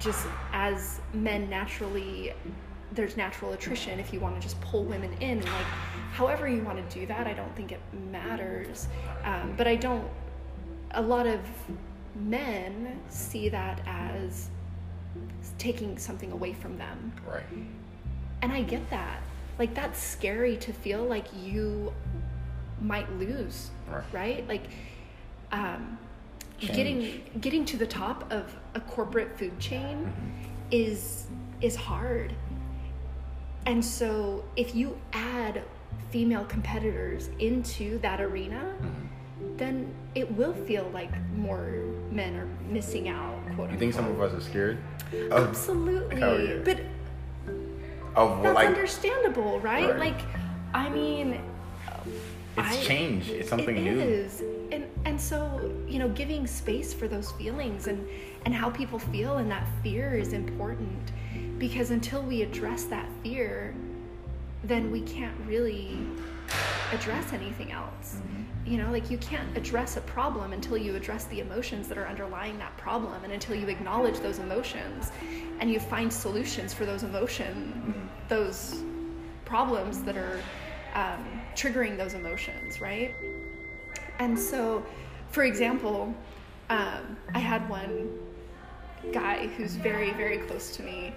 just 0.00 0.26
as 0.52 1.00
men 1.12 1.48
naturally, 1.48 2.32
there's 2.92 3.16
natural 3.16 3.52
attrition. 3.52 3.98
If 4.00 4.12
you 4.12 4.20
want 4.20 4.34
to 4.36 4.40
just 4.40 4.60
pull 4.60 4.84
women 4.84 5.12
in, 5.20 5.40
like, 5.40 5.66
however 6.12 6.48
you 6.48 6.62
want 6.62 6.78
to 6.90 6.98
do 7.00 7.06
that, 7.06 7.26
I 7.26 7.32
don't 7.32 7.54
think 7.56 7.72
it 7.72 7.80
matters. 8.10 8.88
Um, 9.24 9.54
but 9.56 9.66
I 9.68 9.76
don't, 9.76 10.08
a 10.92 11.02
lot 11.02 11.26
of 11.26 11.40
men 12.16 13.00
see 13.08 13.48
that 13.48 13.80
as 13.86 14.50
taking 15.58 15.96
something 15.98 16.32
away 16.32 16.52
from 16.52 16.76
them. 16.78 17.12
Right. 17.28 17.42
And 18.42 18.52
I 18.52 18.62
get 18.62 18.88
that. 18.90 19.22
Like 19.58 19.74
that's 19.74 20.02
scary 20.02 20.56
to 20.58 20.72
feel 20.72 21.04
like 21.04 21.26
you 21.44 21.92
might 22.80 23.10
lose, 23.18 23.70
Right. 23.88 24.02
right? 24.12 24.48
Like 24.48 24.62
um, 25.52 25.98
getting 26.58 27.22
getting 27.40 27.64
to 27.66 27.76
the 27.76 27.86
top 27.86 28.30
of 28.32 28.56
a 28.74 28.80
corporate 28.80 29.38
food 29.38 29.58
chain 29.60 30.06
Mm-hmm. 30.06 30.68
is 30.70 31.26
is 31.60 31.76
hard. 31.76 32.32
And 33.66 33.84
so 33.84 34.44
if 34.56 34.74
you 34.74 34.96
add 35.12 35.62
female 36.10 36.44
competitors 36.44 37.30
into 37.38 37.98
that 37.98 38.20
arena, 38.20 38.74
Mm-hmm. 38.80 39.56
then 39.56 39.94
it 40.14 40.30
will 40.36 40.52
feel 40.52 40.90
like 40.92 41.10
more 41.36 41.82
men 42.10 42.34
are 42.36 42.48
missing 42.70 43.08
out, 43.08 43.38
quote 43.54 43.70
You 43.70 43.78
think 43.78 43.94
some 43.94 44.06
of 44.06 44.20
us 44.20 44.32
are 44.34 44.40
scared? 44.40 44.78
Absolutely. 45.30 46.18
Yeah. 46.20 46.58
But 46.64 46.80
of 48.16 48.30
what, 48.38 48.42
that's 48.42 48.54
like 48.54 48.66
understandable, 48.68 49.60
right? 49.60 49.90
Right. 49.90 49.98
Like, 49.98 50.20
I 50.74 50.88
mean, 50.88 51.40
it's 52.56 52.68
I- 52.76 52.82
change. 52.82 53.28
It's 53.30 53.48
something 53.48 53.76
it 53.76 53.82
new. 53.82 53.98
is. 54.00 54.42
and 54.72 54.84
and 55.04 55.20
so 55.20 55.70
you 55.88 55.98
know, 55.98 56.08
giving 56.10 56.46
space 56.46 56.92
for 56.92 57.06
those 57.08 57.30
feelings 57.32 57.86
and 57.86 58.06
and 58.44 58.54
how 58.54 58.68
people 58.70 58.98
feel 58.98 59.38
and 59.38 59.50
that 59.50 59.66
fear 59.82 60.14
is 60.14 60.32
important 60.32 61.12
because 61.60 61.90
until 61.90 62.22
we 62.22 62.42
address 62.42 62.84
that 62.84 63.08
fear, 63.22 63.72
then 64.64 64.90
we 64.90 65.02
can't 65.02 65.36
really 65.46 65.96
address 66.90 67.32
anything 67.32 67.70
else. 67.70 68.16
Mm-hmm. 68.16 68.72
You 68.72 68.78
know, 68.78 68.90
like 68.90 69.10
you 69.10 69.18
can't 69.18 69.56
address 69.56 69.96
a 69.96 70.00
problem 70.00 70.52
until 70.52 70.76
you 70.76 70.96
address 70.96 71.24
the 71.26 71.40
emotions 71.40 71.86
that 71.88 71.98
are 71.98 72.08
underlying 72.08 72.58
that 72.58 72.76
problem 72.76 73.22
and 73.22 73.32
until 73.32 73.54
you 73.54 73.68
acknowledge 73.68 74.18
those 74.18 74.38
emotions 74.38 75.12
and 75.60 75.70
you 75.70 75.78
find 75.78 76.12
solutions 76.12 76.74
for 76.74 76.84
those 76.84 77.02
emotion 77.02 78.10
those 78.28 78.82
problems 79.44 80.02
that 80.04 80.16
are 80.16 80.40
um, 80.94 81.42
triggering 81.54 81.98
those 81.98 82.14
emotions, 82.14 82.80
right? 82.80 83.14
And 84.20 84.38
so, 84.38 84.86
for 85.28 85.42
example, 85.42 86.14
um, 86.70 87.16
I 87.34 87.40
had 87.40 87.68
one 87.68 88.08
guy 89.12 89.46
who's 89.48 89.74
very, 89.76 90.12
very 90.12 90.38
close 90.38 90.76
to 90.76 90.82
me 90.82 91.12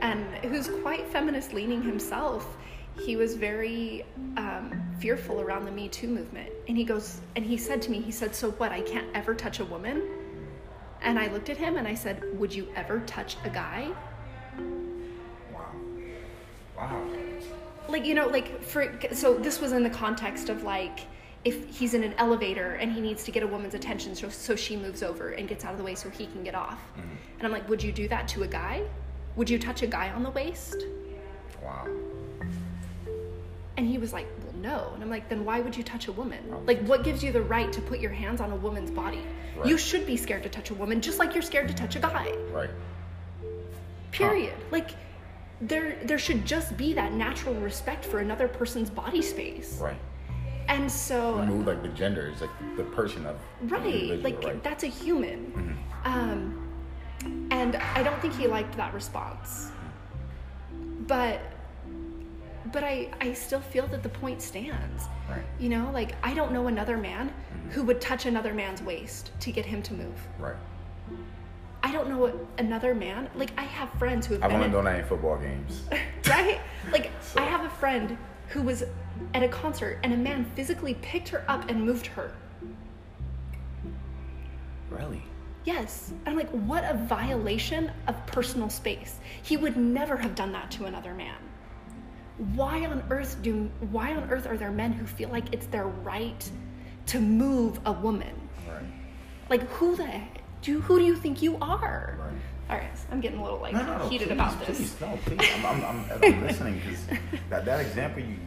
and 0.00 0.24
who's 0.44 0.68
quite 0.82 1.06
feminist 1.08 1.52
leaning 1.52 1.82
himself. 1.82 2.56
He 3.00 3.16
was 3.16 3.36
very 3.36 4.04
um, 4.36 4.82
fearful 4.98 5.40
around 5.40 5.64
the 5.64 5.70
Me 5.70 5.88
Too 5.88 6.08
movement. 6.08 6.50
And 6.68 6.76
he 6.76 6.84
goes, 6.84 7.20
and 7.36 7.44
he 7.44 7.56
said 7.56 7.80
to 7.82 7.90
me, 7.90 8.00
he 8.00 8.10
said, 8.12 8.34
So 8.34 8.50
what, 8.52 8.70
I 8.70 8.82
can't 8.82 9.06
ever 9.14 9.34
touch 9.34 9.60
a 9.60 9.64
woman? 9.64 10.02
And 11.00 11.18
I 11.18 11.28
looked 11.32 11.48
at 11.48 11.56
him 11.56 11.78
and 11.78 11.88
I 11.88 11.94
said, 11.94 12.22
Would 12.38 12.54
you 12.54 12.68
ever 12.76 13.00
touch 13.06 13.36
a 13.44 13.50
guy? 13.50 13.90
Wow. 15.52 15.72
Wow. 16.76 17.02
like 17.88 18.04
you 18.06 18.14
know 18.14 18.26
like 18.28 18.62
for 18.62 18.98
so 19.12 19.34
this 19.34 19.60
was 19.60 19.72
in 19.72 19.82
the 19.82 19.90
context 19.90 20.48
of 20.48 20.62
like 20.62 21.00
if 21.44 21.68
he's 21.76 21.94
in 21.94 22.04
an 22.04 22.14
elevator 22.18 22.74
and 22.74 22.92
he 22.92 23.00
needs 23.00 23.24
to 23.24 23.30
get 23.32 23.42
a 23.42 23.46
woman's 23.46 23.74
attention 23.74 24.14
so, 24.14 24.28
so 24.28 24.54
she 24.54 24.76
moves 24.76 25.02
over 25.02 25.30
and 25.30 25.48
gets 25.48 25.64
out 25.64 25.72
of 25.72 25.78
the 25.78 25.84
way 25.84 25.94
so 25.94 26.08
he 26.08 26.26
can 26.26 26.44
get 26.44 26.54
off. 26.54 26.80
Mm-hmm. 26.96 27.14
And 27.38 27.46
i'm 27.46 27.50
like 27.52 27.68
would 27.68 27.82
you 27.82 27.92
do 27.92 28.06
that 28.08 28.28
to 28.28 28.42
a 28.44 28.46
guy? 28.46 28.82
Would 29.36 29.48
you 29.50 29.58
touch 29.58 29.82
a 29.82 29.86
guy 29.86 30.10
on 30.10 30.22
the 30.22 30.30
waist? 30.30 30.84
Wow. 31.62 31.86
and 33.76 33.86
he 33.86 33.98
was 33.98 34.12
like 34.12 34.26
well 34.44 34.54
no. 34.56 34.90
And 34.94 35.02
i'm 35.02 35.10
like 35.10 35.28
then 35.28 35.44
why 35.44 35.60
would 35.60 35.76
you 35.76 35.82
touch 35.82 36.06
a 36.08 36.12
woman? 36.12 36.44
Oh. 36.52 36.62
Like 36.66 36.80
what 36.86 37.02
gives 37.02 37.22
you 37.24 37.32
the 37.32 37.42
right 37.42 37.72
to 37.72 37.80
put 37.80 37.98
your 37.98 38.12
hands 38.12 38.40
on 38.40 38.52
a 38.52 38.56
woman's 38.56 38.90
body? 38.90 39.22
Right. 39.56 39.68
you 39.68 39.76
should 39.76 40.06
be 40.06 40.16
scared 40.16 40.42
to 40.44 40.48
touch 40.48 40.70
a 40.70 40.74
woman 40.74 41.00
just 41.00 41.18
like 41.18 41.34
you're 41.34 41.42
scared 41.42 41.68
to 41.68 41.74
touch 41.74 41.96
a 41.96 42.00
guy. 42.00 42.32
Right. 42.52 42.70
period. 44.12 44.54
Like 44.70 44.90
there 45.60 45.98
there 46.04 46.18
should 46.18 46.44
just 46.46 46.76
be 46.76 46.92
that 46.94 47.12
natural 47.12 47.54
respect 47.56 48.04
for 48.04 48.18
another 48.20 48.48
person's 48.48 48.90
body 48.90 49.22
space. 49.22 49.78
Right. 49.80 49.96
And 50.68 50.90
so 50.90 51.36
Remove 51.38 51.66
like 51.66 51.82
the 51.82 51.88
gender. 51.88 52.28
It's 52.28 52.40
like 52.40 52.50
the 52.76 52.84
person 52.84 53.26
of 53.26 53.36
right 53.70 54.22
like 54.22 54.42
right? 54.44 54.62
that's 54.62 54.82
a 54.84 54.88
human 54.88 55.78
um 56.04 56.58
and 57.50 57.76
i 57.76 58.02
don't 58.02 58.20
think 58.20 58.34
he 58.34 58.46
liked 58.48 58.76
that 58.76 58.92
response 58.94 59.70
but 61.06 61.40
but 62.72 62.82
i 62.82 63.08
i 63.20 63.32
still 63.32 63.60
feel 63.60 63.86
that 63.88 64.02
the 64.02 64.08
point 64.08 64.40
stands 64.42 65.04
Right. 65.30 65.42
you 65.60 65.68
know 65.68 65.90
like 65.92 66.14
i 66.24 66.34
don't 66.34 66.52
know 66.52 66.66
another 66.66 66.96
man 66.98 67.32
who 67.70 67.82
would 67.84 68.00
touch 68.00 68.26
another 68.26 68.52
man's 68.54 68.82
waist 68.82 69.30
to 69.40 69.52
get 69.52 69.64
him 69.64 69.82
to 69.82 69.94
move 69.94 70.14
Right. 70.38 70.56
i 71.82 71.92
don't 71.92 72.08
know 72.08 72.32
another 72.58 72.94
man 72.94 73.28
like 73.36 73.50
i 73.56 73.62
have 73.62 73.90
friends 73.98 74.26
who 74.26 74.34
have 74.34 74.42
I've 74.44 74.50
been 74.50 74.60
only 74.60 74.72
done 74.72 74.84
that 74.86 75.00
in 75.00 75.04
football 75.06 75.38
games. 75.38 75.82
right? 76.28 76.60
Like, 76.90 77.10
So- 77.20 77.40
I 77.40 77.44
have 77.44 77.64
a 77.64 77.70
friend 77.70 78.16
who 78.48 78.62
was 78.62 78.82
at 79.34 79.42
a 79.42 79.48
concert 79.48 79.98
and 80.02 80.12
a 80.12 80.16
man 80.16 80.44
physically 80.54 80.94
picked 80.94 81.28
her 81.30 81.44
up 81.48 81.68
and 81.68 81.84
moved 81.84 82.06
her. 82.06 82.32
really? 84.90 85.22
Yes. 85.64 86.12
I'm 86.26 86.36
like, 86.36 86.50
what 86.50 86.84
a 86.84 86.94
violation 86.94 87.90
of 88.08 88.26
personal 88.26 88.68
space. 88.68 89.18
He 89.42 89.56
would 89.56 89.76
never 89.76 90.16
have 90.16 90.34
done 90.34 90.52
that 90.52 90.70
to 90.72 90.86
another 90.86 91.14
man. 91.14 91.36
Why 92.54 92.84
on 92.86 93.04
earth 93.10 93.40
do 93.42 93.70
why 93.90 94.14
on 94.14 94.28
earth 94.30 94.46
are 94.46 94.56
there 94.56 94.72
men 94.72 94.92
who 94.92 95.06
feel 95.06 95.28
like 95.28 95.52
it's 95.52 95.66
their 95.66 95.86
right 95.86 96.50
to 97.06 97.20
move 97.20 97.78
a 97.86 97.92
woman? 97.92 98.48
Right. 98.66 98.82
Like 99.48 99.62
who 99.68 99.94
the 99.94 100.20
do 100.62 100.80
who 100.80 100.98
do 100.98 101.04
you 101.04 101.14
think 101.14 101.42
you 101.42 101.56
are? 101.60 102.18
Right. 102.18 102.40
All 102.70 102.78
right, 102.78 102.90
I'm 103.10 103.20
getting 103.20 103.38
a 103.38 103.42
little 103.44 103.60
like 103.60 103.74
No, 103.74 103.98
no, 103.98 104.08
heated 104.08 104.28
please, 104.28 104.32
about 104.34 104.60
please, 104.62 104.78
this. 104.78 105.00
No, 105.00 105.18
please. 105.26 105.46
I'm, 105.56 105.66
I'm, 105.66 105.84
I'm, 105.84 106.24
I'm 106.24 106.42
listening 106.46 106.80
because 106.80 107.06
that, 107.50 107.64
that 107.66 107.80
example 107.80 108.22
you 108.22 108.38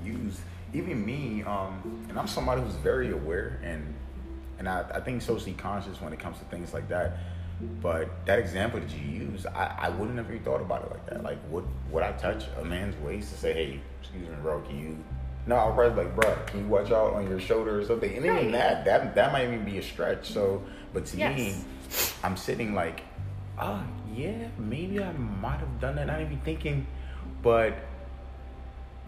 even 0.76 1.06
me, 1.06 1.44
um, 1.44 2.06
and 2.10 2.20
I'm 2.20 2.28
somebody 2.28 2.62
who's 2.62 2.76
very 2.76 3.12
aware 3.12 3.60
and 3.64 3.94
and 4.58 4.70
I, 4.70 4.86
I 4.94 5.00
think 5.02 5.22
socially 5.22 5.54
conscious 5.54 6.00
when 6.02 6.14
it 6.14 6.20
comes 6.20 6.38
to 6.40 6.46
things 6.46 6.74
like 6.74 6.88
that. 6.90 7.18
But 7.82 8.26
that 8.26 8.40
example 8.40 8.80
that 8.80 8.90
you 8.90 9.08
use, 9.08 9.46
I, 9.46 9.76
I 9.84 9.90
wouldn't 9.90 10.18
have 10.18 10.30
even 10.30 10.44
thought 10.44 10.62
about 10.62 10.84
it 10.84 10.92
like 10.92 11.06
that. 11.08 11.24
Like, 11.24 11.38
would 11.50 11.66
would 11.90 12.04
I 12.04 12.12
touch 12.14 12.46
a 12.60 12.66
man's 12.66 12.96
waist 12.98 13.32
to 13.32 13.38
say, 13.38 13.54
"Hey, 13.54 13.80
excuse 14.02 14.28
me, 14.28 14.36
bro, 14.42 14.62
can 14.62 14.80
you?" 14.80 14.98
No, 15.48 15.56
I'll 15.58 15.74
probably 15.74 16.04
be 16.04 16.10
like, 16.10 16.16
bro, 16.16 16.36
can 16.48 16.62
you 16.62 16.68
watch 16.68 16.92
out 16.92 17.14
on 17.14 17.30
your 17.30 17.40
shoulder 17.40 17.80
or 17.80 17.86
something? 17.86 18.12
And 18.18 18.26
even 18.26 18.52
that, 18.54 18.84
that 18.86 19.14
that 19.16 19.32
might 19.32 19.44
even 19.44 19.64
be 19.64 19.78
a 19.78 19.84
stretch. 19.84 20.32
So, 20.32 20.64
but 20.92 21.06
to 21.08 21.18
me, 21.18 21.56
I'm 22.24 22.36
sitting 22.36 22.74
like, 22.74 23.02
oh 23.60 23.84
yeah, 24.14 24.48
maybe 24.58 25.02
I 25.02 25.12
might 25.12 25.60
have 25.60 25.80
done 25.80 25.96
that. 25.98 26.08
Not 26.08 26.22
even 26.22 26.40
thinking, 26.40 26.88
but 27.42 27.78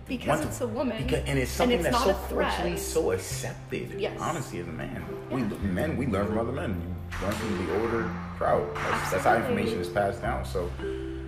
Because 0.08 0.46
it's 0.46 0.62
a 0.62 0.68
woman. 0.68 1.04
Because, 1.04 1.24
and 1.28 1.38
it's 1.38 1.52
something 1.52 1.80
it's 1.80 1.90
that's 1.90 2.04
so 2.04 2.14
fortunately 2.14 2.78
so 2.78 3.12
accepted. 3.12 4.00
Yes. 4.00 4.18
Honestly, 4.20 4.60
as 4.60 4.68
a 4.68 4.72
man, 4.72 5.04
Yeah. 5.30 5.36
we 5.36 5.44
men 5.68 5.98
we 5.98 6.08
learn 6.08 6.28
from 6.28 6.40
other 6.40 6.52
men. 6.52 6.82
You 7.12 7.26
learn 7.26 7.36
from 7.36 7.66
the 7.68 7.80
older 7.82 8.12
crowd. 8.38 8.76
That's, 8.76 9.12
that's 9.12 9.24
how 9.24 9.36
information 9.36 9.80
is 9.80 9.90
passed 9.90 10.22
down. 10.22 10.46
So, 10.46 10.70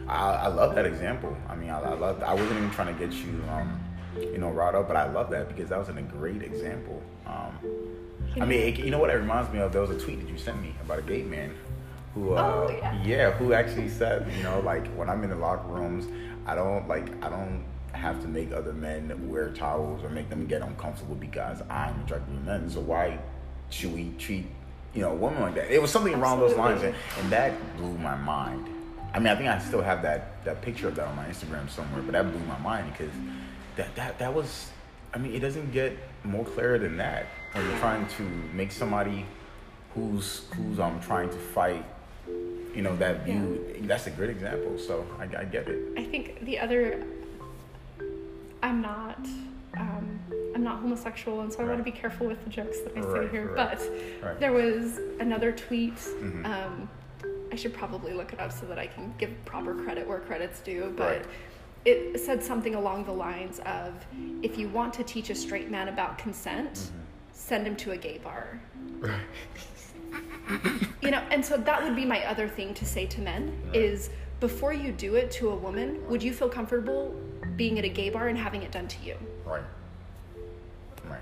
I, 0.08 0.34
I 0.34 0.48
love 0.48 0.76
that 0.76 0.86
example. 0.86 1.36
I 1.50 1.56
mean, 1.56 1.70
I, 1.70 1.80
I 1.82 1.94
love. 1.94 2.22
I 2.24 2.34
wasn't 2.34 2.54
even 2.58 2.72
trying 2.72 2.96
to 2.96 3.06
get 3.06 3.14
you, 3.14 3.44
um, 3.50 3.80
you 4.18 4.38
know, 4.38 4.50
riled 4.50 4.76
up, 4.76 4.88
but 4.88 4.96
I 4.98 5.10
love 5.12 5.30
that 5.32 5.48
because 5.50 5.70
that 5.70 5.80
was 5.80 5.90
a 5.90 5.94
great 5.94 6.42
example. 6.42 7.02
Um, 7.26 7.58
I 8.40 8.46
mean, 8.46 8.60
it, 8.62 8.78
you 8.80 8.92
know 8.92 9.00
what 9.00 9.10
it 9.10 9.14
reminds 9.16 9.52
me 9.52 9.60
of? 9.60 9.72
There 9.72 9.82
was 9.82 9.90
a 9.92 10.00
tweet 10.00 10.20
that 10.22 10.30
you 10.30 10.38
sent 10.38 10.62
me 10.62 10.74
about 10.84 11.00
a 11.00 11.02
gay 11.02 11.24
man 11.24 11.54
who, 12.14 12.34
uh, 12.34 12.42
Oh, 12.70 13.00
yeah. 13.04 13.32
who 13.32 13.54
actually 13.54 13.90
said, 13.90 14.32
you 14.38 14.44
know, 14.44 14.60
like 14.62 14.88
when 14.96 15.10
I'm 15.10 15.24
in 15.24 15.30
the 15.30 15.36
locker 15.36 15.68
rooms, 15.68 16.06
I 16.46 16.56
don't 16.56 16.88
like, 16.88 17.08
I 17.24 17.30
don't 17.30 17.64
have 18.00 18.22
to 18.22 18.28
make 18.28 18.52
other 18.52 18.74
men 18.74 19.30
wear 19.30 19.50
towels 19.52 20.04
or 20.04 20.10
make 20.10 20.30
them 20.30 20.46
get 20.48 20.62
uncomfortable 20.62 21.16
because 21.16 21.62
I'm 21.70 22.02
attracted 22.04 22.34
to 22.34 22.40
men. 22.42 22.70
So 22.70 22.80
why 22.80 23.20
should 23.70 23.94
we 23.94 24.14
treat, 24.18 24.46
you 24.94 25.02
know, 25.02 25.12
a 25.12 25.16
woman 25.16 25.42
like 25.42 25.56
that? 25.56 25.72
It 25.72 25.82
was 25.82 25.92
something 25.92 26.16
around 26.16 26.40
those 26.40 26.56
lines, 26.56 26.82
and, 26.82 26.96
and 27.20 27.32
that 27.32 27.54
blew 27.78 27.98
my 27.98 28.16
mind. 28.16 28.68
I 29.14 29.20
mean, 29.20 29.28
I 29.28 29.36
think 29.36 29.50
I 29.50 29.60
still 29.60 29.82
have 29.82 30.02
that 30.04 30.44
that 30.46 30.62
picture 30.62 30.88
of 30.88 30.96
that 30.96 31.08
on 31.08 31.16
my 31.16 31.26
Instagram 31.26 31.70
somewhere, 31.70 32.02
but 32.02 32.14
that 32.14 32.32
blew 32.32 32.46
my 32.46 32.60
mind 32.60 32.92
because 32.92 33.14
that 33.76 33.96
that 33.96 34.20
that 34.20 34.34
was. 34.34 34.70
I 35.14 35.18
mean, 35.18 35.34
it 35.34 35.40
doesn't 35.40 35.72
get 35.72 35.98
more 36.24 36.46
clear 36.46 36.78
than 36.78 36.98
that 36.98 37.26
when 37.54 37.66
you're 37.66 37.80
trying 37.80 38.06
to 38.18 38.24
make 38.54 38.72
somebody 38.72 39.26
who's 39.96 40.44
who's 40.56 40.80
um 40.80 41.00
trying 41.02 41.30
to 41.30 41.38
fight, 41.38 41.84
you 42.28 42.82
know, 42.84 42.96
that 42.98 43.26
view. 43.26 43.66
That's 43.82 44.06
a 44.08 44.12
great 44.12 44.30
example. 44.30 44.78
So 44.78 45.06
I, 45.20 45.24
I 45.24 45.46
get 45.46 45.68
it. 45.68 45.80
I 45.98 46.04
think 46.04 46.46
the 46.46 46.60
other, 46.60 47.04
I'm 48.62 48.82
not, 48.82 49.26
um, 49.78 50.20
I'm 50.56 50.64
not 50.64 50.80
homosexual, 50.80 51.42
and 51.42 51.52
so 51.54 51.62
I 51.62 51.66
want 51.66 51.78
to 51.78 51.84
be 51.84 51.92
careful 51.92 52.28
with 52.28 52.44
the 52.44 52.50
jokes 52.50 52.80
that 52.82 52.98
I 52.98 53.02
say 53.02 53.28
here. 53.30 53.48
right, 53.54 53.78
but 53.80 53.90
right. 54.24 54.40
there 54.40 54.52
was 54.52 55.00
another 55.20 55.52
tweet. 55.52 55.96
Mhm. 55.96 56.46
Um, 56.46 56.90
I 57.52 57.56
should 57.56 57.74
probably 57.74 58.14
look 58.14 58.34
it 58.34 58.40
up 58.40 58.52
so 58.52 58.66
that 58.68 58.78
I 58.78 58.88
can 58.88 59.14
give 59.18 59.32
proper 59.46 59.74
credit 59.74 60.08
where 60.08 60.20
credit's 60.20 60.60
due. 60.60 60.94
But 60.96 61.18
Right. 61.18 61.26
it 61.86 62.20
said 62.20 62.44
something 62.44 62.76
along 62.76 63.06
the 63.06 63.12
lines 63.14 63.60
of, 63.66 63.94
"If 64.44 64.58
you 64.58 64.68
want 64.70 64.94
to 64.96 65.04
teach 65.04 65.30
a 65.30 65.36
straight 65.36 65.72
man 65.72 65.88
about 65.88 66.18
consent, 66.18 66.74
Mm-hmm. 66.74 67.00
send 67.32 67.66
him 67.68 67.76
to 67.78 67.92
a 67.92 67.98
gay 67.98 68.20
bar." 68.24 68.60
you 71.02 71.12
know, 71.12 71.18
and 71.32 71.40
and 71.40 71.46
so 71.46 71.56
that 71.58 71.84
would 71.84 71.96
be 71.96 72.06
my 72.06 72.24
other 72.26 72.48
thing 72.48 72.74
to 72.74 72.86
say 72.86 73.06
to 73.06 73.22
men 73.22 73.56
is 73.74 74.10
before 74.40 74.74
you 74.74 74.92
do 74.92 75.16
it 75.16 75.32
to 75.32 75.50
a 75.50 75.56
woman, 75.56 76.06
would 76.10 76.22
you 76.24 76.34
feel 76.34 76.50
comfortable 76.50 77.16
being 77.60 77.78
at 77.78 77.84
a 77.84 77.90
gay 77.90 78.10
bar 78.10 78.30
and 78.30 78.38
having 78.38 78.64
it 78.64 78.72
done 78.72 78.88
to 78.88 79.06
you? 79.06 79.16
Right. 79.46 79.62
Right. 81.08 81.20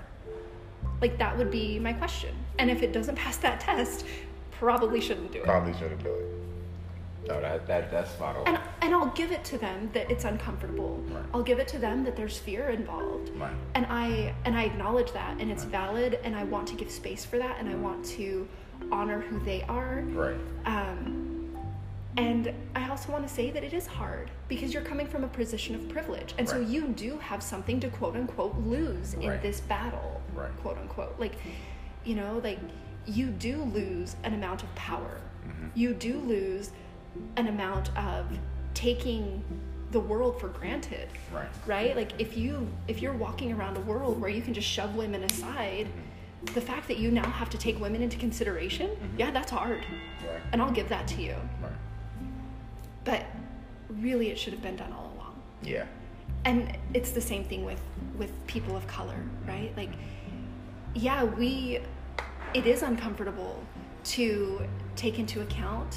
Like 1.02 1.18
that 1.18 1.36
would 1.36 1.50
be 1.50 1.80
my 1.80 1.92
question. 1.92 2.32
And 2.60 2.70
if 2.70 2.82
it 2.82 2.92
doesn't 2.92 3.16
pass 3.16 3.36
that 3.38 3.58
test, 3.58 4.06
probably 4.52 5.00
shouldn't 5.00 5.32
do 5.32 5.40
it. 5.40 5.44
Probably 5.44 5.74
shouldn't 5.74 6.02
do 6.02 6.14
it. 6.14 7.28
No, 7.28 7.40
that, 7.40 7.66
that 7.66 7.90
that's 7.90 8.12
spot 8.12 8.36
on. 8.36 8.46
And 8.46 8.58
and 8.80 8.94
I'll 8.94 9.10
give 9.10 9.32
it 9.32 9.44
to 9.46 9.58
them 9.58 9.90
that 9.92 10.10
it's 10.10 10.24
uncomfortable. 10.24 11.02
Right. 11.08 11.24
I'll 11.34 11.42
give 11.42 11.58
it 11.58 11.68
to 11.68 11.78
them 11.78 12.04
that 12.04 12.16
there's 12.16 12.38
fear 12.38 12.68
involved. 12.68 13.30
Right. 13.30 13.52
And 13.74 13.84
I 13.90 14.32
and 14.44 14.56
I 14.56 14.62
acknowledge 14.62 15.12
that 15.12 15.40
and 15.40 15.50
it's 15.50 15.64
valid 15.64 16.20
and 16.22 16.36
I 16.36 16.44
want 16.44 16.68
to 16.68 16.76
give 16.76 16.90
space 16.90 17.24
for 17.24 17.36
that 17.38 17.56
and 17.58 17.68
I 17.68 17.74
want 17.74 18.04
to 18.16 18.48
honor 18.92 19.20
who 19.20 19.40
they 19.40 19.62
are. 19.62 20.04
Right. 20.06 20.36
Um, 20.64 21.37
and 22.16 22.52
I 22.74 22.88
also 22.88 23.12
want 23.12 23.26
to 23.28 23.32
say 23.32 23.50
that 23.50 23.62
it 23.62 23.72
is 23.72 23.86
hard 23.86 24.30
because 24.48 24.72
you're 24.74 24.82
coming 24.82 25.06
from 25.06 25.24
a 25.24 25.28
position 25.28 25.74
of 25.74 25.88
privilege. 25.88 26.34
And 26.38 26.48
so 26.48 26.58
you 26.60 26.88
do 26.88 27.18
have 27.18 27.42
something 27.42 27.78
to 27.80 27.88
quote 27.90 28.16
unquote 28.16 28.56
lose 28.58 29.14
in 29.14 29.28
Right. 29.28 29.42
this 29.42 29.60
battle, 29.60 30.20
Right. 30.34 30.50
quote 30.62 30.78
unquote. 30.78 31.14
Like, 31.20 31.34
you 32.04 32.14
know, 32.16 32.40
like 32.42 32.58
you 33.06 33.26
do 33.28 33.62
lose 33.62 34.16
an 34.24 34.34
amount 34.34 34.62
of 34.62 34.74
power. 34.74 35.20
Mm-hmm. 35.46 35.66
You 35.74 35.94
do 35.94 36.18
lose 36.20 36.70
an 37.36 37.46
amount 37.46 37.96
of 37.96 38.26
taking 38.74 39.42
the 39.90 40.00
world 40.00 40.38
for 40.38 40.48
granted 40.48 41.08
Right. 41.32 41.48
right 41.66 41.96
like 41.96 42.12
if 42.20 42.36
you 42.36 42.68
if 42.88 43.00
you're 43.00 43.14
walking 43.14 43.50
around 43.54 43.78
a 43.78 43.80
world 43.80 44.20
where 44.20 44.28
you 44.28 44.42
can 44.42 44.52
just 44.52 44.68
shove 44.68 44.94
women 44.94 45.24
aside 45.24 45.88
the 46.52 46.60
fact 46.60 46.86
that 46.88 46.98
you 46.98 47.10
now 47.10 47.26
have 47.26 47.48
to 47.48 47.56
take 47.58 47.80
women 47.80 48.02
into 48.02 48.18
consideration 48.18 48.90
yeah 49.16 49.30
that's 49.30 49.50
hard 49.50 49.78
Right. 50.30 50.42
and 50.52 50.60
i'll 50.60 50.70
give 50.70 50.90
that 50.90 51.08
to 51.08 51.22
you 51.22 51.34
Right. 51.62 51.72
But 53.08 53.24
really 54.06 54.28
it 54.30 54.38
should 54.38 54.52
have 54.52 54.60
been 54.62 54.76
done 54.76 54.92
all 54.92 55.10
along. 55.16 55.34
Yeah. 55.62 55.86
and 56.44 56.76
it's 56.94 57.10
the 57.12 57.20
same 57.32 57.44
thing 57.50 57.64
with 57.64 57.80
with 58.20 58.32
people 58.46 58.76
of 58.76 58.86
color 58.86 59.20
right? 59.46 59.72
Like 59.76 59.90
yeah 60.94 61.24
we 61.24 61.80
it 62.54 62.66
is 62.66 62.82
uncomfortable 62.82 63.54
to 64.16 64.60
take 64.94 65.18
into 65.18 65.40
account 65.40 65.92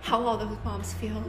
how 0.00 0.18
all 0.26 0.36
those 0.36 0.58
moms 0.64 0.92
feel. 0.94 1.22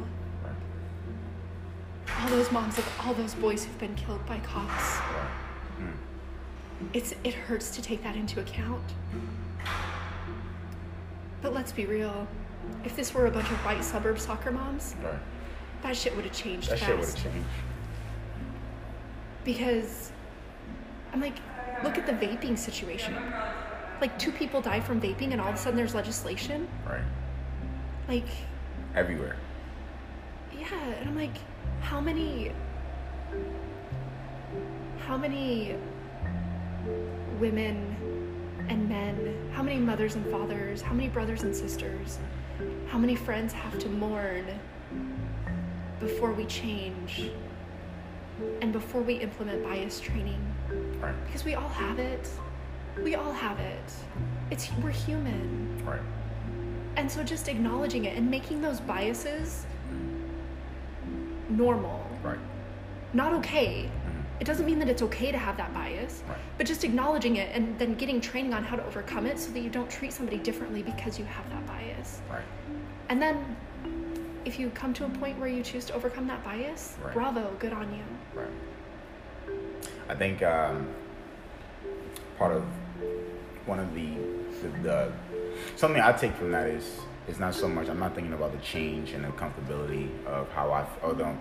All 2.20 2.30
those 2.30 2.52
moms 2.52 2.78
of 2.78 2.86
all 3.02 3.14
those 3.14 3.36
boys 3.36 3.64
who've 3.64 3.80
been 3.80 3.96
killed 3.96 4.26
by 4.26 4.40
cops. 4.40 4.88
Hmm. 5.78 5.96
It's 6.94 7.14
it 7.24 7.36
hurts 7.36 7.70
to 7.76 7.82
take 7.82 8.02
that 8.04 8.16
into 8.16 8.40
account 8.40 8.84
but 11.44 11.53
let's 11.53 11.72
be 11.72 11.86
real 11.86 12.28
if 12.84 12.95
this 12.95 13.14
were 13.14 13.28
a 13.28 13.32
bunch 13.32 13.52
of 13.52 13.57
white 13.65 13.84
suburb 13.84 14.18
soccer 14.18 14.49
moms 14.52 14.95
Right. 15.03 15.14
that 15.84 15.95
shit 15.95 16.15
would 16.15 16.26
have 16.26 16.34
changed 16.34 16.70
That 16.72 16.80
fast 16.80 16.90
shit 16.90 16.99
would 16.99 17.07
have 17.10 17.24
changed. 17.24 17.48
because 19.44 20.11
I'm 21.14 21.22
like, 21.22 21.36
look 21.84 21.98
at 21.99 22.07
the 22.07 22.14
vaping 22.14 22.57
situation. 22.57 23.15
Like 24.02 24.18
two 24.18 24.32
people 24.32 24.61
die 24.61 24.80
from 24.80 24.99
vaping, 24.99 25.32
and 25.32 25.40
all 25.40 25.49
of 25.49 25.56
a 25.56 25.57
sudden 25.57 25.78
there's 25.78 25.94
legislation. 25.94 26.68
Right. 26.90 27.03
Like, 28.07 28.26
Everywhere. 28.95 29.36
yeah, 30.57 30.74
and 30.99 31.10
I'm 31.10 31.15
like, 31.15 31.38
how 31.82 32.02
many, 32.02 32.52
how 35.06 35.18
many 35.18 35.76
women 37.40 37.95
and 38.70 38.90
men, 38.90 39.33
how 39.64 39.69
many 39.69 39.80
mothers 39.80 40.15
and 40.15 40.26
fathers, 40.30 40.81
how 40.81 40.91
many 40.91 41.07
brothers 41.07 41.44
and 41.44 41.56
sisters, 41.56 42.19
how 42.90 42.98
many 42.98 43.15
friends 43.15 43.53
have 43.53 43.80
to 43.80 43.88
mourn 43.88 44.44
before 46.02 46.34
we 46.34 46.44
change 46.48 47.31
and 48.61 48.73
before 48.73 48.99
we 49.02 49.14
implement 49.14 49.64
bias 49.64 50.02
training? 50.02 50.38
Right. 50.99 51.15
because 51.26 51.45
we 51.45 51.56
all 51.56 51.69
have 51.69 51.98
it 51.98 52.27
we 53.03 53.15
all 53.15 53.31
have 53.31 53.57
it 53.60 53.94
it's 54.52 54.69
we're 54.84 54.90
human 54.91 55.81
Right. 55.85 56.02
and 56.98 57.10
so 57.10 57.23
just 57.23 57.48
acknowledging 57.48 58.03
it 58.06 58.18
and 58.18 58.30
making 58.30 58.61
those 58.61 58.81
biases 58.81 59.65
normal 61.49 62.06
Right. 62.22 62.40
not 63.14 63.31
okay. 63.35 63.90
It 64.40 64.46
doesn't 64.46 64.66
mean 64.66 64.80
that 64.80 64.90
it's 64.90 65.02
okay 65.02 65.32
to 65.32 65.38
have 65.38 65.58
that 65.58 65.74
bias 65.74 66.24
Right. 66.28 66.38
but 66.58 66.66
just 66.68 66.84
acknowledging 66.84 67.36
it 67.38 67.50
and 67.54 67.78
then 67.80 67.96
getting 67.96 68.20
training 68.22 68.54
on 68.54 68.64
how 68.64 68.76
to 68.76 68.86
overcome 68.86 69.26
it 69.26 69.40
so 69.40 69.52
that 69.52 69.60
you 69.60 69.70
don't 69.70 69.90
treat 69.90 70.12
somebody 70.14 70.38
differently 70.38 70.84
because 70.84 71.20
you 71.20 71.26
have 71.26 71.50
that 71.52 71.66
bias 71.68 72.22
Right. 72.30 72.42
and 73.10 73.22
then 73.22 73.56
if 74.46 74.60
you 74.60 74.70
come 74.72 74.94
to 74.96 75.06
a 75.06 75.10
point 75.10 75.40
where 75.40 75.48
you 75.48 75.64
choose 75.64 75.86
to 75.86 75.94
overcome 75.94 76.28
that 76.28 76.44
bias 76.44 76.96
Right. 77.04 77.14
bravo 77.14 77.56
good 77.60 77.74
on 77.74 77.94
you 77.94 78.04
Right. 78.40 79.54
I 80.10 80.16
think 80.16 80.44
um, 80.44 80.88
part 82.38 82.54
of 82.56 82.64
one 83.66 83.80
of 83.80 83.94
the, 83.96 84.10
the 84.62 84.70
the 84.84 85.12
something 85.78 86.02
I 86.02 86.12
take 86.12 86.34
from 86.34 86.52
that 86.52 86.68
is 86.68 87.00
is 87.28 87.40
not 87.40 87.54
so 87.56 87.68
much. 87.68 87.88
I'm 87.90 88.00
not 88.00 88.16
thinking 88.16 88.34
about 88.34 88.52
the 88.52 88.58
change 88.60 89.12
and 89.12 89.24
the 89.24 89.30
comfortability 89.30 90.10
of 90.26 90.50
how 90.52 90.72
I 90.72 90.86
or 91.02 91.14
the 91.14 91.34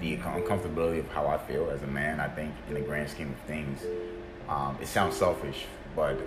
the 0.00 0.16
uncomfortability 0.18 0.98
of 1.00 1.08
how 1.12 1.26
I 1.26 1.38
feel 1.38 1.70
as 1.70 1.82
a 1.82 1.86
man. 1.86 2.20
I 2.20 2.28
think 2.28 2.52
in 2.68 2.74
the 2.74 2.80
grand 2.80 3.08
scheme 3.10 3.30
of 3.30 3.38
things, 3.46 3.80
um, 4.48 4.76
it 4.80 4.88
sounds 4.88 5.16
selfish, 5.16 5.66
but 5.94 6.18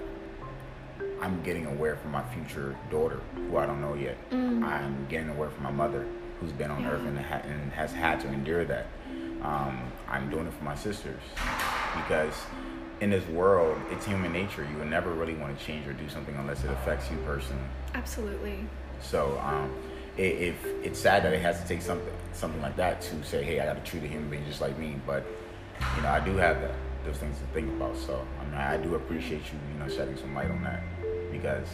I'm 1.21 1.41
getting 1.43 1.65
aware 1.67 1.97
from 1.97 2.11
my 2.11 2.23
future 2.33 2.75
daughter, 2.89 3.19
who 3.35 3.57
I 3.57 3.65
don't 3.65 3.81
know 3.81 3.93
yet. 3.95 4.17
I'm 4.31 5.05
getting 5.09 5.29
aware 5.29 5.49
from 5.49 5.63
my 5.63 5.71
mother, 5.71 6.05
who's 6.39 6.51
been 6.51 6.71
on 6.71 6.81
Yeah. 6.81 6.91
earth 6.91 7.01
and, 7.05 7.17
ha- 7.19 7.41
and 7.43 7.71
has 7.73 7.91
had 7.91 8.19
to 8.21 8.27
endure 8.27 8.65
that. 8.65 8.87
Um, 9.43 9.91
I'm 10.07 10.29
doing 10.29 10.47
it 10.47 10.53
for 10.53 10.63
my 10.63 10.75
sisters 10.75 11.19
because 11.95 12.33
in 13.01 13.09
this 13.09 13.25
world, 13.29 13.79
it's 13.91 14.05
human 14.05 14.31
nature. 14.31 14.65
You 14.71 14.77
would 14.77 14.89
never 14.89 15.11
really 15.11 15.33
want 15.33 15.57
to 15.57 15.65
change 15.65 15.87
or 15.87 15.93
do 15.93 16.07
something 16.09 16.35
unless 16.35 16.63
it 16.63 16.69
affects 16.71 17.09
you 17.11 17.17
personally. 17.25 17.63
absolutely 17.95 18.67
So 19.01 19.39
um, 19.43 19.73
i 20.17 20.21
if 20.21 20.65
it's 20.83 20.99
sad 20.99 21.23
that 21.23 21.33
it 21.33 21.41
has 21.41 21.61
to 21.61 21.67
take 21.67 21.81
something 21.81 22.13
something 22.33 22.61
like 22.61 22.75
that 22.77 23.01
to 23.01 23.23
say, 23.23 23.43
hey, 23.43 23.59
I 23.59 23.65
got 23.65 23.83
to 23.83 23.89
treat 23.89 24.03
a 24.03 24.07
human 24.07 24.29
being 24.29 24.45
just 24.45 24.61
like 24.61 24.77
me. 24.77 24.99
But 25.05 25.25
you 25.95 26.03
know, 26.03 26.09
I 26.09 26.19
do 26.19 26.35
have 26.37 26.61
that, 26.61 26.75
those 27.05 27.17
things 27.17 27.37
to 27.39 27.45
think 27.53 27.69
about. 27.69 27.97
So 27.97 28.25
I 28.39 28.45
mean, 28.45 28.55
I 28.55 28.77
do 28.77 28.95
appreciate 28.95 29.43
you, 29.51 29.59
you 29.73 29.79
know, 29.79 29.87
shedding 29.87 30.17
some 30.17 30.33
light 30.35 30.51
on 30.51 30.63
that 30.63 30.83
because 31.31 31.67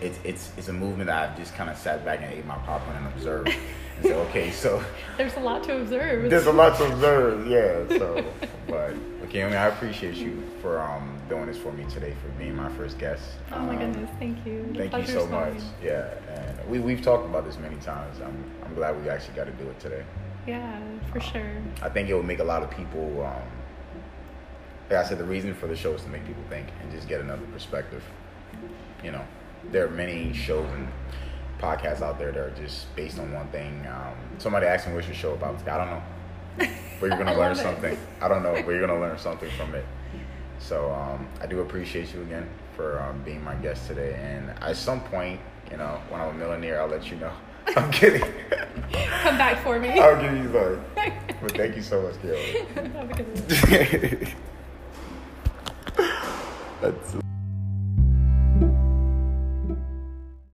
it's 0.00 0.18
it's 0.24 0.52
it's 0.56 0.68
a 0.68 0.72
movement 0.72 1.08
that 1.08 1.30
I've 1.30 1.36
just 1.36 1.54
kind 1.54 1.70
of 1.70 1.76
sat 1.76 2.04
back 2.04 2.20
and 2.22 2.32
ate 2.32 2.46
my 2.46 2.56
popcorn 2.58 2.96
and 2.96 3.06
observed 3.06 3.48
and 3.48 4.06
said, 4.06 4.16
okay, 4.28 4.50
so 4.50 4.82
there's 5.16 5.36
a 5.36 5.40
lot 5.40 5.62
to 5.64 5.80
observe 5.80 6.28
there's 6.30 6.46
a 6.46 6.52
lot 6.52 6.76
to 6.78 6.92
observe, 6.92 7.46
yeah. 7.46 7.98
So, 7.98 8.24
but 8.66 8.94
okay, 9.34 9.56
I 9.56 9.68
appreciate 9.68 10.14
you 10.14 10.42
for 10.60 10.80
um 10.80 11.18
doing 11.28 11.46
this 11.46 11.56
for 11.58 11.72
me 11.72 11.84
today, 11.84 12.14
for 12.22 12.28
being 12.38 12.54
my 12.54 12.68
first 12.70 12.98
guest. 12.98 13.22
Oh 13.50 13.60
my 13.60 13.74
Um, 13.74 13.92
goodness, 13.92 14.10
thank 14.18 14.44
you. 14.46 14.66
The 14.72 14.88
Thank 14.88 15.08
you 15.08 15.14
so 15.14 15.26
much. 15.26 15.56
Yeah, 15.82 16.14
and 16.28 16.68
we 16.68 16.78
we've 16.78 17.02
talked 17.02 17.24
about 17.24 17.44
this 17.44 17.58
many 17.58 17.76
times. 17.76 18.20
I'm 18.20 18.44
I'm 18.64 18.74
glad 18.74 19.00
we 19.02 19.08
actually 19.08 19.34
got 19.34 19.44
to 19.44 19.52
do 19.52 19.68
it 19.70 19.78
today. 19.80 20.04
Yeah, 20.46 20.80
for 21.12 21.20
sure. 21.20 21.52
I 21.80 21.88
think 21.88 22.08
it 22.08 22.14
will 22.14 22.22
make 22.22 22.40
a 22.40 22.44
lot 22.44 22.62
of 22.62 22.70
people. 22.70 23.24
Um, 23.24 23.42
like 24.90 25.04
I 25.04 25.08
said, 25.08 25.18
the 25.18 25.24
reason 25.24 25.54
for 25.54 25.66
the 25.66 25.76
show 25.76 25.92
is 25.94 26.02
to 26.02 26.08
make 26.10 26.26
people 26.26 26.42
think 26.50 26.68
and 26.82 26.90
just 26.92 27.08
get 27.08 27.20
another 27.20 27.46
perspective. 27.52 28.02
You 29.02 29.12
know, 29.12 29.24
there 29.70 29.86
are 29.86 29.90
many 29.90 30.34
shows 30.34 30.68
and 30.72 30.88
podcasts 31.58 32.02
out 32.02 32.18
there 32.18 32.32
that 32.32 32.40
are 32.40 32.50
just 32.50 32.94
based 32.96 33.18
on 33.18 33.32
one 33.32 33.48
thing. 33.48 33.86
Um, 33.86 34.14
somebody 34.38 34.66
asked 34.66 34.86
me, 34.86 34.94
"What's 34.94 35.06
your 35.06 35.16
show 35.16 35.32
about?" 35.32 35.50
I 35.50 35.52
was 35.52 35.62
like, 35.62 35.70
I 35.74 35.78
don't 35.78 35.90
know, 35.90 36.02
but 36.58 36.68
you're 37.00 37.08
gonna 37.10 37.30
learn 37.30 37.38
love 37.38 37.58
it. 37.58 37.62
something. 37.62 37.98
I 38.20 38.28
don't 38.28 38.42
know, 38.42 38.54
but 38.54 38.68
you're 38.68 38.80
gonna 38.86 39.00
learn 39.00 39.18
something 39.18 39.50
from 39.56 39.74
it. 39.74 39.84
So 40.58 40.92
um, 40.92 41.26
I 41.40 41.46
do 41.46 41.60
appreciate 41.60 42.14
you 42.14 42.22
again 42.22 42.48
for 42.76 43.00
um, 43.02 43.20
being 43.24 43.42
my 43.42 43.54
guest 43.56 43.86
today. 43.88 44.14
And 44.14 44.50
at 44.62 44.76
some 44.76 45.00
point, 45.00 45.40
you 45.70 45.76
know, 45.76 46.00
when 46.08 46.20
I'm 46.20 46.28
a 46.28 46.34
millionaire, 46.34 46.80
I'll 46.80 46.88
let 46.88 47.10
you 47.10 47.16
know. 47.16 47.32
I'm 47.76 47.90
kidding. 47.90 48.22
Come 48.92 49.38
back 49.38 49.62
for 49.62 49.78
me. 49.78 49.98
I'll 49.98 50.20
give 50.20 50.36
you 50.36 50.48
some. 50.48 50.80
But 51.42 51.56
thank 51.56 51.74
you 51.74 51.82
so 51.82 52.00
much, 52.02 52.22
Gail. 52.22 52.36
Have 52.74 53.10
a 53.10 53.14
good 53.14 54.32
one. 55.98 56.12
That's 56.80 57.16